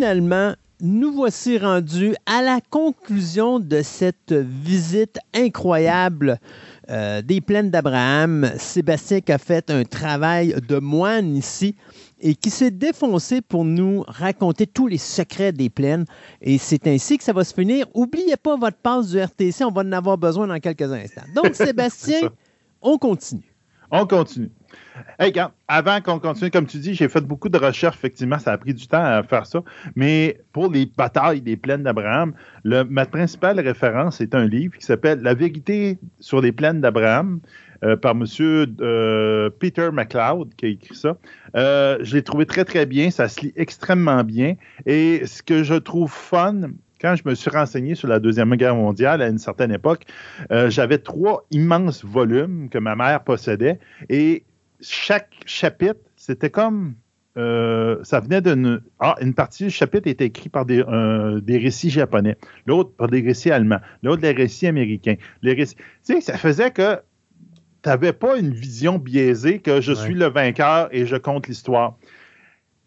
[0.00, 6.38] Finalement, nous voici rendus à la conclusion de cette visite incroyable
[6.88, 8.50] euh, des plaines d'Abraham.
[8.56, 11.74] Sébastien qui a fait un travail de moine ici
[12.18, 16.06] et qui s'est défoncé pour nous raconter tous les secrets des plaines.
[16.40, 17.84] Et c'est ainsi que ça va se finir.
[17.92, 21.26] Oubliez pas votre passe du RTC, on va en avoir besoin dans quelques instants.
[21.34, 22.30] Donc, Sébastien,
[22.80, 23.54] on continue.
[23.90, 24.50] On continue.
[25.18, 25.32] Hey,
[25.68, 27.96] avant qu'on continue, comme tu dis, j'ai fait beaucoup de recherches.
[27.96, 29.62] Effectivement, ça a pris du temps à faire ça.
[29.94, 32.32] Mais pour les batailles des plaines d'Abraham,
[32.64, 37.40] ma principale référence est un livre qui s'appelle La vérité sur les plaines d'Abraham
[37.82, 38.24] euh, par M.
[39.58, 41.16] Peter McLeod qui a écrit ça.
[41.56, 43.10] Euh, je l'ai trouvé très, très bien.
[43.10, 44.54] Ça se lit extrêmement bien.
[44.86, 46.60] Et ce que je trouve fun,
[47.00, 50.02] quand je me suis renseigné sur la Deuxième Guerre mondiale à une certaine époque,
[50.52, 53.78] euh, j'avais trois immenses volumes que ma mère possédait.
[54.08, 54.44] Et
[54.80, 56.94] chaque chapitre, c'était comme.
[57.36, 58.80] euh, ça venait d'une.
[58.98, 62.36] Ah, une partie du chapitre était écrite par des, euh, des récits japonais,
[62.66, 65.16] l'autre par des récits allemands, l'autre des récits américains.
[65.42, 66.96] Les récits, tu sais, ça faisait que
[67.82, 69.98] tu n'avais pas une vision biaisée que je Ouais.
[69.98, 71.96] suis le vainqueur et je compte l'histoire.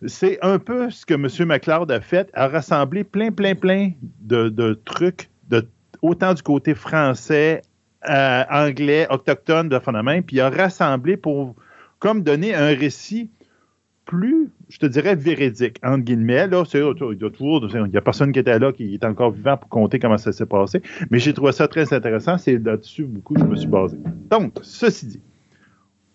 [0.05, 1.47] C'est un peu ce que M.
[1.47, 3.91] McLeod a fait, a rassemblé plein, plein, plein
[4.21, 5.65] de, de trucs, de,
[6.01, 7.61] autant du côté français,
[8.09, 11.55] euh, anglais, autochtone de phénomène, puis il a rassemblé pour
[12.03, 13.31] comme donner un récit
[14.03, 16.47] plus, je te dirais, véridique, entre guillemets.
[16.47, 19.99] Là, il il n'y a personne qui était là, qui est encore vivant pour compter
[19.99, 20.81] comment ça s'est passé.
[21.09, 22.37] Mais j'ai trouvé ça très intéressant.
[22.37, 23.97] C'est là-dessus beaucoup que je me suis basé.
[24.29, 25.21] Donc, ceci dit,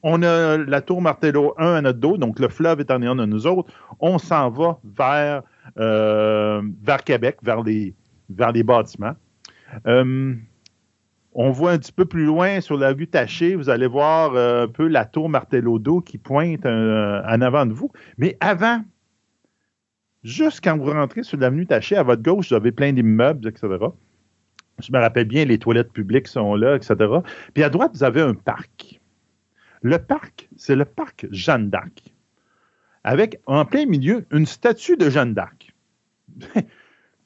[0.03, 3.17] on a la tour Martello 1 à notre dos, donc le fleuve est en ayant
[3.17, 3.73] de nous autres.
[3.99, 5.43] On s'en va vers,
[5.79, 7.95] euh, vers Québec, vers les,
[8.29, 9.15] vers les bâtiments.
[9.87, 10.35] Euh,
[11.41, 14.65] on voit un petit peu plus loin sur la vue tachée, vous allez voir euh,
[14.65, 17.93] un peu la tour Martello d'eau qui pointe euh, en avant de vous.
[18.19, 18.83] Mais avant,
[20.25, 23.69] juste quand vous rentrez sur l'avenue tachée, à votre gauche, vous avez plein d'immeubles, etc.
[24.81, 26.97] Je me rappelle bien, les toilettes publiques sont là, etc.
[27.55, 29.01] Puis à droite, vous avez un parc.
[29.81, 32.03] Le parc, c'est le parc Jeanne d'Arc.
[33.05, 35.73] Avec en plein milieu une statue de Jeanne d'Arc.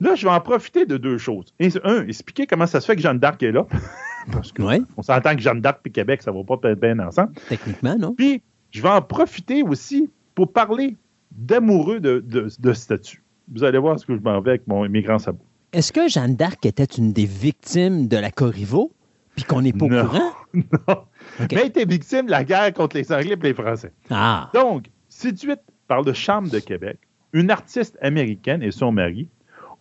[0.02, 1.54] Là, je vais en profiter de deux choses.
[1.84, 3.66] Un, expliquer comment ça se fait que Jeanne d'Arc est là.
[4.32, 6.98] Parce qu'on Ouais, s'entend que Jeanne d'Arc et Québec, ça ne va pas peut-être bien
[6.98, 7.32] ensemble.
[7.48, 8.14] techniquement, non?
[8.14, 10.96] Puis, je vais en profiter aussi pour parler
[11.30, 13.22] d'amoureux de, de, de statue.
[13.52, 15.44] Vous allez voir ce que je m'en vais avec mon, mes grands sabots.
[15.72, 18.92] Est-ce que Jeanne d'Arc était une des victimes de la Corriveau,
[19.34, 20.02] puis qu'on n'est pas Non.
[20.02, 20.32] au courant?
[20.54, 20.62] non.
[20.88, 21.52] OK.
[21.52, 23.92] Mais elle était victime de la guerre contre les Anglais et les Français.
[24.10, 26.98] Ah, Donc, séduite par le charme de Québec,
[27.32, 29.28] une artiste américaine et son mari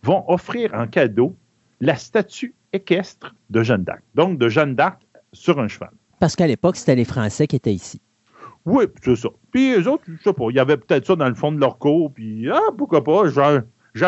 [0.02, 1.36] vont offrir en cadeau
[1.80, 4.02] la statue équestre de Jeanne d'Arc.
[4.14, 5.00] Donc, de Jeanne d'Arc
[5.32, 5.90] sur un cheval.
[6.20, 8.00] parce qu'à l'époque, c'était les Français qui étaient ici.
[8.64, 9.28] Oui, c'est ça.
[9.50, 11.58] Puis eux autres, je sais pas, il y avait peut-être ça dans le fond de
[11.60, 13.60] leur cour, puis ah, pourquoi pas, j'en-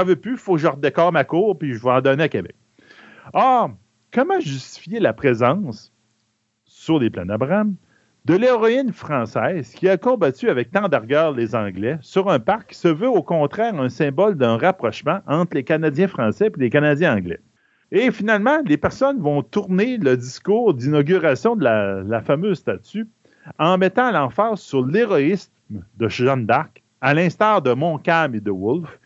[0.05, 2.29] veux plus, il faut que je redécore ma cour, puis je vais en donner à
[2.29, 2.55] Québec.
[3.33, 3.69] Ah,
[4.13, 5.93] comment justifier la présence
[6.67, 7.75] sur les plaines d'Abraham?
[8.25, 12.78] De l'héroïne française qui a combattu avec tant d'argueur les Anglais sur un parc qui
[12.78, 17.17] se veut au contraire un symbole d'un rapprochement entre les Canadiens français et les Canadiens
[17.17, 17.41] anglais.
[17.93, 23.07] Et finalement, les personnes vont tourner le discours d'inauguration de la, fameuse statue
[23.59, 28.99] en mettant l'emphase sur l'héroïsme de Jeanne d'Arc, à l'instar de Montcalm et de Wolfe,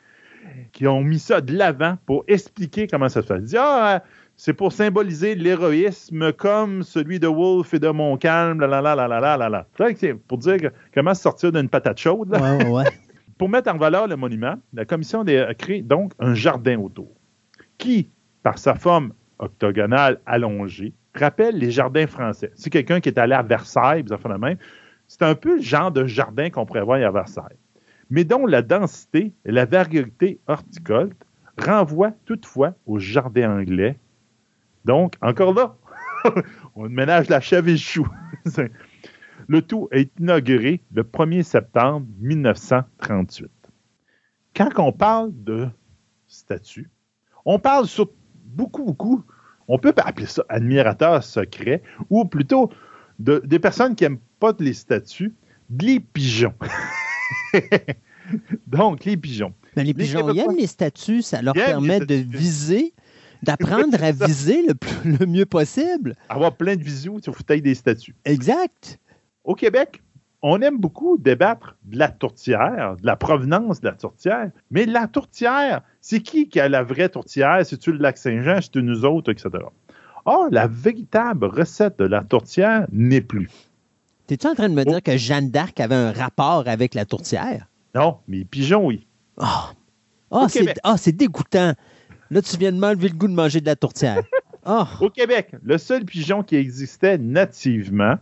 [0.72, 3.56] qui ont mis ça de l'avant pour expliquer comment ça se fait
[4.38, 9.20] c'est pour symboliser l'héroïsme comme celui de Wolfe et de Montcalm, la la la la
[9.20, 9.66] la la la.
[9.96, 12.30] C'est pour dire que, comment sortir d'une patate chaude.
[12.30, 12.58] Là.
[13.36, 17.12] Pour mettre en valeur le monument, la commission a créé donc un jardin autour,
[17.78, 18.10] qui,
[18.42, 22.50] par sa forme octogonale allongée, rappelle les jardins français.
[22.54, 24.56] Si quelqu'un qui est allé à Versailles, vous en faites la même,
[25.06, 27.58] c'est un peu le genre de jardin qu'on prévoit à Versailles,
[28.10, 31.14] mais dont la densité et la variété horticoles
[31.56, 33.96] renvoient toutefois au jardin anglais
[34.88, 35.76] donc, encore là,
[36.74, 38.08] on ménage la chèvre et le chou.
[39.46, 43.48] Le tout est inauguré le 1er septembre 1938.
[44.56, 45.68] Quand on parle de
[46.26, 46.90] statue,
[47.44, 48.10] on parle sur
[48.44, 49.22] beaucoup, beaucoup,
[49.68, 52.70] on peut appeler ça admirateur secret, ou plutôt
[53.18, 55.34] de- des personnes qui n'aiment pas les statues,
[55.80, 56.54] les pigeons.
[58.66, 59.54] Donc, les pigeons.
[59.76, 62.92] Mais les Les pigeons, ils aiment les statues, ça leur permet de viser,
[63.42, 66.14] d'apprendre à viser le, plus- le mieux possible.
[66.28, 68.14] Avoir plein de visios sur fauteuil des statues.
[68.24, 68.98] Exact.
[69.44, 70.02] Au Québec,
[70.42, 74.50] on aime beaucoup débattre de la tourtière, de la provenance de la tourtière.
[74.70, 77.60] Mais la tourtière, c'est qui qui a la vraie tourtière?
[77.64, 78.60] C'est-tu le lac Saint-Jean?
[78.60, 79.50] C'est-tu nous autres, etc.
[80.24, 83.50] Or, la véritable recette de la tourtière n'est plus.
[84.26, 84.90] T'es-tu en train de me Oh.
[84.90, 87.66] dire que Jeanne d'Arc avait un rapport avec la tourtière?
[87.94, 89.06] Non, mais les pigeons, oui.
[89.38, 89.70] Ah,
[90.30, 91.72] Au Ah, c'est ah, c'est dégoûtant.
[92.30, 94.22] Là, tu viens de m'enlever le goût de manger de la tourtière.
[94.70, 98.16] Ah, Au Québec, le seul pigeon qui existait nativement,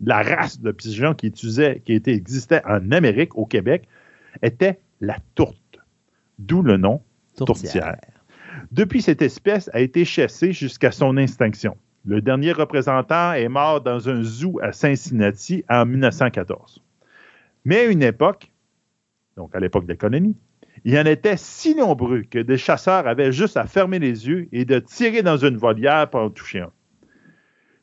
[0.00, 3.86] la race de pigeon qui, utilisait, qui était, existait en Amérique, au Québec,
[4.40, 5.78] était la tourte.
[6.38, 7.02] D'où le nom
[7.36, 7.96] tourtière.
[8.72, 11.76] Depuis, cette espèce a été chassée jusqu'à son extinction.
[12.06, 16.82] Le dernier représentant est mort dans un zoo à Cincinnati en 1914.
[17.66, 18.50] Mais à une époque,
[19.36, 20.36] donc à l'époque de l'économie,
[20.84, 24.48] il y en était si nombreux que des chasseurs avaient juste à fermer les yeux
[24.52, 26.72] et de tirer dans une volière pour en toucher un.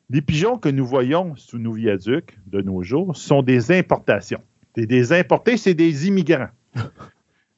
[0.08, 4.42] Les pigeons que nous voyons sous nos viaducs de nos jours sont des importations.
[4.74, 6.50] Des, des importés, c'est des immigrants.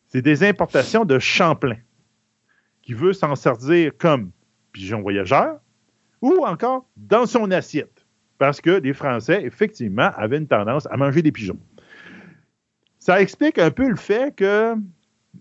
[0.09, 1.77] c'est des importations de Champlain
[2.81, 4.31] qui veut s'en servir comme
[4.73, 5.61] pigeon voyageur
[6.23, 8.07] ou encore dans son assiette.
[8.39, 11.59] Parce que les Français, effectivement, avaient une tendance à manger des pigeons.
[12.99, 14.75] Ça explique un peu le fait que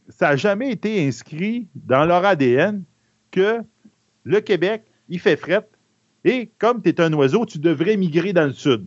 [0.10, 2.84] ça n'a jamais été inscrit dans leur ADN
[3.32, 3.60] que
[4.24, 5.68] le Québec, il fait fret
[6.26, 8.86] et comme tu es un oiseau, tu devrais migrer dans le sud.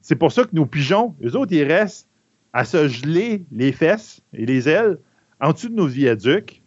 [0.00, 2.08] C'est pour ça que nos pigeons, eux autres, ils restent
[2.52, 4.98] à se geler les fesses et les ailes
[5.40, 6.62] en dessous de nos viaducs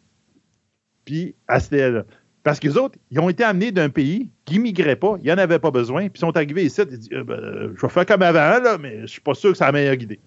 [1.06, 2.03] puis à ce-
[2.43, 5.38] parce que les autres, ils ont été amenés d'un pays qui n'immigrait pas, ils n'en
[5.38, 8.06] avaient pas besoin, puis ils sont arrivés ici, ils disent, Euh, ben, je vais faire
[8.06, 10.19] comme avant, là, mais je suis pas sûr que c'est la meilleure idée.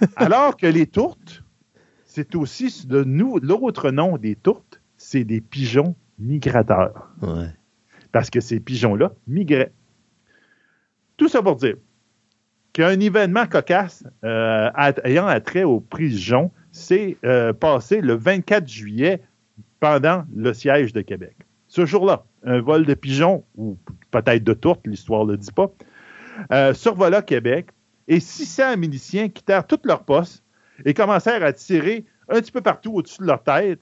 [0.16, 1.42] Alors que les tourtes,
[2.08, 7.10] c'est aussi de nous, l'autre nom des tourtes, c'est des pigeons migrateurs.
[7.22, 7.50] Ouais.
[8.10, 9.72] Parce que ces pigeons-là migraient.
[11.18, 11.76] Tout ça pour dire
[12.72, 14.70] qu'un événement cocasse euh,
[15.04, 19.20] ayant attrait aux pigeons s'est euh, passé le 24 juillet
[19.78, 21.36] pendant le siège de Québec.
[21.68, 23.76] Ce jour-là, un vol de pigeons, ou
[24.10, 25.70] peut-être de tourtes, l'histoire ne le dit pas,
[26.52, 27.68] euh, survola Québec
[28.06, 30.42] et 600 miliciens quittèrent toutes leurs postes
[30.84, 33.80] et commencèrent à tirer un petit peu partout au-dessus de leur tête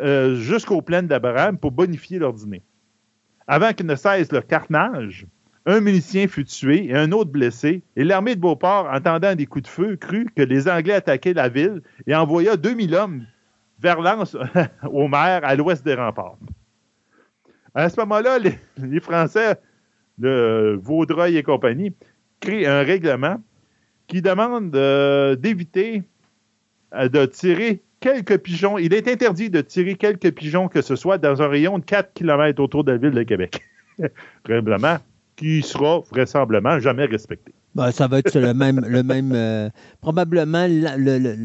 [0.00, 2.62] euh, jusqu'aux plaines d'Abraham pour bonifier leur dîner.
[3.46, 5.26] Avant qu'il ne cesse le carnage,
[5.66, 9.64] un milicien fut tué et un autre blessé, et l'armée de Beauport, entendant des coups
[9.64, 13.26] de feu, crut que les Anglais attaquaient la ville et envoya 2000 hommes
[13.80, 14.36] vers l'Anse
[14.90, 16.38] aux mers à l'ouest des remparts.
[17.74, 19.60] À ce moment-là, les, les Français
[20.18, 21.94] de Vaudreuil et compagnie
[22.40, 23.38] créent un règlement
[24.06, 26.02] qui demande euh, d'éviter
[26.94, 28.78] euh, de tirer quelques pigeons.
[28.78, 32.12] Il est interdit de tirer quelques pigeons que ce soit dans un rayon de 4
[32.14, 33.60] km autour de la ville de Québec.
[34.44, 34.98] Règlement
[35.36, 37.52] qui sera vraisemblablement jamais respecté.
[37.74, 39.68] Ben, ça va être le même, le même euh,
[40.00, 41.36] probablement la- le, le-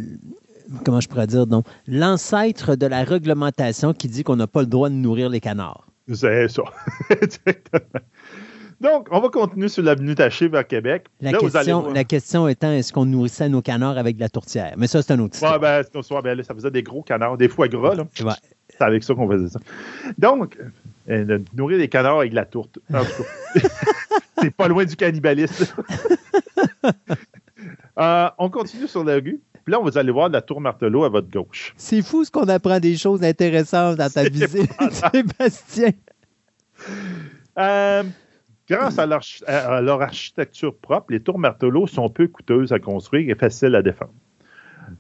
[0.86, 4.68] comment je pourrais dire donc l'ancêtre de la réglementation qui dit qu'on n'a pas le
[4.68, 5.88] droit de nourrir les canards.
[6.14, 6.64] C'est ça.
[7.10, 8.02] Exactement.
[8.82, 11.06] Donc, on va continuer sur l'avenue Taché vers Québec.
[11.22, 14.22] La, Là, vous allez question, la question étant est-ce qu'on nourrissait nos canards avec de
[14.22, 14.74] la tourtière?
[14.78, 17.38] Mais ça, c'est un autre Ouais, ben, c'est- soit, ben, ça faisait des gros canards,
[17.38, 17.94] des foie gras.
[17.96, 18.04] là.
[18.22, 18.34] Ouais.
[18.70, 19.60] C'est avec ça qu'on faisait ça.
[20.18, 20.58] Donc,
[21.10, 22.80] euh, nourrir des canards avec de la tourte.
[22.92, 23.60] En tout cas,
[24.42, 25.66] c'est pas loin du cannibalisme.
[28.00, 29.40] Euh, on continue sur la rue.
[29.64, 31.74] Puis là, vous allez voir la tour Martelot à votre gauche.
[31.78, 34.72] C'est fou ce qu'on apprend des choses intéressantes dans ta visite,
[35.14, 35.92] Sébastien.
[37.60, 38.04] Euh,
[38.72, 43.76] grâce à leur, architecture propre, les tours Martelot sont peu coûteuses à construire et faciles
[43.76, 44.14] à défendre.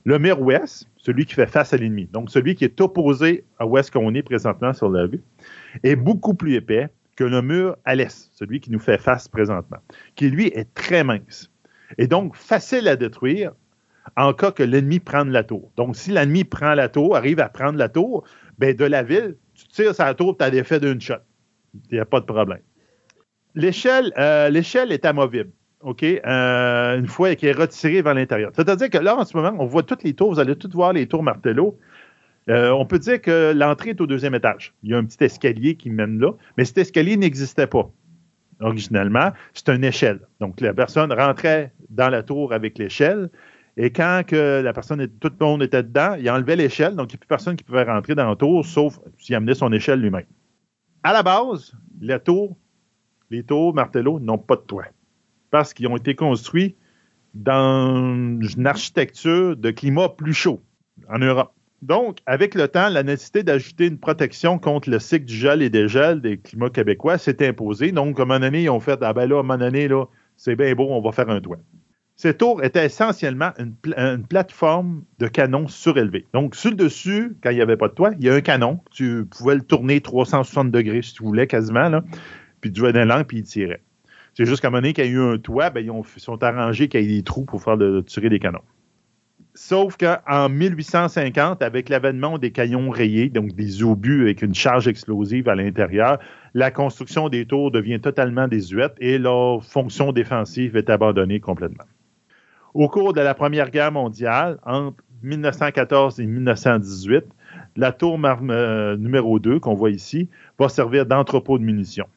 [0.03, 3.65] Le mur ouest, celui qui fait face à l'ennemi, donc celui qui est opposé à
[3.65, 5.21] où est-ce qu'on est présentement sur la rue,
[5.83, 9.79] est beaucoup plus épais que le mur à l'est, celui qui nous fait face présentement,
[10.15, 11.49] qui lui est très mince
[11.97, 13.51] et donc facile à détruire
[14.17, 15.71] en cas que l'ennemi prenne la tour.
[15.77, 18.23] Donc, si l'ennemi prend la tour, arrive à prendre la tour,
[18.57, 21.15] ben de la ville, tu tires la tour, tu as l'effet d'une shot.
[21.89, 22.59] Il n'y a pas de problème.
[23.55, 25.51] L'échelle, euh, l'échelle est amovible.
[25.81, 26.03] OK?
[26.03, 28.51] Euh, une fois qu'elle est retirée vers l'intérieur.
[28.55, 30.31] C'est-à-dire que là, en ce moment, on voit toutes les tours.
[30.31, 31.77] Vous allez toutes voir les tours Martello.
[32.49, 34.73] Euh, on peut dire que l'entrée est au deuxième étage.
[34.83, 37.91] Il y a un petit escalier qui mène là, mais cet escalier n'existait pas
[38.59, 39.31] originalement.
[39.53, 40.19] C'est une échelle.
[40.39, 43.29] Donc, la personne rentrait dans la tour avec l'échelle.
[43.77, 46.95] Et quand que la personne, tout le monde était dedans, il enlevait l'échelle.
[46.95, 49.55] Donc, il n'y a plus personne qui pouvait rentrer dans la tour, sauf s'il amenait
[49.55, 50.25] son échelle lui-même.
[51.03, 52.57] À la base, la tour,
[53.31, 54.85] les tours Martello n'ont pas de toit
[55.49, 56.75] parce qu'ils ont été construits
[57.33, 60.61] dans une architecture de climat plus chaud
[61.09, 61.53] en Europe.
[61.81, 65.69] Donc, avec le temps, la nécessité d'ajouter une protection contre le cycle du gel et
[65.69, 67.91] des gels des climats québécois s'est imposée.
[67.91, 69.87] Donc, à un moment donné, ils ont fait Ah ben là, à un moment donné,
[69.87, 70.05] là,
[70.37, 71.57] c'est bien beau, on va faire un toit.
[72.15, 76.27] Ces tours étaient essentiellement une, pla- une plateforme de canon surélevé.
[76.33, 78.41] Donc, sur le dessus, quand il n'y avait pas de toit, il y a un
[78.41, 78.81] canon.
[78.91, 82.01] Tu pouvais le tourner 360 degrés si tu voulais, quasiment.
[82.61, 83.81] Puis d'un langue, puis il tirait.
[84.33, 85.91] C'est juste qu'à un moment donné, quand il y a eu un toit, ben, ils
[85.91, 88.61] ont- sont arrangés qu'il y ait des trous pour faire de, tirer des canons.
[89.53, 95.49] Sauf qu'en 1850, avec l'avènement des canons rayés, donc des obus avec une charge explosive
[95.49, 96.19] à l'intérieur,
[96.53, 101.83] la construction des tours devient totalement désuète et leur fonction défensive est abandonnée complètement.
[102.73, 107.25] Au cours de la Première Guerre mondiale, entre 1914 et 1918,
[107.75, 112.07] la tour euh, numéro 2 qu'on voit ici va servir d'entrepôt de munitions.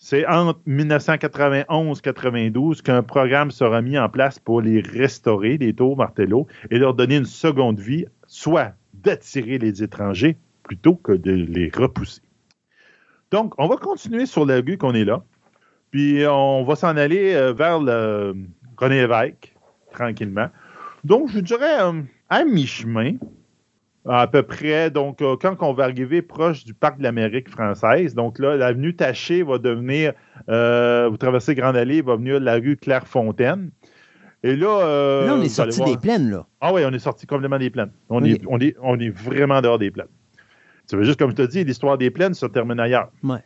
[0.00, 6.46] C'est entre 1991-92 qu'un programme sera mis en place pour les restaurer, les tours Martello,
[6.70, 12.22] et leur donner une seconde vie, soit d'attirer les étrangers plutôt que de les repousser.
[13.32, 15.24] Donc, on va continuer sur la rue qu'on est là,
[15.90, 18.36] puis on va s'en aller euh, vers le
[18.76, 19.52] René Lévesque,
[19.92, 20.50] tranquillement.
[21.02, 23.16] Donc, je dirais euh, à mi-chemin,
[24.08, 28.14] à peu près, donc, euh, quand on va arriver proche du parc de l'Amérique française,
[28.14, 30.12] donc là, l'avenue Taché va devenir,
[30.48, 33.70] euh, vous traversez Grande Allée, va venir la rue Clairefontaine.
[34.42, 36.46] Et là, euh, là, on est sorti des plaines, là.
[36.60, 37.90] Ah oui, on est sorti complètement des plaines.
[38.08, 38.32] On, Oui.
[38.32, 40.06] est, on, est, on est vraiment dehors des plaines.
[40.86, 43.10] Ça veut juste, comme je te dis, l'histoire des plaines se termine ailleurs.
[43.22, 43.40] Ouais.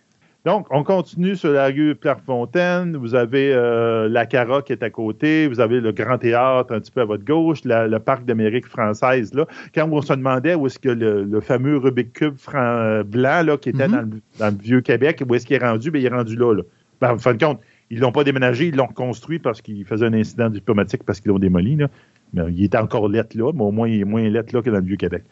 [0.45, 2.97] Donc, on continue sur la rue Clairefontaine.
[2.97, 5.47] Vous avez euh, la Cara qui est à côté.
[5.47, 8.67] Vous avez le Grand Théâtre un petit peu à votre gauche, la- le Parc d'Amérique
[8.67, 9.33] française.
[9.35, 9.47] Là.
[9.73, 13.57] Quand on se demandait où est-ce que le, le fameux Rubik Cube fran- blanc là,
[13.57, 13.93] qui était Mhm.
[13.95, 15.93] dans, le, dans le vieux Québec, où est-ce qu'il est rendu?
[15.93, 16.55] Bien, il est rendu là.
[16.55, 16.63] là.
[17.01, 20.07] Ben, en fin de compte, ils l'ont pas déménagé, ils l'ont reconstruit parce qu'ils faisaient
[20.07, 21.77] un incident diplomatique parce qu'ils l'ont démoli.
[21.77, 21.87] Là.
[22.35, 24.71] Mais il est encore lettre là, mais au moins, il est moins lettre là que
[24.71, 25.23] dans le Vieux-Québec.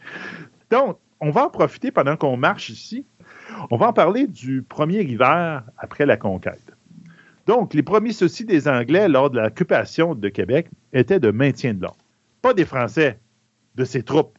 [0.69, 3.03] Donc, on va en profiter pendant qu'on marche ici.
[3.69, 6.73] On va en parler du premier hiver après la conquête.
[7.47, 11.81] Donc, les premiers soucis des Anglais lors de l'occupation de Québec étaient de maintien de
[11.81, 11.97] l'ordre.
[12.41, 13.19] Pas des Français,
[13.75, 14.37] de ses troupes.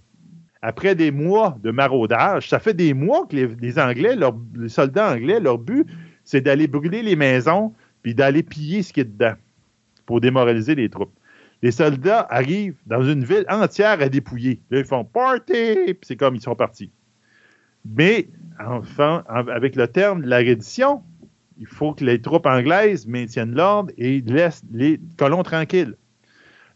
[0.61, 4.17] Après des mois de maraudage, ça fait des mois que les, Anglais,
[4.55, 5.87] les soldats anglais, leur but,
[6.25, 9.35] c'est d'aller brûler les maisons puis d'aller piller ce qui est dedans
[10.07, 11.13] pour démoraliser les troupes.
[11.63, 14.61] Les soldats arrivent dans une ville entière à dépouiller.
[14.71, 16.91] Là, ils font party, puis c'est comme ils sont partis.
[17.85, 18.29] Mais
[18.69, 21.03] enfin, avec le terme de la reddition,
[21.59, 25.97] il faut que les troupes anglaises maintiennent l'ordre et laissent les colons tranquilles.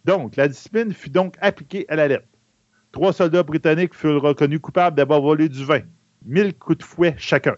[0.04, 2.28] Donc, la discipline fut donc appliquée à la lettre.
[2.92, 5.80] Trois soldats britanniques furent reconnus coupables d'avoir volé du vin.
[6.24, 7.56] Mille coups de fouet chacun.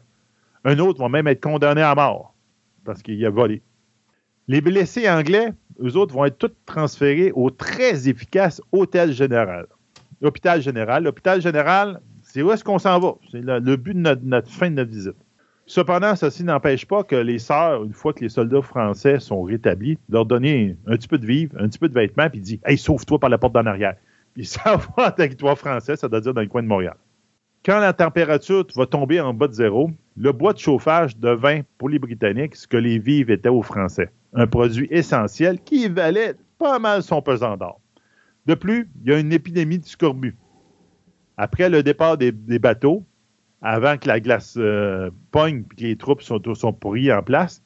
[0.65, 2.35] Un autre va même être condamné à mort
[2.85, 3.63] parce qu'il a volé.
[4.47, 9.67] Les blessés anglais, eux autres, vont être tous transférés au très efficace Hôtel Général.
[10.23, 11.05] L'hôpital général.
[11.05, 13.15] L'hôpital général, c'est où est-ce qu'on s'en va?
[13.31, 15.17] C'est le, but de notre, fin de notre visite.
[15.67, 19.99] Cependant, ceci n'empêche pas que les sœurs, une fois que les soldats français sont rétablis,
[20.11, 22.79] leur donner un petit peu de vivre, un petit peu de vêtements, puis dit Hey,
[22.79, 23.97] sauve-toi par la porte d'en arrière.
[24.35, 26.97] Puis ça va en territoire français, ça doit dire dans le coin de Montréal.
[27.65, 31.89] Quand la température va tomber en bas de zéro, le bois de chauffage devint pour
[31.89, 34.11] les Britanniques ce que les vivres étaient aux Français.
[34.35, 37.81] Un produit essentiel qui valait pas mal son pesant d'or.
[38.47, 40.37] De plus, il y a une épidémie de scorbut.
[41.39, 43.07] Après le départ des bateaux,
[43.63, 47.63] avant que la glace euh, pogne et que les troupes sont, sont pourries en place,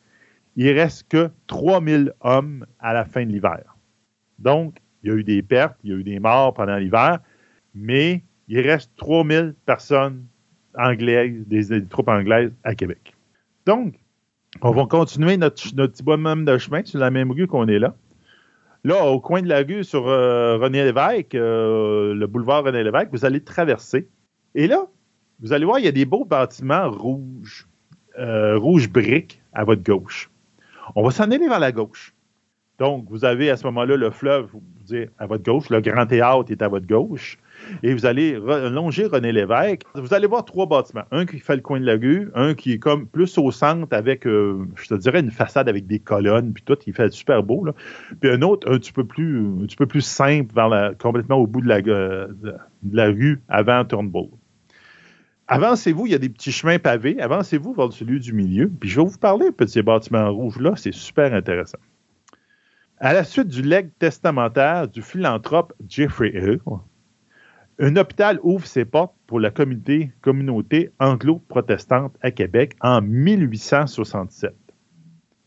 [0.56, 3.76] il reste que 3000 hommes à la fin de l'hiver.
[4.38, 7.20] Donc, il y a eu des pertes, il y a eu des morts pendant l'hiver,
[7.74, 10.24] mais il reste 3000 personnes
[10.74, 13.14] anglaises, des, troupes anglaises à Québec.
[13.66, 13.94] Donc,
[14.60, 17.94] on va continuer notre, petit bonhomme de chemin sur la même rue qu'on est là.
[18.84, 23.10] Là, au coin de la rue sur euh, René Lévesque, euh, le boulevard René Lévesque,
[23.12, 24.08] vous allez traverser.
[24.56, 24.86] Et là,
[25.40, 27.68] vous allez voir, il y a des beaux bâtiments rouges,
[28.18, 30.30] euh, rouge briques à votre gauche.
[30.96, 32.12] On va s'en aller vers la gauche.
[32.78, 36.06] Donc, vous avez à ce moment-là le fleuve, vous dire, à votre gauche, le Grand
[36.06, 37.38] Théâtre est à votre gauche,
[37.82, 39.82] et vous allez longer René Lévesque.
[39.94, 41.04] Vous allez voir trois bâtiments.
[41.10, 43.94] Un qui fait le coin de la rue, un qui est comme plus au centre
[43.94, 47.42] avec, euh, je te dirais, une façade avec des colonnes, puis tout, il fait super
[47.42, 47.64] beau.
[47.64, 47.72] Là.
[48.20, 50.54] Puis un autre, un petit peu plus, un petit peu plus simple,
[50.98, 52.54] complètement au bout de la, euh, de,
[52.92, 54.28] la rue avant Turnbull.
[55.48, 57.20] Avancez-vous, il y a des petits chemins pavés.
[57.20, 58.70] Avancez-vous vers celui du milieu.
[58.80, 60.72] Puis je vais vous parler un peu de ces bâtiments rouges-là.
[60.76, 61.78] C'est super intéressant.
[63.04, 66.60] À la suite du legs testamentaire du philanthrope Jeffrey Hill,
[67.80, 74.54] un hôpital ouvre ses portes pour la communauté, anglo-protestante à Québec en 1867.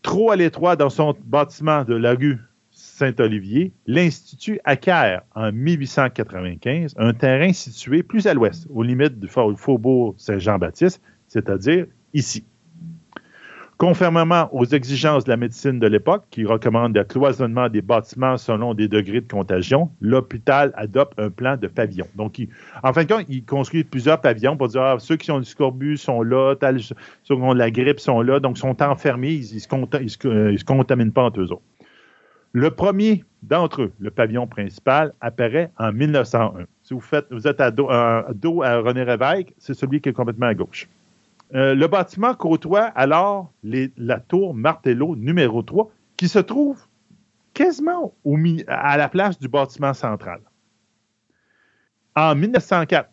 [0.01, 7.13] Trop à l'étroit dans son bâtiment de la rue Saint-Olivier, l'Institut acquiert en 1895 un
[7.13, 12.43] terrain situé plus à l'ouest, aux limites du faubourg Saint-Jean-Baptiste, c'est-à-dire ici.
[13.77, 18.73] Conformément aux exigences de la médecine de l'époque, qui recommande le cloisonnement des bâtiments selon
[18.73, 22.07] des degrés de contagion, l'hôpital adopte un plan de pavillon.
[22.15, 22.39] Donc,
[22.83, 25.45] en fin de compte, il construit plusieurs pavillons pour dire ah, ceux qui ont du
[25.45, 26.55] scorbut sont là,
[27.23, 30.57] ceux qui ont de la grippe sont là, donc sont enfermés, ils ne se, euh,
[30.57, 31.61] se, contaminent pas entre eux autres.
[32.53, 36.63] Le premier d'entre eux, le pavillon principal, apparaît en 1901.
[36.83, 38.23] Si vous, faites, vous êtes à dos, à,
[38.79, 40.87] René Réveil, c'est celui qui est complètement à gauche.
[41.53, 46.81] Euh, le bâtiment côtoie alors la tour Martello numéro 3, qui se trouve
[47.53, 48.13] quasiment
[48.67, 50.41] à la place du bâtiment central.
[52.15, 53.09] En 1904,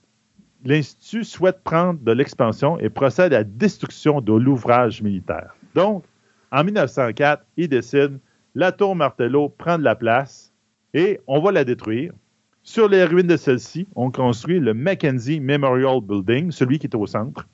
[0.65, 5.55] l'Institut souhaite prendre de l'expansion et procède à la destruction de l'ouvrage militaire.
[5.75, 6.05] Donc,
[6.51, 8.19] en 1904, il décide
[8.55, 10.52] la tour Martello prend de la place
[10.94, 12.12] et on va la détruire.
[12.62, 17.07] Sur les ruines de celle-ci, on construit le Mackenzie Memorial Building, celui qui est au
[17.07, 17.49] centre,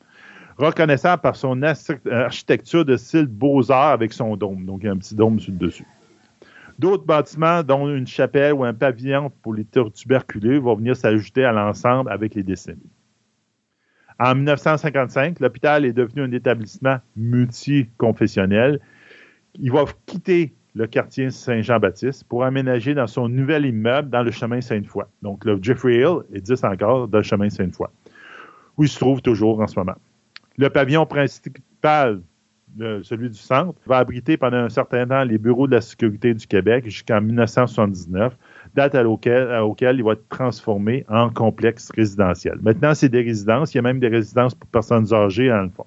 [0.58, 4.66] reconnaissable par son architecture de style Beaux-Arts avec son dôme.
[4.66, 5.86] Donc, il y a un petit dôme sur le dessus.
[6.78, 11.52] D'autres bâtiments, dont une chapelle ou un pavillon pour les tuberculeux, vont venir s'ajouter à
[11.52, 12.90] l'ensemble avec les décennies.
[14.20, 18.80] En 1955, l'hôpital est devenu un établissement multiconfessionnel.
[19.60, 24.60] Il va quitter le quartier Saint-Jean-Baptiste pour aménager dans son nouvel immeuble dans le chemin
[24.60, 25.04] Sainte-Foy.
[25.22, 27.88] Donc, le Jeffrey Hill existe encore dans le chemin Sainte-Foy,
[28.76, 29.96] où il se trouve toujours en ce moment.
[30.58, 32.20] Le pavillon principal,
[32.78, 36.46] celui du centre, va abriter pendant un certain temps les bureaux de la sécurité du
[36.46, 38.36] Québec jusqu'en 1979,
[38.74, 42.58] date à laquelle, il va être transformé en complexe résidentiel.
[42.60, 43.72] Maintenant, c'est des résidences.
[43.72, 45.86] Il y a même des résidences pour personnes âgées, dans le fond.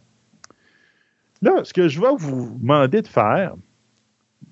[1.42, 3.56] Là, ce que je vais vous demander de faire,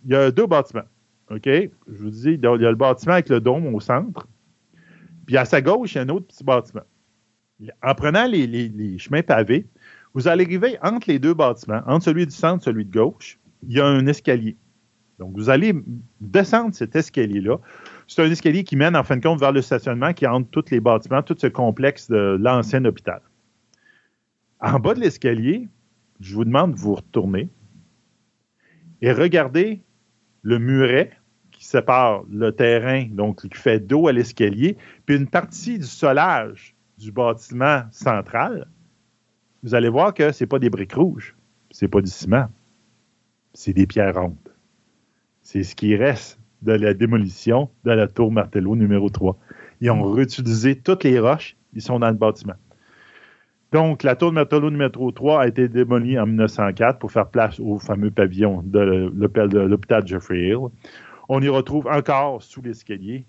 [0.05, 0.87] il y a deux bâtiments.
[1.29, 1.45] OK?
[1.45, 4.27] Je vous dis, il y a le bâtiment avec le dôme au centre.
[5.25, 6.81] Puis à sa gauche, il y a un autre petit bâtiment.
[7.83, 9.67] En prenant les, chemins pavés,
[10.13, 13.39] vous allez arriver entre les deux bâtiments, entre celui du centre et celui de gauche,
[13.67, 14.57] il y a un escalier.
[15.19, 15.73] Donc, vous allez
[16.21, 17.57] descendre cet escalier-là.
[18.07, 20.71] C'est un escalier qui mène, en fin de compte, vers le stationnement qui entre tous
[20.71, 23.21] les bâtiments, tout ce complexe de l'ancien hôpital.
[24.61, 25.67] En bas de l'escalier,
[26.21, 27.49] je vous demande de vous retourner
[29.01, 29.81] et regardez
[30.41, 31.11] le muret
[31.51, 36.75] qui sépare le terrain, donc qui fait dos à l'escalier, puis une partie du solage
[36.97, 38.67] du bâtiment central.
[39.63, 41.35] Vous allez voir que ce n'est pas des briques rouges,
[41.69, 42.47] c'est pas du ciment,
[43.53, 44.35] c'est des pierres rondes.
[45.41, 49.37] C'est ce qui reste de la démolition de la tour Martello numéro 3.
[49.81, 52.55] Ils ont réutilisé toutes les roches, ils sont dans le bâtiment.
[53.71, 57.77] Donc, la tour Martello numéro 3 a été démolie en 1904 pour faire place au
[57.77, 60.69] fameux pavillon de l'hôpital de l'hôpital Jeffrey Hill.
[61.27, 63.25] On y retrouve encore sous l'escalier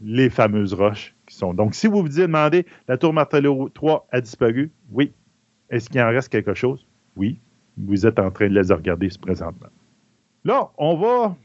[0.00, 1.54] les fameuses roches qui sont.
[1.54, 5.12] Donc, si vous vous demandez, la tour Martello 3 a disparu, oui.
[5.70, 6.86] Est-ce qu'il en reste quelque chose?
[7.16, 7.38] Oui.
[7.76, 9.68] Vous êtes en train de les regarder présentement.
[10.44, 11.36] Là, on va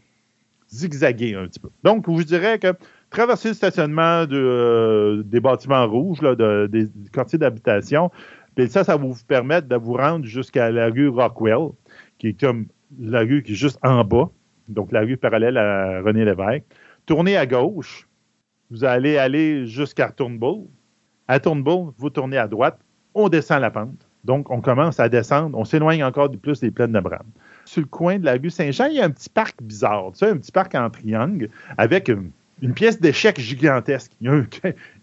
[0.70, 1.70] zigzaguer un petit peu.
[1.84, 2.74] Donc, je vous dirais que
[3.10, 8.10] traverser le stationnement euh, des bâtiments rouges, des, du quartier d'habitation,
[8.70, 11.70] ça, ça va vous permettre de vous rendre jusqu'à la rue Rockwell,
[12.18, 12.68] qui est comme
[13.00, 14.30] la rue qui est juste en bas,
[14.68, 16.64] donc la rue parallèle à René Lévesque.
[17.06, 18.08] Tournez à gauche,
[18.70, 20.66] vous allez aller jusqu'à Turnbull.
[21.28, 22.80] À Turnbull, vous tournez à droite,
[23.14, 24.08] on descend la pente.
[24.24, 27.26] Donc, on commence à descendre, on s'éloigne encore du plus des plaines d'Abraham.
[27.66, 30.38] Sur le coin de la rue Saint-Jean, il y a un petit parc bizarre, un
[30.38, 34.12] petit parc en triangle avec une, pièce d'échecs gigantesque.
[34.22, 34.48] Il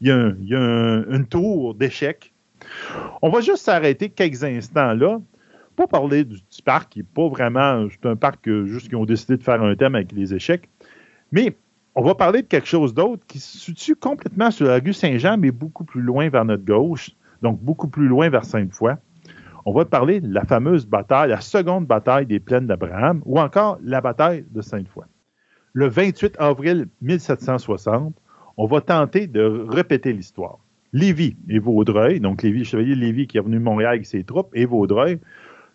[0.01, 2.33] y a, un- une tour d'échecs.
[3.21, 5.21] On va juste s'arrêter quelques instants là,
[5.77, 9.05] pas parler du petit parc, qui n'est pas vraiment, un parc euh, juste qui ont
[9.05, 10.69] décidé de faire un thème avec les échecs,
[11.33, 11.55] mais
[11.95, 15.37] on va parler de quelque chose d'autre qui se situe complètement sur la rue Saint-Jean,
[15.39, 17.11] mais beaucoup plus loin vers notre gauche,
[17.43, 18.95] donc beaucoup plus loin vers Sainte-Foy.
[19.67, 23.79] On va parler de la fameuse bataille, la seconde bataille des plaines d'Abraham, ou encore
[23.83, 25.05] la bataille de Sainte-Foy.
[25.73, 28.15] Le 28 avril 1760,
[28.57, 30.59] on va tenter de répéter l'histoire.
[30.93, 34.51] Lévis et Vaudreuil, donc Lévis, chevalier Lévis qui est venu de Montréal avec ses troupes,
[34.55, 35.21] et Vaudreuil,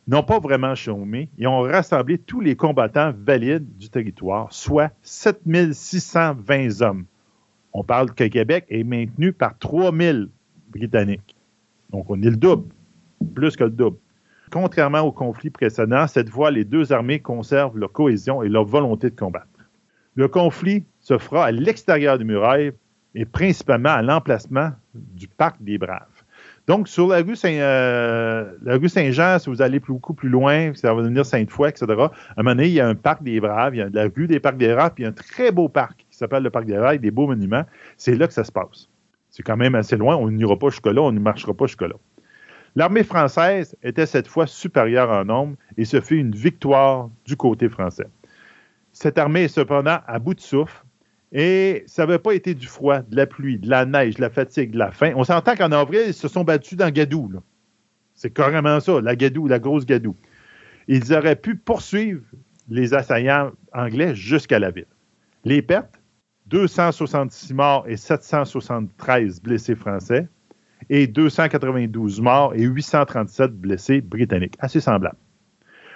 [0.07, 6.81] n'ont pas vraiment chômé et ont rassemblé tous les combattants valides du territoire, soit 7620
[6.81, 7.05] hommes.
[7.73, 10.29] On parle que Québec est maintenu par 3000
[10.69, 11.35] Britanniques.
[11.91, 12.69] Donc, on est le double,
[13.33, 13.97] plus que le double.
[14.51, 19.09] Contrairement au conflit précédent, cette fois, les deux armées conservent leur cohésion et leur volonté
[19.09, 19.47] de combattre.
[20.15, 22.71] Le conflit se fera à l'extérieur des murailles
[23.15, 26.23] et principalement à l'emplacement du Parc des Braves.
[26.67, 31.25] Donc, sur la rue, euh, Saint-Jean, si vous allez beaucoup plus loin, ça va devenir
[31.25, 33.81] Sainte-Foy, etc., à un moment donné, il y a un parc des Braves, il y
[33.81, 36.05] a la rue des Parcs des Braves, puis il y a un très beau parc
[36.09, 37.65] qui s'appelle le Parc des Braves, des beaux monuments.
[37.97, 38.89] C'est là que ça se passe.
[39.29, 41.95] C'est quand même assez loin, on n'ira pas jusque-là, on ne marchera pas jusque-là.
[42.75, 47.69] L'armée française était cette fois supérieure en nombre et ce fut une victoire du côté
[47.69, 48.07] français.
[48.91, 50.83] Cette armée est cependant à bout de souffle
[51.31, 54.29] et ça n'avait pas été du froid, de la pluie, de la neige, de la
[54.29, 55.13] fatigue, de la faim.
[55.15, 57.31] On s'entend qu'en avril, ils se sont battus dans Gadou.
[58.13, 60.15] C'est carrément ça, la Gadou, la grosse Gadou.
[60.87, 62.23] Ils auraient pu poursuivre
[62.69, 64.87] les assaillants anglais jusqu'à la ville.
[65.45, 66.01] Les pertes,
[66.47, 70.27] 266 morts et 773 blessés français
[70.89, 74.55] et 292 morts et 837 blessés britanniques.
[74.59, 75.17] Assez semblable.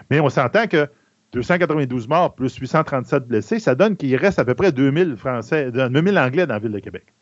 [0.10, 0.88] Mais on s'entend que
[1.34, 6.18] 292 morts plus 837 blessés, ça donne qu'il reste à peu près 2000 Français, 2000
[6.18, 7.14] Anglais dans la ville de Québec.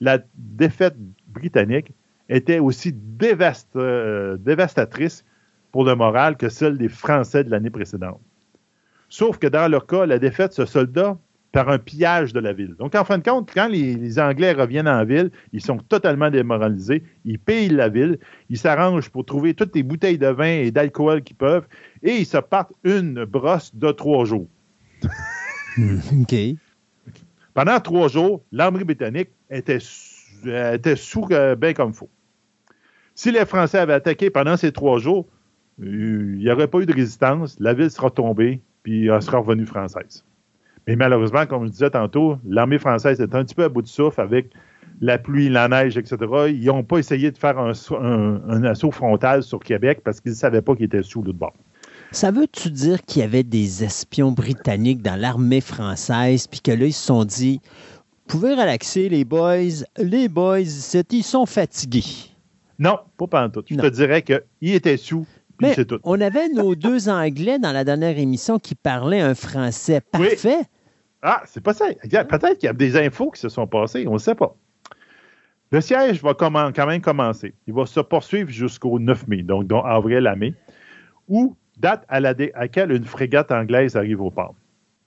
[0.00, 0.96] La défaite
[1.28, 1.92] britannique
[2.28, 2.94] était aussi
[3.76, 5.24] euh, dévastatrice
[5.72, 8.20] pour le moral que celle des Français de l'année précédente.
[9.08, 11.18] Sauf que dans leur cas, la défaite se solda
[11.52, 12.74] par un pillage de la ville.
[12.78, 16.30] Donc, en fin de compte, quand les, les Anglais reviennent en ville, ils sont totalement
[16.30, 20.70] démoralisés, ils pillent la ville, ils s'arrangent pour trouver toutes les bouteilles de vin et
[20.70, 21.66] d'alcool qu'ils peuvent,
[22.02, 24.46] et ils se partent une brosse de trois jours.
[25.78, 26.34] OK.
[27.54, 32.10] Pendant trois jours, l'armée britannique était, sous- euh, était sous euh, bien comme il faut.
[33.14, 35.26] Si les Français avaient attaqué pendant ces trois jours,
[35.82, 39.38] euh, il n'y aurait pas eu de résistance, la ville sera tombée, puis elle sera
[39.38, 40.24] revenue française.
[40.90, 43.86] Mais malheureusement, comme je disais tantôt, l'armée française est un petit peu à bout de
[43.86, 44.50] souffle avec
[45.00, 46.16] la pluie, la neige, etc.
[46.48, 50.32] Ils n'ont pas essayé de faire un, un- un assaut frontal sur Québec parce qu'ils
[50.32, 51.54] ne savaient pas qu'ils étaient sous l'autre bord.
[52.10, 56.86] Ça veut-tu dire qu'il y avait des espions britanniques dans l'armée française, puis que là,
[56.86, 57.60] ils se sont dit,
[58.26, 62.02] vous pouvez relaxer, les boys, les boys, ils sont fatigués.
[62.80, 63.62] Non, pas pendant tout.
[63.70, 63.82] Je Non.
[63.84, 65.24] te dirais qu'ils étaient sous,
[65.56, 66.00] puis Mais c'est tout.
[66.02, 70.62] on avait nos deux Anglais dans la dernière émission qui parlaient un français parfait.
[71.22, 71.86] Ah, c'est pas ça.
[72.02, 74.56] Peut-être qu'il y a des infos qui se sont passées, on ne sait pas.
[75.72, 77.54] Le siège va quand même commencer.
[77.66, 80.54] Il va se poursuivre jusqu'au 9 mai, donc, avril à mai,
[81.28, 84.54] où date à, laquelle une frégate anglaise arrive au port.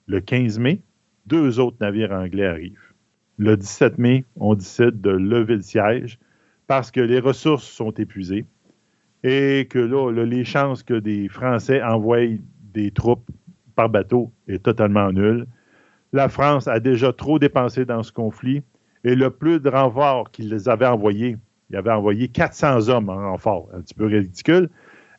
[0.06, 0.80] Le 15 mai,
[1.26, 2.92] deux autres navires anglais arrivent.
[3.36, 6.18] Le 17 mai, on décide de lever le siège
[6.66, 8.44] parce que les ressources sont épuisées
[9.22, 12.38] et que là, les chances que des Français envoient
[12.72, 13.28] des troupes
[13.74, 15.46] par bateau est totalement nulle.
[16.14, 18.62] La France a déjà trop dépensé dans ce conflit
[19.02, 21.36] et le plus de renforts qu'ils avaient envoyé,
[21.70, 24.70] il avait envoyé 400 hommes en renfort, un petit peu ridicule,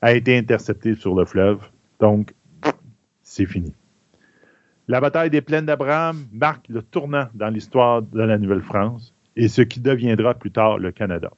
[0.01, 1.59] a été intercepté sur le fleuve.
[1.99, 2.33] Donc,
[3.23, 3.73] c'est fini.
[4.87, 9.63] La bataille des plaines d'Abraham marque le tournant dans l'histoire de la Nouvelle-France et ce
[9.63, 11.29] qui deviendra plus tard le Canada.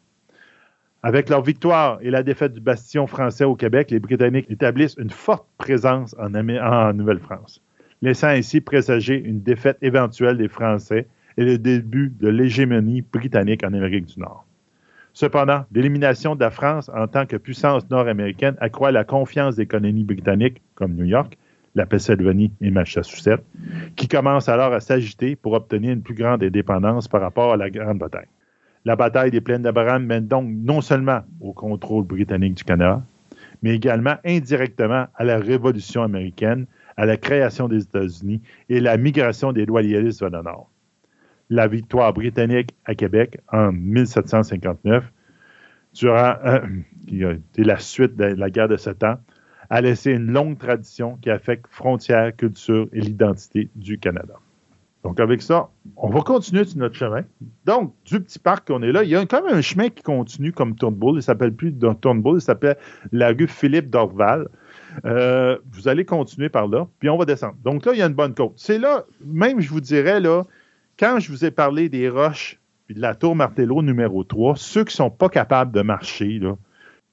[1.01, 5.09] Avec leur victoire et la défaite du bastion français au Québec, les Britanniques établissent une
[5.09, 7.63] forte présence en, en Nouvelle-France,
[8.01, 13.73] laissant ainsi présager une défaite éventuelle des Français et le début de l'hégémonie britannique en
[13.73, 14.45] Amérique du Nord.
[15.13, 20.03] Cependant, l'élimination de la France en tant que puissance nord-américaine accroît la confiance des colonies
[20.03, 21.37] britanniques, comme New York,
[21.73, 23.43] la Pennsylvanie et Massachusetts,
[23.95, 27.69] qui commencent alors à s'agiter pour obtenir une plus grande indépendance par rapport à la
[27.69, 28.27] Grande Bataille.
[28.85, 33.01] La bataille des plaines d'Abraham mène donc non seulement au contrôle britannique du Canada,
[33.61, 36.67] mais également indirectement à la Révolution américaine,
[36.97, 40.69] à la création des États-Unis et la migration des loyalistes vers le Nord
[41.49, 45.03] la victoire britannique à Québec en 1759,
[45.93, 46.59] durant euh,
[47.07, 49.17] qui a été la suite de la guerre de Sept Ans,
[49.69, 54.35] a laissé une longue tradition qui affecte frontières, culture et l'identité du Canada.
[55.03, 57.23] Donc, avec ça, on va continuer sur notre chemin.
[57.65, 60.03] Donc, du petit parc qu'on est là, il y a quand même un chemin qui
[60.03, 61.17] continue comme Turnbull.
[61.17, 62.77] Il s'appelle plus Turnbull, il s'appelle
[63.11, 64.49] la rue Philippe d'Orval.
[65.05, 67.55] Euh, vous allez continuer par là, puis on va descendre.
[67.63, 68.53] Donc là, il y a une bonne côte.
[68.55, 70.43] C'est là, même je vous dirais, là,
[70.97, 72.59] quand je vous ai parlé des roches
[72.89, 76.41] et de la tour Martello numéro 3, ceux qui ne sont pas capables de marcher,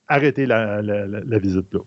[0.09, 0.81] arrêtez la,
[1.39, 1.81] visite là.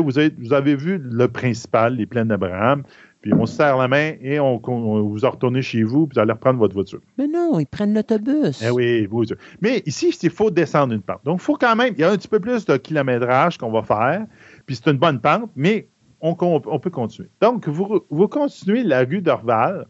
[0.00, 2.84] Vous avez, vous avez vu le principal, les plaines d'Abraham,
[3.24, 6.20] puis on se serre la main et on, vous en retournez chez vous, puis vous
[6.20, 7.00] allez reprendre votre voiture.
[7.16, 8.62] Mais non, ils prennent l'autobus.
[8.62, 9.24] Eh oui, vous.
[9.62, 11.20] Mais ici, il faut descendre une pente.
[11.24, 13.70] Donc, il faut quand même, il y a un petit peu plus de kilométrage qu'on
[13.70, 14.26] va faire,
[14.66, 15.88] puis c'est une bonne pente, mais
[16.20, 17.28] on, peut continuer.
[17.40, 19.86] Donc, vous, continuez la rue d'Orval,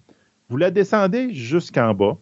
[0.49, 2.19] vous la descendez jusqu'en bas.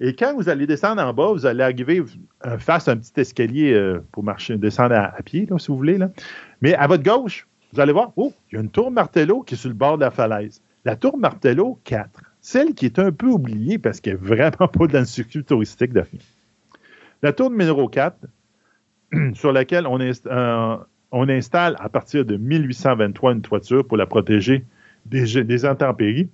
[0.00, 2.04] Et quand vous allez descendre en bas, vous allez arriver
[2.46, 5.98] euh, face à un petit escalier euh, pour marcher, descendre à, pied, si vous voulez.
[6.60, 9.54] Mais à votre gauche, vous allez voir, oh, il y a une tour Martello qui
[9.54, 10.62] est sur le bord de la falaise.
[10.84, 14.86] La tour Martello 4, celle qui est un peu oubliée parce qu'elle n'est vraiment pas
[14.86, 16.04] dans le circuit touristique de
[17.22, 18.16] La tour numéro 4,
[19.34, 20.76] sur laquelle on, euh,
[21.12, 24.64] on, installe à partir de 1823 une toiture pour la protéger
[25.06, 26.28] des, intempéries,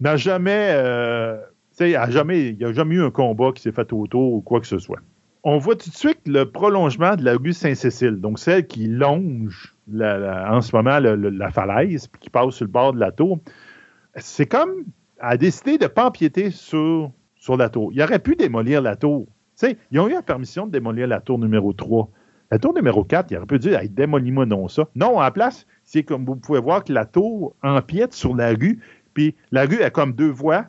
[0.00, 1.38] n'a jamais, euh,
[1.80, 4.78] il n'y a jamais eu un combat qui s'est fait autour ou quoi que ce
[4.78, 5.00] soit.
[5.44, 9.74] On voit tout de suite le prolongement de la rue Saint-Cécile, donc celle qui longe
[9.92, 13.40] en ce moment la falaise, puis qui passe sur le bord de la tour.
[14.16, 14.84] C'est comme
[15.22, 17.90] a décidé de ne pas empiéter sur, sur la tour.
[17.92, 19.26] Il aurait pu démolir la tour.
[19.90, 22.10] ils ont eu la permission de démolir la tour numéro 3.
[22.52, 24.86] La tour numéro 4, il aurait pu dire hey, démolis-moi non ça.
[24.94, 28.78] Non, en place, c'est comme vous pouvez voir que la tour empiète sur la rue,
[29.14, 30.66] puis la rue a comme deux voies.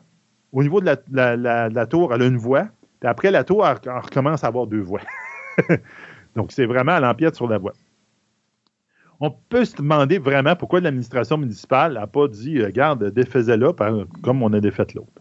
[0.52, 2.68] Au niveau de la, tour, elle a une voie.
[3.00, 5.02] Puis après, la tour, elle, recommence à avoir deux voies.
[6.34, 7.74] Donc, c'est vraiment à l'empiète sur la voie.
[9.20, 13.74] On peut se demander vraiment pourquoi l'administration municipale n'a pas dit, euh, regarde, défaisez-la
[14.22, 15.13] comme on a défait l'autre.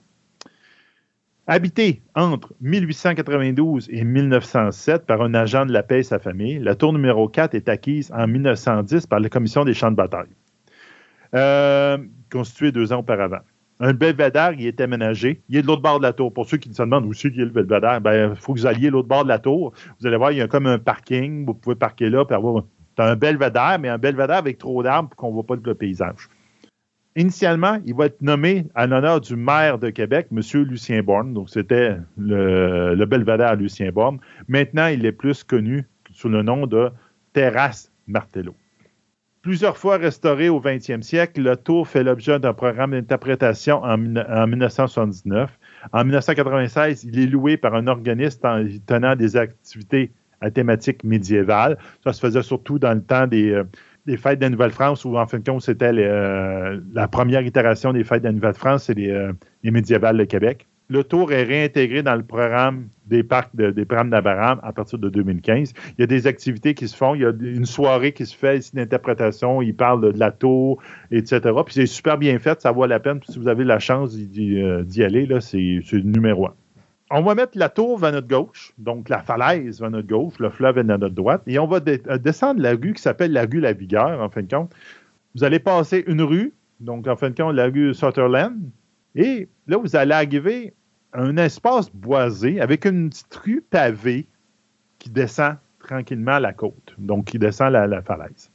[1.46, 6.76] Habité entre 1892 et 1907 par un agent de la paix et sa famille, la
[6.76, 10.30] tour numéro 4 est acquise en 1910 par la commission des champs de bataille.
[11.36, 11.98] Euh,
[12.32, 13.42] constitué deux ans auparavant.
[13.82, 15.42] Un belvédère, il est aménagé.
[15.50, 16.32] Il est de l'autre bord de la tour.
[16.32, 18.60] Pour ceux qui se demandent où c'est y a le belvédère, ben, il faut que
[18.60, 19.74] vous alliez l'autre bord de la tour.
[20.00, 21.46] Vous allez voir, il y a comme un parking.
[21.46, 22.64] Vous pouvez parquer là et avoir
[23.00, 26.30] un belvédère, mais un belvédère avec trop d'arbres pour qu'on ne voit pas le paysage.
[27.16, 30.42] Initialement, il va être nommé en l'honneur du maire de Québec, M.
[30.64, 31.34] Lucien Borne.
[31.34, 34.20] Donc, c'était le, le belvédère Lucien Borne.
[34.48, 36.90] Maintenant, il est plus connu sous le nom de
[37.34, 38.56] Terrasse Martello.
[39.44, 45.52] Plusieurs fois restauré au 20e siècle, le tour fait l'objet d'un programme d'interprétation en, 1979.
[45.92, 48.40] En 1996, il est loué par un organisme
[48.86, 51.78] tenant des activités à thématique médiévale.
[52.06, 53.62] Ça se faisait surtout dans le temps des,
[54.10, 57.94] euh, fêtes de la Nouvelle-France, où en fin de compte, c'était euh, la première itération
[57.94, 59.34] des fêtes de la Nouvelle-France, c'est les, euh,
[59.64, 60.68] les médiévales de Québec.
[60.90, 65.00] le tour est réintégré dans le programme des parcs de, des programmes d'Abraham à partir
[65.00, 65.74] de 2015.
[65.98, 67.16] Il y a des activités qui se font.
[67.16, 69.62] Il y a une soirée qui se fait ici d'interprétation.
[69.62, 71.40] Il parle de, la tour, etc.
[71.66, 72.62] Puis c'est super bien fait.
[72.62, 73.20] Ça vaut la peine.
[73.28, 76.54] si vous avez la chance d'y euh, aller, là, c'est le numéro un.
[77.16, 80.50] On va mettre la tour vers notre gauche, donc la falaise vers notre gauche, le
[80.50, 83.60] fleuve vers notre droite, et on va euh, descendre la rue qui s'appelle la rue
[83.60, 84.74] La Vigueur, en fin de compte.
[85.36, 88.58] Vous allez passer une rue, donc en fin de compte, la rue Sutherland,
[89.14, 90.74] et là, vous allez arriver
[91.12, 94.26] à un espace boisé avec une petite rue pavée
[94.98, 98.50] qui descend tranquillement la côte, donc qui descend la, falaise.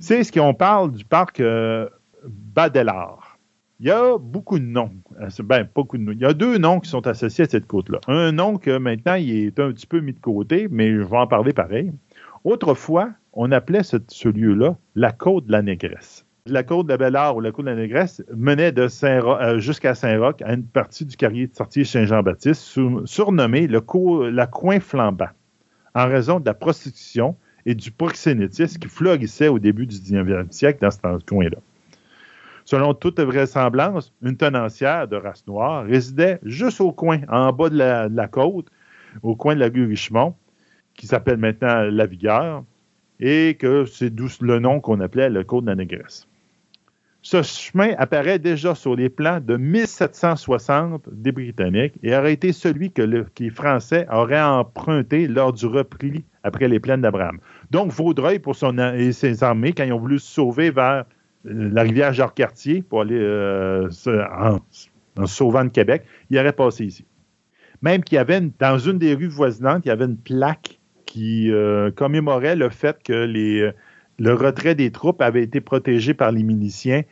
[0.00, 1.88] C'est ce qu'on parle du parc euh,
[2.24, 3.27] Badelard.
[3.80, 4.90] Il y a beaucoup de noms.
[5.20, 6.12] Euh, ben, beaucoup de noms.
[6.12, 8.00] Il y a deux noms qui sont associés à cette côte-là.
[8.08, 11.16] Un nom que maintenant, il est un petit peu mis de côté, mais je vais
[11.16, 11.92] en parler pareil.
[12.42, 17.36] Autrefois, on appelait ce, lieu-là la côte de la Négresse la côte de la Belle-Art
[17.36, 21.04] ou la côte de la Négresse menait de Saint euh, jusqu'à Saint-Roch à une partie
[21.04, 21.14] du
[21.52, 23.82] sortie Saint-Jean-Baptiste, surnommé le
[24.30, 25.28] la coin flambant,
[25.94, 30.78] en raison de la prostitution et du proxénétisme qui florissait au début du 19e siècle
[30.80, 31.58] dans ce coin-là.
[32.70, 37.78] Selon toute vraisemblance, une tenancière de race noire résidait juste au coin, en bas de
[37.78, 38.66] la, côte,
[39.22, 40.34] au coin de la rue Richemont,
[40.92, 42.64] qui s'appelle maintenant La Vigueur,
[43.20, 46.28] et que c'est d'où le nom qu'on appelait le Côte de la Négresse.
[47.22, 52.92] Ce chemin apparaît déjà sur les plans de 1760 des Britanniques et aurait été celui
[52.92, 57.38] que, les Français auraient emprunté lors du repli après les plaines d'Abraham.
[57.70, 61.06] Donc, Vaudreuil pour son, et ses armées, quand ils ont voulu se sauver vers
[61.44, 64.58] la rivière Jacques-Cartier pour aller euh, en,
[65.16, 67.04] en, sauvant le Québec, il aurait passé ici.
[67.82, 71.50] Même qu'il y avait, dans une des rues voisinantes, il y avait une plaque qui
[71.52, 73.72] euh, commémorait le fait que les
[74.18, 77.02] le retrait des troupes avait été protégé par les miliciens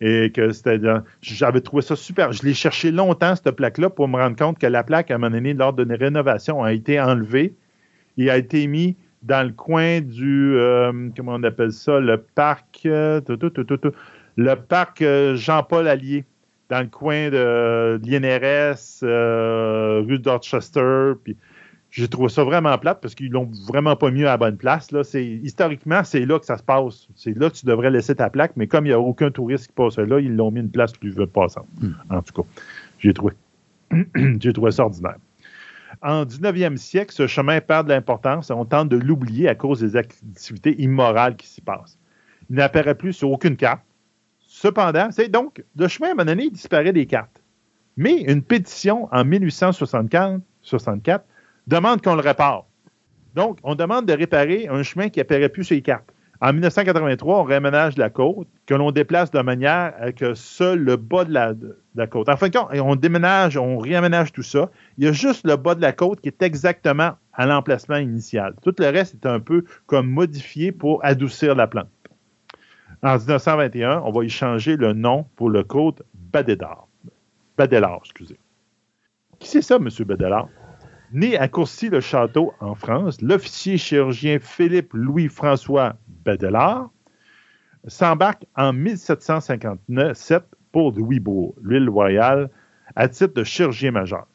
[0.00, 0.80] et que c'était.
[1.20, 2.32] J'avais trouvé ça super.
[2.32, 5.18] Je l'ai cherché longtemps, cette plaque-là, pour me rendre compte que la plaque, à un
[5.18, 7.54] moment donné, lors d'une rénovation, a été enlevée
[8.16, 10.54] et a été mise dans le coin du.
[10.56, 12.82] Euh, comment on appelle ça Le parc.
[12.86, 13.20] Euh,
[14.36, 16.24] le parc euh, Jean-Paul Allier,
[16.68, 19.02] dans le coin de l'INRS,
[20.06, 21.12] rue Dorchester.
[21.22, 21.36] Puis
[21.90, 24.90] j'ai trouvé ça vraiment plate parce qu'ils l'ont vraiment pas mis à la bonne place.
[24.90, 25.02] Là.
[25.14, 27.08] Historiquement, c'est là que ça se passe.
[27.14, 29.68] C'est là que tu devrais laisser ta plaque, mais comme il n'y a aucun touriste
[29.68, 31.68] qui passe là, ils l'ont mis une place plus passante.
[31.80, 31.92] Hmm.
[32.10, 32.48] En tout cas,
[32.98, 33.34] j'ai trouvé,
[34.40, 35.16] j'ai trouvé ça ordinaire.
[36.04, 39.80] En 19e siècle, ce chemin perd de l'importance et on tente de l'oublier à cause
[39.80, 41.98] des activités immorales qui s'y passent.
[42.50, 43.80] Il n'apparaît plus sur aucune carte.
[44.38, 47.42] Cependant, donc, le chemin, à un moment donné, disparaît des cartes.
[47.96, 51.24] Mais une pétition en 1864 64,
[51.66, 52.66] demande qu'on le répare.
[53.34, 56.13] Donc, on demande de réparer un chemin qui n'apparaît plus sur les cartes.
[56.40, 60.96] En 1983, on réaménage la côte, que l'on déplace de manière à que seul le
[60.96, 61.32] bas de
[61.94, 62.28] la, côte.
[62.28, 64.70] En fin de compte, on déménage, on réaménage tout ça.
[64.98, 68.54] Il y a juste le bas de la côte qui est exactement à l'emplacement initial.
[68.62, 71.88] Tout le reste est un peu comme modifié pour adoucir la plante.
[73.02, 76.88] En 1921, on va y changer le nom pour le côte Badédard.
[77.56, 78.38] Badélard, excusez.
[79.38, 79.88] Qui c'est ça, M.
[80.06, 80.48] Badélard?
[81.12, 86.90] Né à Courcy-le-Château, en France, l'officier chirurgien Philippe-Louis-François Badelard
[87.86, 92.50] s'embarque en 1757 pour Louisbourg, l'île royale,
[92.96, 94.26] à titre de chirurgien majeur.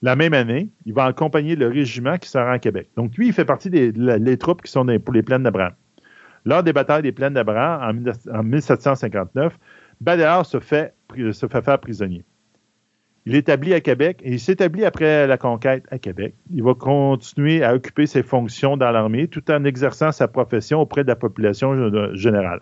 [0.00, 2.90] La même année, il va accompagner le régiment qui sera en Québec.
[2.96, 5.74] Donc, lui, il fait partie des troupes qui sont pour les plaines d'Abraham.
[6.44, 9.56] Lors des batailles des plaines d'Abraham en, 1759,
[10.00, 10.94] Badelard se fait,
[11.32, 12.24] se fait faire prisonnier.
[13.24, 16.34] Il est établi à Québec et il s'établit après la conquête à Québec.
[16.50, 21.04] Il va continuer à occuper ses fonctions dans l'armée tout en exerçant sa profession auprès
[21.04, 22.60] de la population générale.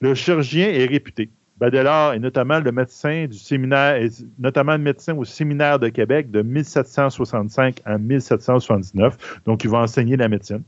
[0.00, 1.30] Le chirurgien est réputé.
[1.58, 4.02] Badelard est notamment le médecin du séminaire,
[4.38, 9.42] notamment le médecin au séminaire de Québec de 1765 à 1779.
[9.44, 10.62] Donc, il va enseigner la médecine.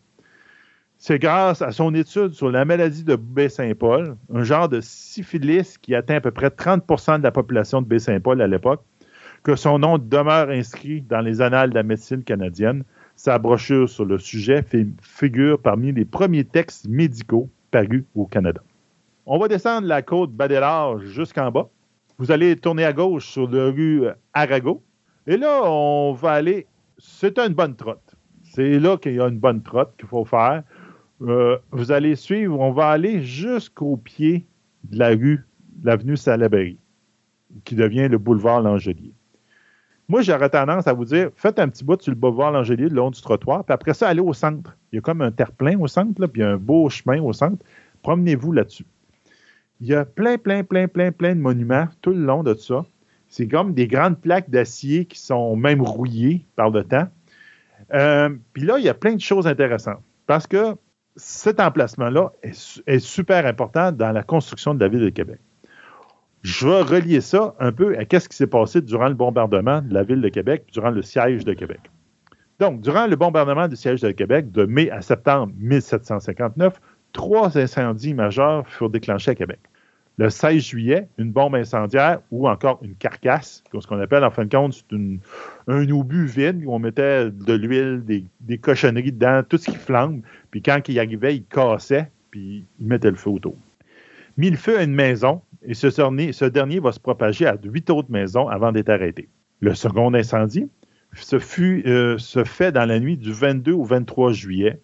[0.99, 5.95] C'est grâce à son étude sur la maladie de Baie-Saint-Paul, un genre de syphilis qui
[5.95, 8.85] atteint à peu près 30% de la population de Baie-Saint-Paul à l'époque,
[9.43, 12.85] que son nom demeure inscrit dans les annales de la médecine canadienne.
[13.17, 14.65] Sa brochure sur le sujet
[15.03, 18.63] figure parmi les premiers textes médicaux parus au Canada.
[19.27, 21.69] On va descendre la côte Badelard jusqu'en bas.
[22.19, 24.83] Vous allez tourner à gauche sur la rue Arago.
[25.27, 26.67] Et là, on va aller.
[26.99, 28.15] C'est une bonne trotte.
[28.43, 30.63] C'est là qu'il y a une bonne trotte qu'il faut faire.
[31.23, 34.45] Euh, vous allez suivre, on va aller jusqu'au pied
[34.85, 35.47] de la rue,
[35.85, 36.79] l'avenue Salaberry,
[37.65, 39.13] qui devient le boulevard Langelier.
[40.09, 42.95] Moi, j'aurais tendance à vous dire, faites un petit bout sur le boulevard L'Angelier, le
[42.97, 44.77] long du trottoir, puis après ça, allez au centre.
[44.93, 47.65] Il y a comme un terre-plein au centre, puis un beau chemin au centre.
[48.03, 48.85] Promenez-vous là-dessus.
[49.81, 52.85] Il y a plein, plein, plein, plein, plein de monuments tout le long de ça.
[53.29, 57.09] C'est comme des grandes plaques d'acier qui sont même rouillées par le temps.
[57.95, 60.77] Euh, puis là, il y a plein de choses intéressantes parce que
[61.17, 65.41] cet emplacement-là est, est, super important dans la construction de la ville de Québec.
[66.43, 69.95] Je vais relier ça un peu à ce qui s'est passé durant le bombardement de
[69.95, 71.81] la ville de Québec, durant le siège de Québec.
[72.59, 76.81] Donc, durant le bombardement du siège de Québec de mai à septembre 1759,
[77.13, 79.61] trois incendies majeurs furent déclenchés à Québec.
[80.19, 84.45] Le 16 juillet, une bombe incendiaire ou encore une carcasse, ce qu'on appelle en fin
[84.45, 84.97] de compte, c'est
[85.69, 90.21] un obus vide où on mettait de l'huile, des, cochonneries dedans, tout ce qui flambe.
[90.51, 93.57] Puis quand il arrivait, il cassait, puis il mettait le feu autour.
[94.37, 98.11] Mis le feu à une maison et ce dernier, va se propager à huit autres
[98.11, 99.29] maisons avant d'être arrêté.
[99.61, 100.69] Le second incendie
[101.15, 104.81] se, fut, euh, fait dans la nuit du 22 au 23 juillet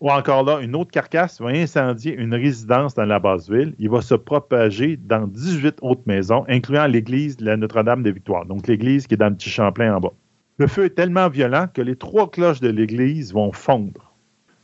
[0.00, 3.74] ou encore là, une autre carcasse va incendier une résidence dans la basse ville.
[3.80, 8.46] Il va se propager dans 18 autres maisons, incluant l'église de la Notre-Dame de Victoire,
[8.46, 10.12] donc l'église qui est dans le petit Champlain en bas.
[10.58, 14.14] Le feu est tellement violent que les trois cloches de l'église vont fondre.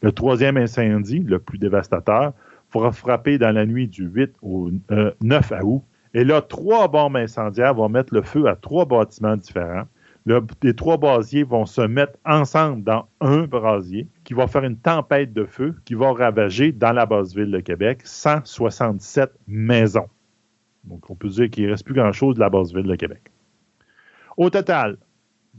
[0.02, 2.33] Le troisième incendie, le plus dévastateur,
[2.74, 4.70] fera frapper dans la nuit du 8 au
[5.22, 5.82] 9 euh, août.
[6.12, 9.86] Et là, trois bombes incendiaires vont mettre le feu à trois bâtiments différents
[10.62, 15.32] les trois brasiers vont se mettre ensemble dans un brasier qui va faire une tempête
[15.32, 20.08] de feu qui va ravager dans la basse ville de Québec 167 maisons.
[20.84, 23.30] Donc, on peut dire qu'il ne reste plus grand-chose de la basse ville de Québec.
[24.36, 24.96] Au total,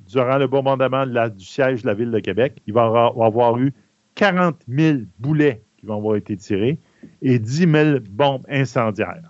[0.07, 3.71] durant le bombardement du siège de la ville de Québec, il va y avoir eu
[4.15, 6.79] 40 000 boulets qui vont avoir été tirés
[7.21, 9.29] et 10 000 bombes incendiaires.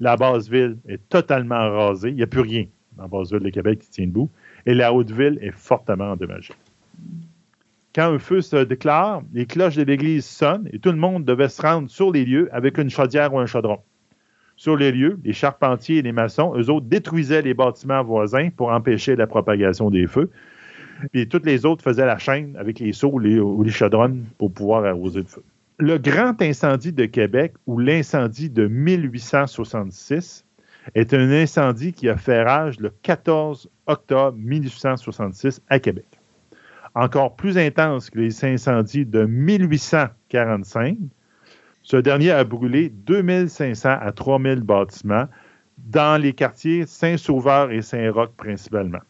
[0.00, 2.66] La basse ville est totalement rasée, il n'y a plus rien
[2.96, 4.30] dans Basse-Ville de Québec qui tient debout,
[4.66, 6.54] et la Haute-Ville est fortement endommagée.
[7.94, 11.48] Quand un feu se déclare, les cloches de l'église sonnent et tout le monde devait
[11.48, 13.80] se rendre sur les lieux avec une chaudière ou un chaudron.
[14.56, 18.70] Sur les lieux, les charpentiers et les maçons, eux autres, détruisaient les bâtiments voisins pour
[18.70, 20.30] empêcher la propagation des feux.
[21.12, 24.84] Puis toutes les autres faisaient la chaîne avec les seaux ou les chaudrons pour pouvoir
[24.84, 25.42] arroser le feu.
[25.82, 30.44] Le grand incendie de Québec ou l'incendie de 1866
[30.94, 36.06] est un incendie qui a fait rage le 14 octobre 1866 à Québec.
[36.94, 40.98] Encore plus intense que les incendies de 1845,
[41.82, 45.26] ce dernier a brûlé 2500 à 3000 bâtiments
[45.78, 49.00] dans les quartiers Saint-Sauveur et Saint-Roch principalement.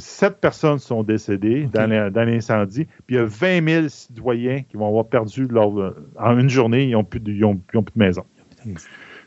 [0.00, 4.88] Sept personnes sont décédées dans l'incendie, puis il y a 20 000 citoyens qui vont
[4.88, 8.24] avoir perdu leur, en une journée, ils n'ont plus, plus, de maison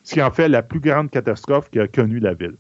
[0.04, 2.58] ce qui en fait la plus grande catastrophe qu'a connue la ville.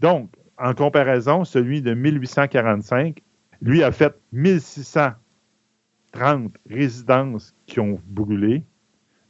[0.00, 3.20] Donc, en comparaison, celui de 1845,
[3.60, 8.62] lui a fait 1630 résidences qui ont brûlé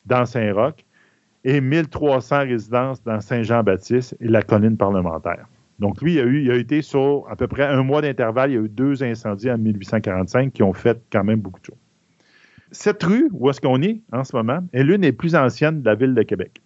[0.05, 0.84] dans Saint-Roch
[1.44, 5.49] et 1300 résidences dans Saint-Jean-Baptiste et la colline parlementaire.
[5.78, 8.51] Donc, lui, il a, eu, il a été sur à peu près un mois d'intervalle.
[8.51, 11.67] Il y a eu deux incendies en 1845 qui ont fait quand même beaucoup de
[11.67, 11.78] choses.
[12.70, 15.86] Cette rue, où est-ce qu'on est en ce moment, est l'une des plus anciennes de
[15.86, 16.61] la ville de Québec.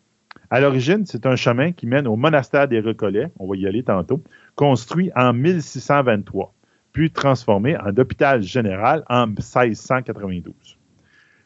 [0.50, 3.82] À l'origine, c'est un chemin qui mène au monastère des Recollets, on va y aller
[3.82, 4.22] tantôt,
[4.54, 6.54] construit en 1623,
[6.92, 10.77] puis transformé en hôpital général en 1692.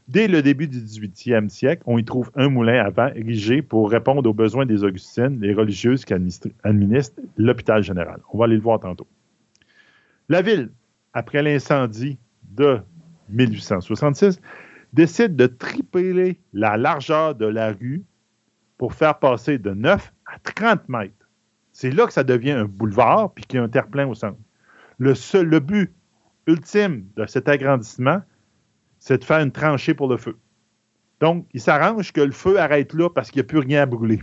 [0.08, 3.90] Dès le début du 18e siècle, on y trouve un moulin à vent érigé pour
[3.90, 8.20] répondre aux besoins des Augustines, les religieuses qui administrent l'hôpital général.
[8.32, 9.06] On va aller le voir tantôt.
[10.28, 10.70] La ville,
[11.12, 12.18] après l'incendie
[12.50, 12.80] de
[13.30, 14.40] 1866,
[14.92, 18.04] décide de tripler la largeur de la rue
[18.78, 21.28] pour faire passer de 9 à 30 mètres.
[21.72, 24.38] C'est là que ça devient un boulevard puis qu'il y a un terre-plein au centre.
[24.98, 25.92] Le, seul, but
[26.46, 28.20] ultime de cet agrandissement,
[29.02, 30.36] c'est de faire une tranchée pour le feu.
[31.20, 33.86] Donc, il s'arrange que le feu arrête là parce qu'il n'y a plus rien à
[33.86, 34.20] brûler.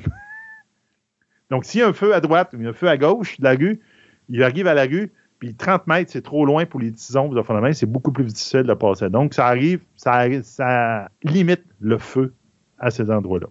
[1.50, 3.56] Donc, s'il y a un feu à droite ou un feu à gauche de la
[3.56, 3.82] rue,
[4.30, 7.30] il arrive à la rue, puis 30 mètres, c'est trop loin pour les tisons,
[7.74, 9.10] c'est beaucoup plus difficile de passer.
[9.10, 12.34] Donc, ça arrive, ça, ça limite le feu
[12.78, 13.48] à ces endroits-là.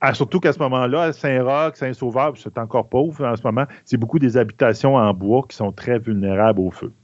[0.00, 4.18] Ah, surtout qu'à ce moment-là, Saint-Roch, Saint-Sauveur, c'est encore pauvre en ce moment, c'est beaucoup
[4.18, 6.94] des habitations en bois qui sont très vulnérables au feu.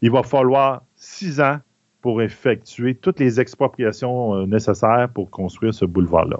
[0.00, 1.58] Il va falloir six ans
[2.06, 6.36] pour effectuer toutes les expropriations euh, nécessaires pour construire ce boulevard-là.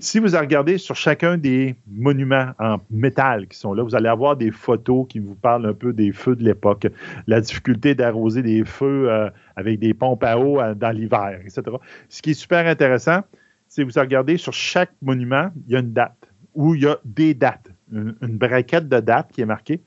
[0.00, 4.36] Si vous regardez sur chacun des monuments en métal qui sont là, vous allez avoir
[4.36, 6.88] des photos qui vous parlent un peu des feux de l'époque,
[7.26, 11.62] la difficulté d'arroser des feux euh, avec des pompes à eau euh, dans l'hiver, etc.
[12.10, 13.22] Ce qui est super intéressant,
[13.66, 16.98] si vous regardez sur chaque monument, il y a une date ou il y a
[17.06, 19.80] des dates, une, braquette de dates qui est marquée.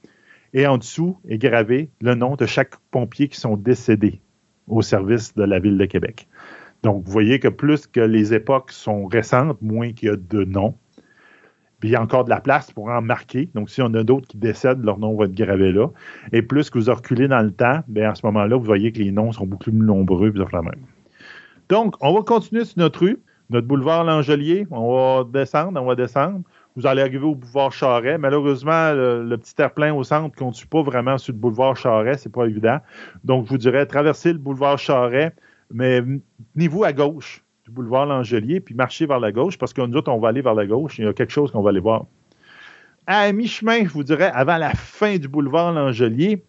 [0.56, 4.20] Et en dessous est gravé le nom de chaque pompier qui sont décédés
[4.68, 6.28] au service de la ville de Québec.
[6.84, 10.44] Donc, vous voyez que plus que les époques sont récentes, moins qu'il y a de
[10.44, 10.76] noms.
[11.80, 13.50] Puis il y a encore de la place pour en marquer.
[13.56, 15.88] Donc, si on a d'autres qui décèdent, leur nom va être gravé là.
[16.32, 19.00] Et plus que vous reculez dans le temps, bien, à ce moment-là, vous voyez que
[19.00, 20.86] les noms sont beaucoup plus nombreux, puis la même.
[21.70, 24.68] Donc, on va continuer sur notre rue, notre boulevard L'Angelier.
[24.70, 26.42] On va descendre, on va descendre.
[26.76, 28.18] Vous allez arriver au boulevard Charret.
[28.18, 32.18] Malheureusement, le, petit air-plein au centre ne conduit pas vraiment sur le boulevard Charret.
[32.18, 32.80] C'est pas évident.
[33.24, 35.34] Donc, je vous dirais, traversez le boulevard Charret,
[35.74, 36.02] mais
[36.54, 40.12] tenez-vous à gauche du boulevard L'Angelier, puis marchez vers la gauche, parce que nous autres,
[40.12, 40.98] on va aller vers la gauche.
[40.98, 42.06] Il y a quelque chose qu'on va aller voir.
[43.06, 46.44] À mi-chemin, je vous dirais, avant la fin du boulevard L'Angelier,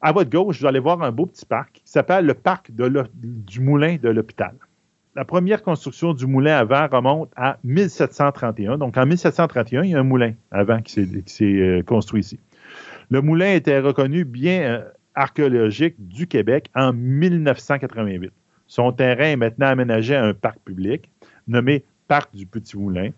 [0.00, 3.60] à votre gauche, vous allez voir un beau petit parc qui s'appelle le parc du
[3.60, 4.54] Moulin de l'Hôpital.
[5.16, 8.76] La première construction du moulin avant remonte à 1731.
[8.76, 12.38] Donc, en 1731, il y a un moulin avant qui s'est euh, construit ici.
[13.08, 18.30] Le moulin était reconnu bien euh, archéologique du Québec en 1988.
[18.66, 21.08] Son terrain est maintenant aménagé à un parc public
[21.48, 23.08] nommé Parc du Petit Moulin.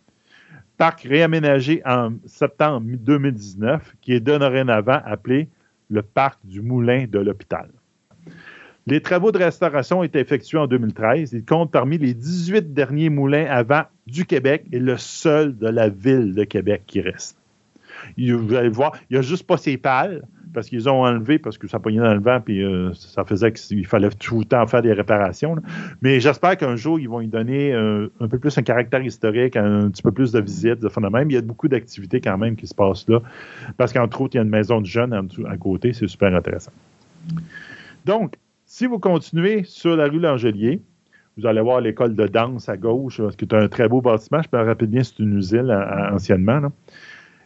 [0.76, 5.48] Parc réaménagé en septembre 2019 qui est dorénavant appelé
[5.90, 7.68] le Parc du Moulin de l'Hôpital.
[8.88, 11.34] Les travaux de restauration ont été effectués en 2013.
[11.34, 15.68] Il compte parmi les 18 derniers moulins à vent du Québec et le seul de
[15.68, 17.36] la ville de Québec qui reste.
[18.16, 20.22] Vous allez voir, il n'y a juste pas ses pales,
[20.54, 23.52] parce qu'ils ont enlevé, parce que ça pognait dans le vent, puis euh, ça faisait
[23.52, 25.56] qu'il fallait tout le temps faire des réparations.
[26.00, 29.56] Mais j'espère qu'un jour, ils vont y donner euh, un peu plus un caractère historique,
[29.56, 31.30] un, petit peu plus de visites, de phénomènes.
[31.30, 33.20] Il y a beaucoup d'activités quand même qui se passent là,
[33.76, 35.12] parce qu'entre autres, il y a une maison de jeunes
[35.46, 36.72] à côté, c'est super intéressant.
[38.06, 38.36] Donc,
[38.68, 40.82] si vous continuez sur la rue Langelier,
[41.38, 44.42] vous allez voir l'école de danse à gauche, qui est un très beau bâtiment.
[44.42, 45.70] Je peux rappeler bien, c'est une usine
[46.12, 46.70] anciennement.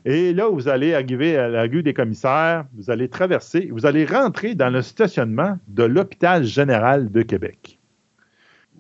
[0.04, 4.04] Et là, vous allez arriver à la rue des commissaires, vous allez traverser, vous allez
[4.04, 7.78] rentrer dans le stationnement de l'Hôpital général de Québec.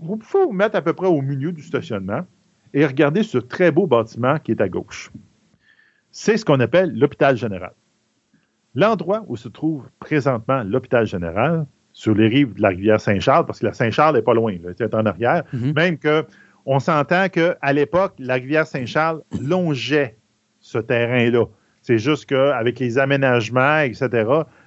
[0.00, 2.26] Vous pouvez vous mettre à peu près au milieu du stationnement
[2.74, 5.12] et regarder ce très beau bâtiment qui est à gauche.
[6.10, 7.74] C'est ce qu'on appelle l'Hôpital général.
[8.74, 13.60] L'endroit où se trouve présentement l'Hôpital général, sur les rives de la rivière Saint-Charles, parce
[13.60, 15.74] que la Saint-Charles n'est pas loin, c'est en arrière, mm-hmm.
[15.74, 16.24] même que
[16.64, 20.16] on s'entend qu'à l'époque, la rivière Saint-Charles longeait
[20.60, 21.46] ce terrain-là.
[21.82, 24.08] C'est juste qu'avec les aménagements, etc.,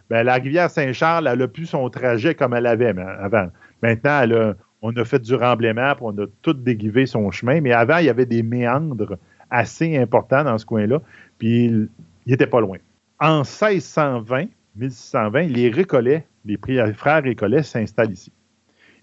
[0.10, 3.48] ben, la rivière Saint-Charles, elle n'a plus son trajet comme elle avait avant.
[3.82, 8.06] Maintenant, on a fait du remblaiement, on a tout déguivé son chemin, mais avant, il
[8.06, 9.18] y avait des méandres
[9.50, 11.02] assez importants dans ce coin-là,
[11.40, 11.90] puis il
[12.28, 12.78] n'était pas loin.
[13.20, 16.58] En 1620, 1620, les Récollets, les
[16.94, 18.32] frères Récollets s'installent ici.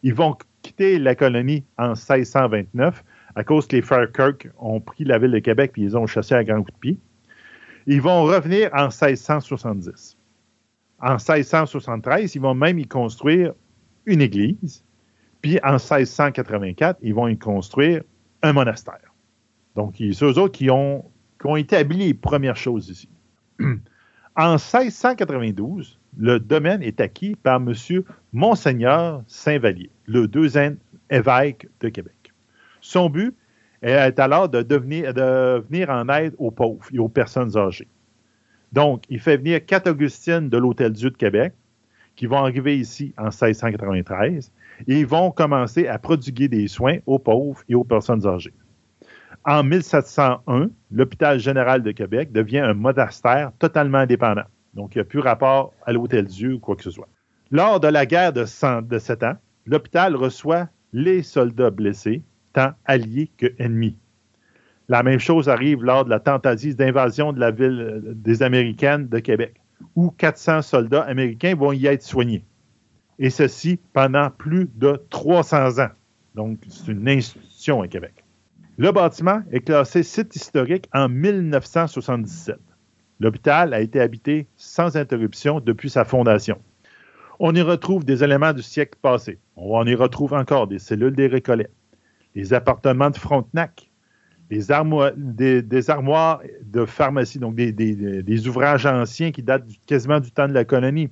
[0.02, 3.04] Ils vont quitter la colonie en 1629
[3.34, 6.06] à cause que les frères Kirk ont pris la ville de Québec et ils ont
[6.06, 6.98] chassé à grands coups de pied.
[7.86, 10.16] Ils vont revenir en 1670.
[11.00, 13.54] En 1673, ils vont même y construire
[14.06, 14.84] une église.
[15.40, 18.02] Puis en 1684, ils vont y construire
[18.42, 19.12] un monastère.
[19.74, 21.04] Donc, c'est eux autres qui ont,
[21.40, 23.08] qui ont établi les premières choses ici.
[24.34, 27.74] En 1692, le domaine est acquis par M.
[28.32, 30.78] Monseigneur Saint-Vallier, le deuxième
[31.10, 32.32] évêque de Québec.
[32.80, 33.36] Son but
[33.82, 37.88] est alors de, devenir, de venir en aide aux pauvres et aux personnes âgées.
[38.72, 41.52] Donc, il fait venir quatre Augustines de l'Hôtel-Dieu de Québec,
[42.16, 44.50] qui vont arriver ici en 1693,
[44.88, 48.54] et ils vont commencer à prodiguer des soins aux pauvres et aux personnes âgées.
[49.44, 54.44] En 1701, l'Hôpital général de Québec devient un monastère totalement indépendant.
[54.74, 57.08] Donc, il n'y a plus rapport à l'Hôtel-Dieu ou quoi que ce soit.
[57.50, 62.22] Lors de la guerre de, 100, de 7 ans, l'hôpital reçoit les soldats blessés
[62.52, 63.96] tant alliés que ennemis.
[64.88, 69.08] La même chose arrive lors de la tentative d'invasion de la ville euh, des Américaines
[69.08, 69.60] de Québec,
[69.96, 72.44] où 400 soldats américains vont y être soignés.
[73.18, 75.90] Et ceci pendant plus de 300 ans.
[76.34, 78.21] Donc, c'est une institution à Québec.
[78.78, 82.56] Le bâtiment est classé site historique en 1977.
[83.20, 86.58] L'hôpital a été habité sans interruption depuis sa fondation.
[87.38, 89.38] On y retrouve des éléments du siècle passé.
[89.56, 91.68] On y retrouve encore des cellules des Récollets,
[92.34, 93.90] les appartements de Frontenac,
[94.48, 100.64] des, armoires de pharmacie, donc des, ouvrages anciens qui datent quasiment du temps de la
[100.64, 101.10] colonie,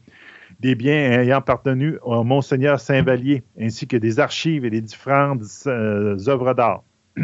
[0.61, 6.17] des biens ayant appartenu au Monseigneur Saint-Vallier, ainsi que des archives et des différentes euh,
[6.27, 6.85] œuvres d'art.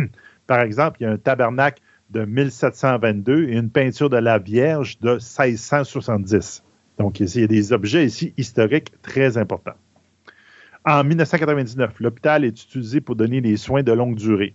[0.46, 4.98] Par exemple, il y a un tabernacle de 1722 et une peinture de la Vierge
[5.00, 6.62] de 1670.
[6.98, 9.74] Donc, il y a des objets ici historiques très importants.
[10.84, 14.54] En 1999, l'hôpital est utilisé pour donner des soins de longue durée.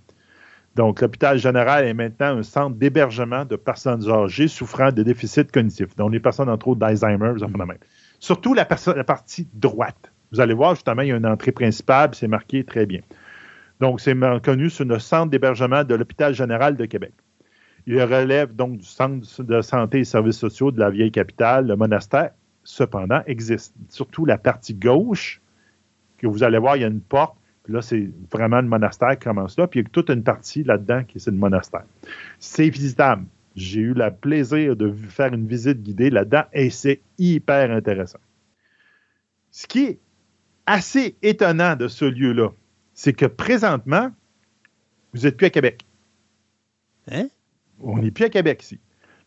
[0.76, 5.94] Donc, l'hôpital général est maintenant un centre d'hébergement de personnes âgées souffrant de déficits cognitifs,
[5.98, 7.74] dont les personnes, entre autres, d'Alzheimer, mm
[8.20, 10.14] Surtout la, la, partie droite.
[10.32, 13.02] Vous allez voir, justement, il y a une entrée principale, c'est marqué très bien.
[13.82, 17.14] Donc, c'est connu sur le centre d'hébergement de l'hôpital général de Québec.
[17.88, 21.66] Il relève donc du centre de santé et services sociaux de la vieille capitale.
[21.66, 22.30] Le monastère,
[22.64, 23.74] cependant, existe.
[23.90, 25.42] Surtout la partie gauche,
[26.20, 27.36] que vous allez voir, il y a une porte.
[27.64, 29.66] Puis là, c'est vraiment le monastère qui commence là.
[29.66, 31.86] Puis il y a toute une partie là-dedans qui est le monastère.
[32.38, 33.26] C'est visitable.
[33.56, 38.20] J'ai eu le plaisir de faire une visite guidée là-dedans et c'est hyper intéressant.
[39.50, 40.00] Ce qui est
[40.68, 42.52] assez étonnant de ce lieu-là,
[43.02, 44.12] c'est que présentement,
[45.12, 45.88] vous n'êtes plus à Québec.
[47.10, 47.30] Hein?
[47.80, 48.80] On n'est plus à Québec ici.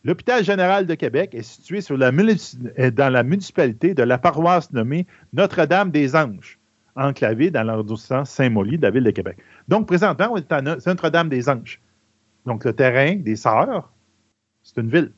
[0.05, 5.05] L'hôpital général de Québec est situé sur la, dans la municipalité de la paroisse nommée
[5.33, 6.57] Notre-Dame-des-Anges,
[6.95, 9.39] enclavée dans l'arrondissement Saint-Molly de la ville de Québec.
[9.67, 11.81] Donc, présentement, on est à Notre-Dame-des-Anges.
[12.45, 13.91] Donc, le terrain des sœurs,
[14.63, 15.11] c'est une ville.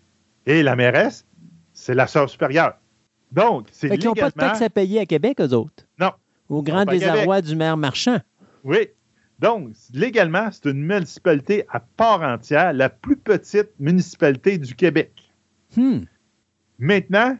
[0.47, 1.27] Et la mairesse,
[1.73, 2.75] c'est la sœur supérieure.
[3.31, 5.85] Donc, c'est Ils n'ont pas de taxes à payer à Québec, eux autres?
[5.99, 6.13] Non.
[6.49, 8.19] Au grand désarroi du maire marchand?
[8.63, 8.87] Oui.
[9.39, 15.11] Donc, légalement, c'est une municipalité à part entière, la plus petite municipalité du Québec.
[15.75, 15.99] Hmm.
[16.79, 17.37] Maintenant,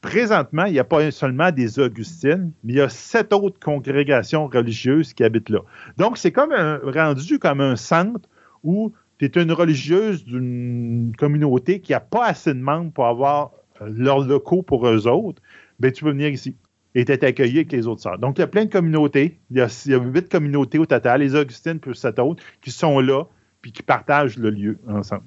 [0.00, 4.46] présentement, il n'y a pas seulement des Augustines, mais il y a sept autres congrégations
[4.46, 5.60] religieuses qui habitent là.
[5.96, 8.28] Donc, c'est comme un, rendu comme un centre
[8.62, 13.52] où tu es une religieuse d'une communauté qui n'a pas assez de membres pour avoir
[13.80, 15.40] leurs locaux pour eux autres,
[15.78, 16.56] bien, tu peux venir ici
[16.98, 18.18] et être accueilli avec les autres sœurs.
[18.18, 19.38] Donc, il y a plein de communautés.
[19.50, 23.24] Il y a, huit communautés au total, les Augustines plus sept autres, qui sont là
[23.62, 25.22] puis qui partagent le lieu ensemble.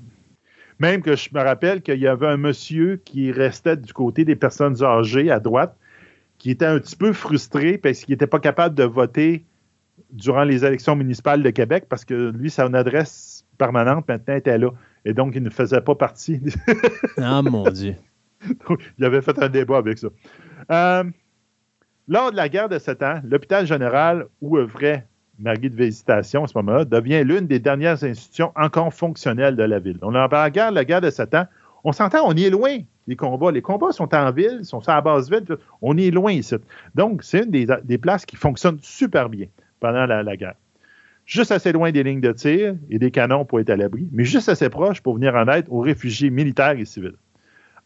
[0.79, 4.35] Même que je me rappelle qu'il y avait un monsieur qui restait du côté des
[4.35, 5.77] personnes âgées à droite,
[6.37, 9.45] qui était un petit peu frustré parce qu'il n'était pas capable de voter
[10.11, 14.71] durant les élections municipales de Québec parce que lui, son adresse permanente maintenant était là.
[15.05, 16.41] Et donc, il ne faisait pas partie.
[17.17, 17.95] ah, mon Dieu.
[18.97, 20.07] il avait fait un débat avec ça.
[20.69, 21.03] Euh,
[22.11, 25.07] lors de la guerre de Sept Ans, l'hôpital général où œuvrait
[25.39, 29.79] Marie de Visitation à ce moment-là devient l'une des dernières institutions encore fonctionnelles de la
[29.79, 29.97] ville.
[30.01, 31.45] On en regarde la guerre de Sept Ans.
[31.85, 33.49] On s'entend, on y est loin, les combats.
[33.49, 35.45] Les combats sont en ville, sont à la base ville.
[35.81, 36.55] On y est loin ici.
[36.95, 39.47] Donc, c'est une des, places qui fonctionne super bien
[39.79, 40.55] pendant la, la guerre
[41.25, 44.25] juste assez loin des lignes de tir et des canons pour être à l'abri, mais
[44.25, 47.15] juste assez proche pour venir en aide aux réfugiés militaires et civils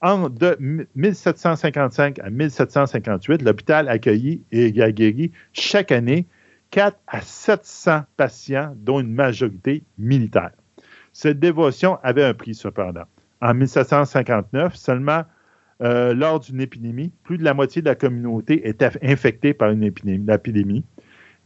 [0.03, 6.27] de 1755 à 1758, l'hôpital accueillit et a guéri chaque année
[6.71, 10.51] 4 à 700 patients, dont une majorité militaire.
[11.13, 13.05] Cette dévotion avait un prix, cependant.
[13.41, 15.23] En 1759, seulement
[15.81, 19.83] euh, lors d'une épidémie, plus de la moitié de la communauté était infectée par une
[19.83, 20.83] épidémie.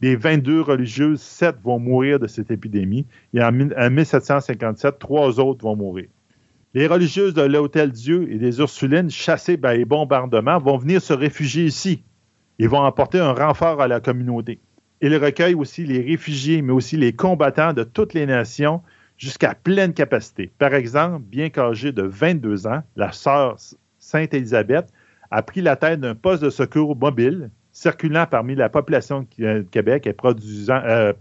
[0.00, 3.06] Les 22 religieuses, 7 vont mourir de cette épidémie.
[3.34, 6.08] Et en 1757, trois autres vont mourir.
[6.72, 11.12] Les religieuses de l'Hôtel Dieu et des Ursulines, chassées par les bombardements, vont venir se
[11.12, 12.04] réfugier ici
[12.60, 14.60] et vont apporter un renfort à la communauté.
[15.00, 18.82] Ils recueillent aussi les réfugiés, mais aussi les combattants de toutes les nations
[19.16, 20.52] jusqu'à pleine capacité.
[20.58, 23.56] Par exemple, bien qu'âgée de 22 ans, la sœur
[23.98, 24.92] Sainte-Élisabeth
[25.32, 30.06] a pris la tête d'un poste de secours mobile circulant parmi la population de Québec
[30.06, 31.12] et produisant, euh,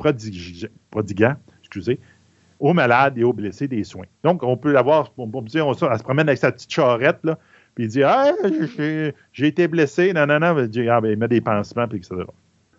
[2.59, 4.05] aux malades et aux blessés des soins.
[4.23, 7.37] Donc, on peut l'avoir, on, on, on, se promène avec sa petite charrette, là,
[7.75, 8.33] puis il dit Ah,
[9.33, 11.99] j'ai été blessé, non, non, non, il, dit, ah, ben, il met des pansements, puis
[11.99, 12.15] etc.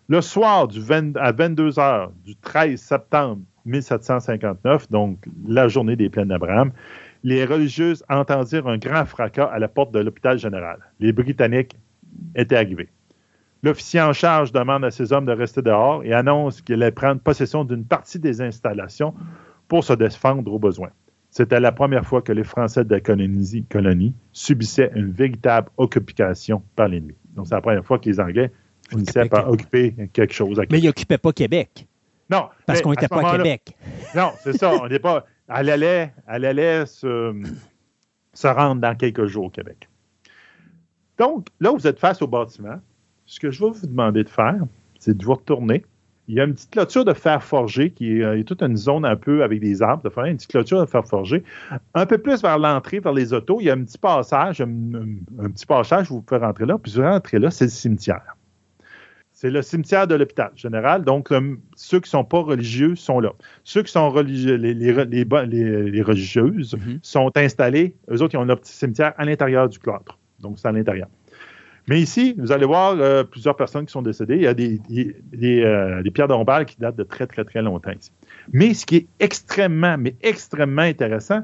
[0.07, 6.09] Le soir du 20, à 22 h du 13 septembre 1759, donc la journée des
[6.09, 6.71] plaines d'Abraham,
[7.23, 10.79] les religieuses entendirent un grand fracas à la porte de l'hôpital général.
[10.99, 11.77] Les Britanniques
[12.35, 12.89] étaient arrivés.
[13.63, 17.21] L'officier en charge demande à ses hommes de rester dehors et annonce qu'il allait prendre
[17.21, 19.13] possession d'une partie des installations
[19.71, 20.89] pour se défendre aux besoins.
[21.29, 26.89] C'était la première fois que les Français de la colonie, subissaient une véritable occupation par
[26.89, 27.15] l'ennemi.
[27.35, 28.51] Donc, c'est la première fois que les Anglais
[28.89, 30.59] finissaient par occuper quelque chose.
[30.59, 31.87] À Mais ils n'occupaient pas Québec.
[32.29, 32.49] Non.
[32.65, 33.73] Parce qu'on n'était pas à Québec.
[34.13, 34.73] Non, c'est ça.
[34.73, 35.25] On n'est pas.
[35.47, 37.33] Elle allait, elle allait se,
[38.33, 39.87] se rendre dans quelques jours au Québec.
[41.17, 42.81] Donc, là, vous êtes face au bâtiment.
[43.25, 44.65] Ce que je vais vous demander de faire,
[44.99, 45.85] c'est de vous retourner
[46.31, 49.03] il y a une petite clôture de fer forgé qui est, euh, toute une zone
[49.03, 51.43] un peu avec des arbres, de fer, une petite clôture de fer forgé.
[51.93, 55.49] Un peu plus vers l'entrée, vers les autos, il y a un petit passage, un,
[55.49, 58.37] petit passage, vous pouvez rentrer là, puis vous rentrez là, c'est le cimetière.
[59.33, 61.03] C'est le cimetière de l'hôpital général.
[61.03, 61.33] Donc,
[61.75, 63.33] ceux qui ne sont pas religieux sont là.
[63.65, 66.99] Ceux qui sont religieux, les, les, religieuses mm-hmm.
[67.01, 70.17] sont installés, eux autres, ils ont leur petit cimetière à l'intérieur du cloître.
[70.39, 71.09] Donc, c'est à l'intérieur.
[71.91, 74.37] Mais ici, vous allez voir euh, plusieurs personnes qui sont décédées.
[74.37, 74.79] Il y a des,
[75.61, 78.13] euh, pierres d'ombale qui datent de très, très, très longtemps ici.
[78.53, 81.41] Mais ce qui est extrêmement, mais extrêmement intéressant,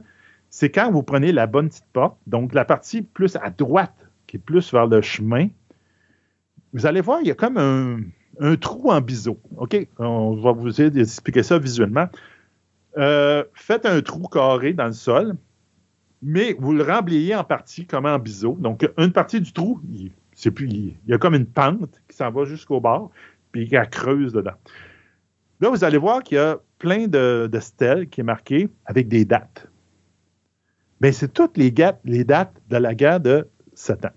[0.49, 4.37] c'est quand vous prenez la bonne petite porte, donc la partie plus à droite, qui
[4.37, 5.49] est plus vers le chemin,
[6.71, 7.57] vous allez voir, il y a comme
[8.39, 9.41] un, trou en biseau.
[9.57, 9.75] OK?
[9.99, 12.07] On va vous expliquer ça visuellement.
[12.97, 15.35] Euh, faites un trou carré dans le sol,
[16.21, 18.55] mais vous le remblayez en partie comme en biseau.
[18.57, 20.13] Donc, une partie du trou, il,
[20.51, 23.11] plus, il, y a comme une pente qui s'en va jusqu'au bord,
[23.51, 24.55] puis qui creuse dedans.
[25.59, 29.25] Là, vous allez voir qu'il y a plein de, stèles qui est marqué avec des
[29.25, 29.67] dates.
[31.01, 31.73] Mais c'est toutes les,
[32.05, 34.13] les dates de la guerre de Sept ans.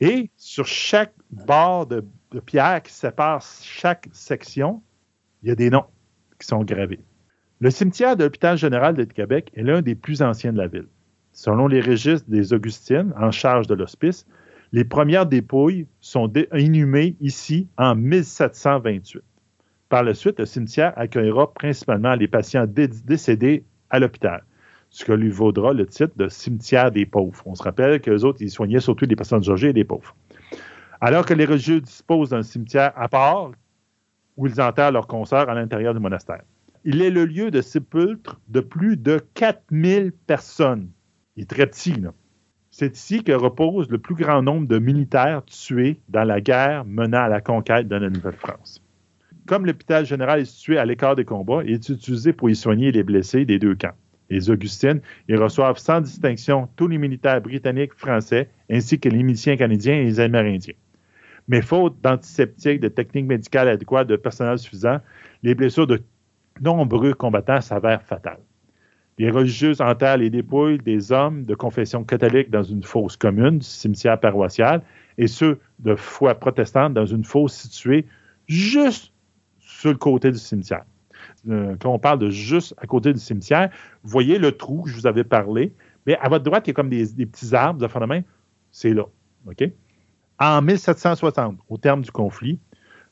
[0.00, 2.04] Et sur chaque bord de,
[2.44, 4.82] pierre qui sépare chaque section,
[5.42, 5.86] il y a des noms
[6.38, 7.00] qui sont gravés.
[7.60, 10.88] Le cimetière de l'hôpital général de Québec est l'un des plus anciens de la ville.
[11.32, 14.26] Selon les registres des Augustines en charge de l'hospice,
[14.72, 19.22] les premières dépouilles sont inhumées ici en 1728.
[19.88, 24.42] Par la suite, le cimetière accueillera principalement les patients décédés à l'hôpital
[24.90, 27.42] ce que lui vaudra le titre de cimetière des pauvres.
[27.44, 30.14] On se rappelle qu'eux autres, ils soignaient surtout les personnes âgées et les pauvres.
[31.00, 33.50] Alors que les religieux disposent d'un cimetière à part
[34.36, 36.42] où ils enterrent leurs concerts à l'intérieur du monastère.
[36.84, 40.88] Il est le lieu de sépulcre de plus de 4000 personnes.
[41.36, 42.12] Il est très petit, là.
[42.78, 47.22] C'est ici que repose le plus grand nombre de militaires tués dans la guerre menant
[47.22, 48.82] à la conquête de la Nouvelle-France.
[49.46, 52.92] Comme l'hôpital général est situé à l'écart des combats, il est utilisé pour y soigner
[52.92, 53.94] les blessés des deux camps
[54.28, 59.56] les Augustines, ils reçoivent sans distinction tous les militaires britanniques, français, ainsi que les miliciens
[59.56, 60.74] canadiens et les Amérindiens.
[61.48, 64.98] Mais faute d'antiseptiques, de techniques médicales adéquates, de personnel suffisant,
[65.42, 66.02] les blessures de
[66.60, 68.40] nombreux combattants s'avèrent fatales.
[69.18, 73.66] Les religieuses enterrent les dépouilles des hommes de confession catholique dans une fosse commune du
[73.66, 74.82] cimetière paroissial
[75.16, 78.06] et ceux de foi protestante dans une fosse située
[78.46, 79.12] juste
[79.58, 80.84] sur le côté du cimetière.
[81.48, 83.70] Euh, quand on parle de juste à côté du cimetière,
[84.02, 85.72] vous voyez le trou que je vous avais parlé,
[86.06, 88.20] mais à votre droite, il y a comme des, petits arbres, de main,
[88.70, 89.04] c'est là.
[89.46, 89.64] OK?
[90.38, 92.58] En 1760, au terme du conflit,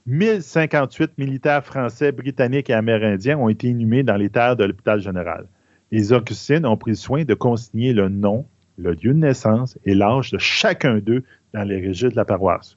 [0.07, 5.47] 1058 militaires français, britanniques et amérindiens ont été inhumés dans les terres de l'hôpital général.
[5.95, 8.49] Les Augustines ont pris soin de consigner le nom,
[8.79, 12.77] le lieu de naissance et l'âge de chacun d'eux dans les registres de la paroisse,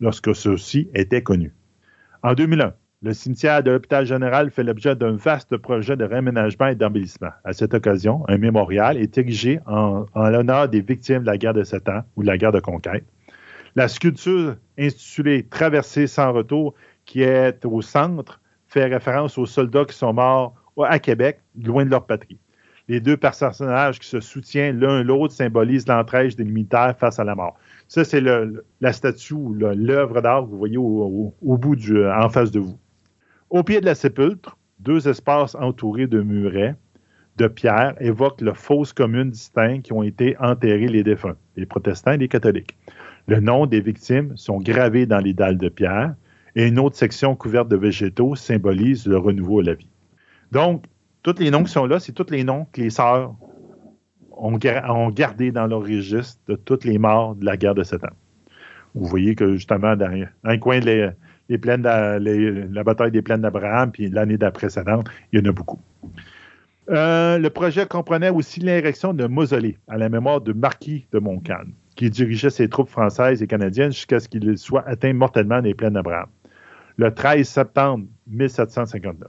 [0.00, 1.54] lorsque ceux-ci étaient connus.
[2.22, 6.74] En 2001, le cimetière de l'hôpital général fait l'objet d'un vaste projet de réaménagement et
[6.74, 7.30] d'embellissement.
[7.42, 11.64] À cette occasion, un mémorial est érigé en, l'honneur des victimes de la guerre de
[11.64, 13.06] Sept Ans ou de la guerre de conquête.
[13.76, 16.74] La sculpture intitulée Traversée sans retour,
[17.06, 21.90] qui est au centre, fait référence aux soldats qui sont morts à Québec, loin de
[21.90, 22.38] leur patrie.
[22.88, 27.34] Les deux personnages qui se soutiennent l'un l'autre symbolisent l'entraide des militaires face à la
[27.34, 27.56] mort.
[27.86, 32.50] Ça, c'est la statue ou l'œuvre d'art que vous voyez au, bout du, en face
[32.50, 32.78] de vous.
[33.50, 36.76] Au pied de la sépulcre, deux espaces entourés de murets
[37.36, 42.12] de pierre évoquent le fosse commune distinctes qui ont été enterrés les défunts, les protestants
[42.12, 42.76] et les catholiques.
[43.26, 46.14] Le nom des victimes sont gravés dans les dalles de pierre
[46.56, 49.88] et une autre section couverte de végétaux symbolise le renouveau à la vie.
[50.50, 50.84] Donc,
[51.32, 53.34] tous les noms qui sont là, c'est tous les noms que les sœurs
[54.32, 54.58] ont,
[55.10, 58.02] gardé dans leur registre de toutes les morts de la guerre de Sept.
[58.94, 61.12] Vous voyez que justement, dans un coin de
[61.56, 65.80] plaines la bataille des plaines d'Abraham, puis l'année précédente, il y en a beaucoup.
[66.90, 71.72] Euh, le projet comprenait aussi l'érection d'un mausolée à la mémoire de Marquis de Montcalm,
[71.96, 75.94] qui dirigeait ses troupes françaises et canadiennes jusqu'à ce qu'il soit atteint mortellement les plaines
[75.94, 76.28] d'Abraham,
[76.96, 79.28] le 13 septembre 1759.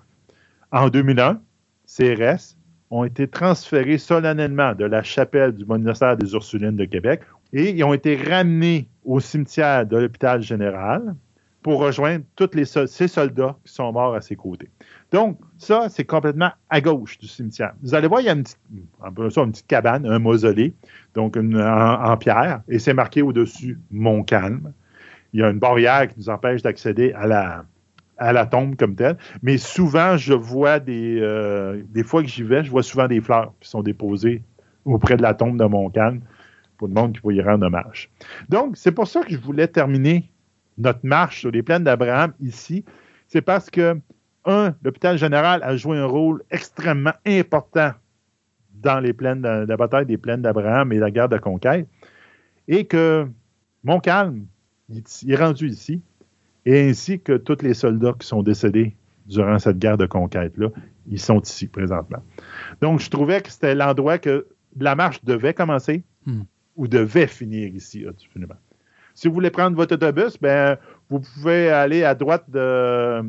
[0.71, 1.41] En 2001,
[1.89, 2.55] ces restes
[2.91, 7.83] ont été transférés solennellement de la chapelle du monastère des Ursulines de Québec et ils
[7.83, 11.15] ont été ramenés au cimetière de l'hôpital général,
[11.63, 14.69] pour rejoindre tous ces soldats qui sont morts à ses côtés.
[15.11, 17.73] Donc, ça, c'est complètement à gauche du cimetière.
[17.81, 20.73] Vous allez voir, il y a une petite, cabane, un mausolée,
[21.15, 24.73] donc en, pierre, et c'est marqué au-dessus Mon calme.
[25.33, 27.65] Il y a une barrière qui nous empêche d'accéder à la,
[28.19, 29.17] à la tombe comme telle.
[29.41, 33.21] Mais souvent, je vois des, euh, des fois que j'y vais, je vois souvent des
[33.21, 34.43] fleurs qui sont déposées
[34.85, 36.21] auprès de la tombe de Mon calme
[36.77, 38.09] pour le monde qui va y rendre hommage.
[38.47, 40.29] Donc, c'est pour ça que je voulais terminer
[40.77, 42.85] notre marche sur les plaines d'Abraham ici,
[43.27, 43.99] c'est parce que,
[44.45, 47.91] un, l'hôpital général a joué un rôle extrêmement important
[48.73, 51.87] dans les plaines de, la bataille des plaines d'Abraham et la guerre de conquête,
[52.67, 53.27] et que
[53.83, 54.45] Montcalm
[54.89, 56.01] est rendu ici,
[56.69, 60.67] et ainsi que tous les soldats qui sont décédés durant cette guerre de conquête-là,
[61.07, 62.19] ils sont ici présentement.
[62.79, 64.45] Donc, je trouvais que c'était l'endroit que
[64.79, 66.41] la marche devait commencer hmm.
[66.75, 68.53] ou devait finir ici, absolument.
[69.15, 70.77] Si vous voulez prendre votre autobus, ben,
[71.09, 73.23] vous pouvez aller à droite de,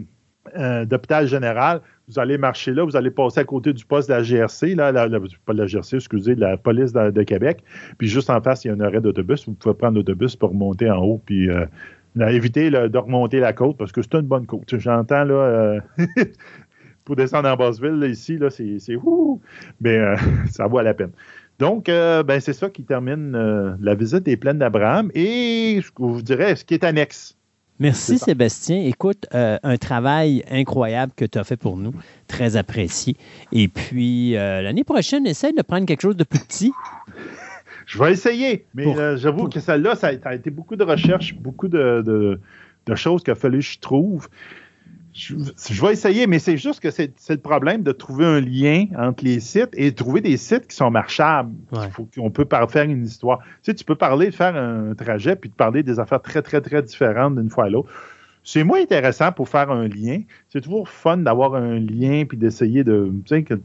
[0.59, 1.81] euh, d'hôpital général.
[2.09, 4.93] Vous allez marcher là, vous allez passer à côté du poste de la GRC, là,
[4.93, 7.65] pas de la GRC, excusez, de la police de, Québec.
[7.97, 9.47] Puis juste en face, il y a un arrêt d'autobus.
[9.49, 11.65] Vous pouvez prendre l'autobus pour monter en haut, puis euh,
[12.19, 14.79] éviter de remonter la côte parce que c'est une bonne côte.
[14.79, 15.35] J'entends là.
[15.35, 15.81] Euh,
[17.05, 19.41] pour descendre en Basseville, là, ici, là, c'est, ouh,
[19.81, 20.17] mais euh,
[20.51, 21.11] ça vaut la peine.
[21.59, 25.91] Donc, euh, ben, c'est ça qui termine euh, la visite des plaines d'Abraham et je
[25.97, 27.37] vous dirais ce qui est annexe.
[27.79, 28.19] Merci.
[28.19, 28.81] Sébastien.
[28.85, 31.93] Écoute, euh, un travail incroyable que tu as fait pour nous,
[32.29, 33.17] très apprécié.
[33.53, 36.73] Et puis, l'année prochaine, essaye de prendre quelque chose de plus petit.
[37.91, 40.51] Je vais essayer, mais Pour- euh, j'avoue pour- que celle-là, ça, a- ça a été
[40.51, 42.39] beaucoup de recherches, beaucoup de, de-
[42.87, 44.29] de choses qu'il a fallu que je trouve.
[45.13, 45.35] Je,
[45.73, 48.85] je vais essayer, mais c'est juste que c'est c'est le problème de trouver un lien
[48.97, 51.51] entre les sites et de trouver des sites qui sont marchables.
[51.73, 51.81] Ouais.
[51.87, 53.41] Il faut qu'on peut par- faire une histoire.
[53.41, 56.43] Tu sais, tu peux parler de faire un trajet puis de parler des affaires très,
[56.43, 57.91] très, très différentes d'une fois à l'autre.
[58.43, 60.23] C'est moins intéressant pour faire un lien.
[60.49, 63.13] C'est toujours fun d'avoir un lien puis d'essayer de,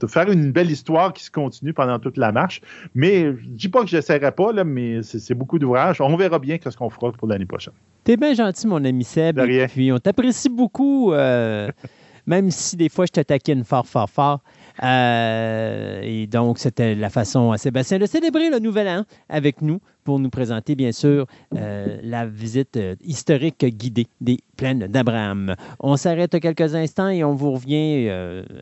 [0.08, 2.62] faire une belle histoire qui se continue pendant toute la marche.
[2.94, 6.02] Mais je dis pas que je n'essaierai pas, là, mais c'est beaucoup d'ouvrages.
[6.02, 7.74] On verra bien ce qu'on fera pour l'année prochaine.
[8.04, 9.38] T'es bien gentil, mon ami Seb.
[9.38, 9.66] De rien.
[9.66, 11.70] Et puis, on t'apprécie beaucoup, euh,
[12.28, 14.42] même si des fois je te taquine fort, fort, fort.
[14.84, 19.80] Euh, et donc, c'était la façon à Sébastien de célébrer le nouvel an avec nous
[20.04, 25.56] pour nous présenter, bien sûr, euh, la visite euh, historique guidée des plaines d'Abraham.
[25.80, 28.10] On s'arrête quelques instants et on vous revient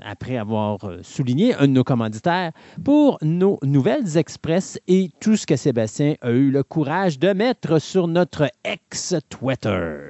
[0.02, 2.52] après avoir souligné un de nos commanditaires
[2.84, 7.80] pour nos nouvelles express et tout ce que Sébastien a eu le courage de mettre
[7.80, 10.10] sur notre ex-Twitter.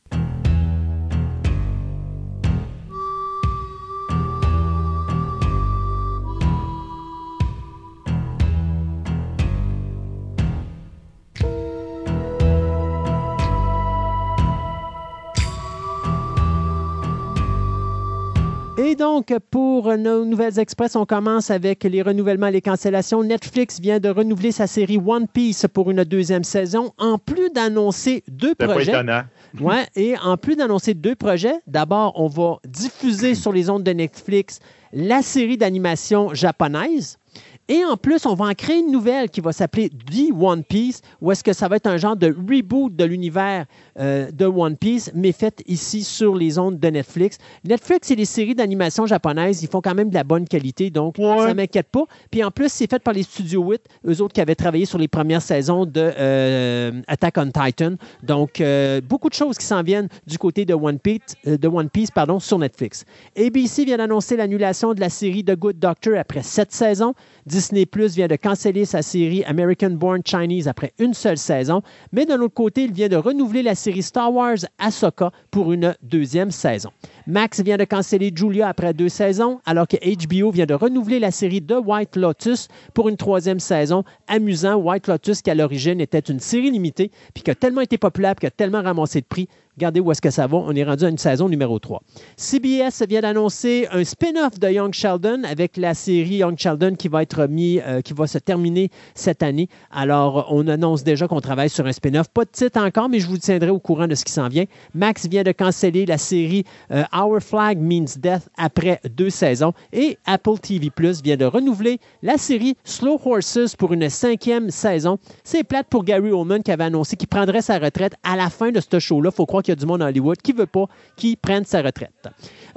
[18.83, 23.23] Et donc, pour nos nouvelles express, on commence avec les renouvellements et les cancellations.
[23.23, 28.23] Netflix vient de renouveler sa série One Piece pour une deuxième saison, en plus d'annoncer
[28.27, 28.91] deux pas projets.
[28.91, 29.21] étonnant.
[29.59, 33.91] Ouais, et en plus d'annoncer deux projets, d'abord, on va diffuser sur les ondes de
[33.91, 34.59] Netflix
[34.93, 37.19] la série d'animation japonaise.
[37.67, 41.01] Et en plus, on va en créer une nouvelle qui va s'appeler The One Piece,
[41.21, 43.65] où est-ce que ça va être un genre de reboot de l'univers
[43.99, 47.37] euh, de One Piece, mais fait ici sur les ondes de Netflix.
[47.63, 51.15] Netflix et les séries d'animation japonaises, ils font quand même de la bonne qualité, donc
[51.17, 51.37] Ouais.
[51.39, 52.03] ça ne m'inquiète pas.
[52.29, 54.97] Puis en plus, c'est fait par les studios 8, eux autres qui avaient travaillé sur
[54.97, 57.95] les premières saisons de euh, Attack on Titan.
[58.23, 61.89] Donc, euh, beaucoup de choses qui s'en viennent du côté de One Piece, de One
[61.89, 63.05] Piece pardon, sur Netflix.
[63.37, 67.13] ABC vient d'annoncer l'annulation de la série The Good Doctor après sept saisons.
[67.51, 71.81] Disney Plus vient de canceller sa série American Born Chinese après une seule saison.
[72.13, 75.93] Mais d'un autre côté, il vient de renouveler la série Star Wars Ahsoka pour une
[76.01, 76.91] deuxième saison.
[77.27, 81.31] Max vient de canceller Julia après deux saisons, alors que HBO vient de renouveler la
[81.31, 84.05] série The White Lotus pour une troisième saison.
[84.29, 87.97] Amusant, White Lotus, qui à l'origine était une série limitée, puis qui a tellement été
[87.97, 89.49] populaire, puis qui a tellement ramassé de prix.
[89.77, 90.57] Regardez où est-ce que ça va.
[90.57, 92.01] On est rendu à une saison numéro 3.
[92.35, 97.21] CBS vient d'annoncer un spin-off de Young Sheldon avec la série Young Sheldon qui va
[97.21, 99.69] être mis, euh, qui va se terminer cette année.
[99.89, 102.27] Alors, on annonce déjà qu'on travaille sur un spin-off.
[102.27, 104.65] Pas de titre encore, mais je vous tiendrai au courant de ce qui s'en vient.
[104.93, 109.73] Max vient de canceller la série euh, Our Flag Means Death après deux saisons.
[109.93, 115.17] Et Apple TV Plus vient de renouveler la série Slow Horses pour une cinquième saison.
[115.43, 118.71] C'est plate pour Gary Oldman qui avait annoncé qu'il prendrait sa retraite à la fin
[118.71, 119.31] de ce show-là.
[119.31, 121.81] Faut croire qu'il y a du monde à Hollywood qui veut pas qu'il prenne sa
[121.81, 122.27] retraite.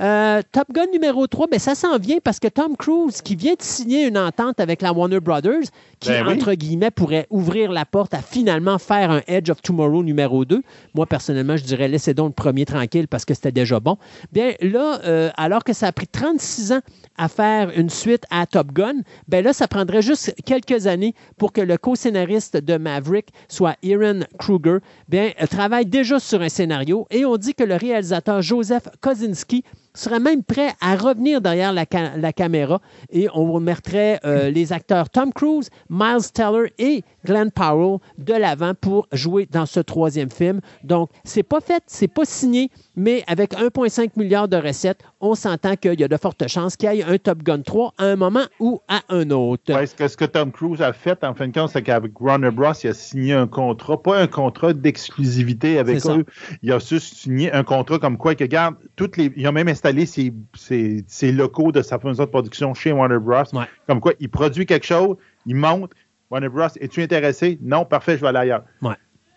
[0.00, 3.54] Euh, Top Gun numéro 3, ben, ça s'en vient parce que Tom Cruise, qui vient
[3.54, 5.62] de signer une entente avec la Warner Brothers,
[6.00, 6.34] qui, Ben oui.
[6.34, 10.62] entre guillemets, pourrait ouvrir la porte à finalement faire un Edge of Tomorrow numéro 2.
[10.94, 13.96] Moi, personnellement, je dirais laissez donc le premier tranquille parce que c'était déjà bon.
[14.32, 16.80] Bien, là, euh, alors que ça a pris 36 ans
[17.16, 18.96] à faire une suite à Top Gun,
[19.28, 24.20] ben là, ça prendrait juste quelques années pour que le co-scénariste de Maverick, soit Aaron
[24.38, 26.73] Kruger, bien, euh, travaille déjà sur un scénario
[27.10, 29.64] et on dit que le réalisateur Joseph Kosinski
[29.94, 34.73] serait même prêt à revenir derrière la, ca- la caméra et on mettrait euh, les
[34.73, 40.31] acteurs Tom Cruise, Miles Teller et Glenn Powell de l'avant pour jouer dans ce troisième
[40.31, 40.60] film.
[40.82, 45.76] Donc, c'est pas fait, c'est pas signé, mais avec 1,5 milliard de recettes, on s'entend
[45.76, 48.16] qu'il y a de fortes chances qu'il y ait un Top Gun 3 à un
[48.16, 49.73] moment ou à un autre.
[49.73, 52.20] Ouais, ce, que, ce que Tom Cruise a fait, en fin de compte, c'est qu'avec
[52.20, 56.16] Warner Bros., il a signé un contrat, pas un contrat d'exclusivité avec ça.
[56.16, 56.24] eux.
[56.62, 59.68] Il a juste signé un contrat comme quoi, que, regarde, toutes les, il a même
[59.68, 63.42] installé ses, ses- ses locaux de sa maison de production chez Warner Bros.
[63.52, 63.64] Ouais.
[63.86, 65.92] Comme quoi, il produit quelque chose, il monte.
[66.30, 67.58] Warner Bros., es-tu intéressé?
[67.62, 68.64] Non, parfait, je vais aller ailleurs.
[68.82, 68.94] Ouais.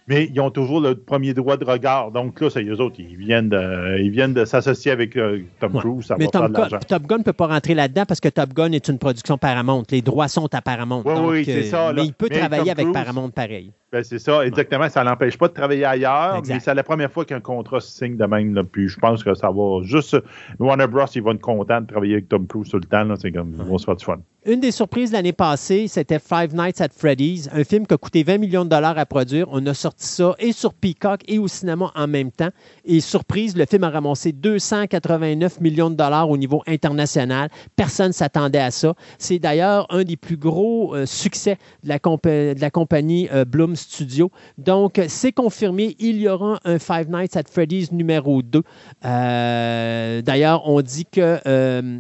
[0.08, 2.12] Mais ils ont toujours le premier droit de regard.
[2.12, 5.74] Donc là, c'est eux autres, ils viennent de, ils viennent de s'associer avec euh, Tom
[5.76, 5.82] Ouais.
[5.82, 6.06] Cruise.
[6.06, 6.80] Ça Mais va faire Tom, de Gun- l'argent.
[6.88, 9.84] Top Gun ne peut pas rentrer là-dedans parce que Top Gun est une production Paramount.
[9.92, 11.04] Les droits sont à Paramount.
[11.06, 12.02] Oui, Donc, oui, c'est euh, ça, là.
[12.02, 13.72] Mais il peut Mais travailler Tom avec Cruise- Paramount pareil.
[13.90, 14.90] Ben, c'est ça, exactement.
[14.90, 16.54] Ça l'empêche pas de travailler ailleurs, Exact.
[16.56, 18.54] mais c'est la première fois qu'un contrat se signe de même.
[18.54, 18.64] Là.
[18.70, 20.18] Puis je pense que ça va juste.
[20.60, 23.08] Warner Bros, ils vont être contents de travailler avec Tom Cruise tout le temps.
[23.20, 24.18] C'est comme, ils vont se faire du fun.
[24.46, 28.24] Une des surprises l'année passée, c'était Five Nights at Freddy's, un film qui a coûté
[28.24, 29.48] 20 millions de dollars à produire.
[29.52, 32.50] On a sorti ça et sur Peacock et au cinéma en même temps.
[32.86, 37.50] Et surprise, le film a ramassé 289 millions de dollars au niveau international.
[37.76, 38.94] Personne ne s'attendait à ça.
[39.18, 43.44] C'est d'ailleurs un des plus gros euh, succès de la, compa- de la compagnie euh,
[43.44, 44.32] Bloom Studio.
[44.58, 48.62] Donc, c'est confirmé, il y aura un Five Nights at Freddy's numéro 2.
[49.06, 51.98] Euh, D'ailleurs, on dit que, le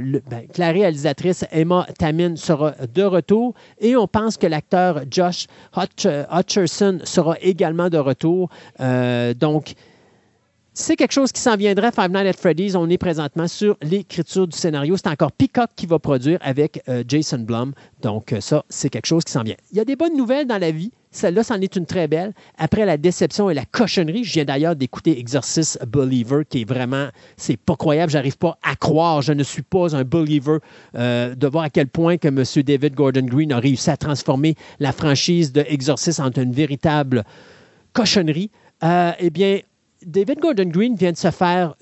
[0.00, 5.46] le- ben, la réalisatrice Emma Tamin sera de retour et on pense que l'acteur Josh
[5.76, 6.06] Hutch-
[7.04, 8.50] Sera également de retour.
[8.80, 9.74] Euh, donc,
[10.76, 12.74] c'est quelque chose qui s'en viendrait, Five Nights at Freddy's.
[12.74, 14.96] On est présentement sur l'écriture du scénario.
[14.96, 17.74] C'est encore Peacock qui va produire avec euh, Jason Blum.
[18.02, 19.54] Donc, euh, ça, c'est quelque chose qui s'en vient.
[19.70, 20.90] Il y a des bonnes nouvelles dans la vie.
[21.14, 22.32] Celle-là, c'en est une très belle.
[22.58, 27.06] Après la déception et la cochonnerie, je viens d'ailleurs d'écouter Exorcist Believer, qui est vraiment,
[27.36, 28.10] c'est pas croyable.
[28.10, 29.22] J'arrive pas à croire.
[29.22, 30.58] Je ne suis pas un believer
[30.96, 32.42] euh, de voir à quel point que M.
[32.64, 37.22] David Gordon Green a réussi à transformer la franchise de Exorcist en une véritable
[37.92, 38.50] cochonnerie.
[38.82, 39.60] Euh, eh bien,
[40.06, 41.74] David Gordon Green vient de se faire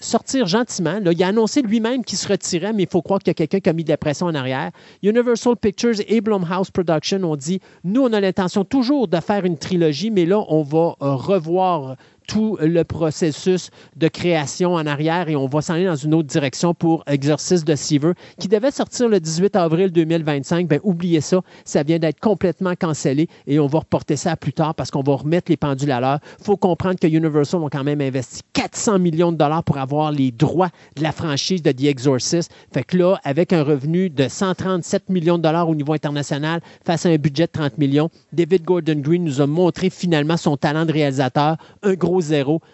[0.00, 1.00] sortir gentiment.
[1.04, 3.60] Il a annoncé lui-même qu'il se retirait, mais il faut croire qu'il y a quelqu'un
[3.60, 4.70] qui a mis de la pression en arrière.
[5.02, 9.58] Universal Pictures et Blumhouse Productions ont dit nous, on a l'intention toujours de faire une
[9.58, 11.96] trilogie, mais là, on va euh, revoir
[12.30, 16.28] tout le processus de création en arrière et on va s'en aller dans une autre
[16.28, 20.68] direction pour Exorcist de Seaver, qui devait sortir le 18 avril 2025.
[20.68, 24.52] Ben, oubliez ça, ça vient d'être complètement cancellé et on va reporter ça à plus
[24.52, 26.20] tard parce qu'on va remettre les pendules à l'heure.
[26.38, 30.12] Il faut comprendre que Universal ont quand même investi 400 millions de dollars pour avoir
[30.12, 32.52] les droits de la franchise de The Exorcist.
[32.72, 37.06] Fait que là, avec un revenu de 137 millions de dollars au niveau international face
[37.06, 40.86] à un budget de 30 millions, David Gordon Green nous a montré finalement son talent
[40.86, 42.19] de réalisateur, un gros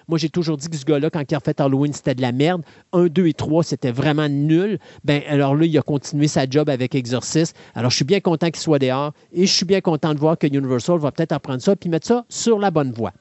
[0.08, 2.32] Moi, j'ai toujours dit que ce gars-là, quand il a fait Halloween, c'était de la
[2.32, 2.62] merde.
[2.92, 4.78] 1, 2 et 3, c'était vraiment nul.
[5.04, 7.56] Ben, alors là, il a continué sa job avec Exorcist.
[7.74, 10.38] Alors, je suis bien content qu'il soit dehors et je suis bien content de voir
[10.38, 13.12] que Universal va peut-être apprendre ça puis mettre ça sur la bonne voie.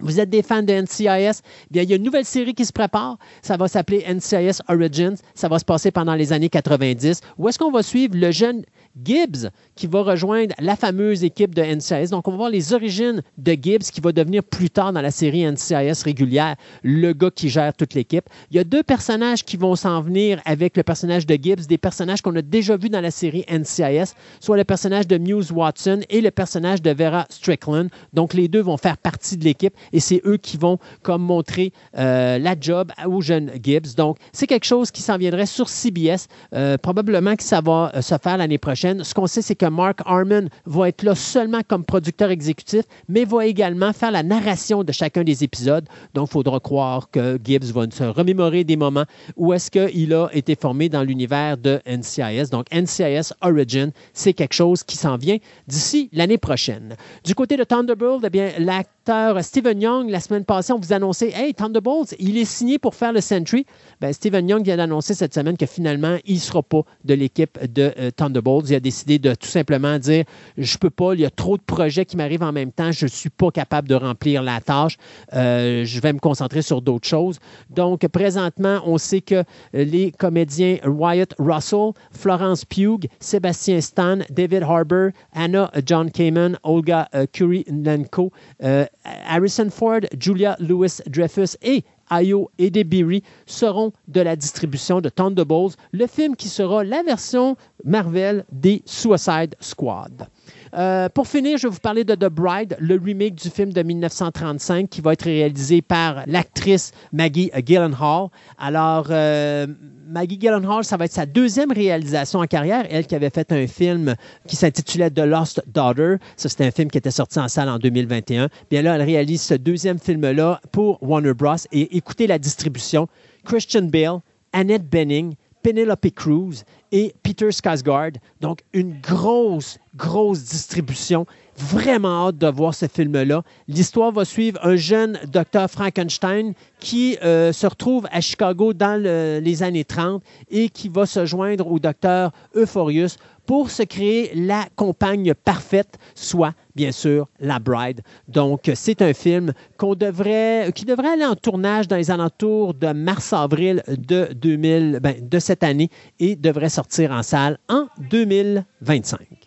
[0.00, 1.40] Vous êtes des fans de NCIS?
[1.70, 3.16] Bien, il y a une nouvelle série qui se prépare.
[3.42, 5.16] Ça va s'appeler NCIS Origins.
[5.34, 7.20] Ça va se passer pendant les années 90.
[7.38, 8.64] Où est-ce qu'on va suivre le jeune
[9.02, 12.10] Gibbs qui va rejoindre la fameuse équipe de NCIS.
[12.10, 15.10] Donc, on va voir les origines de Gibbs qui va devenir plus tard dans la
[15.10, 18.24] série NCIS régulière le gars qui gère toute l'équipe.
[18.50, 21.78] Il y a deux personnages qui vont s'en venir avec le personnage de Gibbs, des
[21.78, 26.00] personnages qu'on a déjà vus dans la série NCIS, soit le personnage de Muse Watson
[26.08, 27.88] et le personnage de Vera Strickland.
[28.12, 31.72] Donc, les deux vont faire partie de l'équipe et c'est eux qui vont comme montrer
[31.98, 33.94] euh, la job au jeune Gibbs.
[33.96, 36.28] Donc, c'est quelque chose qui s'en viendrait sur CBS.
[36.52, 38.83] Euh, probablement que ça va euh, se faire l'année prochaine.
[38.84, 43.24] Ce qu'on sait, c'est que Mark Harmon va être là seulement comme producteur exécutif, mais
[43.24, 45.86] va également faire la narration de chacun des épisodes.
[46.12, 49.04] Donc, il faudra croire que Gibbs va se remémorer des moments
[49.36, 52.50] où est-ce qu'il a été formé dans l'univers de NCIS.
[52.50, 56.96] Donc, NCIS Origin, c'est quelque chose qui s'en vient d'ici l'année prochaine.
[57.24, 61.30] Du côté de Thunderbolt, eh bien, l'acteur Stephen Young, la semaine passée, on vous annonçait
[61.34, 63.66] Hey, Thunderbolt, il est signé pour faire le Sentry.
[64.00, 67.58] Ben, Stephen Young vient d'annoncer cette semaine que finalement, il ne sera pas de l'équipe
[67.72, 68.66] de euh, Thunderbolts.
[68.74, 70.24] A décidé de tout simplement dire
[70.58, 73.06] je peux pas, il y a trop de projets qui m'arrivent en même temps, je
[73.06, 74.96] suis pas capable de remplir la tâche,
[75.32, 77.38] euh, je vais me concentrer sur d'autres choses.
[77.70, 85.10] Donc, présentement, on sait que les comédiens Wyatt Russell, Florence Pugh, Sébastien Stan, David Harbour,
[85.32, 88.86] Anna John Kamen, Olga uh, Kurilenko, euh,
[89.26, 96.06] Harrison Ford, Julia Louis Dreyfus et Ayo Edebiri seront de la distribution de Thunderbolts, le
[96.06, 100.28] film qui sera la version Marvel des Suicide Squad.
[100.76, 103.82] Euh, pour finir, je vais vous parler de The Bride, le remake du film de
[103.82, 108.28] 1935 qui va être réalisé par l'actrice Maggie Gyllenhaal.
[108.58, 109.68] Alors, euh,
[110.08, 112.86] Maggie Gyllenhaal, ça va être sa deuxième réalisation en carrière.
[112.90, 114.16] Elle qui avait fait un film
[114.48, 116.16] qui s'intitulait The Lost Daughter.
[116.36, 118.48] Ça, c'était un film qui était sorti en salle en 2021.
[118.68, 121.54] Bien là, elle réalise ce deuxième film-là pour Warner Bros.
[121.70, 123.06] Et écoutez la distribution.
[123.44, 124.18] Christian Bale,
[124.52, 128.18] Annette Bening, Penelope Cruz et Peter Skarsgård.
[128.40, 131.26] Donc, une grosse, grosse distribution.
[131.56, 133.42] Vraiment hâte de voir ce film-là.
[133.66, 139.62] L'histoire va suivre un jeune docteur Frankenstein qui euh, se retrouve à Chicago dans les
[139.64, 143.16] années 30 et qui va se joindre au docteur Euphorius
[143.46, 148.00] pour se créer la compagne parfaite, soit bien sûr la Bride.
[148.28, 150.68] Donc c'est un film qui devrait
[151.12, 155.90] aller en tournage dans les alentours de mars-avril de 2000, ben, de cette année
[156.20, 159.44] et devrait sortir en salle en 2025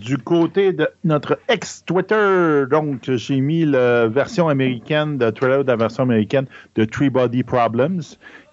[0.00, 5.76] du côté de notre ex-Twitter, donc j'ai mis la version américaine, de trailer de la
[5.76, 8.02] version américaine de Three Body Problems,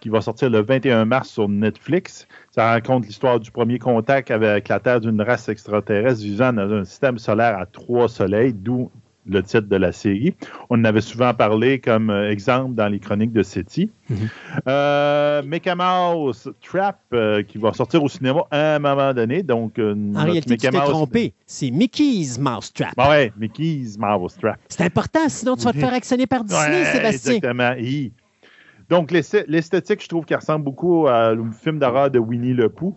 [0.02, 2.28] qui va sortir le 21 mars sur Netflix.
[2.56, 6.86] Ça raconte l'histoire du premier contact avec la Terre d'une race extraterrestre vivant dans un
[6.86, 8.90] système solaire à trois soleils, d'où
[9.28, 10.34] le titre de la série.
[10.70, 13.92] On en avait souvent parlé comme euh, exemple dans les chroniques de SETI.
[14.10, 14.16] Mm
[15.76, 19.44] Mouse Trap, euh, qui va sortir au cinéma à un moment donné.
[19.44, 21.34] Donc, en réalité, tu t'es trompé.
[21.46, 22.94] C'est Mickey's Mouse Trap.
[22.96, 24.60] Ah ouais, Mickey's Mouse Trap.
[24.70, 27.34] C'est important, sinon tu vas te faire actionner par Disney, Sébastien.
[27.34, 27.74] Exactement.
[28.90, 32.96] Donc, l'esthétique, je trouve qu'elle ressemble beaucoup au film d'horreur de Winnie le Pooh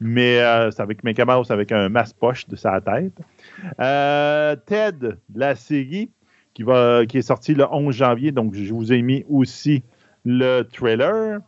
[0.00, 0.38] mais
[0.70, 3.12] c'est avec Mickey Mouse avec un masque poche de sa tête.
[3.80, 6.10] Euh, Ted, la série,
[6.54, 9.82] qui est sortie le 11 janvier, donc je vous ai mis aussi
[10.24, 11.40] le trailer.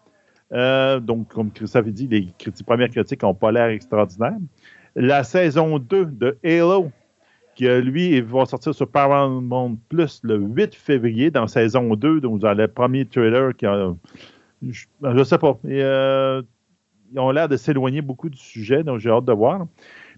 [0.53, 2.29] Euh, donc, comme Christophe a dit, les
[2.67, 4.37] premières critiques n'ont pas l'air extraordinaires.
[4.95, 6.91] La saison 2 de Halo,
[7.55, 12.55] qui lui va sortir sur Paramount Plus le 8 février dans saison 2, donc dans
[12.55, 13.93] le premier trailer qui a,
[14.63, 15.59] je, sais pas.
[15.65, 16.43] Euh,
[17.13, 19.67] ils ont l'air de s'éloigner beaucoup du sujet, donc j'ai hâte de voir.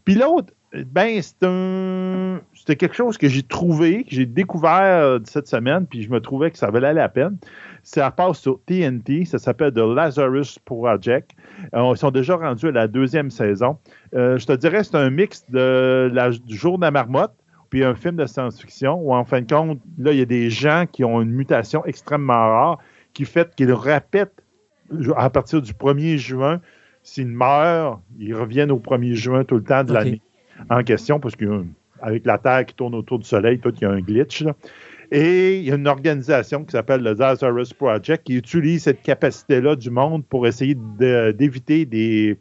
[0.05, 5.87] Puis l'autre, ben, c'était quelque chose que j'ai trouvé, que j'ai découvert euh, cette semaine,
[5.87, 7.39] puis je me trouvais que ça valait la peine.
[7.85, 11.31] Ça passe sur TNT, ça s'appelle The Lazarus Project.
[11.75, 13.79] Euh, ils sont déjà rendus à la deuxième saison.
[14.15, 17.35] Euh, je te dirais, c'est un mix de la, du jour de la marmotte,
[17.71, 20.51] puis un film de science-fiction, où en fin de compte, là, il y a des
[20.51, 22.79] gens qui ont une mutation extrêmement rare
[23.13, 24.43] qui fait qu'ils répètent
[25.17, 26.61] à partir du 1er juin
[27.03, 30.23] s'ils meurent, ils reviennent au 1er juin tout le temps de l'année
[30.71, 33.91] en question, parce qu'avec la Terre qui tourne autour du Soleil, tout, il y a
[33.91, 34.45] un glitch.
[35.17, 39.77] Et il y a une organisation qui s'appelle le Lazarus Project qui utilise cette capacité-là
[39.77, 42.37] du monde pour essayer d'éviter des,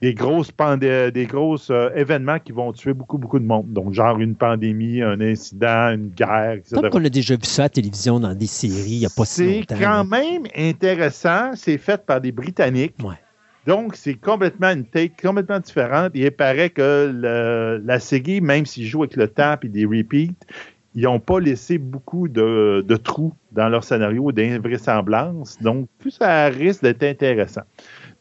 [0.00, 3.72] des grosses, des grosses euh, événements qui vont tuer beaucoup, beaucoup de monde.
[3.72, 6.76] Donc, genre une pandémie, un incident, une guerre, etc.
[6.76, 9.10] Comme qu'on a déjà vu ça à la télévision dans des séries il n'y a
[9.10, 9.74] pas si longtemps.
[9.76, 11.50] C'est quand même intéressant.
[11.56, 12.94] C'est fait par des Britanniques.
[13.02, 13.16] Ouais.
[13.66, 16.12] Donc, c'est complètement une take complètement différente.
[16.14, 20.32] il paraît que la série, même s'ils jouent avec le temps et des repeats,
[20.94, 25.60] ils n'ont pas laissé beaucoup de, trous dans leur scénario, d'invraisemblances.
[25.62, 27.62] Donc, plus ça risque d'être intéressant.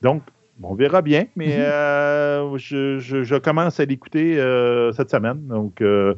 [0.02, 0.24] Donc,
[0.64, 2.54] on verra bien, mais mm-hmm.
[2.54, 5.48] euh, je, commence à l'écouter euh, cette semaine.
[5.48, 6.14] Donc, euh,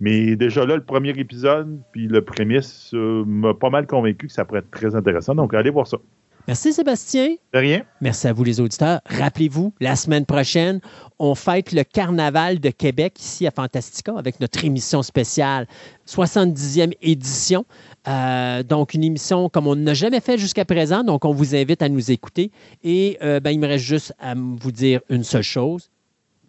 [0.00, 4.44] mais déjà là, le premier épisode, puis le prémisse m'a pas mal convaincu que ça
[4.44, 5.34] pourrait être très intéressant.
[5.34, 5.98] Donc, allez voir ça.
[6.46, 7.36] Merci Sébastien.
[7.54, 7.84] De rien.
[8.02, 9.00] Merci à vous les auditeurs.
[9.06, 10.80] Rappelez-vous, la semaine prochaine,
[11.18, 15.66] on fête le Carnaval de Québec ici à Fantastica avec notre émission spéciale
[16.06, 17.64] 70e édition.
[18.08, 21.02] Euh, donc, une émission comme on n'a jamais fait jusqu'à présent.
[21.02, 22.50] Donc, on vous invite à nous écouter.
[22.82, 25.90] Et euh, ben, il me reste juste à vous dire une seule chose.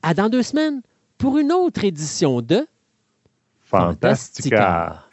[0.01, 0.81] À dans deux semaines
[1.17, 2.67] pour une autre édition de
[3.61, 5.05] Fantastica.